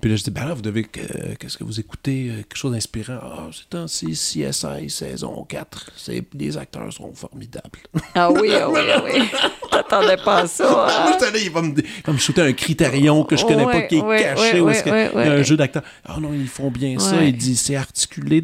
Puis 0.00 0.08
là, 0.08 0.16
je 0.16 0.22
dis, 0.24 0.30
ben 0.30 0.46
là, 0.46 0.54
vous 0.54 0.62
devez. 0.62 0.84
que- 0.84 1.34
Qu'est-ce 1.38 1.58
que 1.58 1.64
vous 1.64 1.78
écoutez? 1.78 2.30
Euh, 2.30 2.36
Quelque 2.36 2.56
chose 2.56 2.72
d'inspirant. 2.72 3.18
Ah, 3.22 3.48
c'est 3.52 3.76
un 3.76 3.84
CSI 3.84 4.44
saison 4.88 5.44
4. 5.46 5.90
C'est- 5.94 6.24
Les 6.32 6.56
acteurs 6.56 6.90
sont 6.90 7.12
formidables. 7.14 7.80
Ah 8.14 8.30
oui, 8.32 8.48
ah 8.54 8.70
oui, 8.70 8.80
ah 8.94 9.02
oui. 9.04 9.20
T'attendais 9.70 10.16
pas 10.16 10.38
à 10.38 10.46
ça, 10.46 10.68
Moi, 10.70 10.86
hein? 10.90 11.18
là, 11.20 11.38
il 11.38 11.50
va 11.50 11.60
me, 11.60 11.74
il 11.78 11.84
va 12.06 12.12
me 12.14 12.18
shooter 12.18 12.40
un 12.40 12.52
critérion 12.54 13.24
que 13.24 13.36
je 13.36 13.44
connais 13.44 13.64
pas, 13.64 13.82
qui 13.82 13.96
est 13.98 14.00
ouais, 14.02 14.22
caché. 14.22 14.54
ouais, 14.54 14.60
où 14.60 14.70
est-ce 14.70 14.84
ouais, 14.88 15.10
que- 15.10 15.16
ouais, 15.16 15.24
Il 15.26 15.28
y 15.28 15.30
a 15.30 15.32
un 15.34 15.42
jeu 15.42 15.56
d'acteurs. 15.58 15.82
Ah 16.06 16.16
non, 16.18 16.32
ils 16.32 16.48
font 16.48 16.70
bien 16.70 16.98
ça. 16.98 17.22
Il 17.22 17.36
dit, 17.36 17.54
c'est 17.56 17.76
articulé. 17.76 18.40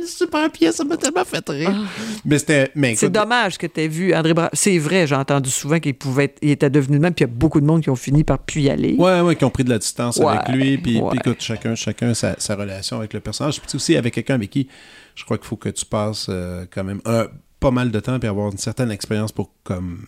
Une 0.00 0.06
super 0.06 0.50
pièce. 0.50 0.76
Ça 0.76 0.84
m'a 0.84 0.96
tellement 0.96 1.24
fait 1.24 1.48
rire. 1.48 1.74
Mais 2.24 2.38
c'était. 2.38 2.70
Mais 2.74 2.92
Ah. 2.92 2.96
C'est 2.98 3.10
dommage 3.10 3.58
que 3.58 3.66
tu 3.66 3.80
aies 3.80 3.88
vu 3.88 4.14
André 4.14 4.34
Bra... 4.34 4.50
C'est 4.52 4.78
vrai, 4.78 5.06
j'ai 5.06 5.14
entendu 5.14 5.50
souvent 5.50 5.78
qu'il 5.80 5.94
pouvait 5.94 6.24
être... 6.24 6.38
il 6.42 6.50
était 6.50 6.70
devenu 6.70 6.96
le 6.96 7.02
même, 7.02 7.14
puis 7.14 7.24
il 7.24 7.28
y 7.28 7.30
a 7.30 7.34
beaucoup 7.34 7.60
de 7.60 7.66
monde 7.66 7.82
qui 7.82 7.90
ont 7.90 7.96
fini 7.96 8.24
par 8.24 8.38
plus 8.38 8.62
y 8.62 8.70
aller. 8.70 8.94
Ouais, 8.98 9.20
ouais, 9.20 9.36
qui 9.36 9.44
ont 9.44 9.50
pris 9.50 9.64
de 9.64 9.70
la 9.70 9.78
distance 9.78 10.16
Ouais, 10.18 10.26
avec 10.26 10.48
lui. 10.48 10.78
Puis, 10.78 11.00
ouais. 11.00 11.10
puis 11.10 11.18
écoute, 11.18 11.40
chacun, 11.40 11.74
chacun 11.74 12.14
sa, 12.14 12.34
sa 12.38 12.54
relation 12.56 12.98
avec 12.98 13.12
le 13.12 13.20
personnage. 13.20 13.60
Puis 13.60 13.74
aussi 13.76 13.96
avec 13.96 14.14
quelqu'un 14.14 14.34
avec 14.34 14.50
qui 14.50 14.68
je 15.14 15.24
crois 15.24 15.38
qu'il 15.38 15.46
faut 15.46 15.56
que 15.56 15.68
tu 15.70 15.84
passes 15.86 16.26
euh, 16.28 16.66
quand 16.70 16.84
même 16.84 17.00
un- 17.06 17.26
pas 17.58 17.70
mal 17.70 17.90
de 17.90 18.00
temps 18.00 18.18
puis 18.18 18.28
avoir 18.28 18.52
une 18.52 18.58
certaine 18.58 18.90
expérience 18.90 19.32
pour 19.32 19.50
comme 19.64 20.04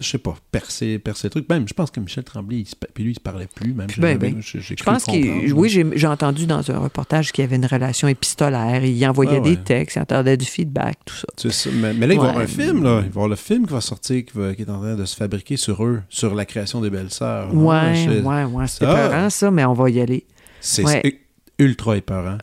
je 0.00 0.08
sais 0.08 0.18
pas, 0.18 0.34
percer, 0.50 0.98
percer 0.98 1.28
le 1.28 1.30
truc. 1.30 1.48
Même, 1.48 1.68
je 1.68 1.74
pense 1.74 1.90
que 1.90 2.00
Michel 2.00 2.24
Tremblay, 2.24 2.58
il 2.60 2.66
se 2.66 2.74
pa- 2.74 2.88
puis 2.92 3.04
lui, 3.04 3.12
il 3.12 3.14
se 3.14 3.20
parlait 3.20 3.46
plus. 3.46 3.72
Même, 3.72 3.86
Ben, 3.98 4.40
Je 4.40 4.74
pense. 4.84 5.06
Oui, 5.54 5.68
j'ai 5.94 6.06
entendu 6.06 6.46
dans 6.46 6.68
un 6.70 6.78
reportage 6.78 7.30
qu'il 7.32 7.42
y 7.42 7.46
avait 7.46 7.56
une 7.56 7.66
relation 7.66 8.08
épistolaire. 8.08 8.84
Il 8.84 9.06
envoyait 9.06 9.36
Ah 9.36 9.40
ouais. 9.40 9.56
des 9.56 9.62
textes, 9.62 9.96
il 9.96 10.00
entendait 10.02 10.36
du 10.36 10.44
feedback, 10.46 10.98
tout 11.04 11.14
ça. 11.14 11.26
C'est 11.36 11.52
ça. 11.52 11.70
Mais, 11.72 11.92
mais 11.94 12.06
là, 12.06 12.14
il 12.14 12.20
va 12.20 12.26
y 12.26 12.28
avoir 12.30 12.44
un 12.44 12.46
film, 12.46 12.82
là. 12.82 12.96
Il 12.96 13.00
va 13.00 13.04
y 13.04 13.08
avoir 13.08 13.28
le 13.28 13.36
film 13.36 13.66
qui 13.66 13.72
va 13.72 13.80
sortir, 13.80 14.24
qui, 14.24 14.36
va- 14.36 14.54
qui 14.54 14.62
est 14.62 14.70
en 14.70 14.80
train 14.80 14.96
de 14.96 15.04
se 15.04 15.14
fabriquer 15.16 15.56
sur 15.56 15.84
eux, 15.84 16.02
sur 16.08 16.34
la 16.34 16.44
création 16.44 16.80
des 16.80 16.90
belles-sœurs. 16.90 17.52
non? 17.54 17.68
Ouais, 17.68 18.20
ouais, 18.22 18.44
ouais. 18.44 18.66
C'est 18.66 18.84
Ah. 18.86 19.30
ça, 19.30 19.50
mais 19.50 19.64
on 19.64 19.74
va 19.74 19.90
y 19.90 20.00
aller. 20.00 20.24
C'est 20.60 20.84
Ouais. 20.84 21.20
Ultra 21.58 21.96
épeurant. 21.96 22.38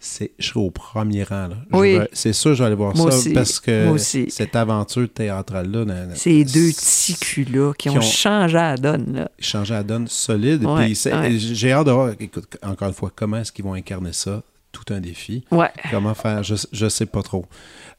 C'est, 0.00 0.32
je 0.38 0.46
serai 0.46 0.60
au 0.60 0.70
premier 0.70 1.24
rang. 1.24 1.48
Là. 1.48 1.56
Oui. 1.72 1.98
c'est 2.12 2.32
sûr, 2.32 2.54
je 2.54 2.60
vais 2.60 2.66
aller 2.66 2.76
voir 2.76 2.96
Moi 2.96 3.10
ça 3.10 3.16
aussi. 3.16 3.32
parce 3.32 3.58
que 3.58 3.96
cette 3.96 4.54
aventure 4.56 5.08
théâtrale-là, 5.12 5.84
Ces 6.14 6.44
deux 6.44 6.70
petits 6.70 7.16
culs-là 7.16 7.72
qui, 7.74 7.88
qui 7.88 7.96
ont, 7.96 8.00
changé 8.00 8.56
à 8.56 8.70
la 8.70 8.76
donne, 8.76 9.12
là. 9.14 9.30
changer 9.38 9.74
la 9.74 9.82
donne 9.82 10.06
solide. 10.06 10.64
Ouais, 10.64 10.92
ouais. 10.92 11.38
j'ai 11.38 11.72
hâte 11.72 11.86
de 11.86 11.92
voir, 11.92 12.12
écoute, 12.18 12.56
encore 12.62 12.88
une 12.88 12.94
fois, 12.94 13.12
comment 13.14 13.38
est-ce 13.38 13.52
qu'ils 13.52 13.64
vont 13.64 13.74
incarner 13.74 14.12
ça? 14.12 14.42
Tout 14.70 14.92
un 14.92 15.00
défi. 15.00 15.44
Ouais. 15.50 15.70
Comment 15.90 16.14
faire? 16.14 16.42
Je, 16.42 16.54
je 16.72 16.88
sais 16.88 17.06
pas 17.06 17.22
trop. 17.22 17.46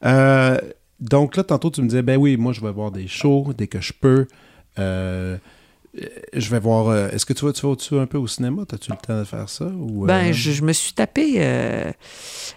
Euh, 0.04 0.56
donc 1.00 1.36
là, 1.36 1.42
tantôt, 1.44 1.70
tu 1.70 1.82
me 1.82 1.88
disais, 1.88 2.02
ben 2.02 2.16
oui, 2.16 2.36
moi, 2.36 2.52
je 2.52 2.60
vais 2.60 2.70
voir 2.70 2.90
des 2.90 3.08
shows 3.08 3.52
dès 3.56 3.66
que 3.66 3.80
je 3.80 3.92
peux. 3.92 4.26
Euh, 4.78 5.36
je 6.34 6.50
vais 6.50 6.60
voir. 6.60 6.88
euh, 6.88 7.08
Est-ce 7.10 7.26
que 7.26 7.32
tu 7.32 7.44
vas, 7.44 7.52
tu 7.52 7.62
vas 7.62 7.68
au-dessus 7.70 7.98
un 7.98 8.06
peu 8.06 8.18
au 8.18 8.26
cinéma? 8.26 8.62
As-tu 8.72 8.90
le 8.92 8.96
temps 8.96 9.18
de 9.18 9.24
faire 9.24 9.48
ça? 9.48 9.64
Ou, 9.66 10.06
Ben, 10.06 10.28
euh, 10.28 10.32
je, 10.32 10.52
je 10.52 10.62
me 10.62 10.72
suis 10.72 10.92
tapé 10.92 11.34
euh, 11.38 11.90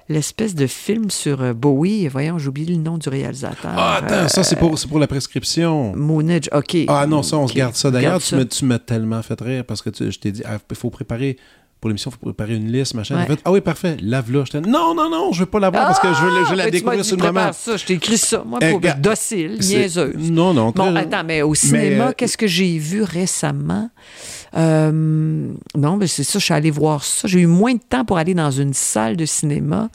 l'espèce 0.09 0.53
de 0.55 0.67
film 0.67 1.09
sur 1.09 1.41
euh, 1.41 1.53
Bowie. 1.53 2.07
Voyons, 2.07 2.37
j'ai 2.37 2.47
oublié 2.49 2.75
le 2.75 2.81
nom 2.81 2.97
du 2.97 3.09
réalisateur. 3.09 3.71
Ah, 3.75 3.95
attends, 4.03 4.27
ça, 4.27 4.43
c'est 4.43 4.55
pour, 4.55 4.77
c'est 4.77 4.87
pour 4.87 4.99
la 4.99 5.07
prescription. 5.07 5.95
Moonage, 5.95 6.49
OK. 6.53 6.77
Ah 6.87 7.07
non, 7.07 7.23
ça, 7.23 7.37
on 7.37 7.47
se 7.47 7.53
garde 7.53 7.75
ça. 7.75 7.89
D'ailleurs, 7.91 8.21
tu 8.21 8.35
m'as- 8.35 8.45
tu 8.45 8.65
m'as 8.65 8.79
tellement 8.79 9.21
fait 9.23 9.39
rire 9.41 9.65
parce 9.65 9.81
que 9.81 9.89
tu- 9.89 10.11
je 10.11 10.19
t'ai 10.19 10.31
dit, 10.31 10.43
ah, 10.45 10.57
il 10.69 10.75
faut 10.75 10.89
préparer. 10.89 11.37
Pour 11.83 11.89
l'émission, 11.89 12.11
il 12.11 12.13
faut 12.13 12.25
préparer 12.33 12.55
une 12.55 12.71
liste, 12.71 12.93
machin. 12.93 13.17
Ouais. 13.17 13.23
En 13.23 13.25
fait, 13.25 13.39
ah 13.43 13.51
oui, 13.51 13.59
parfait, 13.59 13.97
lave-la. 14.01 14.45
Non, 14.65 14.95
non, 14.95 15.09
non, 15.09 15.33
je 15.33 15.41
veux 15.41 15.45
pas 15.47 15.59
l'avoir 15.59 15.85
parce 15.87 15.99
que 15.99 16.07
je 16.07 16.21
veux, 16.21 16.29
la- 16.29 16.49
je 16.49 16.55
la 16.55 16.63
Ah, 16.63 16.65
m'as 16.67 16.71
découvrir 16.71 17.03
sur 17.03 17.17
le 17.17 17.23
moment. 17.23 17.51
ça. 17.51 17.75
Je 17.75 17.83
t'ai 17.83 17.95
écrit 17.95 18.17
ça. 18.17 18.41
Moi, 18.47 18.59
Eh, 18.61 18.67
pour 18.69 18.77
regarde, 18.77 19.01
docile, 19.01 19.57
niaiseuse. 19.59 20.15
Non, 20.31 20.53
non. 20.53 20.71
Bon, 20.73 20.95
attends, 20.95 21.25
mais 21.25 21.41
au 21.41 21.53
cinéma, 21.53 22.07
euh, 22.07 22.11
qu'est-ce 22.15 22.37
que 22.37 22.47
j'ai 22.47 22.77
vu 22.77 23.03
récemment? 23.03 23.89
Euh, 24.55 24.91
non, 25.75 25.97
mais 25.97 26.07
c'est 26.07 26.23
ça, 26.23 26.39
je 26.39 26.45
suis 26.45 26.53
allé 26.53 26.71
voir 26.71 27.03
ça. 27.03 27.27
J'ai 27.27 27.41
eu 27.41 27.47
moins 27.47 27.73
de 27.73 27.79
temps 27.81 28.05
pour 28.05 28.17
aller 28.17 28.33
dans 28.33 28.51
une 28.51 28.73
salle 28.73 29.17
de 29.17 29.25
cinéma. 29.25 29.89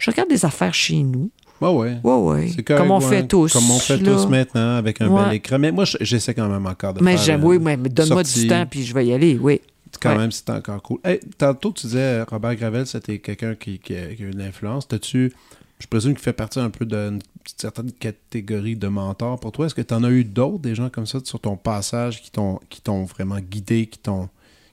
Je 0.00 0.10
regarde 0.10 0.28
des 0.30 0.44
affaires 0.44 0.74
chez 0.74 1.02
nous. 1.02 1.30
Ouais, 1.60 1.70
ouais. 1.70 1.96
Ouais, 2.04 2.14
ouais. 2.14 2.62
Comme 2.64 2.90
on 2.90 3.00
fait 3.00 3.26
tous. 3.26 3.52
Comme 3.52 3.70
on 3.70 3.78
fait 3.78 3.96
là. 3.98 4.12
tous 4.12 4.26
maintenant 4.26 4.76
avec 4.76 5.00
un 5.00 5.08
bel 5.08 5.34
écran. 5.34 5.58
Mais 5.58 5.72
moi, 5.72 5.84
je- 5.84 5.98
j'essaie 6.00 6.32
quand 6.34 6.48
même 6.48 6.66
encore 6.66 6.94
de 6.94 7.02
Mais 7.02 7.16
faire. 7.16 7.22
j'aime, 7.24 7.42
euh, 7.42 7.46
oui, 7.46 7.58
mais 7.60 7.76
mais 7.76 7.88
donne-moi 7.88 8.22
du 8.22 8.46
temps, 8.46 8.64
puis 8.70 8.84
je 8.84 8.94
vais 8.94 9.06
y 9.06 9.12
aller, 9.12 9.38
oui. 9.40 9.60
Quand 10.00 10.10
Ouais. 10.10 10.18
même, 10.18 10.32
c'est 10.32 10.50
encore 10.50 10.82
cool. 10.82 10.98
Hey, 11.04 11.20
tantôt, 11.38 11.72
tu 11.72 11.86
disais, 11.86 12.22
Robert 12.22 12.54
Gravel, 12.56 12.86
c'était 12.86 13.18
quelqu'un 13.18 13.54
qui, 13.54 13.78
qui 13.78 13.94
a, 13.96 14.14
qui 14.14 14.22
a 14.22 14.26
eu 14.26 14.30
de 14.30 14.38
l'influence. 14.38 14.86
T'as-tu, 14.88 15.32
je 15.78 15.86
présume 15.86 16.12
qu'il 16.14 16.22
fait 16.22 16.32
partie 16.32 16.58
un 16.60 16.70
peu 16.70 16.84
d'une 16.84 17.20
certaine 17.56 17.92
catégorie 17.92 18.76
de 18.76 18.88
mentors 18.88 19.38
pour 19.40 19.52
toi. 19.52 19.66
Est-ce 19.66 19.74
que 19.74 19.82
tu 19.82 19.94
en 19.94 20.04
as 20.04 20.10
eu 20.10 20.24
d'autres, 20.24 20.58
des 20.58 20.74
gens 20.74 20.90
comme 20.90 21.06
ça, 21.06 21.18
sur 21.24 21.40
ton 21.40 21.56
passage, 21.56 22.22
qui 22.22 22.30
t'ont, 22.30 22.60
qui 22.68 22.80
t'ont 22.80 23.04
vraiment 23.04 23.38
guidé, 23.38 23.86
qui 23.86 23.98
t'ont, 23.98 24.28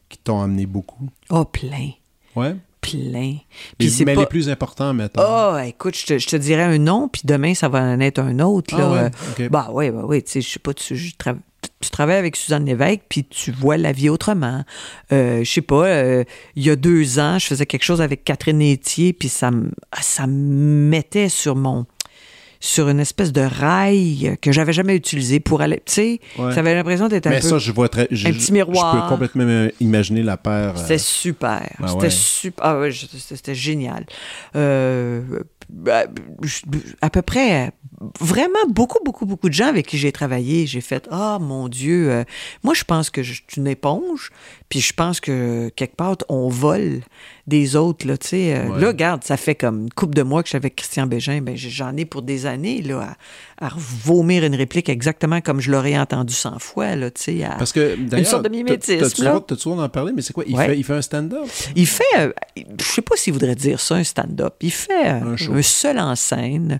qui 0.09 0.17
t'ont 0.17 0.41
amené 0.41 0.65
beaucoup? 0.65 1.09
Oh, 1.29 1.45
plein. 1.45 1.91
Ouais. 2.35 2.55
Plein. 2.81 3.37
Puis 3.79 3.89
c'est 3.89 4.05
mais 4.05 4.13
pas... 4.13 4.21
les 4.21 4.27
plus 4.27 4.47
importants, 4.49 4.93
mettons. 4.93 5.21
Oh, 5.25 5.57
écoute, 5.57 5.95
je 5.97 6.05
te, 6.05 6.17
je 6.19 6.27
te 6.27 6.35
dirais 6.35 6.61
un 6.63 6.77
nom, 6.77 7.07
puis 7.07 7.23
demain, 7.25 7.55
ça 7.55 7.67
va 7.67 7.81
en 7.81 7.99
être 7.99 8.19
un 8.19 8.37
autre. 8.39 8.75
Ah 8.75 8.77
Là. 8.77 8.91
ouais, 8.91 8.99
Euh, 9.39 9.45
ok. 9.45 9.49
Bah 9.49 9.69
oui, 9.71 9.89
bah 9.89 10.03
oui. 10.05 10.21
Tu 10.23 10.31
sais, 10.33 10.41
je 10.41 10.49
sais 10.49 10.59
pas, 10.59 10.73
tu, 10.73 10.95
je 10.95 11.15
tra- 11.15 11.37
tu 11.85 11.91
travailles 11.91 12.17
avec 12.17 12.35
Suzanne 12.35 12.65
Lévesque, 12.65 13.01
puis 13.09 13.23
tu 13.23 13.51
vois 13.51 13.77
la 13.77 13.91
vie 13.91 14.09
autrement. 14.09 14.63
Euh, 15.11 15.43
je 15.43 15.49
sais 15.51 15.61
pas, 15.61 15.85
euh, 15.85 16.23
il 16.55 16.63
y 16.63 16.69
a 16.69 16.75
deux 16.75 17.19
ans, 17.19 17.39
je 17.39 17.45
faisais 17.47 17.65
quelque 17.65 17.83
chose 17.85 18.01
avec 18.01 18.23
Catherine 18.23 18.61
Etier, 18.61 19.13
puis 19.13 19.29
ça, 19.29 19.51
me- 19.51 19.71
ah, 19.91 20.01
ça 20.01 20.27
me 20.27 20.89
mettait 20.89 21.29
sur 21.29 21.55
mon 21.55 21.85
sur 22.61 22.89
une 22.89 22.99
espèce 23.01 23.31
de 23.31 23.41
rail 23.41 24.37
que 24.41 24.51
j'avais 24.51 24.73
jamais 24.73 24.95
utilisé 24.95 25.39
pour 25.39 25.61
aller. 25.61 25.83
Tu 25.85 25.93
sais, 25.93 26.19
Ouais. 26.39 26.51
j'avais 26.51 26.73
l'impression 26.73 27.07
d'être 27.07 27.27
un 27.27 27.31
mais 27.31 27.39
peu. 27.41 27.47
ça, 27.49 27.59
je 27.59 27.71
vois 27.71 27.89
très. 27.89 28.07
je- 28.09 28.27
un 28.27 28.31
petit 28.31 28.51
miroir. 28.53 28.95
Je 28.95 29.01
peux 29.01 29.07
complètement 29.09 29.67
imaginer 29.79 30.23
la 30.23 30.35
paire. 30.37 30.73
euh, 30.75 30.81
C'était 30.81 30.97
super. 30.97 31.61
Ah 31.83 31.87
c'était 31.89 32.03
ouais. 32.05 32.09
super. 32.09 32.65
Ah 32.65 32.79
ouais, 32.79 32.89
c'était 32.91 33.53
génial. 33.53 34.05
Euh, 34.55 35.21
je- 36.41 36.61
à 37.01 37.09
peu 37.09 37.21
près, 37.21 37.71
vraiment 38.19 38.65
beaucoup, 38.67 38.99
beaucoup, 39.03 39.25
beaucoup 39.25 39.49
de 39.49 39.53
gens 39.53 39.67
avec 39.67 39.87
qui 39.87 39.97
j'ai 39.97 40.11
travaillé, 40.11 40.67
j'ai 40.67 40.81
fait 40.81 41.07
Ah 41.11 41.37
mon 41.39 41.67
Dieu, 41.67 42.11
euh, 42.11 42.23
moi 42.63 42.73
je 42.73 42.83
pense 42.83 43.09
que 43.09 43.23
je 43.23 43.33
suis 43.33 43.45
une 43.57 43.67
éponge, 43.67 44.31
puis 44.69 44.81
je 44.81 44.93
pense 44.93 45.19
que 45.19 45.69
quelque 45.75 45.95
part 45.95 46.17
on 46.29 46.49
vole 46.49 47.01
des 47.47 47.75
autres. 47.75 48.07
Là, 48.07 48.17
tu 48.17 48.27
sais. 48.29 48.55
Euh, 48.55 48.69
Ouais. 48.69 48.81
là, 48.81 48.87
regarde, 48.87 49.23
ça 49.23 49.37
fait 49.37 49.55
comme 49.55 49.83
une 49.83 49.89
couple 49.93 50.15
de 50.15 50.23
mois 50.23 50.41
que 50.41 50.47
je 50.47 50.51
suis 50.51 50.55
avec 50.57 50.75
Christian 50.75 51.05
Bégin, 51.07 51.41
ben, 51.41 51.55
j'en 51.55 51.95
ai 51.95 52.05
pour 52.05 52.21
des 52.23 52.45
années 52.45 52.81
là, 52.81 53.15
à, 53.59 53.67
à 53.67 53.71
vomir 53.77 54.43
une 54.43 54.55
réplique 54.55 54.89
exactement 54.89 55.41
comme 55.41 55.59
je 55.61 55.71
l'aurais 55.71 55.97
entendu 55.97 56.33
100 56.33 56.59
fois. 56.59 56.95
Là, 56.95 57.11
tu 57.11 57.21
sais, 57.21 57.43
à- 57.43 57.55
Parce 57.57 57.71
que 57.71 57.95
d'ailleurs, 57.95 58.27
sorte 58.27 58.43
de 58.45 58.49
mimétisme, 58.49 58.99
t'as-tu 58.99 59.21
le 59.23 59.29
droit 59.31 59.75
d'en 59.77 59.89
parler, 59.89 60.11
mais 60.15 60.21
c'est 60.21 60.33
quoi? 60.33 60.43
Il, 60.47 60.55
Ouais. 60.55 60.65
fait, 60.67 60.77
il 60.77 60.83
fait 60.83 60.93
un 60.93 61.01
stand-up? 61.01 61.43
Il 61.75 61.85
fait, 61.87 62.03
euh, 62.17 62.31
je 62.79 62.83
sais 62.83 63.01
pas 63.01 63.15
s'il 63.15 63.33
voudrait 63.33 63.55
dire 63.55 63.79
ça, 63.79 63.95
un 63.95 64.03
stand-up. 64.03 64.55
Il 64.61 64.71
fait 64.71 64.93
Un 65.07 65.35
seul 65.61 65.99
en 65.99 66.15
scène 66.15 66.79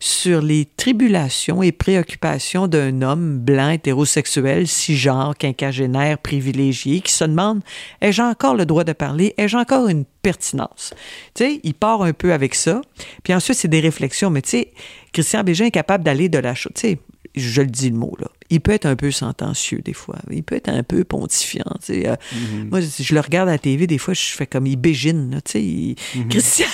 sur 0.00 0.40
les 0.40 0.64
tribulations 0.76 1.62
et 1.62 1.72
préoccupations 1.72 2.66
d'un 2.68 3.02
homme 3.02 3.38
blanc, 3.38 3.70
hétérosexuel, 3.70 4.66
cisgenre, 4.66 5.34
quinquagénaire, 5.38 6.18
privilégié, 6.18 7.00
qui 7.00 7.12
se 7.12 7.24
demande 7.24 7.60
ai-je 8.00 8.22
encore 8.22 8.54
le 8.54 8.64
droit 8.64 8.84
de 8.84 8.92
parler? 8.92 9.34
Ai-je 9.36 9.56
encore 9.56 9.88
une 9.88 10.04
pertinence 10.22 10.94
Tu 11.34 11.44
sais, 11.44 11.60
il 11.62 11.74
part 11.74 12.02
un 12.02 12.12
peu 12.12 12.32
avec 12.32 12.54
ça. 12.54 12.80
Puis 13.22 13.34
ensuite, 13.34 13.56
c'est 13.56 13.68
des 13.68 13.80
réflexions. 13.80 14.30
Mais 14.30 14.42
tu 14.42 14.50
sais, 14.50 14.72
Christian 15.12 15.44
Bégin 15.44 15.66
est 15.66 15.70
capable 15.70 16.04
d'aller 16.04 16.28
de 16.28 16.38
la 16.38 16.54
chose. 16.54 16.72
Tu 16.74 16.80
sais, 16.80 16.98
je 17.34 17.62
le 17.62 17.68
dis 17.68 17.90
le 17.90 17.96
mot, 17.96 18.16
là. 18.18 18.28
Il 18.50 18.60
peut 18.60 18.72
être 18.72 18.86
un 18.86 18.96
peu 18.96 19.10
sentencieux, 19.10 19.80
des 19.80 19.92
fois. 19.92 20.16
Il 20.30 20.42
peut 20.42 20.54
être 20.56 20.68
un 20.68 20.82
peu 20.82 21.04
pontifiant, 21.04 21.64
tu 21.84 21.94
sais. 21.94 22.08
Euh, 22.08 22.16
Mm-hmm. 22.16 22.68
Moi, 22.70 22.80
je 22.80 23.02
je 23.02 23.14
le 23.14 23.20
regarde 23.20 23.48
à 23.48 23.52
la 23.52 23.58
TV, 23.58 23.86
des 23.86 23.98
fois, 23.98 24.12
je 24.14 24.20
fais 24.24 24.46
comme 24.46 24.66
il 24.66 24.76
bégine, 24.76 25.30
là, 25.32 25.40
tu 25.40 25.52
sais. 25.52 25.62
il- 25.62 25.96
Christian, 26.28 26.66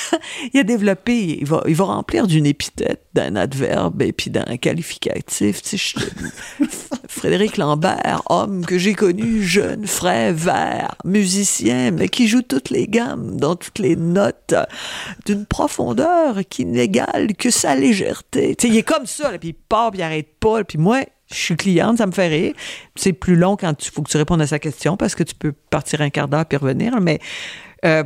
il 0.54 0.60
a 0.60 0.62
développé, 0.62 1.38
il 1.40 1.46
va, 1.46 1.62
il 1.66 1.74
va 1.74 1.84
remplir 1.84 2.26
d'une 2.26 2.46
épithète, 2.46 3.02
d'un 3.14 3.36
adverbe 3.36 4.00
et 4.02 4.12
puis 4.12 4.30
d'un 4.30 4.56
qualificatif, 4.56 5.62
tu 5.62 5.76
sais. 5.78 5.94
je- 6.58 6.66
Frédéric 7.08 7.56
Lambert, 7.58 8.22
homme 8.30 8.64
que 8.64 8.78
j'ai 8.78 8.94
connu, 8.94 9.42
jeune, 9.42 9.86
frais, 9.86 10.32
vert, 10.32 10.94
musicien, 11.04 11.90
mais 11.90 12.08
qui 12.08 12.26
joue 12.28 12.42
toutes 12.42 12.70
les 12.70 12.86
gammes, 12.86 13.36
dans 13.38 13.54
toutes 13.56 13.78
les 13.78 13.96
notes, 13.96 14.54
d'une 15.26 15.44
profondeur 15.46 16.38
qui 16.48 16.64
n'égale 16.64 17.34
que 17.36 17.50
sa 17.50 17.74
légèreté. 17.74 18.56
Tu 18.56 18.66
sais, 18.68 18.72
il 18.74 18.78
est 18.78 18.82
comme 18.82 19.06
ça, 19.06 19.30
là, 19.30 19.38
puis 19.38 19.50
il 19.50 19.54
part, 19.54 19.90
puis 19.90 20.00
il 20.00 20.02
arrête 20.02 20.38
pas, 20.40 20.64
puis 20.64 20.78
moi, 20.78 21.02
je 21.32 21.38
suis 21.38 21.56
cliente, 21.56 21.98
ça 21.98 22.06
me 22.06 22.12
fait 22.12 22.28
rire. 22.28 22.54
C'est 22.94 23.12
plus 23.12 23.36
long 23.36 23.56
quand 23.56 23.74
il 23.84 23.90
faut 23.90 24.02
que 24.02 24.10
tu 24.10 24.16
répondes 24.16 24.40
à 24.42 24.46
sa 24.46 24.58
question 24.58 24.96
parce 24.96 25.14
que 25.14 25.22
tu 25.22 25.34
peux 25.34 25.52
partir 25.52 26.00
un 26.00 26.10
quart 26.10 26.28
d'heure 26.28 26.46
puis 26.46 26.58
revenir, 26.58 27.00
mais 27.00 27.18
euh, 27.84 28.04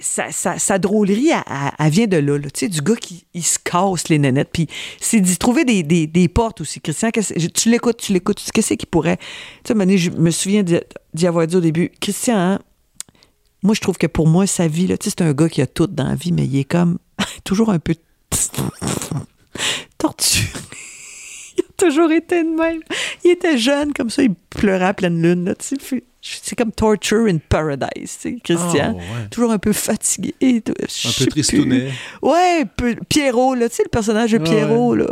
sa, 0.00 0.78
drôlerie, 0.78 1.30
elle, 1.78 1.90
vient 1.90 2.06
de 2.06 2.16
là, 2.16 2.38
là. 2.38 2.50
tu 2.50 2.60
sais, 2.60 2.68
du 2.68 2.80
gars 2.80 2.96
qui 2.96 3.42
se 3.42 3.58
casse 3.58 4.08
les 4.08 4.18
nénettes. 4.18 4.48
Puis 4.50 4.66
c'est 4.98 5.20
d'y 5.20 5.36
trouver 5.36 5.64
des, 5.64 5.82
des- 5.82 6.06
des 6.06 6.28
portes 6.28 6.62
aussi. 6.62 6.80
Christian, 6.80 7.10
tu 7.54 7.68
l'écoutes, 7.68 7.98
tu 7.98 8.12
l'écoutes, 8.14 8.42
qu'est-ce 8.54 8.74
qu'il 8.74 8.88
pourrait. 8.88 9.18
Tu 9.64 9.74
sais, 9.74 9.96
je 9.98 10.10
me 10.10 10.30
souviens 10.30 10.62
d'y 10.62 10.78
d'y 11.12 11.26
avoir 11.26 11.46
dit 11.46 11.56
au 11.56 11.60
début, 11.60 11.90
Christian, 12.00 12.38
hein, 12.38 12.58
moi, 13.62 13.74
je 13.74 13.80
trouve 13.82 13.98
que 13.98 14.06
pour 14.06 14.26
moi, 14.26 14.46
sa 14.46 14.68
vie, 14.68 14.86
là, 14.86 14.96
tu 14.96 15.10
sais, 15.10 15.14
c'est 15.18 15.24
un 15.24 15.34
gars 15.34 15.48
qui 15.50 15.60
a 15.60 15.66
tout 15.66 15.86
dans 15.86 16.08
la 16.08 16.14
vie, 16.14 16.32
mais 16.32 16.46
il 16.46 16.56
est 16.58 16.64
comme 16.64 16.98
toujours 17.44 17.68
un 17.70 17.78
peu 17.78 17.94
torturé. 19.98 20.48
Toujours 21.80 22.10
été 22.12 22.42
de 22.42 22.48
même. 22.48 22.80
Il 23.24 23.30
était 23.32 23.58
jeune, 23.58 23.92
comme 23.92 24.10
ça, 24.10 24.22
il 24.22 24.34
pleurait 24.50 24.86
à 24.86 24.94
pleine 24.94 25.20
lune. 25.20 25.44
là, 25.46 25.54
tu 25.54 25.76
sais. 25.80 26.02
C'est 26.22 26.54
comme 26.54 26.70
Torture 26.70 27.24
in 27.26 27.38
Paradise, 27.38 27.88
tu 27.96 28.06
sais, 28.34 28.36
Christian. 28.44 28.92
Oh, 28.94 28.98
ouais. 28.98 29.28
Toujours 29.30 29.52
un 29.52 29.58
peu 29.58 29.72
fatigué. 29.72 30.34
Un 30.44 30.60
peu 30.60 31.26
tristounet. 31.30 31.92
Ouais, 32.20 32.64
peu- 32.76 32.94
Pierrot, 33.08 33.54
là, 33.54 33.70
tu 33.70 33.76
sais, 33.76 33.82
le 33.84 33.88
personnage 33.88 34.32
de 34.32 34.38
Ouais, 34.38 34.44
Pierrot, 34.44 34.94
là. 34.96 35.06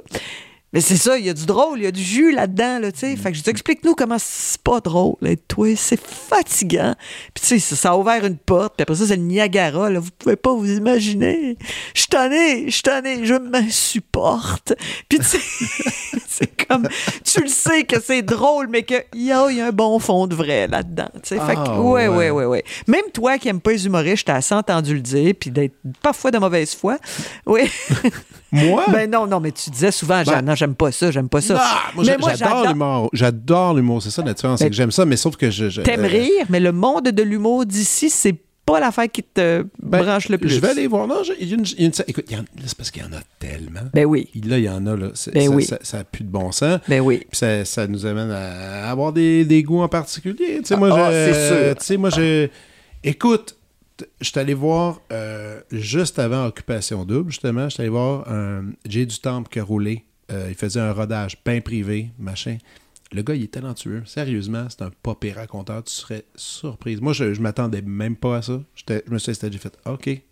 Mais 0.74 0.82
c'est 0.82 0.96
ça, 0.98 1.16
il 1.18 1.24
y 1.24 1.30
a 1.30 1.34
du 1.34 1.46
drôle, 1.46 1.78
il 1.78 1.84
y 1.84 1.86
a 1.86 1.90
du 1.90 2.02
jus 2.02 2.30
là-dedans, 2.30 2.78
là, 2.78 2.92
tu 2.92 3.06
Mm. 3.06 3.10
sais. 3.10 3.16
Fait 3.16 3.30
que 3.32 3.38
je 3.38 3.42
dis, 3.42 3.48
explique-nous 3.50 3.94
comment 3.94 4.18
c'est 4.18 4.60
pas 4.60 4.80
drôle, 4.80 5.16
être 5.24 5.48
toi, 5.48 5.74
c'est 5.76 5.98
fatigant. 6.00 6.94
Puis 7.32 7.42
tu 7.42 7.58
sais, 7.58 7.74
ça, 7.76 7.92
a 7.92 7.96
ouvert 7.96 8.22
une 8.26 8.36
porte, 8.36 8.74
puis 8.76 8.82
après 8.82 8.94
ça, 8.96 9.06
c'est 9.06 9.16
le 9.16 9.22
Niagara, 9.22 9.88
là, 9.88 9.98
vous 9.98 10.10
pouvez 10.18 10.36
pas 10.36 10.52
vous 10.52 10.70
imaginer. 10.70 11.56
Je 11.94 12.00
suis 12.00 12.08
tanné, 12.08 12.64
je 12.66 12.70
suis 12.72 12.82
tanné, 12.82 13.24
je 13.24 13.34
m'insupporte. 13.34 14.74
Puis 15.08 15.18
tu 15.20 15.24
sais, 15.24 15.38
c'est 16.28 16.66
comme, 16.66 16.86
tu 17.24 17.40
le 17.40 17.48
sais 17.48 17.84
que 17.84 17.98
c'est 18.00 18.20
drôle, 18.22 18.68
mais 18.68 18.82
qu'il 18.82 19.02
y 19.14 19.32
a, 19.32 19.50
il 19.50 19.56
y 19.56 19.60
a 19.62 19.68
un 19.68 19.72
bon 19.72 19.98
fond 19.98 20.26
de 20.26 20.34
vrai 20.34 20.66
là-dedans, 20.68 21.08
tu 21.14 21.20
sais. 21.30 21.40
Fait 21.40 21.54
que, 21.54 21.60
Ah, 21.60 21.80
ouais, 21.80 22.08
ouais. 22.08 22.16
ouais, 22.16 22.30
ouais, 22.30 22.44
ouais. 22.44 22.64
Même 22.86 23.04
toi 23.14 23.38
qui 23.38 23.48
aimes 23.48 23.60
pas 23.60 23.72
les 23.72 23.86
humoristes, 23.86 24.18
je 24.18 24.24
t'ai 24.26 24.32
assez 24.32 24.54
entendu 24.54 24.94
le 24.94 25.00
dire, 25.00 25.32
puis 25.38 25.50
d'être 25.50 25.74
parfois 26.02 26.30
de 26.30 26.36
mauvaise 26.38 26.74
foi. 26.74 26.98
Oui. 27.46 27.62
Moi? 28.52 28.84
Ben 28.92 29.10
non, 29.10 29.26
non, 29.26 29.40
mais 29.40 29.52
tu 29.52 29.68
disais 29.70 29.90
souvent, 29.90 30.22
Ben- 30.24 30.42
non, 30.42 30.54
j'aime 30.54 30.74
pas 30.74 30.90
ça, 30.92 31.10
j'aime 31.10 31.28
pas 31.28 31.40
ça. 31.40 31.54
Non, 31.96 32.02
moi, 32.18 32.34
j'adore 32.34 32.66
l'humour. 32.68 33.10
J'adore 33.12 33.74
l'humour, 33.74 34.02
c'est 34.02 34.10
ça 34.10 34.22
la 34.24 34.32
différence. 34.34 34.58
C'est 34.60 34.64
Ben, 34.66 34.70
que 34.70 34.76
j'aime 34.76 34.90
ça, 34.90 35.04
mais 35.04 35.16
sauf 35.16 35.36
que 35.36 35.50
je. 35.50 35.68
je 35.68 35.82
T'aimes 35.82 36.04
euh, 36.04 36.08
rire, 36.08 36.46
mais 36.48 36.60
le 36.60 36.72
monde 36.72 37.04
de 37.08 37.22
l'humour 37.22 37.66
d'ici, 37.66 38.08
c'est 38.10 38.34
pas 38.64 38.80
l'affaire 38.80 39.10
qui 39.10 39.22
te 39.22 39.64
ben, 39.82 40.02
branche 40.02 40.28
le 40.28 40.36
plus. 40.38 40.50
Je 40.50 40.60
vais 40.60 40.68
aller 40.68 40.86
voir. 40.86 41.06
Non, 41.06 41.22
j'ai- 41.24 41.36
il 41.40 41.48
y 41.48 41.52
a 41.52 41.56
une, 41.56 41.64
il 41.64 41.80
y 41.80 41.84
a 41.84 41.86
une- 41.86 41.92
écoute, 42.06 42.24
c'est 42.66 42.76
parce 42.76 42.90
qu'il 42.90 43.02
y 43.02 43.04
en 43.04 43.12
a 43.12 43.20
tellement. 43.38 43.80
Ben 43.94 44.04
oui, 44.04 44.28
Là, 44.46 44.58
il 44.58 44.64
y 44.64 44.68
en 44.68 44.86
a, 44.86 44.94
là. 44.96 45.08
Ben 45.32 45.48
ça, 45.48 45.54
oui. 45.54 45.64
ça, 45.64 45.78
ça 45.82 45.98
a 46.00 46.04
plus 46.04 46.24
de 46.24 46.30
bon 46.30 46.52
sens. 46.52 46.78
ben 46.88 47.00
oui. 47.00 47.18
Puis 47.30 47.38
ça, 47.38 47.64
ça 47.64 47.86
nous 47.86 48.04
amène 48.04 48.30
à 48.30 48.90
avoir 48.90 49.12
des, 49.14 49.44
des 49.46 49.62
goûts 49.62 49.80
en 49.80 49.88
particulier. 49.88 50.58
Tu 50.58 50.64
sais, 50.66 50.76
moi, 50.76 50.90
Ah, 50.92 51.10
c'est 51.10 51.48
sûr. 51.48 51.76
Tu 51.78 51.84
sais, 51.84 51.96
moi, 51.96 52.10
je. 52.10 52.48
Écoute, 53.04 53.56
je 54.20 54.28
suis 54.28 54.38
allé 54.38 54.54
voir 54.54 55.00
euh, 55.12 55.60
juste 55.70 56.18
avant 56.18 56.46
Occupation 56.46 57.04
Double, 57.04 57.30
justement. 57.30 57.64
Je 57.68 57.74
suis 57.74 57.80
allé 57.82 57.90
voir 57.90 58.30
un 58.30 58.72
Jay 58.86 59.06
du 59.06 59.18
Temple 59.18 59.48
qui 59.48 59.58
a 59.60 59.64
roulé. 59.64 60.04
Euh, 60.30 60.46
il 60.48 60.54
faisait 60.54 60.80
un 60.80 60.92
rodage 60.92 61.38
bien 61.44 61.60
privé, 61.60 62.10
machin. 62.18 62.58
Le 63.12 63.22
gars, 63.22 63.34
il 63.34 63.44
est 63.44 63.52
talentueux. 63.52 64.02
Sérieusement, 64.04 64.66
c'est 64.68 64.82
un 64.82 64.90
pas 65.02 65.14
pire 65.14 65.36
raconteur. 65.36 65.82
Tu 65.84 65.92
serais 65.92 66.24
surprise. 66.34 67.00
Moi, 67.00 67.14
je, 67.14 67.32
je 67.32 67.40
m'attendais 67.40 67.80
même 67.80 68.16
pas 68.16 68.36
à 68.36 68.42
ça. 68.42 68.60
Je 68.74 69.10
me 69.10 69.18
suis 69.18 69.30
installé, 69.30 69.52
j'ai 69.54 69.58
fait 69.58 69.78
OK. 69.86 70.22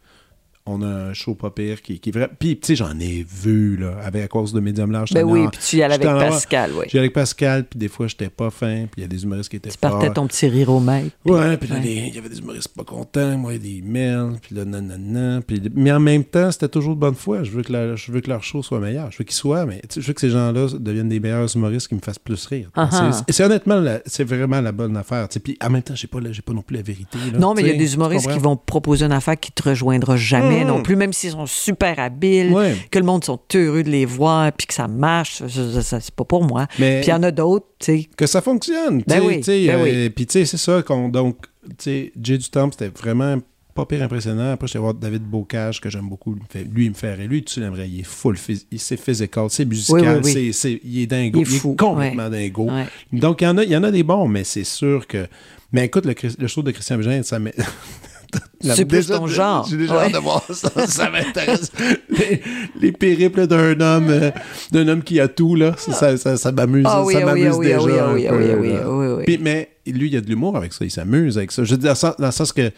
On 0.68 0.82
a 0.82 0.86
un 0.86 1.12
show 1.12 1.34
pas 1.34 1.50
pire 1.50 1.80
qui, 1.80 2.00
qui 2.00 2.08
est 2.10 2.12
vrai. 2.12 2.28
Puis, 2.38 2.58
tu 2.58 2.66
sais, 2.66 2.76
j'en 2.76 2.98
ai 2.98 3.24
vu, 3.28 3.76
là, 3.76 3.98
avec 4.04 4.24
à 4.24 4.28
cause 4.28 4.52
de 4.52 4.58
Medium 4.60 4.90
Large. 4.90 5.12
Ben 5.12 5.22
oui, 5.24 5.46
puis 5.52 5.60
tu 5.64 5.76
y 5.76 5.82
allais 5.82 5.94
avec 5.94 6.06
Pascal, 6.08 6.72
oui. 6.76 6.86
J'y 6.88 6.96
allais 6.98 7.04
avec 7.06 7.12
Pascal, 7.12 7.64
puis 7.64 7.78
des 7.78 7.88
fois, 7.88 8.08
j'étais 8.08 8.28
pas 8.28 8.50
fin, 8.50 8.86
puis 8.90 8.94
il 8.98 9.00
y 9.02 9.04
a 9.04 9.08
des 9.08 9.22
humoristes 9.22 9.48
qui 9.48 9.56
étaient 9.56 9.70
Tu 9.70 9.78
partais 9.78 10.06
forts. 10.06 10.14
ton 10.14 10.26
petit 10.26 10.48
rire 10.48 10.70
au 10.70 10.80
maître. 10.80 11.10
Ouais, 11.24 11.56
puis 11.56 11.68
là, 11.68 11.76
Ouais. 11.76 12.08
il 12.08 12.14
y 12.14 12.18
avait 12.18 12.28
des 12.28 12.38
humoristes 12.40 12.68
pas 12.76 12.82
contents, 12.84 13.38
moi, 13.38 13.56
des 13.58 13.80
mails, 13.84 14.32
puis 14.42 14.56
là, 14.56 14.64
nanana, 14.64 15.40
puis... 15.46 15.62
Mais 15.74 15.92
en 15.92 16.00
même 16.00 16.24
temps, 16.24 16.50
c'était 16.50 16.68
toujours 16.68 16.94
de 16.96 17.00
bonne 17.00 17.14
foi. 17.14 17.42
Je 17.44 17.50
veux 17.52 17.62
que, 17.62 17.72
la- 17.72 17.94
je 17.96 18.10
veux 18.10 18.20
que 18.20 18.28
leur 18.28 18.42
show 18.42 18.62
soit 18.62 18.80
meilleur. 18.80 19.10
Je 19.12 19.18
veux 19.18 19.24
qu'ils 19.24 19.36
soient, 19.36 19.66
mais 19.66 19.80
je 19.94 20.00
veux 20.00 20.12
que 20.12 20.20
ces 20.20 20.30
gens-là 20.30 20.66
deviennent 20.78 21.08
des 21.08 21.20
meilleurs 21.20 21.54
humoristes 21.54 21.88
qui 21.88 21.94
me 21.94 22.00
fassent 22.00 22.18
plus 22.18 22.44
rire. 22.46 22.70
Ah 22.74 22.88
ah. 22.92 23.10
C'est- 23.28 23.44
honnêtement, 23.44 23.82
c'est 24.06 24.24
vraiment 24.24 24.60
la 24.60 24.72
bonne 24.72 24.96
affaire. 24.96 25.28
Puis 25.44 25.56
en 25.64 25.70
même 25.70 25.82
temps, 25.82 25.94
j'ai 25.94 26.08
pas, 26.08 26.18
la- 26.20 26.30
pas 26.44 26.52
non 26.52 26.62
plus 26.62 26.76
la 26.76 26.82
vérité. 26.82 27.18
là, 27.32 27.38
Non, 27.38 27.54
mais 27.54 27.62
il 27.62 27.68
y 27.68 27.70
a 27.70 27.74
des 27.74 27.94
humoristes 27.94 28.28
qui 28.30 28.38
vont 28.40 28.56
proposer 28.56 29.04
une 29.04 29.12
affaire 29.12 29.38
qui 29.38 29.52
te 29.52 29.62
rejoindra 29.68 30.16
jamais 30.16 30.55
Mmh. 30.55 30.55
Non 30.64 30.82
plus, 30.82 30.96
même 30.96 31.12
s'ils 31.12 31.30
sont 31.32 31.46
super 31.46 31.98
habiles, 31.98 32.52
Ouais. 32.52 32.74
que 32.90 32.98
le 32.98 33.04
monde 33.04 33.24
sont 33.24 33.40
heureux 33.54 33.82
de 33.82 33.90
les 33.90 34.04
voir, 34.04 34.50
puis 34.52 34.66
que 34.66 34.74
ça 34.74 34.88
marche. 34.88 35.42
C'est 35.46 36.10
pas 36.14 36.24
pour 36.24 36.44
moi. 36.44 36.66
Mais- 36.78 37.00
Puis 37.00 37.08
il 37.08 37.10
y 37.10 37.14
en 37.14 37.22
a 37.22 37.30
d'autres, 37.30 37.66
tu 37.78 37.84
sais. 38.02 38.08
que 38.16 38.26
ça 38.26 38.40
fonctionne. 38.40 39.02
Ben 39.06 39.20
tu 39.20 39.28
sais, 39.28 39.36
tu 39.36 39.42
sais, 39.44 39.66
ben 39.66 39.78
euh, 39.80 39.82
oui. 40.04 40.10
Puis 40.10 40.26
tu 40.26 40.32
sais, 40.32 40.44
c'est 40.44 40.56
ça 40.58 40.82
qu'on 40.82 41.08
donc 41.08 41.36
tu 41.68 41.74
sais, 41.78 42.12
Jay 42.20 42.38
du 42.38 42.48
Temple, 42.48 42.74
c'était 42.78 42.92
vraiment 42.96 43.38
pas 43.74 43.84
pire 43.84 44.02
impressionnant. 44.02 44.52
Après, 44.52 44.66
je 44.68 44.72
vais 44.72 44.78
voir 44.78 44.94
David 44.94 45.22
Bocage, 45.24 45.82
que 45.82 45.90
j'aime 45.90 46.08
beaucoup. 46.08 46.34
Lui, 46.72 46.86
il 46.86 46.90
me 46.90 46.94
fait- 46.94 47.12
rire. 47.12 47.28
Lui, 47.28 47.44
tu 47.44 47.60
l'aimerais. 47.60 47.86
Il 47.88 48.00
est 48.00 48.04
full. 48.06 48.36
il- 48.70 48.78
C'est 48.78 48.96
physical, 48.98 49.46
c'est 49.50 49.66
musical. 49.66 50.20
Oui, 50.24 50.32
oui, 50.32 50.32
oui. 50.46 50.52
c'est- 50.54 50.80
il 50.82 51.00
est 51.02 51.06
dingo. 51.06 51.40
Il 51.40 51.54
est 51.54 51.58
fou, 51.58 51.74
complètement 51.78 52.30
dingo. 52.30 52.70
Ouais. 52.70 52.86
Donc, 53.12 53.42
il 53.42 53.44
y, 53.44 53.48
en 53.48 53.58
a, 53.58 53.64
il 53.64 53.70
y 53.70 53.76
en 53.76 53.82
a 53.84 53.90
des 53.90 54.02
bons, 54.02 54.28
mais 54.28 54.44
c'est 54.44 54.64
sûr 54.64 55.06
que. 55.06 55.26
Mais 55.72 55.84
écoute, 55.84 56.06
le, 56.06 56.46
show 56.46 56.62
de 56.62 56.70
Christian 56.70 56.96
Bégin, 56.96 57.22
ça 57.22 57.38
m'est. 57.38 57.54
C'est 58.60 58.84
plus 58.84 59.06
ton 59.06 59.26
genre. 59.26 59.66
J'ai 59.68 59.76
déjà 59.76 59.94
Ouais. 59.96 60.04
hâte 60.06 60.12
de 60.14 60.18
voir 60.18 60.42
ça. 60.52 60.70
Ça 60.86 61.10
m'intéresse. 61.12 61.70
les, 62.08 62.42
les 62.80 62.92
périples 62.92 63.46
d'un 63.46 63.80
homme, 63.80 64.08
euh, 64.10 64.30
d'un 64.72 64.88
homme 64.88 65.02
qui 65.02 65.20
a 65.20 65.28
tout, 65.28 65.54
là. 65.54 65.74
Ça, 65.78 65.92
ça, 65.92 66.16
ça- 66.16 66.36
ça 66.36 66.52
m'amuse. 66.52 66.84
Ah 66.88 67.02
oui, 67.04 67.14
ça 67.14 67.20
ah 67.22 67.26
m'amuse 67.26 67.54
oui, 67.56 67.66
déjà. 67.66 67.78
ah 67.78 67.82
oui, 67.84 67.98
un 67.98 68.12
oui, 68.14 68.26
peu, 68.28 68.36
oui, 68.36 68.54
oui, 68.60 68.72
là. 68.72 68.90
oui, 68.90 69.06
oui. 69.18 69.24
Puis, 69.24 69.38
mais 69.38 69.68
lui, 69.86 70.08
il 70.10 70.16
a 70.16 70.20
de 70.20 70.26
l'humour 70.28 70.56
avec 70.56 70.72
ça. 70.72 70.84
Il 70.84 70.90
s'amuse 70.90 71.36
avec 71.38 71.52
ça. 71.52 71.64
Je 71.64 71.70
veux 71.72 71.76
dire, 71.80 71.94
dans 72.18 72.26
le 72.26 72.32
sens 72.32 72.52
que 72.52 72.70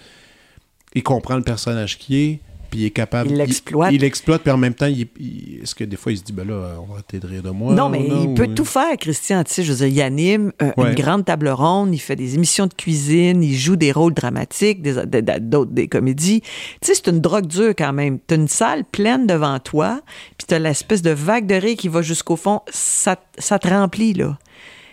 il 0.94 1.02
comprend 1.02 1.36
le 1.36 1.42
personnage 1.42 1.98
qui 1.98 2.16
est, 2.18 2.40
puis 2.70 2.80
il 2.80 2.84
est 2.86 2.90
capable. 2.90 3.30
Il 3.30 3.36
l'exploite. 3.36 3.92
Il 3.92 4.00
l'exploite, 4.00 4.42
puis 4.42 4.50
en 4.50 4.56
même 4.56 4.74
temps, 4.74 4.86
est-ce 4.86 5.74
que 5.74 5.84
des 5.84 5.96
fois, 5.96 6.12
il 6.12 6.18
se 6.18 6.22
dit, 6.24 6.32
ben 6.32 6.46
là, 6.46 6.74
on 6.80 6.92
va 6.94 7.02
t'aider 7.02 7.40
de 7.40 7.50
moi. 7.50 7.74
non, 7.74 7.88
mais 7.88 8.06
il 8.06 8.34
peut 8.34 8.44
ou- 8.46 8.54
tout 8.54 8.64
faire, 8.64 8.96
Christian. 8.98 9.42
Tu 9.44 9.52
sais, 9.54 9.62
je 9.64 9.72
veux 9.72 9.78
dire, 9.78 9.86
il 9.88 10.02
anime 10.02 10.52
euh, 10.62 10.70
Ouais. 10.76 10.90
une 10.90 10.94
grande 10.94 11.24
table 11.24 11.48
ronde, 11.48 11.94
il 11.94 11.98
fait 11.98 12.16
des 12.16 12.34
émissions 12.34 12.66
de 12.66 12.74
cuisine, 12.74 13.42
il 13.42 13.56
joue 13.56 13.76
des 13.76 13.92
rôles 13.92 14.14
dramatiques, 14.14 14.82
des, 14.82 14.94
de- 14.94 15.20
de- 15.20 15.38
d'autres 15.38 15.72
des 15.72 15.88
comédies. 15.88 16.40
Tu 16.40 16.48
sais, 16.82 16.94
c'est 16.94 17.08
une 17.08 17.20
drogue 17.20 17.46
dure 17.46 17.70
quand 17.76 17.92
même. 17.92 18.18
T'as 18.18 18.36
une 18.36 18.48
salle 18.48 18.84
pleine 18.84 19.26
devant 19.26 19.58
toi, 19.58 20.00
puis 20.36 20.46
t'as 20.46 20.58
l'espèce 20.58 21.02
de 21.02 21.10
vague 21.10 21.46
de 21.46 21.54
rire 21.54 21.76
qui 21.76 21.88
va 21.88 22.02
jusqu'au 22.02 22.36
fond. 22.36 22.60
Ça, 22.70 23.16
ça 23.38 23.58
te 23.58 23.68
remplit, 23.68 24.12
là. 24.14 24.38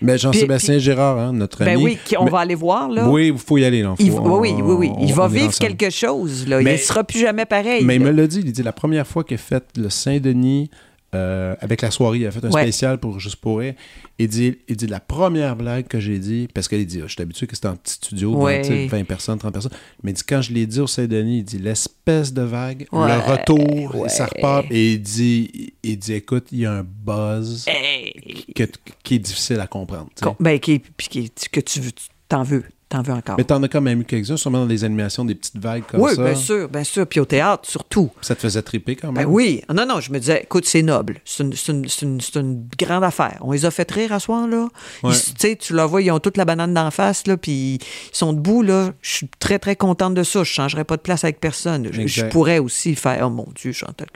Mais 0.02 0.18
Jean-Sébastien 0.18 0.78
Gérard, 0.78 1.18
hein, 1.18 1.34
notre 1.34 1.60
Ben 1.64 1.76
ami. 1.76 1.84
oui, 1.84 1.98
qui- 2.04 2.18
on 2.18 2.26
Mais- 2.26 2.32
va 2.32 2.40
aller 2.40 2.56
voir, 2.56 2.90
là. 2.90 3.08
Oui, 3.10 3.28
il 3.34 3.38
faut 3.38 3.58
y 3.58 3.66
aller. 3.66 3.82
Là. 3.82 3.96
Il- 4.00 4.12
oui, 4.12 4.54
oui, 4.58 4.62
oui, 4.62 4.92
on- 4.96 5.06
Il 5.06 5.14
va 5.14 5.28
vivre 5.28 5.48
ensemble. 5.48 5.70
quelque 5.76 5.90
chose, 5.94 6.48
là. 6.48 6.60
Il 6.62 6.66
Mais- 6.66 6.74
ne 6.74 6.78
sera 6.78 7.04
plus 7.04 7.20
jamais 7.20 7.46
pareil. 7.46 7.84
Mais 7.84 7.96
il 7.96 8.02
me 8.02 8.12
l'a 8.12 8.28
dit, 8.28 8.42
il 8.44 8.52
dit 8.52 8.64
la 8.64 8.74
première 8.74 9.08
fois 9.08 9.24
qu'il 9.24 9.36
a 9.36 9.38
fait 9.38 9.64
le 9.78 9.90
Saint-Denis 9.90 10.70
euh, 11.16 11.56
avec 11.62 11.82
la 11.82 11.90
soirée, 11.92 12.20
il 12.20 12.26
a 12.28 12.32
fait 12.32 12.44
un 12.46 12.52
Ouais. 12.52 12.62
spécial 12.64 12.98
pour 13.00 13.20
Juste 13.20 13.38
pour 13.38 13.60
rire. 13.60 13.74
Il 14.20 14.28
dit, 14.28 14.58
il 14.68 14.76
dit 14.78 14.88
la 14.88 15.00
première 15.00 15.56
blague 15.56 15.88
que 15.88 16.00
j'ai 16.00 16.20
dit, 16.20 16.48
parce 16.54 16.68
qu'il 16.68 16.86
dit, 16.86 17.02
je 17.02 17.08
suis 17.08 17.22
habitué 17.22 17.48
que 17.48 17.56
c'était 17.56 17.68
en 17.70 17.76
petit 17.76 17.94
studio, 17.96 18.32
devant, 18.32 18.44
Ouais. 18.44 18.62
tu 18.62 18.68
sais, 18.70 18.88
20 18.88 19.04
personnes, 19.06 19.40
30 19.40 19.54
personnes. 19.54 19.72
Mais 20.04 20.12
il 20.12 20.14
dit, 20.14 20.24
quand 20.28 20.42
je 20.42 20.54
l'ai 20.54 20.66
dit 20.66 20.80
au 20.80 20.88
Saint-Denis, 20.88 21.40
il 21.40 21.44
dit 21.44 21.58
l'espèce 21.60 22.34
de 22.34 22.42
vague, 22.44 22.86
Ouais. 22.92 23.08
le 23.08 23.20
retour, 23.20 24.06
ça 24.10 24.26
repart, 24.28 24.66
et 24.70 24.94
il 24.94 25.02
dit, 25.02 25.74
il 25.84 25.98
dit, 25.98 26.14
écoute, 26.14 26.48
il 26.52 26.60
y 26.60 26.66
a 26.66 26.74
un 26.74 26.84
buzz 26.86 27.66
Hey! 27.68 28.46
que- 28.56 28.64
qui 29.04 29.16
est 29.16 29.20
difficile 29.20 29.60
à 29.60 29.68
comprendre. 29.68 30.10
Ben, 30.40 30.60
qui, 30.60 30.80
puis 30.80 31.08
qui- 31.08 31.32
que 31.52 31.60
tu 31.62 31.80
veux, 31.80 31.92
tu- 31.92 32.06
t'en 32.30 32.44
veux, 32.44 32.64
t'en 32.90 33.02
veux 33.02 33.14
encore. 33.14 33.36
Mais 33.38 33.44
t'en 33.44 33.62
as 33.64 33.68
quand 33.68 33.82
même 33.82 34.02
eu 34.02 34.06
quelques-uns, 34.06 34.38
sûrement 34.38 34.60
dans 34.60 34.66
les 34.66 34.84
animations, 34.84 35.26
des 35.26 35.36
petites 35.36 35.58
vagues 35.58 35.84
comme 35.88 36.02
oui, 36.02 36.16
ça. 36.16 36.24
bien 36.24 36.36
sûr, 36.36 36.70
bien 36.70 36.84
sûr. 36.84 37.08
Puis 37.08 37.20
au 37.20 37.26
théâtre, 37.26 37.68
surtout. 37.70 38.12
Ça 38.22 38.36
te 38.36 38.42
faisait 38.42 38.62
triper 38.62 38.96
quand 38.96 39.12
Ben 39.12 39.22
même? 39.22 39.32
oui. 39.32 39.62
Non, 39.74 39.86
non, 39.86 40.00
je 40.00 40.12
me 40.12 40.20
disais, 40.20 40.42
écoute, 40.44 40.66
c'est 40.66 40.82
noble. 40.84 41.20
C'est 41.26 41.44
une, 41.44 41.54
une- 42.02 42.20
une- 42.36 42.68
grande 42.78 43.04
affaire. 43.04 43.38
On 43.42 43.52
les 43.52 43.66
a 43.66 43.72
fait 43.72 43.90
rire 43.92 44.14
à 44.14 44.20
soir, 44.20 44.48
là. 44.48 44.68
Ils-. 45.04 45.10
Tu 45.12 45.32
sais, 45.40 45.56
tu 45.56 45.74
la 45.74 45.86
vois, 45.86 46.02
ils 46.02 46.12
ont 46.12 46.20
toute 46.20 46.38
la 46.38 46.46
banane 46.46 46.74
d'en 46.74 46.92
face, 46.92 47.26
là, 47.28 47.38
puis 47.38 47.76
ils 47.76 47.80
sont 48.12 48.34
debout, 48.34 48.62
là. 48.62 48.94
Je 49.02 49.12
suis 49.16 49.30
très, 49.40 49.60
très 49.60 49.76
contente 49.76 50.14
de 50.14 50.24
ça. 50.24 50.44
Je 50.44 50.52
changerais 50.52 50.84
pas 50.86 50.98
de 50.98 51.02
place 51.02 51.24
avec 51.24 51.40
personne. 51.40 51.90
Je, 51.92 52.26
pourrais 52.26 52.60
aussi 52.60 52.96
faire, 52.96 53.26
oh 53.28 53.30
mon 53.30 53.48
Dieu, 53.56 53.72
Chantal, 53.72 54.08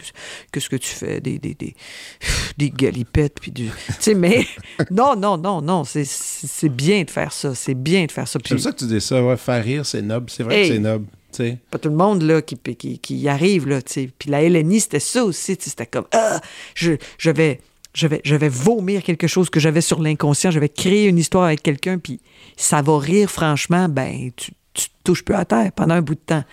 qu'est-ce 0.51 0.69
que 0.69 0.75
tu 0.75 0.89
fais? 0.89 1.19
Des, 1.21 1.39
des, 1.39 1.53
des, 1.55 1.75
des 2.57 2.69
galipettes, 2.69 3.39
puis 3.41 3.51
du... 3.51 3.65
Tu 3.65 3.71
sais, 3.99 4.13
mais 4.13 4.45
non, 4.91 5.15
non, 5.15 5.37
non, 5.37 5.61
non, 5.61 5.83
c'est 5.85 6.69
bien 6.69 7.03
de 7.03 7.09
faire 7.09 7.31
ça. 7.33 7.55
C'est 7.55 7.73
bien 7.75 8.05
de 8.05 8.11
faire 8.11 8.27
ça. 8.27 8.39
Puis- 8.39 8.58
J'aime 8.59 8.71
ça 8.71 8.71
que 8.71 8.77
tu 8.77 8.85
dis 8.85 9.01
ça, 9.01 9.23
ouais, 9.23 9.37
faire 9.37 9.63
rire, 9.63 9.85
c'est 9.85 10.01
noble. 10.01 10.29
C'est 10.29 10.43
vrai 10.43 10.61
Hey. 10.63 10.67
que 10.69 10.75
c'est 10.75 10.79
noble. 10.79 11.05
tu 11.31 11.37
sais. 11.43 11.57
pas 11.71 11.77
tout 11.77 11.89
le 11.89 11.95
monde 11.95 12.21
là, 12.23 12.41
qui, 12.41 12.55
qui, 12.57 12.99
qui 12.99 13.17
y 13.17 13.27
arrive. 13.29 13.67
Là. 13.67 13.79
Puis 13.83 14.11
la 14.29 14.41
LNI, 14.47 14.79
c'était 14.79 14.99
ça 14.99 15.23
aussi. 15.25 15.57
C'était 15.59 15.85
comme 15.85 16.05
Ah, 16.11 16.41
je, 16.75 16.93
je, 17.17 17.29
vais, 17.31 17.61
je, 17.93 18.07
vais, 18.07 18.21
je 18.23 18.35
vais 18.35 18.49
vomir 18.49 19.03
quelque 19.03 19.27
chose 19.27 19.49
que 19.49 19.59
j'avais 19.59 19.81
sur 19.81 20.01
l'inconscient. 20.01 20.51
Je 20.51 20.59
vais 20.59 20.69
créer 20.69 21.07
une 21.07 21.17
histoire 21.17 21.45
avec 21.45 21.61
quelqu'un, 21.63 21.97
puis 21.97 22.19
ça 22.57 22.81
va 22.81 22.97
rire, 22.99 23.29
franchement. 23.29 23.87
Ben, 23.89 24.31
tu, 24.35 24.51
tu 24.73 24.85
te 24.89 24.93
touches 25.03 25.23
plus 25.23 25.35
à 25.35 25.45
terre 25.45 25.71
pendant 25.73 25.95
un 25.95 26.01
bout 26.01 26.15
de 26.15 26.19
temps. 26.25 26.43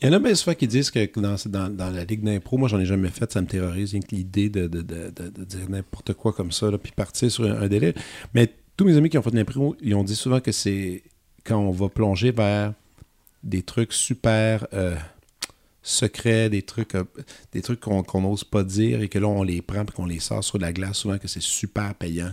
Il 0.00 0.06
y 0.06 0.10
en 0.10 0.14
a 0.14 0.18
bien 0.18 0.34
souvent 0.34 0.54
qui 0.54 0.66
disent 0.66 0.90
que 0.90 1.08
dans, 1.20 1.36
dans, 1.46 1.68
dans 1.72 1.90
la 1.90 2.02
ligue 2.04 2.24
d'impro, 2.24 2.58
moi 2.58 2.68
j'en 2.68 2.80
ai 2.80 2.84
jamais 2.86 3.08
fait, 3.08 3.30
ça 3.32 3.40
me 3.40 3.46
terrorise, 3.46 3.92
rien 3.92 4.00
que 4.00 4.12
l'idée 4.16 4.48
de, 4.48 4.66
de, 4.66 4.82
de, 4.82 5.10
de- 5.10 5.44
dire 5.44 5.70
n'importe 5.70 6.12
quoi 6.14 6.32
comme 6.32 6.50
ça, 6.50 6.72
là, 6.72 6.76
puis 6.76 6.90
partir 6.90 7.30
sur 7.30 7.44
un, 7.44 7.62
un 7.62 7.68
délai. 7.68 7.94
Mais 8.34 8.52
tous 8.76 8.84
mes 8.84 8.96
amis 8.96 9.10
qui 9.10 9.16
ont 9.18 9.22
fait 9.22 9.30
de 9.30 9.36
l'impro, 9.36 9.76
ils 9.80 9.94
ont 9.94 10.02
dit 10.02 10.16
souvent 10.16 10.40
que 10.40 10.50
c'est 10.50 11.04
quand 11.44 11.58
on 11.58 11.70
va 11.70 11.88
plonger 11.88 12.30
vers 12.32 12.72
des 13.42 13.62
trucs 13.62 13.92
super 13.92 14.66
euh, 14.72 14.94
secrets, 15.82 16.48
des 16.48 16.62
trucs, 16.62 16.94
euh, 16.94 17.04
des 17.52 17.60
trucs 17.62 17.80
qu'on 17.80 18.20
n'ose 18.20 18.44
pas 18.44 18.62
dire 18.62 19.02
et 19.02 19.08
que 19.08 19.18
là 19.18 19.26
on 19.26 19.42
les 19.42 19.60
prend 19.62 19.82
et 19.82 19.92
qu'on 19.94 20.06
les 20.06 20.20
sort 20.20 20.44
sur 20.44 20.58
la 20.58 20.72
glace, 20.72 20.98
souvent 20.98 21.18
que 21.18 21.26
c'est 21.26 21.42
super 21.42 21.94
payant. 21.94 22.30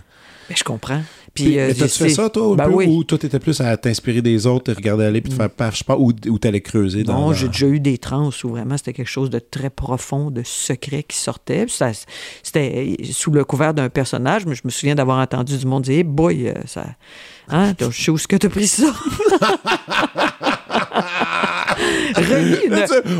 Ben, 0.47 0.55
je 0.57 0.64
comprends. 0.64 1.01
Puis, 1.36 1.60
euh, 1.60 1.68
t'as-tu 1.70 1.89
c'est- 1.89 2.03
fait 2.05 2.10
ça, 2.10 2.30
toi, 2.30 2.55
Ben 2.55 2.66
peu, 2.66 2.74
oui. 2.74 2.88
ou 2.88 3.03
toi, 3.03 3.20
t'étais 3.20 3.38
plus 3.38 3.62
à 3.62 3.78
t'inspirer 3.78 4.24
des 4.24 4.47
autres, 4.47 4.72
te 4.74 4.76
regarder 4.76 5.05
aller, 5.05 5.22
puis 5.22 5.30
te 5.32 5.36
faire 5.38 5.49
paf, 5.49 5.74
je 5.76 5.80
sais 5.80 5.84
pas, 5.84 5.95
ou, 5.95 6.12
ou 6.28 6.39
t'allais 6.39 6.62
creuser 6.62 7.03
dans... 7.03 7.14
Non, 7.20 7.34
j'ai 7.34 7.47
déjà 7.49 7.68
eu 7.68 7.80
des 7.80 7.99
trans 7.99 8.30
où 8.43 8.47
vraiment 8.49 8.76
c'était 8.76 8.93
quelque 8.93 9.07
chose 9.07 9.30
de 9.30 9.38
très 9.38 9.70
profond, 9.70 10.32
de 10.32 10.41
secret 10.43 11.03
qui 11.03 11.18
sortait. 11.18 11.68
C'était 12.41 12.97
sous 13.12 13.30
le 13.30 13.43
couvert 13.45 13.76
d'un 13.76 13.89
personnage, 13.89 14.47
mais 14.47 14.55
je 14.55 14.62
me 14.66 14.72
souviens 14.72 14.95
d'avoir 14.95 15.20
entendu 15.20 15.55
du 15.55 15.66
monde 15.68 15.84
dire 15.84 15.97
Hey 15.97 16.03
boy, 16.03 16.51
ça. 16.66 16.95
Hein, 17.52 17.74
je 17.80 18.04
sais 18.04 18.12
où 18.12 18.16
est-ce 18.16 18.28
que 18.28 18.36
t'as 18.36 18.50
pris 18.50 18.68
ça? 18.68 18.84
Une- 22.20 22.70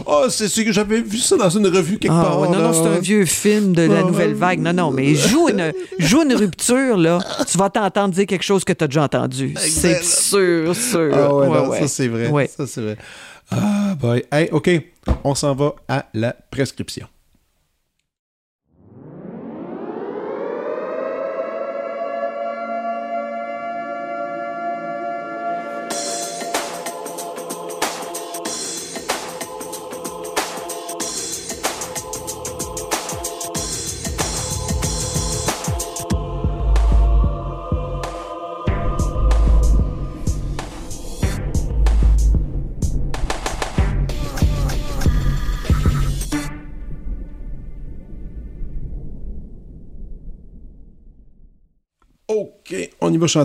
Oh, 0.06 0.26
c'est 0.30 0.64
que 0.66 0.72
j'avais 0.72 1.02
vu 1.02 1.18
ça 1.20 1.38
dans 1.38 1.50
une 1.50 1.68
revue 1.68 1.98
quelque 1.98 2.12
Ah, 2.14 2.24
part. 2.24 2.40
ouais, 2.42 2.50
non, 2.50 2.60
non, 2.60 2.74
c'est 2.74 2.88
un 2.90 3.00
vieux 3.00 3.26
film 3.26 3.74
de 3.74 3.84
la 3.84 4.00
Ah, 4.00 4.04
nouvelle 4.04 4.34
vague. 4.34 4.60
Non, 4.60 4.74
non, 4.74 4.92
mais 4.92 5.16
joue 5.16 5.50
une, 5.50 5.72
joue 5.98 6.24
une 6.24 6.34
rupture, 6.36 6.98
là. 6.98 7.20
Tu 7.50 7.58
vas 7.58 7.70
t'entendre 7.70 8.14
dire 8.14 8.26
quelque 8.26 8.44
chose 8.44 8.64
que 8.64 8.74
tu 8.74 8.84
as 8.84 8.88
déjà 8.88 9.04
entendu. 9.04 9.54
C'est 9.58 10.04
sûr, 10.04 10.76
sûr. 10.76 11.12
Ah 11.14 11.34
ouais, 11.34 11.48
Ouais, 11.48 11.58
non, 11.58 11.70
ouais. 11.70 11.80
ça 11.82 11.88
c'est 11.88 12.08
vrai. 12.08 12.48
Ça 12.56 12.68
c'est 12.68 12.82
vrai. 12.82 12.98
Ah 13.52 13.96
boy. 14.00 14.24
Hey, 14.32 14.50
OK, 14.52 14.70
on 15.24 15.34
s'en 15.36 15.56
va 15.56 15.74
à 15.88 16.06
la 16.14 16.36
prescription. 16.52 17.08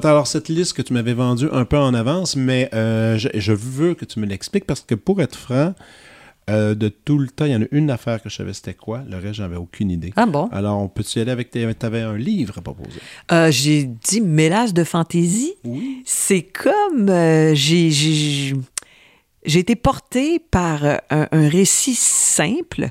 Alors, 0.04 0.26
cette 0.26 0.48
liste 0.48 0.74
que 0.74 0.82
tu 0.82 0.92
m'avais 0.92 1.14
vendue 1.14 1.48
un 1.52 1.64
peu 1.64 1.78
en 1.78 1.94
avance, 1.94 2.36
mais 2.36 2.68
euh, 2.74 3.18
je, 3.18 3.28
je 3.34 3.52
veux 3.52 3.94
que 3.94 4.04
tu 4.04 4.20
me 4.20 4.26
l'expliques 4.26 4.66
parce 4.66 4.80
que 4.80 4.94
pour 4.94 5.20
être 5.20 5.36
franc, 5.36 5.74
euh, 6.50 6.74
de 6.74 6.88
tout 6.88 7.18
le 7.18 7.28
temps, 7.28 7.46
il 7.46 7.52
y 7.52 7.56
en 7.56 7.62
a 7.62 7.66
une 7.70 7.90
affaire 7.90 8.22
que 8.22 8.28
je 8.28 8.36
savais 8.36 8.52
c'était 8.52 8.74
quoi. 8.74 9.02
Le 9.08 9.16
reste, 9.16 9.34
j'avais 9.34 9.56
aucune 9.56 9.90
idée. 9.90 10.12
Ah 10.14 10.26
bon? 10.26 10.48
Alors, 10.52 10.78
on 10.78 10.88
peut-tu 10.88 11.18
y 11.18 11.22
aller 11.22 11.30
avec 11.30 11.50
tes... 11.50 11.72
T'avais 11.74 12.02
un 12.02 12.18
livre 12.18 12.58
à 12.58 12.60
proposer? 12.60 13.00
Euh, 13.32 13.50
j'ai 13.50 13.84
dit 13.84 14.20
mélange 14.20 14.74
de 14.74 14.84
fantaisie. 14.84 15.54
Oui. 15.64 16.02
C'est 16.04 16.42
comme 16.42 17.08
euh, 17.08 17.54
j'ai 17.54 18.54
j'ai- 19.44 19.60
été 19.60 19.76
portée 19.76 20.38
par 20.38 20.84
euh, 20.84 20.98
un, 21.10 21.48
récit 21.48 21.94
simple 21.94 22.90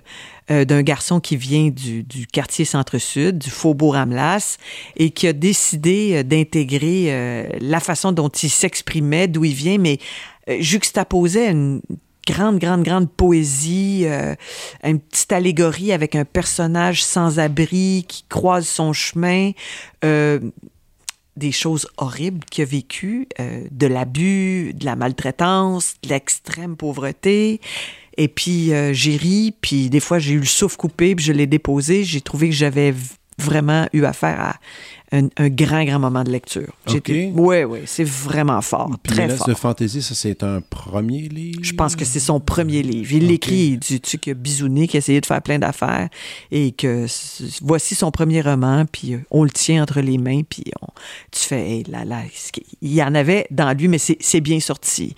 euh, 0.51 0.65
d'un 0.65 0.81
garçon 0.81 1.19
qui 1.19 1.37
vient 1.37 1.69
du, 1.69 2.05
quartier 2.31 2.65
Centre-Sud, 2.65 3.37
du 3.37 3.49
Faubourg 3.49 3.95
Amlas, 3.95 4.57
et 4.97 5.11
qui 5.11 5.27
a 5.27 5.33
décidé 5.33 6.15
euh, 6.15 6.23
d'intégrer 6.23 7.49
la 7.59 7.79
façon 7.79 8.11
dont 8.11 8.29
il 8.29 8.49
s'exprimait, 8.49 9.27
d'où 9.27 9.45
il 9.45 9.53
vient, 9.53 9.77
mais 9.77 9.99
euh, 10.49 10.57
juxtaposait 10.59 11.49
une 11.49 11.81
grande, 12.27 12.57
grande, 12.59 12.83
grande 12.83 13.09
poésie, 13.09 14.05
une 14.81 14.99
petite 14.99 15.33
allégorie 15.33 15.91
avec 15.91 16.15
un 16.15 16.23
personnage 16.23 17.03
sans 17.03 17.37
abri 17.37 18.05
qui 18.07 18.23
croise 18.29 18.65
son 18.65 18.93
chemin. 18.93 19.51
Des 21.35 21.51
choses 21.51 21.87
horribles 21.97 22.43
qu'il 22.45 22.63
a 22.63 22.65
vécues, 22.65 23.27
euh, 23.39 23.65
de 23.71 23.87
l'abus, 23.87 24.73
de 24.73 24.85
la 24.85 24.95
maltraitance, 24.95 25.95
de 26.03 26.09
l'extrême 26.09 26.75
pauvreté. 26.75 27.59
Et 28.17 28.27
puis, 28.27 28.73
euh, 28.73 28.93
j'ai 28.93 29.15
ri, 29.17 29.53
puis 29.59 29.89
des 29.89 29.99
fois, 29.99 30.19
j'ai 30.19 30.33
eu 30.33 30.39
le 30.39 30.45
souffle 30.45 30.77
coupé, 30.77 31.15
puis 31.15 31.25
je 31.25 31.33
l'ai 31.33 31.47
déposé. 31.47 32.03
J'ai 32.03 32.21
trouvé 32.21 32.49
que 32.49 32.55
j'avais 32.55 32.93
vraiment 33.45 33.87
eu 33.93 34.03
affaire 34.05 34.39
à 34.39 34.55
un, 35.15 35.27
un 35.37 35.47
grand, 35.49 35.83
grand 35.85 35.99
moment 35.99 36.23
de 36.23 36.31
lecture. 36.31 36.73
OK. 36.89 37.11
Oui, 37.35 37.63
oui, 37.65 37.79
c'est 37.85 38.03
vraiment 38.03 38.59
fort, 38.61 38.89
Puis 39.03 39.13
très 39.13 39.29
fort. 39.29 39.47
de 39.47 39.53
fantaisie, 39.53 40.01
ça, 40.01 40.15
c'est 40.15 40.41
un 40.41 40.59
premier 40.61 41.29
livre? 41.29 41.59
Je 41.61 41.73
pense 41.73 41.95
que 41.95 42.03
c'est 42.03 42.19
son 42.19 42.39
premier 42.39 42.81
livre. 42.81 43.11
Il 43.11 43.23
Ok. 43.25 43.29
l'écrit, 43.29 43.79
qu'il 43.79 44.31
a 44.31 44.33
bisouné, 44.33 44.87
qu'il 44.87 44.97
a 44.97 44.99
essayé 44.99 45.21
de 45.21 45.25
faire 45.27 45.41
plein 45.43 45.59
d'affaires 45.59 46.09
et 46.51 46.71
que 46.71 47.05
voici 47.61 47.93
son 47.93 48.09
premier 48.09 48.41
roman, 48.41 48.85
puis 48.91 49.13
euh, 49.13 49.19
on 49.29 49.43
le 49.43 49.51
tient 49.51 49.83
entre 49.83 50.01
les 50.01 50.17
mains, 50.17 50.41
puis 50.49 50.63
on- 50.81 50.87
tu 51.31 51.41
fais, 51.41 51.61
hey, 51.69 51.83
là, 51.83 52.05
là, 52.05 52.21
qui- 52.51 52.65
il 52.81 52.93
y 52.93 53.03
en 53.03 53.13
avait 53.13 53.45
dans 53.51 53.71
lui, 53.77 53.87
mais 53.87 53.99
c'est 53.99 54.41
bien 54.41 54.59
sorti, 54.59 55.13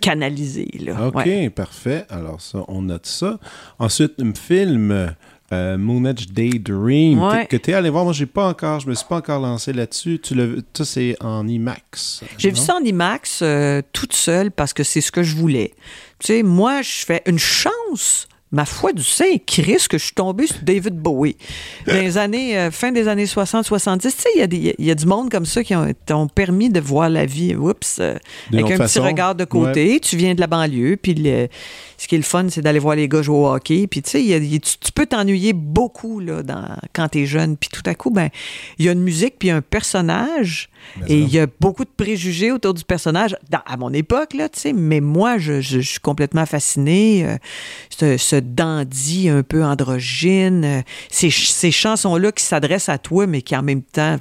canalisé. 0.00 0.68
Là. 0.80 1.08
OK, 1.08 1.14
Ouais. 1.16 1.50
parfait. 1.50 2.04
Alors 2.08 2.40
ça, 2.40 2.64
on 2.68 2.82
note 2.82 3.06
ça. 3.06 3.38
Ensuite, 3.80 4.12
un 4.20 4.32
film, 4.34 5.12
euh, 5.54 5.78
Moon 5.78 6.04
Edge 6.04 6.26
Daydream, 6.32 7.22
Ouais. 7.22 7.46
que 7.46 7.56
tu 7.56 7.70
es 7.70 7.74
allé 7.74 7.90
voir. 7.90 8.04
Moi, 8.04 8.12
j'ai 8.12 8.26
pas 8.26 8.48
encore, 8.48 8.80
je 8.80 8.88
me 8.88 8.94
suis 8.94 9.06
pas 9.06 9.16
encore 9.16 9.40
lancé 9.40 9.72
là-dessus. 9.72 10.20
Tu 10.22 10.34
l'as, 10.34 10.46
ça, 10.76 10.84
c'est 10.84 11.16
en 11.20 11.46
IMAX. 11.46 12.22
J'ai 12.38 12.50
vu 12.50 12.56
ça 12.56 12.76
en 12.76 12.84
IMAX 12.84 13.40
euh, 13.42 13.82
toute 13.92 14.12
seule 14.12 14.50
parce 14.50 14.72
que 14.72 14.82
c'est 14.82 15.00
ce 15.00 15.12
que 15.12 15.22
je 15.22 15.34
voulais. 15.36 15.72
Tu 16.18 16.26
sais, 16.28 16.42
moi, 16.42 16.82
je 16.82 17.04
fais 17.04 17.22
une 17.26 17.38
chance. 17.38 18.28
Ma 18.52 18.64
foi 18.64 18.92
du 18.92 19.02
Saint 19.02 19.36
Christ 19.44 19.88
que 19.88 19.98
je 19.98 20.04
suis 20.04 20.14
tombé 20.14 20.46
sur 20.46 20.58
David 20.62 20.94
Bowie. 20.94 21.36
Dans 21.88 21.94
les 21.94 22.16
années, 22.18 22.56
euh, 22.56 22.70
fin 22.70 22.92
des 22.92 23.08
années 23.08 23.24
60-70, 23.26 23.98
tu 24.02 24.10
sais, 24.10 24.28
il 24.36 24.38
y, 24.38 24.42
a 24.42 24.46
des- 24.46 24.76
il 24.78 24.84
y 24.84 24.92
a 24.92 24.94
du 24.94 25.06
monde 25.06 25.28
comme 25.28 25.44
ça 25.44 25.64
qui 25.64 25.74
ont, 25.74 25.92
t'ont 26.06 26.28
permis 26.28 26.70
de 26.70 26.78
voir 26.78 27.08
la 27.10 27.26
vie, 27.26 27.56
oups, 27.56 27.96
euh, 27.98 28.16
avec 28.52 28.70
un 28.70 28.78
petit 28.78 29.00
regard 29.00 29.34
de 29.34 29.44
côté. 29.44 29.98
Tu 29.98 30.16
viens 30.16 30.36
de 30.36 30.40
la 30.40 30.46
banlieue, 30.46 30.96
puis 31.02 31.14
le- 31.14 31.48
ce 32.04 32.08
qui 32.08 32.16
est 32.16 32.18
le 32.18 32.24
fun, 32.24 32.46
c'est 32.50 32.60
d'aller 32.60 32.78
voir 32.78 32.96
les 32.96 33.08
gars 33.08 33.22
jouer 33.22 33.36
au 33.36 33.46
hockey. 33.48 33.86
Puis 33.86 34.02
tu 34.02 34.10
sais, 34.10 34.40
tu, 34.40 34.58
tu 34.60 34.92
peux 34.94 35.06
t'ennuyer 35.06 35.54
beaucoup 35.54 36.20
là, 36.20 36.42
dans, 36.42 36.68
quand 36.92 37.08
t'es 37.08 37.24
jeune. 37.24 37.56
Puis 37.56 37.70
tout 37.72 37.80
à 37.86 37.94
coup, 37.94 38.10
ben, 38.10 38.28
il 38.78 38.84
y 38.84 38.90
a 38.90 38.92
une 38.92 39.00
musique, 39.02 39.36
puis 39.38 39.48
un 39.50 39.62
personnage. 39.62 40.68
Mais 41.00 41.06
Et 41.14 41.18
il 41.20 41.32
y 41.32 41.38
a 41.38 41.46
beaucoup 41.60 41.84
de 41.84 41.90
préjugés 41.96 42.52
autour 42.52 42.74
du 42.74 42.84
personnage, 42.84 43.34
dans- 43.48 43.62
à 43.64 43.78
mon 43.78 43.90
époque, 43.94 44.34
là, 44.34 44.50
tu 44.50 44.60
sais, 44.60 44.72
mais 44.74 45.00
moi, 45.00 45.38
je, 45.38 45.62
je- 45.62 45.80
je 45.80 45.88
suis 45.92 46.00
complètement 46.00 46.44
fascinée. 46.44 47.24
euh, 47.26 47.36
ce, 47.88 48.16
ce 48.18 48.36
dandy 48.36 49.28
un 49.30 49.42
peu 49.42 49.64
androgyne, 49.64 50.64
euh, 50.64 50.82
ces, 51.10 51.30
ces 51.30 51.70
chansons-là 51.70 52.32
qui 52.32 52.44
s'adressent 52.44 52.88
à 52.90 52.98
toi, 52.98 53.26
mais 53.26 53.40
qui 53.40 53.56
en 53.56 53.62
même 53.62 53.80
temps, 53.82 54.18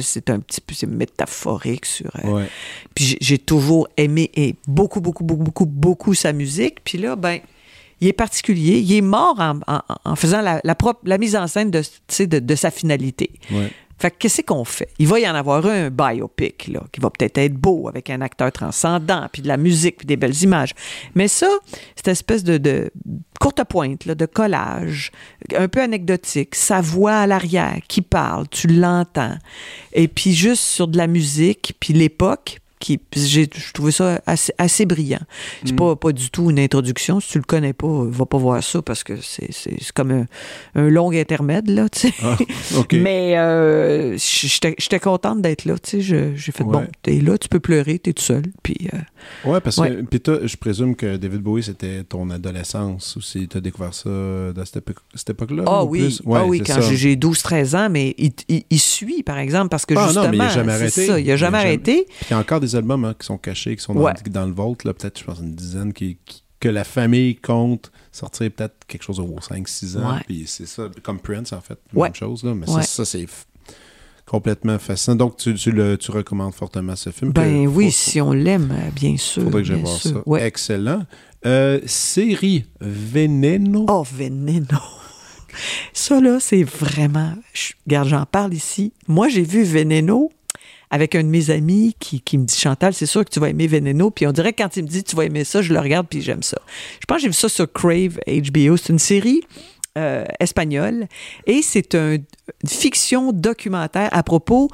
c'est 0.00 0.30
un 0.30 0.38
petit 0.40 0.60
peu 0.60 0.74
métaphorique 0.86 1.86
sur. 1.86 2.10
euh, 2.24 2.28
Ouais. 2.30 2.44
Puis 2.94 3.04
j'ai- 3.04 3.18
j'ai 3.20 3.38
toujours 3.38 3.88
aimé 3.96 4.30
et 4.34 4.54
beaucoup, 4.66 5.00
beaucoup, 5.00 5.24
beaucoup, 5.24 5.42
beaucoup, 5.44 5.66
beaucoup 5.66 6.14
sa 6.14 6.32
musique. 6.32 6.76
Puis 6.84 6.98
là, 6.98 7.07
ben, 7.16 7.38
il 8.00 8.08
est 8.08 8.12
particulier. 8.12 8.78
Il 8.78 8.92
est 8.94 9.00
mort 9.00 9.36
en, 9.38 9.58
en- 9.66 9.82
en 10.04 10.16
faisant 10.16 10.40
la, 10.40 10.60
la 10.62 10.74
propre, 10.74 11.00
la 11.04 11.18
mise 11.18 11.34
en 11.36 11.46
scène 11.46 11.70
de, 11.70 11.82
de, 12.20 12.38
de 12.38 12.54
sa 12.54 12.70
finalité. 12.70 13.30
Ouais. 13.50 13.70
Fait 14.00 14.12
que 14.12 14.16
qu'est-ce 14.18 14.42
qu'on 14.42 14.64
fait? 14.64 14.90
Il 15.00 15.08
va 15.08 15.18
y 15.18 15.28
en 15.28 15.34
avoir 15.34 15.66
un 15.66 15.90
biopic, 15.90 16.68
là, 16.68 16.84
qui 16.92 17.00
va 17.00 17.10
peut-être 17.10 17.36
être 17.38 17.54
beau, 17.56 17.88
avec 17.88 18.10
un 18.10 18.20
acteur 18.20 18.52
transcendant, 18.52 19.26
puis 19.32 19.42
de 19.42 19.48
la 19.48 19.56
musique, 19.56 19.96
puis 19.96 20.06
des 20.06 20.16
belles 20.16 20.40
images. 20.44 20.70
Mais 21.16 21.26
ça, 21.26 21.48
cette 21.96 22.06
espèce 22.06 22.44
de, 22.44 22.58
de 22.58 22.92
courte 23.40 23.60
pointe, 23.64 24.04
là, 24.04 24.14
de 24.14 24.24
collage, 24.26 25.10
un 25.56 25.66
peu 25.66 25.80
anecdotique, 25.82 26.54
sa 26.54 26.80
voix 26.80 27.14
à 27.16 27.26
l'arrière 27.26 27.78
qui 27.88 28.00
parle, 28.00 28.46
tu 28.48 28.68
l'entends. 28.68 29.36
Et 29.92 30.06
puis 30.06 30.32
juste 30.32 30.62
sur 30.62 30.86
de 30.86 30.96
la 30.96 31.08
musique, 31.08 31.74
puis 31.80 31.92
l'époque, 31.92 32.58
qui 32.78 32.98
j'ai 33.16 33.48
je 33.54 33.72
trouvais 33.72 33.92
ça 33.92 34.20
assez, 34.26 34.52
assez 34.58 34.86
brillant. 34.86 35.20
C'est 35.64 35.74
pas, 35.74 35.96
pas 35.96 36.12
du 36.12 36.30
tout 36.30 36.50
une 36.50 36.58
introduction. 36.58 37.20
Si 37.20 37.30
tu 37.32 37.38
le 37.38 37.44
connais 37.44 37.72
pas, 37.72 38.04
va 38.04 38.26
pas 38.26 38.38
voir 38.38 38.62
ça 38.62 38.82
parce 38.82 39.04
que 39.04 39.14
c'est 39.20 39.48
comme 39.94 40.10
un, 40.10 40.26
un 40.74 40.88
long 40.88 41.10
intermède, 41.12 41.68
là, 41.68 41.88
tu 41.88 42.08
sais. 42.08 42.14
Ah. 42.22 42.36
Mais 42.92 43.36
euh, 43.38 44.16
j'étais 44.18 45.00
contente 45.00 45.42
d'être 45.42 45.64
là. 45.64 45.74
Tu 45.78 46.02
sais, 46.02 46.34
j'ai 46.36 46.52
fait 46.52 46.64
Ouais. 46.64 46.72
bon, 46.72 46.86
t'es 47.02 47.20
là, 47.20 47.38
tu 47.38 47.48
peux 47.48 47.60
pleurer, 47.60 47.98
t'es 47.98 48.12
tout 48.12 48.22
seul. 48.22 48.42
Puis 48.62 48.76
euh, 48.92 48.98
Ouais, 49.50 49.60
parce 49.60 49.76
que 49.76 50.02
puis 50.02 50.20
toi, 50.20 50.40
je 50.44 50.56
présume 50.56 50.94
que 50.96 51.16
David 51.16 51.40
Bowie, 51.40 51.62
c'était 51.62 52.04
ton 52.04 52.28
adolescence 52.30 53.16
aussi. 53.16 53.48
Tu 53.48 53.56
as 53.56 53.60
découvert 53.60 53.94
ça 53.94 54.08
dans 54.08 54.64
cette, 54.64 54.76
époque- 54.78 55.02
cette 55.14 55.32
ah 55.66 55.84
ou 55.84 55.88
oui, 55.90 56.00
plus? 56.00 56.22
Ouais, 56.24 56.38
ah 56.42 56.46
oui, 56.46 56.62
c'est 56.64 56.72
quand 56.74 56.80
j'ai- 56.82 56.96
j'ai 56.96 57.16
12-13 57.16 57.74
ans, 57.76 57.88
mais 57.90 58.14
il, 58.18 58.32
il- 58.48 58.64
il 58.70 58.78
suit 58.80 59.22
par 59.22 59.38
exemple 59.38 59.68
parce 59.68 59.86
que 59.86 59.94
Ah 59.94 60.00
non, 60.00 60.06
justement, 60.08 60.28
mais 60.30 60.36
il 60.36 60.40
a 60.42 60.48
jamais 60.48 60.72
c'est 60.72 60.80
arrêté. 60.82 61.06
ça, 61.06 61.20
il 61.20 61.30
a 61.30 61.36
jamais 61.36 61.36
Il 61.36 61.36
a 61.36 61.36
jamais- 61.36 61.58
arrêté. 61.58 62.06
Puis 62.26 62.34
encore 62.34 62.60
des 62.60 62.67
albums 62.76 63.04
hein, 63.04 63.14
qui 63.18 63.26
sont 63.26 63.38
cachés, 63.38 63.76
qui 63.76 63.82
sont 63.82 63.94
dans, 63.94 64.02
Ouais. 64.02 64.12
dans 64.30 64.46
le 64.46 64.52
vault, 64.52 64.74
peut-être, 64.74 65.18
je 65.18 65.24
pense, 65.24 65.38
une 65.40 65.54
dizaine, 65.54 65.92
qui, 65.92 66.18
qui- 66.24 66.42
que 66.60 66.68
la 66.68 66.82
famille 66.84 67.36
compte 67.36 67.92
sortir 68.10 68.50
peut-être 68.50 68.74
quelque 68.88 69.02
chose 69.04 69.20
aux 69.20 69.36
5-6 69.40 69.96
ans. 69.96 70.14
Ouais. 70.16 70.22
Puis 70.26 70.44
c'est 70.48 70.66
ça, 70.66 70.88
comme 71.04 71.20
Prince, 71.20 71.52
en 71.52 71.60
fait, 71.60 71.78
même 71.92 72.14
chose. 72.14 72.42
Là, 72.42 72.52
mais 72.54 72.66
ça, 72.66 72.82
ça, 72.82 73.04
c'est 73.04 73.26
complètement 74.26 74.78
fascinant. 74.78 75.14
Donc, 75.16 75.36
tu, 75.36 75.54
tu, 75.54 75.70
le, 75.70 75.96
tu 75.96 76.10
recommandes 76.10 76.54
fortement 76.54 76.96
ce 76.96 77.10
film. 77.10 77.32
Ben 77.32 77.64
que 77.64 77.68
oui, 77.68 77.86
faut- 77.86 77.90
si 77.92 78.20
on 78.20 78.32
l'aime, 78.32 78.74
bien 78.94 79.16
sûr. 79.16 79.44
Faudrait 79.44 79.62
que 79.62 79.68
j'aille 79.68 79.80
voir 79.82 79.96
sûr. 79.96 80.10
ça. 80.10 80.22
Ouais. 80.26 80.42
Excellent. 80.44 81.04
Euh, 81.46 81.80
série 81.86 82.64
Veneno. 82.80 83.86
Oh, 83.88 84.02
Veneno. 84.12 84.64
Ça, 85.92 86.20
là, 86.20 86.38
c'est 86.40 86.62
vraiment. 86.64 87.34
je- 87.52 87.72
Regarde, 87.86 88.08
j'en 88.08 88.26
parle 88.26 88.52
ici. 88.54 88.92
Moi, 89.06 89.28
j'ai 89.28 89.42
vu 89.42 89.62
Veneno 89.64 90.30
avec 90.90 91.14
un 91.14 91.22
de 91.22 91.28
mes 91.28 91.50
amis 91.50 91.94
qui, 92.00 92.20
qui 92.20 92.38
me 92.38 92.44
dit 92.44 92.56
Chantal, 92.58 92.94
c'est 92.94 93.06
sûr 93.06 93.24
que 93.24 93.30
tu 93.30 93.40
vas 93.40 93.48
aimer 93.50 93.66
Veneno. 93.66 94.10
Puis 94.10 94.26
on 94.26 94.32
dirait 94.32 94.52
que 94.52 94.62
quand 94.62 94.76
il 94.76 94.84
me 94.84 94.88
dit 94.88 95.04
tu 95.04 95.16
vas 95.16 95.24
aimer 95.24 95.44
ça, 95.44 95.60
je 95.62 95.72
le 95.72 95.80
regarde 95.80 96.06
puis 96.08 96.22
j'aime 96.22 96.42
ça. 96.42 96.58
Je 97.00 97.04
pense 97.06 97.16
que 97.18 97.22
j'ai 97.22 97.28
vu 97.28 97.34
ça 97.34 97.48
sur 97.48 97.70
Crave 97.72 98.18
HBO. 98.26 98.76
C'est 98.76 98.88
une 98.92 98.98
série 98.98 99.42
euh, 99.96 100.24
espagnole 100.40 101.06
et 101.46 101.60
c'est 101.62 101.94
un- 101.94 102.12
une 102.14 102.68
fiction 102.68 103.32
documentaire 103.32 104.08
à 104.12 104.22
propos 104.22 104.68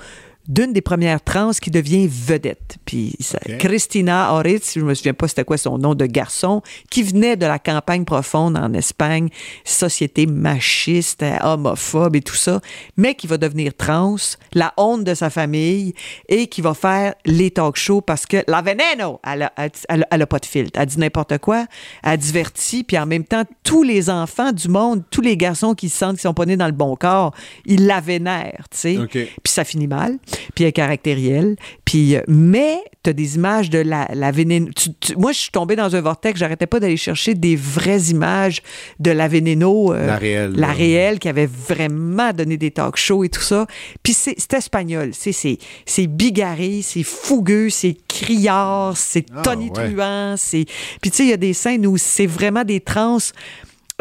d'une 0.48 0.72
des 0.72 0.80
premières 0.82 1.22
trans 1.22 1.50
qui 1.52 1.70
devient 1.70 2.06
vedette. 2.08 2.76
Puis 2.84 3.14
ça- 3.20 3.38
Ok. 3.48 3.58
Cristina 3.58 4.34
Oritz, 4.34 4.74
je 4.74 4.80
me 4.80 4.94
souviens 4.94 5.14
pas 5.14 5.26
c'était 5.28 5.44
quoi 5.44 5.56
son 5.56 5.78
nom 5.78 5.94
de 5.94 6.06
garçon, 6.06 6.62
qui 6.90 7.02
venait 7.02 7.36
de 7.36 7.46
la 7.46 7.58
campagne 7.58 8.04
profonde 8.04 8.56
en 8.56 8.72
Espagne, 8.74 9.28
société 9.64 10.26
machiste, 10.26 11.24
homophobe 11.42 12.16
et 12.16 12.20
tout 12.22 12.34
ça, 12.34 12.60
mais 12.96 13.14
qui 13.14 13.26
va 13.26 13.38
devenir 13.38 13.74
trans, 13.76 14.16
la 14.52 14.72
honte 14.76 15.04
de 15.04 15.14
sa 15.14 15.30
famille 15.30 15.94
et 16.28 16.46
qui 16.46 16.60
va 16.60 16.74
faire 16.74 17.14
les 17.24 17.50
talk 17.50 17.76
shows 17.76 18.00
parce 18.02 18.26
que 18.26 18.44
la 18.46 18.60
veneno, 18.62 19.20
elle 19.26 19.42
a, 19.44 19.52
elle, 19.56 19.70
elle- 19.88 20.06
elle 20.10 20.22
a 20.22 20.26
pas 20.26 20.38
de 20.38 20.46
filtre, 20.46 20.78
elle 20.78 20.86
dit 20.86 20.98
n'importe 20.98 21.38
quoi, 21.38 21.66
elle 22.02 22.18
divertit, 22.18 22.84
puis 22.84 22.98
en 22.98 23.06
même 23.06 23.24
temps, 23.24 23.44
tous 23.62 23.82
les 23.82 24.10
enfants 24.10 24.52
du 24.52 24.68
monde, 24.68 25.02
tous 25.10 25.20
les 25.22 25.36
garçons 25.36 25.74
qui 25.74 25.88
se 25.88 25.96
sentent 25.98 26.12
qu'ils 26.16 26.20
sont 26.22 26.34
pas 26.34 26.46
nés 26.46 26.56
dans 26.56 26.66
le 26.66 26.72
bon 26.72 26.96
corps, 26.96 27.34
ils 27.64 27.86
la 27.86 28.00
vénèrent, 28.00 28.66
tu 28.70 28.78
sais. 28.78 28.96
Puis 29.42 29.52
ça 29.52 29.64
finit 29.64 29.86
mal, 29.86 30.18
puis 30.54 30.64
elle 30.64 30.68
est 30.68 30.72
caractérielle. 30.72 31.56
Puis, 31.84 32.16
euh, 32.16 32.20
mais 32.28 32.78
tu 33.02 33.10
as 33.10 33.12
des 33.12 33.36
images 33.36 33.70
de 33.70 33.78
la, 33.78 34.08
la 34.14 34.30
vénéno. 34.30 34.68
tu- 34.74 34.94
tu- 34.98 35.16
moi, 35.16 35.32
je 35.32 35.38
suis 35.38 35.50
tombée 35.50 35.76
dans 35.76 35.94
un 35.94 36.00
vortex, 36.00 36.38
j'arrêtais 36.40 36.66
pas 36.66 36.80
d'aller 36.80 36.96
chercher 36.96 37.34
des 37.34 37.56
vraies 37.56 38.00
images 38.10 38.62
de 38.98 39.10
la 39.10 39.28
vénéno. 39.28 39.92
euh, 39.92 40.06
La 40.06 40.16
réelle, 40.16 40.52
La 40.56 40.72
réelle, 40.72 41.18
qui 41.18 41.28
avait 41.28 41.46
vraiment 41.68 42.32
donné 42.32 42.56
des 42.56 42.70
talk 42.70 42.96
shows 42.96 43.24
et 43.24 43.28
tout 43.28 43.40
ça. 43.42 43.66
Puis 44.02 44.14
c'est 44.14 44.52
espagnol. 44.54 45.10
C'est- 45.12 45.32
C'est 45.32 45.58
c'est 45.84 46.06
bigarré, 46.06 46.80
c'est 46.82 47.02
fougueux, 47.02 47.68
c'est 47.70 47.96
criard, 48.08 48.96
c'est 48.96 49.26
Ah, 49.34 49.42
tonitruant. 49.42 50.34
c'est 50.36 50.64
Puis 51.00 51.10
tu 51.10 51.16
sais, 51.18 51.22
il 51.24 51.30
y 51.30 51.32
a 51.32 51.36
des 51.36 51.52
scènes 51.52 51.86
où 51.86 51.96
c'est 51.96 52.26
vraiment 52.26 52.64
des 52.64 52.80
trans 52.80 53.18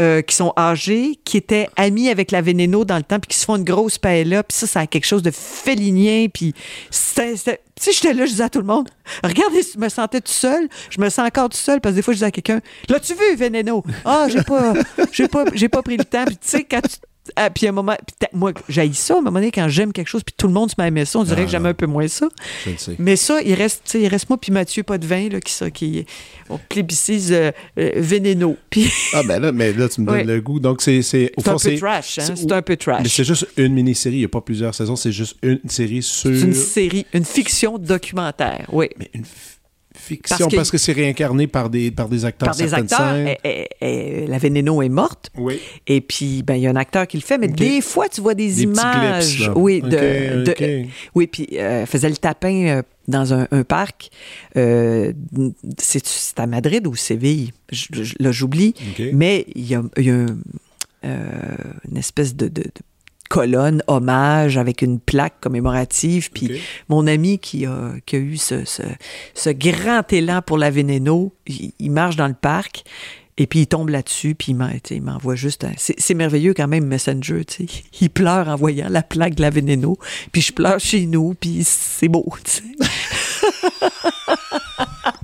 euh, 0.02 0.22
qui 0.22 0.36
sont 0.36 0.54
âgés, 0.58 1.20
qui 1.24 1.38
étaient 1.38 1.68
amis 1.76 2.10
avec 2.10 2.32
la 2.32 2.42
Vénéno 2.42 2.84
dans 2.86 2.98
le 2.98 3.04
temps, 3.04 3.20
puis 3.20 3.30
qui 3.30 3.38
se 3.38 3.46
font 3.46 3.58
une 3.58 3.64
grosse 3.64 3.98
paella, 3.98 4.44
puis 4.44 4.58
ça, 4.58 4.66
ça 4.66 4.80
a 4.82 4.88
quelque 4.88 5.06
chose 5.06 5.22
de 5.22 5.32
félinien, 5.32 6.28
puis 6.34 6.54
sais, 6.90 7.36
j'étais 7.92 8.14
là, 8.14 8.26
je 8.26 8.32
disais 8.32 8.44
à 8.44 8.50
tout 8.50 8.60
le 8.60 8.66
monde, 8.66 8.90
regardez, 9.24 9.62
je 9.62 9.80
me 9.80 9.90
sentais 9.90 10.22
tout 10.22 10.32
seul, 10.32 10.68
je 10.90 11.00
me 11.00 11.10
sens 11.10 11.28
encore 11.28 11.50
tout 11.50 11.58
seul, 11.58 11.82
parce 11.82 11.94
que 11.94 11.98
des 11.98 12.02
fois, 12.02 12.14
je 12.14 12.18
disais 12.18 12.26
à 12.28 12.32
quelqu'un, 12.32 12.62
l'as-tu 12.90 13.14
vu, 13.14 13.36
Vénéno? 13.36 13.84
Ah, 14.06 14.28
j'ai 14.30 14.44
pas, 14.44 14.74
pas, 15.32 15.46
pas 15.46 15.82
pris 15.84 15.98
le 15.98 16.06
temps, 16.06 16.26
puis 16.26 16.38
tu 16.38 16.48
sais, 16.48 16.64
quand 16.64 16.82
tu... 16.82 16.98
Ah, 17.38 17.50
puis 17.50 17.66
à 17.68 17.70
un 17.70 17.74
moment, 17.74 17.96
puis 18.20 18.28
moi, 18.34 18.52
j'haïs 18.68 18.94
ça, 18.94 19.14
à 19.16 19.18
un 19.18 19.22
moment 19.22 19.40
donné, 19.40 19.50
quand 19.52 19.70
j'aime 19.70 19.94
quelque 19.94 20.08
chose, 20.10 20.24
puis 20.24 20.36
tout 20.38 20.48
le 20.48 20.54
monde 20.54 20.70
se 20.70 20.76
met 20.78 20.84
à 20.84 20.88
aimer 20.88 21.06
ça, 21.06 21.20
on 21.20 21.24
dirait 21.24 21.42
Ah, 21.42 21.46
que 21.46 21.52
j'aime 21.52 21.64
non. 21.64 21.70
un 21.70 21.74
peu 21.74 21.86
moins 21.86 22.08
ça. 22.10 22.28
Je 22.66 22.72
le 22.72 22.78
sais. 22.78 22.96
Mais 23.00 23.16
ça, 23.16 23.42
il 23.42 23.54
reste, 23.54 23.84
tu 23.86 23.92
sais, 23.92 24.02
il 24.02 24.08
reste 24.08 24.30
moi 24.30 24.38
puis 24.38 24.52
Mathieu 24.52 24.84
pas 24.84 24.98
de 24.98 25.06
vin 25.08 25.30
là, 25.30 25.40
qui 25.40 25.52
ça, 25.54 25.72
qui 25.72 26.06
on 26.50 26.58
plébiscise 26.58 27.32
euh, 27.32 27.52
euh, 27.80 27.92
Vénéno. 27.96 28.58
Puis 28.70 28.92
Ah, 29.14 29.22
ben 29.24 29.40
là, 29.40 29.52
mais 29.54 29.72
là, 29.72 29.88
tu 29.88 30.02
me 30.02 30.06
donnes 30.08 30.16
Ouais. 30.16 30.24
le 30.26 30.42
goût. 30.42 30.60
Donc, 30.60 30.82
c'est. 30.82 31.02
c'est- 31.02 31.32
un 31.38 31.56
peu 31.58 31.78
trash, 31.78 32.20
hein? 32.20 32.34
c'est- 32.36 32.52
un 32.52 32.62
peu 32.62 32.74
Mais 32.74 32.78
trash. 32.78 33.08
c'est 33.08 33.24
juste 33.24 33.48
une 33.58 33.74
mini-série. 33.74 34.16
Il 34.16 34.20
n'y 34.20 34.26
a 34.26 34.30
pas 34.30 34.42
plusieurs 34.42 34.76
saisons. 34.76 34.96
C'est 34.98 35.12
juste 35.14 35.38
une 35.42 35.60
série 35.70 36.04
sur. 36.04 36.30
C'est 36.30 36.42
une 36.42 36.54
série, 36.54 37.06
une 37.14 37.26
fiction 37.26 37.78
documentaire, 37.78 38.68
oui. 38.72 38.88
Mais 39.00 39.10
une 39.14 39.24
fiction, 39.96 40.38
Parce 40.48 40.56
parce 40.56 40.72
que- 40.72 40.78
que, 40.78 40.82
c'est 40.82 40.92
réincarné 40.92 41.48
par 41.48 41.70
des, 41.70 41.92
par 41.92 42.10
des 42.10 42.26
acteurs. 42.26 42.48
Par 42.48 42.56
des 42.56 42.74
acteurs, 42.74 43.16
eh, 43.16 43.38
eh, 43.44 43.68
eh, 43.82 44.28
la 44.28 44.38
Vénéno 44.38 44.82
est 44.82 44.90
morte. 44.90 45.30
Oui. 45.38 45.60
Et 45.88 46.02
puis, 46.02 46.44
ben, 46.44 46.56
il 46.56 46.62
y 46.62 46.68
a 46.68 46.70
un 46.72 46.76
acteur 46.76 47.08
qui 47.08 47.18
le 47.18 47.24
fait, 47.24 47.38
mais 47.38 47.50
Ok. 47.50 47.56
des 47.56 47.82
fois, 47.82 48.10
tu 48.10 48.22
vois 48.22 48.34
des, 48.34 48.48
Des 48.48 48.64
images. 48.64 49.38
clips, 49.38 49.52
oui, 49.56 49.82
de, 49.82 49.88
Ok, 49.88 50.58
de- 50.60 50.84
ok. 50.84 50.90
oui, 51.16 51.28
puis 51.28 51.48
euh, 51.54 51.82
elle 51.82 51.88
faisait 51.88 52.10
le 52.10 52.18
tapin 52.18 52.66
euh, 52.68 52.82
dans 53.08 53.34
un, 53.34 53.48
un 53.52 53.64
parc. 53.64 54.10
Euh, 54.58 55.14
c'est 55.78 56.40
à 56.40 56.48
Madrid 56.48 56.86
ou 56.88 56.96
Séville? 56.96 57.52
Je- 57.72 57.88
je- 58.04 58.16
là, 58.20 58.32
j'oublie. 58.32 58.74
Mais 59.14 59.46
il 59.56 59.68
y 59.68 59.76
a, 59.76 59.84
y 59.98 60.10
a 60.10 60.14
un- 60.16 60.38
euh, 61.06 61.28
une 61.90 61.98
espèce 61.98 62.36
de, 62.36 62.48
de- 62.48 62.62
de 62.64 62.72
colonne 63.30 63.82
hommage 63.88 64.58
avec 64.58 64.82
une 64.82 65.00
plaque 65.00 65.40
commémorative. 65.42 66.32
Puis 66.32 66.62
mon 66.90 67.08
ami 67.08 67.40
qui 67.40 67.66
a, 67.66 67.94
qui 68.06 68.16
a 68.16 68.20
eu 68.20 68.38
ce, 68.38 68.66
ce, 68.66 68.84
ce 69.34 69.50
grand 69.50 70.12
élan 70.12 70.42
pour 70.42 70.58
la 70.58 70.70
Vénéno, 70.70 71.34
il, 71.48 71.74
il 71.80 71.92
marche 71.92 72.16
dans 72.16 72.28
le 72.28 72.34
parc. 72.34 72.84
Et 73.38 73.48
puis 73.48 73.62
il 73.62 73.68
tombe 73.68 73.90
là-dessus, 73.90 74.36
puis 74.36 74.56
il 74.92 75.02
m'envoie 75.02 75.36
juste 75.36 75.64
un... 75.64 75.72
C'est 75.78 76.00
c'est 76.00 76.14
merveilleux 76.14 76.54
quand 76.54 76.68
même, 76.68 76.86
Messenger, 76.86 77.44
tu 77.46 77.68
sais. 77.68 77.84
Il 78.02 78.12
pleure 78.12 78.48
en 78.48 78.56
voyant 78.56 78.90
la 78.90 79.02
plaque 79.02 79.34
de 79.34 79.42
la 79.42 79.50
Vénéno, 79.50 79.98
puis 80.32 80.42
je 80.42 80.54
pleure 80.54 80.80
chez 80.80 81.08
nous, 81.08 81.34
puis 81.34 81.64
c'est 81.64 82.10
beau, 82.10 82.32
tu 82.44 82.52
sais. 82.52 82.64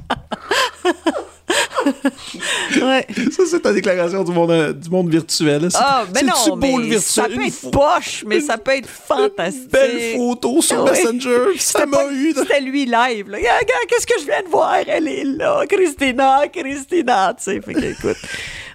ouais. 2.81 3.07
Ça, 3.31 3.43
c'est 3.49 3.59
ta 3.61 3.73
déclaration 3.73 4.23
du 4.23 4.31
monde, 4.31 4.51
euh, 4.51 4.73
du 4.73 4.89
monde 4.89 5.09
virtuel. 5.09 5.67
C'est- 5.71 5.77
Ah, 5.79 6.03
ben 6.11 6.21
c'est-tu 6.35 6.49
non, 6.49 6.57
beau, 6.57 6.77
le 6.79 6.83
virtuel? 6.85 7.01
ça 7.01 7.23
peut 7.27 7.45
être 7.45 7.71
poche, 7.71 8.23
mais 8.27 8.39
ça 8.41 8.57
peut 8.57 8.71
être 8.75 8.87
fantastique. 8.89 9.71
belle 9.71 10.15
photo 10.17 10.61
sur. 10.61 10.83
Messenger. 10.85 11.37
Ça 11.59 11.79
C'était 11.79 11.85
m'a 11.85 12.05
eu. 12.11 12.33
C'était 12.35 12.61
lui 12.61 12.85
live. 12.85 13.29
Là. 13.29 13.37
Regarde, 13.37 13.59
regarde, 13.61 13.85
qu'est-ce 13.89 14.07
que 14.07 14.19
je 14.19 14.25
viens 14.25 14.41
de 14.43 14.49
voir? 14.49 14.75
Elle 14.87 15.07
est 15.07 15.23
là. 15.23 15.63
Christina, 15.69 16.41
Christina. 16.51 17.33
Tu 17.37 17.43
sais, 17.43 17.61
fait 17.61 17.73
que, 17.73 17.79
écoute. 17.85 18.17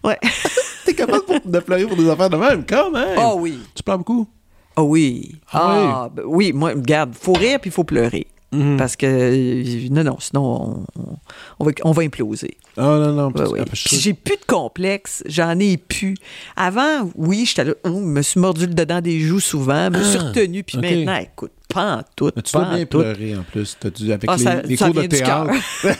Ouais. 0.04 0.18
T'es 0.84 0.92
capable 0.92 1.22
de 1.46 1.58
pleurer 1.60 1.86
pour 1.86 1.96
des 1.96 2.06
affaires 2.10 2.28
de 2.28 2.36
même, 2.36 2.62
quand 2.68 2.90
même. 2.90 3.18
Oh 3.18 3.36
oui. 3.38 3.58
Tu 3.74 3.82
pleures 3.82 3.96
beaucoup? 3.96 4.26
Oh 4.76 4.82
oui. 4.82 5.34
Ah 5.50 6.02
Ah, 6.04 6.08
ben 6.12 6.24
oui, 6.26 6.52
moi, 6.52 6.70
regarde, 6.72 7.14
faut 7.18 7.32
rire 7.32 7.58
puis 7.58 7.70
il 7.70 7.72
faut 7.72 7.84
pleurer. 7.84 8.26
Mhm. 8.54 8.76
Parce 8.76 8.96
que, 8.96 9.06
euh, 9.06 9.88
non, 9.90 10.04
non, 10.04 10.16
sinon, 10.20 10.84
on, 10.96 11.16
on- 11.60 11.64
va, 11.64 11.72
on 11.84 11.92
va 11.92 12.02
imploser. 12.02 12.56
Oh 12.76 12.82
non, 12.82 13.12
non. 13.12 13.28
Ouais, 13.32 13.60
ah, 13.60 13.64
Puis 13.72 13.96
j'ai 13.98 14.14
plus 14.14 14.36
de 14.36 14.44
complexe, 14.46 15.22
j'en 15.26 15.58
ai 15.58 15.76
plus. 15.76 16.14
Avant, 16.56 17.08
oui, 17.16 17.44
j'étais 17.46 17.64
là, 17.64 17.74
oh, 17.84 17.88
je 17.88 17.92
me 18.04 18.22
suis 18.22 18.40
mordu 18.40 18.66
le 18.66 18.74
dedans 18.74 19.00
des 19.00 19.20
joues 19.20 19.40
souvent, 19.40 19.90
me 19.90 20.02
suis 20.02 20.18
retenu, 20.18 20.62
puis 20.64 20.78
maintenant, 20.78 21.16
écoute, 21.16 21.52
pas 21.72 21.96
en 21.98 22.02
tout, 22.16 22.30
Mais 22.36 22.42
tu 22.42 22.52
pas 22.52 22.60
dois 22.60 22.68
en 22.68 22.74
bien 22.76 22.86
tout. 22.86 22.98
pleurer 23.00 23.36
en 23.36 23.42
plus. 23.42 23.76
T'as 23.80 23.90
dû, 23.90 24.12
avec 24.12 24.28
Ah, 24.30 24.36
les, 24.36 24.42
ça- 24.42 24.62
les 24.62 24.76
ça 24.76 24.84
cours 24.86 24.94
de 25.02 25.06
théâtre. 25.06 25.50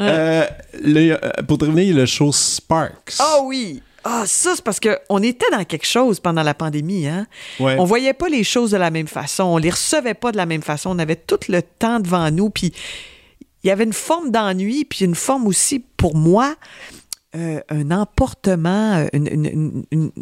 Euh, 0.00 0.44
le- 0.82 1.12
euh, 1.12 1.18
pour 1.46 1.58
terminer, 1.58 1.84
il 1.84 1.88
y 1.90 1.92
a 1.92 2.00
le 2.00 2.06
show 2.06 2.32
Sparks. 2.32 3.14
Ah 3.20 3.36
oui! 3.44 3.80
Ah, 4.06 4.24
ça, 4.26 4.52
c'est 4.54 4.62
parce 4.64 4.80
qu'on 4.80 5.22
était 5.22 5.50
dans 5.50 5.64
quelque 5.64 5.86
chose 5.86 6.20
pendant 6.20 6.42
la 6.42 6.52
pandémie, 6.54 7.06
hein? 7.06 7.26
Ouais. 7.58 7.76
On 7.78 7.84
voyait 7.84 8.12
pas 8.12 8.28
les 8.28 8.44
choses 8.44 8.70
de 8.70 8.76
la 8.76 8.90
même 8.90 9.06
façon, 9.06 9.44
on 9.44 9.56
les 9.56 9.70
recevait 9.70 10.12
pas 10.14 10.30
de 10.30 10.36
la 10.36 10.44
même 10.46 10.62
façon, 10.62 10.90
on 10.90 10.98
avait 10.98 11.16
tout 11.16 11.38
le 11.48 11.62
temps 11.62 12.00
devant 12.00 12.30
nous, 12.30 12.50
puis 12.50 12.72
il 13.62 13.68
y 13.68 13.70
avait 13.70 13.84
une 13.84 13.94
forme 13.94 14.30
d'ennui, 14.30 14.84
puis 14.84 15.06
une 15.06 15.14
forme 15.14 15.46
aussi, 15.46 15.78
pour 15.96 16.14
moi, 16.16 16.54
euh, 17.34 17.60
un 17.70 17.90
emportement, 17.90 18.94
euh, 18.96 19.06
une- 19.14 19.26
une- 19.26 19.46
une- 19.46 19.84
une- 19.90 20.12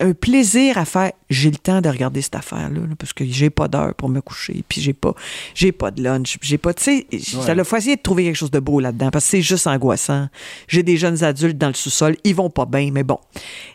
un 0.00 0.12
plaisir 0.12 0.78
à 0.78 0.84
faire. 0.84 1.12
J'ai 1.30 1.50
le 1.50 1.56
temps 1.56 1.80
de 1.80 1.88
regarder 1.88 2.22
cette 2.22 2.34
affaire-là, 2.36 2.80
là, 2.80 2.94
parce 2.98 3.12
que 3.12 3.24
j'ai 3.24 3.50
pas 3.50 3.66
d'heure 3.68 3.94
pour 3.94 4.08
me 4.08 4.20
coucher, 4.20 4.62
puis 4.68 4.80
j'ai 4.80 4.92
pas, 4.92 5.14
j'ai 5.54 5.72
pas 5.72 5.90
de 5.90 6.02
lunch, 6.02 6.38
j'ai 6.40 6.58
pas, 6.58 6.72
tu 6.74 6.84
sais, 6.84 7.06
ça 7.20 7.54
Ouais. 7.54 7.64
faut 7.64 7.76
essayer 7.76 7.96
de 7.96 8.02
trouver 8.02 8.24
quelque 8.24 8.36
chose 8.36 8.50
de 8.50 8.60
beau 8.60 8.78
là-dedans, 8.80 9.10
parce 9.10 9.24
que 9.24 9.30
c'est 9.32 9.42
juste 9.42 9.66
angoissant. 9.66 10.28
J'ai 10.68 10.82
des 10.82 10.96
jeunes 10.96 11.24
adultes 11.24 11.58
dans 11.58 11.68
le 11.68 11.74
sous-sol, 11.74 12.16
ils 12.24 12.34
vont 12.34 12.50
pas 12.50 12.66
bien, 12.66 12.90
mais 12.92 13.02
bon. 13.02 13.18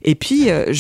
Et 0.03 0.15
puis, 0.15 0.49
euh, 0.49 0.71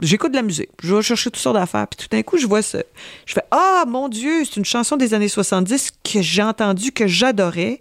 j'écoute 0.00 0.30
de 0.32 0.36
la 0.36 0.42
musique, 0.42 0.70
je 0.82 0.94
vais 0.94 1.02
chercher 1.02 1.30
toutes 1.30 1.42
sortes 1.42 1.56
d'affaires, 1.56 1.86
puis 1.88 2.04
tout 2.06 2.08
d'un 2.14 2.22
coup, 2.22 2.38
je 2.38 2.46
vois 2.46 2.62
ce, 2.62 2.78
je 3.26 3.34
fais, 3.34 3.42
ah, 3.50 3.84
mon 3.88 4.08
Dieu, 4.08 4.44
c'est 4.44 4.56
une 4.56 4.64
chanson 4.64 4.96
des 4.96 5.12
années 5.14 5.28
70 5.28 5.90
que 6.02 6.22
j'ai 6.22 6.42
entendue, 6.42 6.92
que 6.92 7.06
j'adorais. 7.06 7.80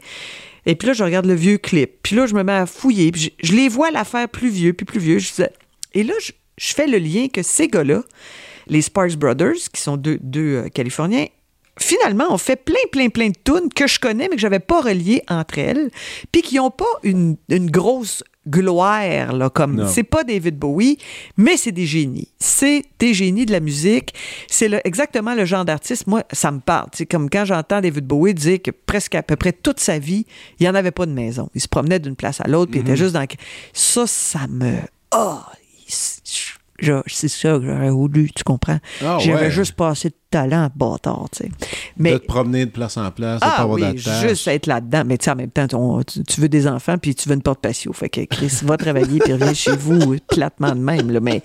Et 0.65 0.73
puis 0.76 0.88
là, 0.88 0.94
je 0.94 1.03
regarde 1.03 1.27
le 1.27 1.36
vieux 1.36 1.60
clip. 1.60 1.91
Puis 2.02 2.15
là, 2.15 2.26
je 2.26 2.34
me 2.34 2.41
mets 2.44 2.52
à 2.52 2.65
fouiller. 2.65 3.11
Puis 3.11 3.22
je, 3.41 3.49
je 3.49 3.53
les 3.53 3.69
vois 3.69 3.91
l'affaire 3.91 4.27
plus 4.27 4.49
vieux, 4.49 4.73
puis 4.73 4.84
plus 4.84 4.99
vieux. 4.99 5.19
Je 5.19 5.30
disais- 5.30 5.52
et 5.94 6.03
là, 6.03 6.14
je, 6.19 6.32
je 6.57 6.73
fais 6.73 6.88
le 6.88 6.98
lien 6.98 7.27
que 7.27 7.44
ces 7.44 7.68
gars-là, 7.68 8.03
les 8.68 8.82
Sparks 8.82 9.15
Brothers, 9.15 9.69
qui 9.73 9.82
sont 9.82 9.98
deux, 9.98 10.18
deux 10.22 10.56
euh, 10.56 10.69
Californiens, 10.69 11.26
finalement, 11.80 12.32
ont 12.32 12.38
fait 12.38 12.56
plein, 12.56 12.76
plein, 12.91 13.10
plein 13.10 13.30
de 13.30 13.38
tunes 13.44 13.69
que 13.73 13.88
je 13.88 13.99
connais, 13.99 14.27
mais 14.30 14.36
que 14.36 14.41
j'avais 14.41 14.60
pas 14.60 14.82
reliées 14.82 15.22
entre 15.27 15.60
elles, 15.60 15.91
puis 16.32 16.41
qui 16.41 16.56
n'ont 16.56 16.72
pas 16.72 16.86
une, 17.03 17.36
une 17.49 17.69
grosse 17.69 18.23
gloire, 18.48 19.34
là, 19.34 19.49
comme 19.49 19.88
c'est 19.88 20.03
pas 20.03 20.23
David 20.23 20.57
Bowie, 20.57 20.98
mais 21.38 21.57
c'est 21.57 21.72
des 21.72 21.86
génies. 21.86 22.30
C'est 22.40 22.84
des 22.99 23.14
génies 23.14 23.45
de 23.45 23.52
la 23.52 23.60
musique. 23.60 24.14
C'est 24.48 24.69
exactement 24.86 25.34
le 25.34 25.45
genre 25.45 25.65
d'artiste. 25.65 26.07
Moi, 26.07 26.23
ça 26.32 26.52
me 26.52 26.60
parle. 26.60 26.88
C'est 26.94 27.06
comme 27.06 27.30
quand 27.30 27.45
j'entends 27.45 27.82
David 27.82 28.06
Bowie 28.06 28.34
dire 28.34 28.61
que 28.61 28.72
presque 28.72 29.15
à 29.15 29.23
peu 29.23 29.36
près 29.36 29.52
toute 29.52 29.80
sa 29.80 29.98
vie, 29.98 30.26
il 30.60 30.64
n'y 30.64 30.69
en 30.69 30.76
avait 30.76 30.91
pas 30.91 31.06
de 31.06 31.11
maison. 31.11 31.49
Il 31.56 31.61
se 31.61 31.68
promenait 31.68 31.99
d'une 31.99 32.15
place 32.15 32.40
à 32.41 32.48
l'autre, 32.48 32.72
puis 32.72 32.82
il 32.82 32.84
était 32.84 32.98
juste 32.98 33.14
dans. 33.14 33.26
Ça, 33.73 34.06
ça 34.06 34.48
me. 34.48 34.76
Oh! 35.15 35.40
C'est 37.07 37.27
ça 37.27 37.57
que 37.57 37.65
j'aurais 37.65 37.89
voulu, 37.89 38.30
tu 38.35 38.43
comprends? 38.43 38.80
Ah, 39.03 39.18
J'avais 39.19 39.45
ouais. 39.45 39.52
juste 39.52 39.73
pas 39.73 39.89
assez 39.89 40.10
de 40.10 40.15
talent, 40.30 40.69
bâtard, 40.76 41.27
tu 41.31 41.43
sais. 41.43 41.52
Mais 41.97 42.11
De 42.14 42.18
te 42.18 42.26
promener 42.26 42.65
de 42.65 42.72
place 42.72 42.97
en 42.97 43.10
place, 43.11 43.35
de 43.35 43.45
pas 43.45 43.53
ah 43.57 43.61
avoir 43.61 43.77
oui, 43.80 43.97
juste 43.97 44.47
être 44.47 44.68
là-dedans. 44.68 45.03
Mais 45.06 45.18
tu 45.18 45.26
sais, 45.26 45.31
en 45.31 45.35
même 45.35 45.52
temps, 45.52 45.68
tu, 46.03 46.23
tu 46.23 46.41
veux 46.41 46.49
des 46.49 46.68
enfants 46.68 46.97
puis 46.97 47.15
tu 47.15 47.30
veux 47.30 47.35
une 47.35 47.41
porte 47.41 47.61
patio. 47.61 47.93
Fait 47.93 48.10
que 48.10 48.22
Chris 48.26 48.60
va 48.64 48.76
travailler 48.77 49.19
puis 49.19 49.31
reviens 49.34 49.53
chez 49.53 49.76
vous 49.76 50.18
platement 50.27 50.76
de 50.76 50.80
même. 50.81 51.11
Là. 51.11 51.19
Mais 51.22 51.41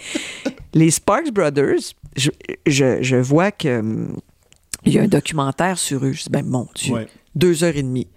les 0.75 0.91
Sparks 0.91 1.31
Brothers, 1.33 1.95
je, 2.17 2.31
je, 2.67 3.03
je 3.03 3.17
vois 3.17 3.53
que 3.53 3.79
hum, 3.79 4.17
il 4.85 4.95
y 4.95 4.99
a 4.99 5.03
un 5.03 5.09
documentaire 5.09 5.79
sur 5.79 6.05
eux. 6.05 6.13
Je 6.13 6.25
dis, 6.25 6.31
ben 6.31 6.45
mon 6.45 6.67
Dieu, 6.75 6.95
Ouais. 6.95 7.09
deux 7.37 7.63
heures 7.63 7.77
et 7.77 7.83
demie. 7.83 8.09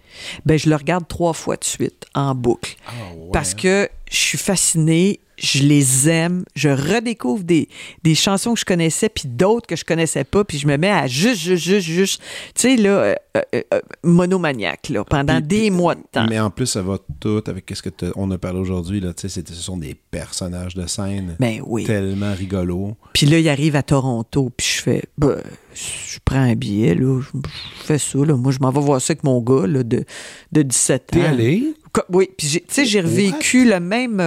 Ben, 0.46 0.58
je 0.58 0.70
le 0.70 0.76
regarde 0.76 1.08
trois 1.08 1.34
fois 1.34 1.58
de 1.58 1.64
suite, 1.64 2.06
en 2.16 2.34
boucle. 2.36 2.76
Ah, 2.88 2.92
ouais. 3.16 3.30
Parce 3.34 3.54
que 3.54 3.90
je 4.10 4.16
suis 4.18 4.38
fascinée, 4.38 5.20
je 5.38 5.64
les 5.64 6.10
aime, 6.10 6.44
je 6.56 6.70
redécouvre 6.70 7.44
des, 7.44 7.68
des 8.04 8.16
chansons 8.16 8.54
que 8.54 8.60
je 8.60 8.66
connaissais, 8.66 9.10
puis 9.10 9.28
d'autres 9.28 9.68
que 9.68 9.76
je 9.76 9.84
connaissais 9.86 10.24
pas, 10.24 10.44
puis 10.44 10.58
je 10.58 10.68
me 10.68 10.78
mets 10.78 10.92
à 10.92 11.08
juste, 11.08 11.42
juste, 11.42 11.64
juste, 11.64 11.88
juste, 11.88 12.22
tu 12.56 12.62
sais, 12.62 12.76
là, 12.76 12.90
euh, 12.90 13.16
euh, 13.38 13.62
euh, 13.74 13.82
monomaniaque, 14.04 14.90
là, 14.90 15.04
pendant 15.04 15.40
Puis- 15.40 15.48
des 15.48 15.60
puis- 15.62 15.72
mois 15.72 15.96
de 15.96 16.04
temps. 16.12 16.26
Mais 16.30 16.40
en 16.40 16.50
plus, 16.50 16.68
ça 16.68 16.82
va 16.82 16.98
tout 17.20 17.44
avec 17.48 17.72
ce 17.74 17.82
que 17.82 17.90
t'as- 17.90 18.12
on 18.16 18.30
a 18.32 18.38
parlé 18.38 18.60
aujourd'hui. 18.60 19.00
là, 19.00 19.14
tu 19.14 19.28
sais, 19.28 19.44
Ce 19.46 19.54
sont 19.54 19.78
des 19.78 19.96
personnages 19.96 20.76
de 20.76 20.86
scène 20.88 21.36
Ben 21.40 21.62
oui. 21.66 21.84
tellement 21.86 22.34
rigolos. 22.34 22.96
Puis 23.14 23.26
là, 23.26 23.40
il 23.40 23.50
arrive 23.50 23.76
à 23.76 23.84
Toronto, 23.84 24.52
puis 24.56 24.68
je 24.78 24.82
fais, 24.82 25.04
ben, 25.18 25.38
je 25.74 26.18
prends 26.24 26.38
un 26.42 26.56
billet, 26.56 26.94
là, 26.96 27.20
je, 27.22 27.38
je 27.40 27.84
fais 27.86 27.98
ça, 27.98 28.20
là. 28.20 28.36
Moi, 28.36 28.52
je 28.52 28.60
m'en 28.60 28.72
vais 28.72 28.82
voir 28.82 29.02
ça 29.02 29.12
avec 29.14 29.24
mon 29.24 29.42
gars, 29.42 29.66
là, 29.68 29.84
de, 29.84 30.04
de 30.52 30.62
17 30.62 31.02
ans. 31.16 31.20
T'es 31.20 31.26
allé? 31.26 31.74
Oui, 32.10 32.30
puis 32.38 32.48
tu 32.48 32.60
sais, 32.70 32.86
j'ai 32.86 33.02
revécu 33.02 33.66
le 33.70 33.80
même, 33.80 34.20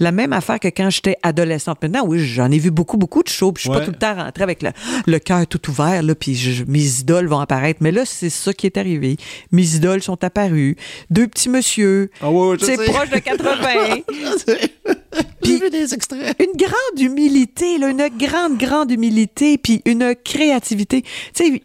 la 0.00 0.12
même 0.12 0.32
affaire 0.32 0.60
que 0.60 0.68
quand 0.68 0.90
j'étais 0.90 1.16
adolescente. 1.22 1.78
Maintenant, 1.82 2.04
oui, 2.06 2.18
j'en 2.20 2.50
ai 2.50 2.58
vu 2.58 2.70
beaucoup, 2.70 2.96
beaucoup 2.96 3.22
de 3.22 3.28
shows, 3.28 3.52
puis 3.52 3.62
je 3.64 3.68
suis 3.68 3.70
Ouais. 3.70 3.80
pas 3.80 3.84
tout 3.84 3.90
le 3.92 3.98
temps 3.98 4.14
rentrée 4.14 4.42
avec 4.42 4.62
le, 4.62 4.70
le 5.06 5.18
cœur 5.18 5.46
tout 5.46 5.68
ouvert, 5.70 6.02
là, 6.02 6.14
puis 6.14 6.34
je- 6.34 6.64
mes 6.66 7.00
idoles 7.00 7.26
vont 7.26 7.40
apparaître. 7.40 7.78
Mais 7.82 7.90
là, 7.92 8.02
c'est 8.04 8.30
ça 8.30 8.52
qui 8.52 8.66
est 8.66 8.76
arrivé. 8.76 9.16
Mes 9.52 9.74
idoles 9.76 10.02
sont 10.02 10.22
apparues. 10.24 10.76
Deux 11.10 11.26
petits 11.26 11.48
monsieur, 11.48 12.10
Ah 12.20 12.30
ouais, 12.30 12.48
ouais, 12.50 12.56
je 12.60 12.64
c'est 12.66 12.76
proche 12.84 13.10
de 13.10 13.18
80. 13.18 13.96
J'ai 15.48 15.58
vu 15.58 15.70
des 15.70 15.94
extraits. 15.94 16.36
une 16.40 16.56
grande 16.56 17.00
humilité, 17.00 17.78
là, 17.78 17.88
une 17.90 18.08
grande, 18.18 18.58
grande 18.58 18.90
humilité, 18.90 19.58
puis 19.58 19.82
une 19.84 20.14
créativité. 20.24 21.02
Tu 21.02 21.08
sais, 21.34 21.62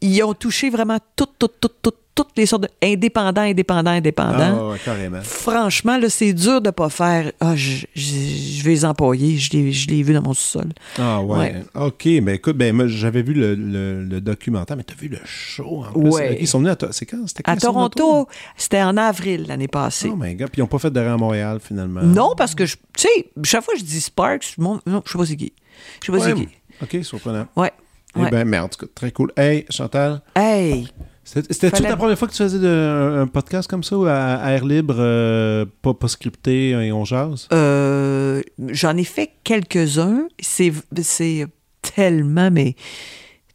ils- 0.00 0.22
ont 0.22 0.34
touché 0.34 0.70
vraiment 0.70 0.98
toutes, 1.16 1.32
toutes, 1.38 1.60
toutes, 1.60 1.74
toutes, 1.82 1.96
toutes 2.14 2.28
les 2.36 2.46
sortes 2.46 2.62
de... 2.62 2.68
Indépendants, 2.80 3.40
indépendants, 3.42 3.90
indépendants. 3.90 4.56
Ah 4.60 4.68
ouais, 4.68 4.78
carrément. 4.84 5.18
Franchement, 5.22 5.98
là, 5.98 6.08
c'est 6.08 6.32
dur 6.32 6.60
de 6.60 6.70
pas 6.70 6.88
faire. 6.88 7.32
Ah, 7.40 7.56
je, 7.56 7.84
je- 7.94 8.02
je 8.04 8.62
vais 8.62 8.70
les 8.70 8.84
employer. 8.84 9.36
Je 9.36 9.50
l'ai, 9.52 9.72
je 9.72 9.88
l'ai 9.88 10.02
vu 10.04 10.14
dans 10.14 10.22
mon 10.22 10.32
sous-sol. 10.32 10.68
Ah 10.96 11.20
ouais. 11.20 11.36
Ouais. 11.38 11.64
OK, 11.74 12.06
mais 12.22 12.36
écoute, 12.36 12.56
ben 12.56 12.72
moi 12.74 12.86
j'avais 12.86 13.22
vu 13.22 13.34
le, 13.34 13.56
le- 13.56 14.04
le 14.04 14.20
documentaire, 14.20 14.76
mais 14.76 14.84
t'as 14.84 14.94
vu 14.94 15.08
le 15.08 15.18
show 15.24 15.82
en 15.88 15.92
plus. 15.92 16.08
Ouais. 16.10 16.38
Ils 16.40 16.46
sont 16.46 16.58
venus 16.60 16.70
à 16.72 16.76
To- 16.76 16.92
C'est 16.92 17.04
quand? 17.04 17.26
C'était 17.26 17.42
quand 17.42 17.52
À 17.52 17.56
Toronto, 17.56 18.28
c'était 18.56 18.82
en 18.82 18.96
avril 18.96 19.46
l'année 19.48 19.66
passée. 19.68 20.08
Oh 20.12 20.16
my 20.16 20.34
god, 20.36 20.50
puis 20.50 20.60
ils 20.60 20.62
n'ont 20.62 20.68
pas 20.68 20.78
fait 20.78 20.92
de 20.92 21.00
rang 21.00 21.14
à 21.14 21.16
Montréal 21.16 21.58
finalement. 21.60 22.02
non, 22.02 22.34
parce 22.36 22.54
que, 22.54 22.64
je- 22.64 22.76
tu 22.96 23.08
sais, 23.08 23.23
chaque 23.42 23.64
fois 23.64 23.74
que 23.74 23.80
je 23.80 23.84
dis 23.84 24.00
Sparks, 24.00 24.54
mon- 24.58 24.80
non, 24.86 25.02
je 25.06 25.12
sais 25.12 25.18
pas 25.18 25.26
c'est 25.26 25.36
qui. 25.36 25.52
Je 26.00 26.06
sais 26.06 26.12
pas 26.12 26.24
Ouais. 26.24 26.34
c'est 26.36 26.88
qui. 26.88 26.98
OK, 26.98 27.04
surprenant. 27.04 27.46
Ouais. 27.56 27.72
Eh 28.16 28.20
ouais. 28.20 28.30
ben, 28.30 28.44
mais 28.46 28.58
en 28.58 28.68
tout 28.68 28.78
cas, 28.86 28.92
très 28.94 29.10
cool. 29.10 29.32
Hey, 29.36 29.64
Chantal, 29.70 30.22
Hey! 30.36 30.86
c'était- 31.24 31.52
c'était-tu 31.52 31.76
Fallait- 31.78 31.88
la 31.88 31.96
première 31.96 32.16
fois 32.18 32.28
que 32.28 32.32
tu 32.32 32.42
faisais 32.42 32.58
de- 32.60 33.16
un, 33.22 33.26
podcast 33.26 33.68
comme 33.68 33.82
ça, 33.82 33.96
ou 33.98 34.04
à, 34.06 34.34
à 34.36 34.52
air 34.52 34.64
libre, 34.64 34.94
euh, 34.98 35.64
pas, 35.82 35.94
pas 35.94 36.06
scripté 36.08 36.70
et 36.70 36.92
on 36.92 37.04
jase? 37.04 37.48
Euh, 37.52 38.40
J'en 38.68 38.96
ai 38.96 39.02
fait 39.04 39.30
quelques-uns. 39.42 40.28
C'est 40.38 40.72
c'est 41.02 41.46
tellement, 41.82 42.50
mais 42.52 42.76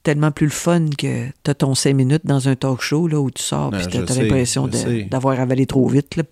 tellement 0.03 0.31
plus 0.31 0.45
le 0.47 0.51
fun 0.51 0.85
que 0.97 1.27
t'as 1.43 1.53
ton 1.53 1.75
5 1.75 1.93
minutes 1.93 2.25
dans 2.25 2.47
un 2.47 2.55
talk 2.55 2.81
show 2.81 3.07
là, 3.07 3.19
où 3.19 3.29
tu 3.29 3.43
sors 3.43 3.71
Non, 3.71 3.77
puis 3.79 3.87
t'as 4.05 4.15
l'impression 4.15 4.69
d'avoir 5.11 5.39
avalé 5.39 5.65
trop 5.65 5.87
vite. 5.87 6.15
Là, 6.15 6.23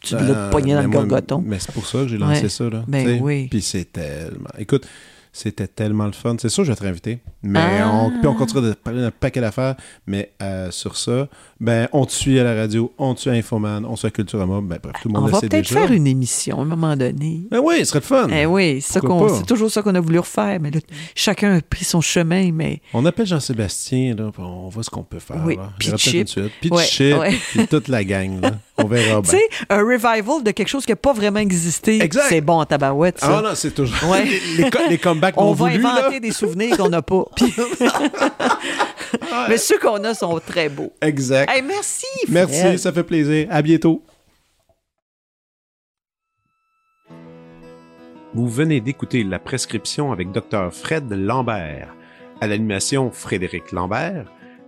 tu 0.00 0.14
l'as 0.14 0.20
Euh, 0.20 0.50
pogné 0.50 0.74
dans 0.74 0.82
le 0.82 0.88
gorgoton. 0.88 1.42
Mais 1.46 1.58
c'est 1.58 1.72
pour 1.72 1.86
ça 1.86 1.98
que 1.98 2.08
j'ai 2.08 2.18
lancé 2.18 2.48
ça. 2.48 2.68
Là, 2.68 2.84
Ben 2.88 3.20
oui. 3.22 3.48
Puis 3.48 3.62
c'est 3.62 3.92
tellement. 3.92 4.50
Écoute, 4.58 4.86
C'était 5.34 5.66
tellement 5.66 6.04
le 6.04 6.12
fun. 6.12 6.36
C'est 6.38 6.50
sûr, 6.50 6.62
je 6.62 6.70
vais 6.72 6.76
te 6.76 6.82
réinviter. 6.82 7.20
Mais 7.42 7.58
Ah. 7.80 7.90
on, 7.94 8.10
puis 8.10 8.26
on 8.26 8.34
continue 8.34 8.60
de 8.68 8.72
parler 8.74 9.00
d'un 9.00 9.10
paquet 9.10 9.40
d'affaires. 9.40 9.76
Mais 10.06 10.32
euh, 10.42 10.70
sur 10.70 10.96
ça, 10.98 11.26
ben, 11.58 11.88
on 11.92 12.04
te 12.04 12.12
suit 12.12 12.38
à 12.38 12.44
la 12.44 12.54
radio, 12.54 12.92
on 12.98 13.14
te 13.14 13.20
suit 13.20 13.30
à 13.30 13.32
Infoman, 13.32 13.86
on 13.86 13.94
te 13.94 14.00
suit 14.00 14.08
à 14.08 14.10
Culturama. 14.10 14.60
Ben, 14.60 14.78
bref, 14.82 14.94
tout 15.00 15.08
le 15.08 15.14
monde 15.14 15.24
On 15.24 15.32
va 15.32 15.40
peut-être 15.40 15.68
faire 15.68 15.90
une 15.90 16.06
émission 16.06 16.58
à 16.58 16.62
un 16.62 16.66
moment 16.66 16.94
donné. 16.96 17.44
Ben 17.50 17.60
oui, 17.64 17.76
ce 17.78 17.84
serait 17.86 18.00
le 18.00 18.04
fun. 18.04 18.28
Eh 18.30 18.44
oui, 18.44 18.82
c'est 18.82 19.00
toujours 19.46 19.70
ça 19.70 19.80
qu'on 19.80 19.94
a 19.94 20.00
voulu 20.00 20.18
refaire, 20.18 20.58
mais 20.60 20.70
là, 20.70 20.80
chacun 21.14 21.56
a 21.56 21.60
pris 21.62 21.84
son 21.86 22.02
chemin, 22.02 22.52
mais 22.52 22.82
On 22.92 23.06
appelle 23.06 23.26
Jean-Sébastien, 23.26 24.14
on 24.38 24.68
voit 24.68 24.82
ce 24.82 24.90
qu'on 24.90 25.02
peut 25.02 25.18
faire. 25.18 25.42
Oui, 25.46 25.56
là. 25.56 25.72
puis 25.78 25.92
Chip. 25.96 26.28
Puis 26.60 26.70
Ouais, 26.70 27.14
ouais. 27.18 27.30
puis 27.52 27.66
toute 27.66 27.88
la 27.88 28.04
gang. 28.04 28.38
Là. 28.40 28.50
On 28.84 28.86
verra 28.88 29.22
tu 29.22 29.30
sais, 29.30 29.42
un 29.68 29.78
revival 29.80 30.42
de 30.42 30.50
quelque 30.50 30.68
chose 30.68 30.84
qui 30.84 30.92
n'a 30.92 30.96
pas 30.96 31.12
vraiment 31.12 31.40
existé, 31.40 32.02
Exact. 32.02 32.26
c'est 32.28 32.40
bon 32.40 32.60
en 32.60 32.64
tabarouette, 32.66 33.18
ça. 33.20 33.38
Ah 33.38 33.42
non, 33.42 33.54
c'est 33.54 33.72
toujours... 33.72 34.10
Ouais. 34.10 34.24
les, 34.56 34.64
les 34.64 34.70
les 34.90 34.98
comebacks 34.98 35.34
On 35.36 35.52
va 35.52 35.70
là. 35.70 35.76
inventer 35.76 36.20
des 36.20 36.32
souvenirs 36.32 36.76
qu'on 36.76 36.88
n'a 36.88 37.02
pas. 37.02 37.24
Puis- 37.36 37.54
Mais 39.48 39.56
ceux 39.58 39.78
qu'on 39.78 40.02
a 40.04 40.14
sont 40.14 40.40
très 40.44 40.68
beaux. 40.68 40.92
Exact. 41.00 41.50
Hey, 41.50 41.62
merci. 41.62 42.06
Merci, 42.28 42.60
Fred. 42.60 42.78
ça 42.78 42.92
fait 42.92 43.02
plaisir. 43.04 43.46
À 43.50 43.62
bientôt. 43.62 44.02
Vous 48.34 48.48
venez 48.48 48.80
d'écouter 48.80 49.24
la 49.24 49.38
prescription 49.38 50.10
avec 50.12 50.32
Dr. 50.32 50.72
Fred 50.72 51.10
Lambert. 51.10 51.94
À 52.40 52.46
l'animation, 52.46 53.10
Frédéric 53.10 53.72
Lambert. 53.72 54.24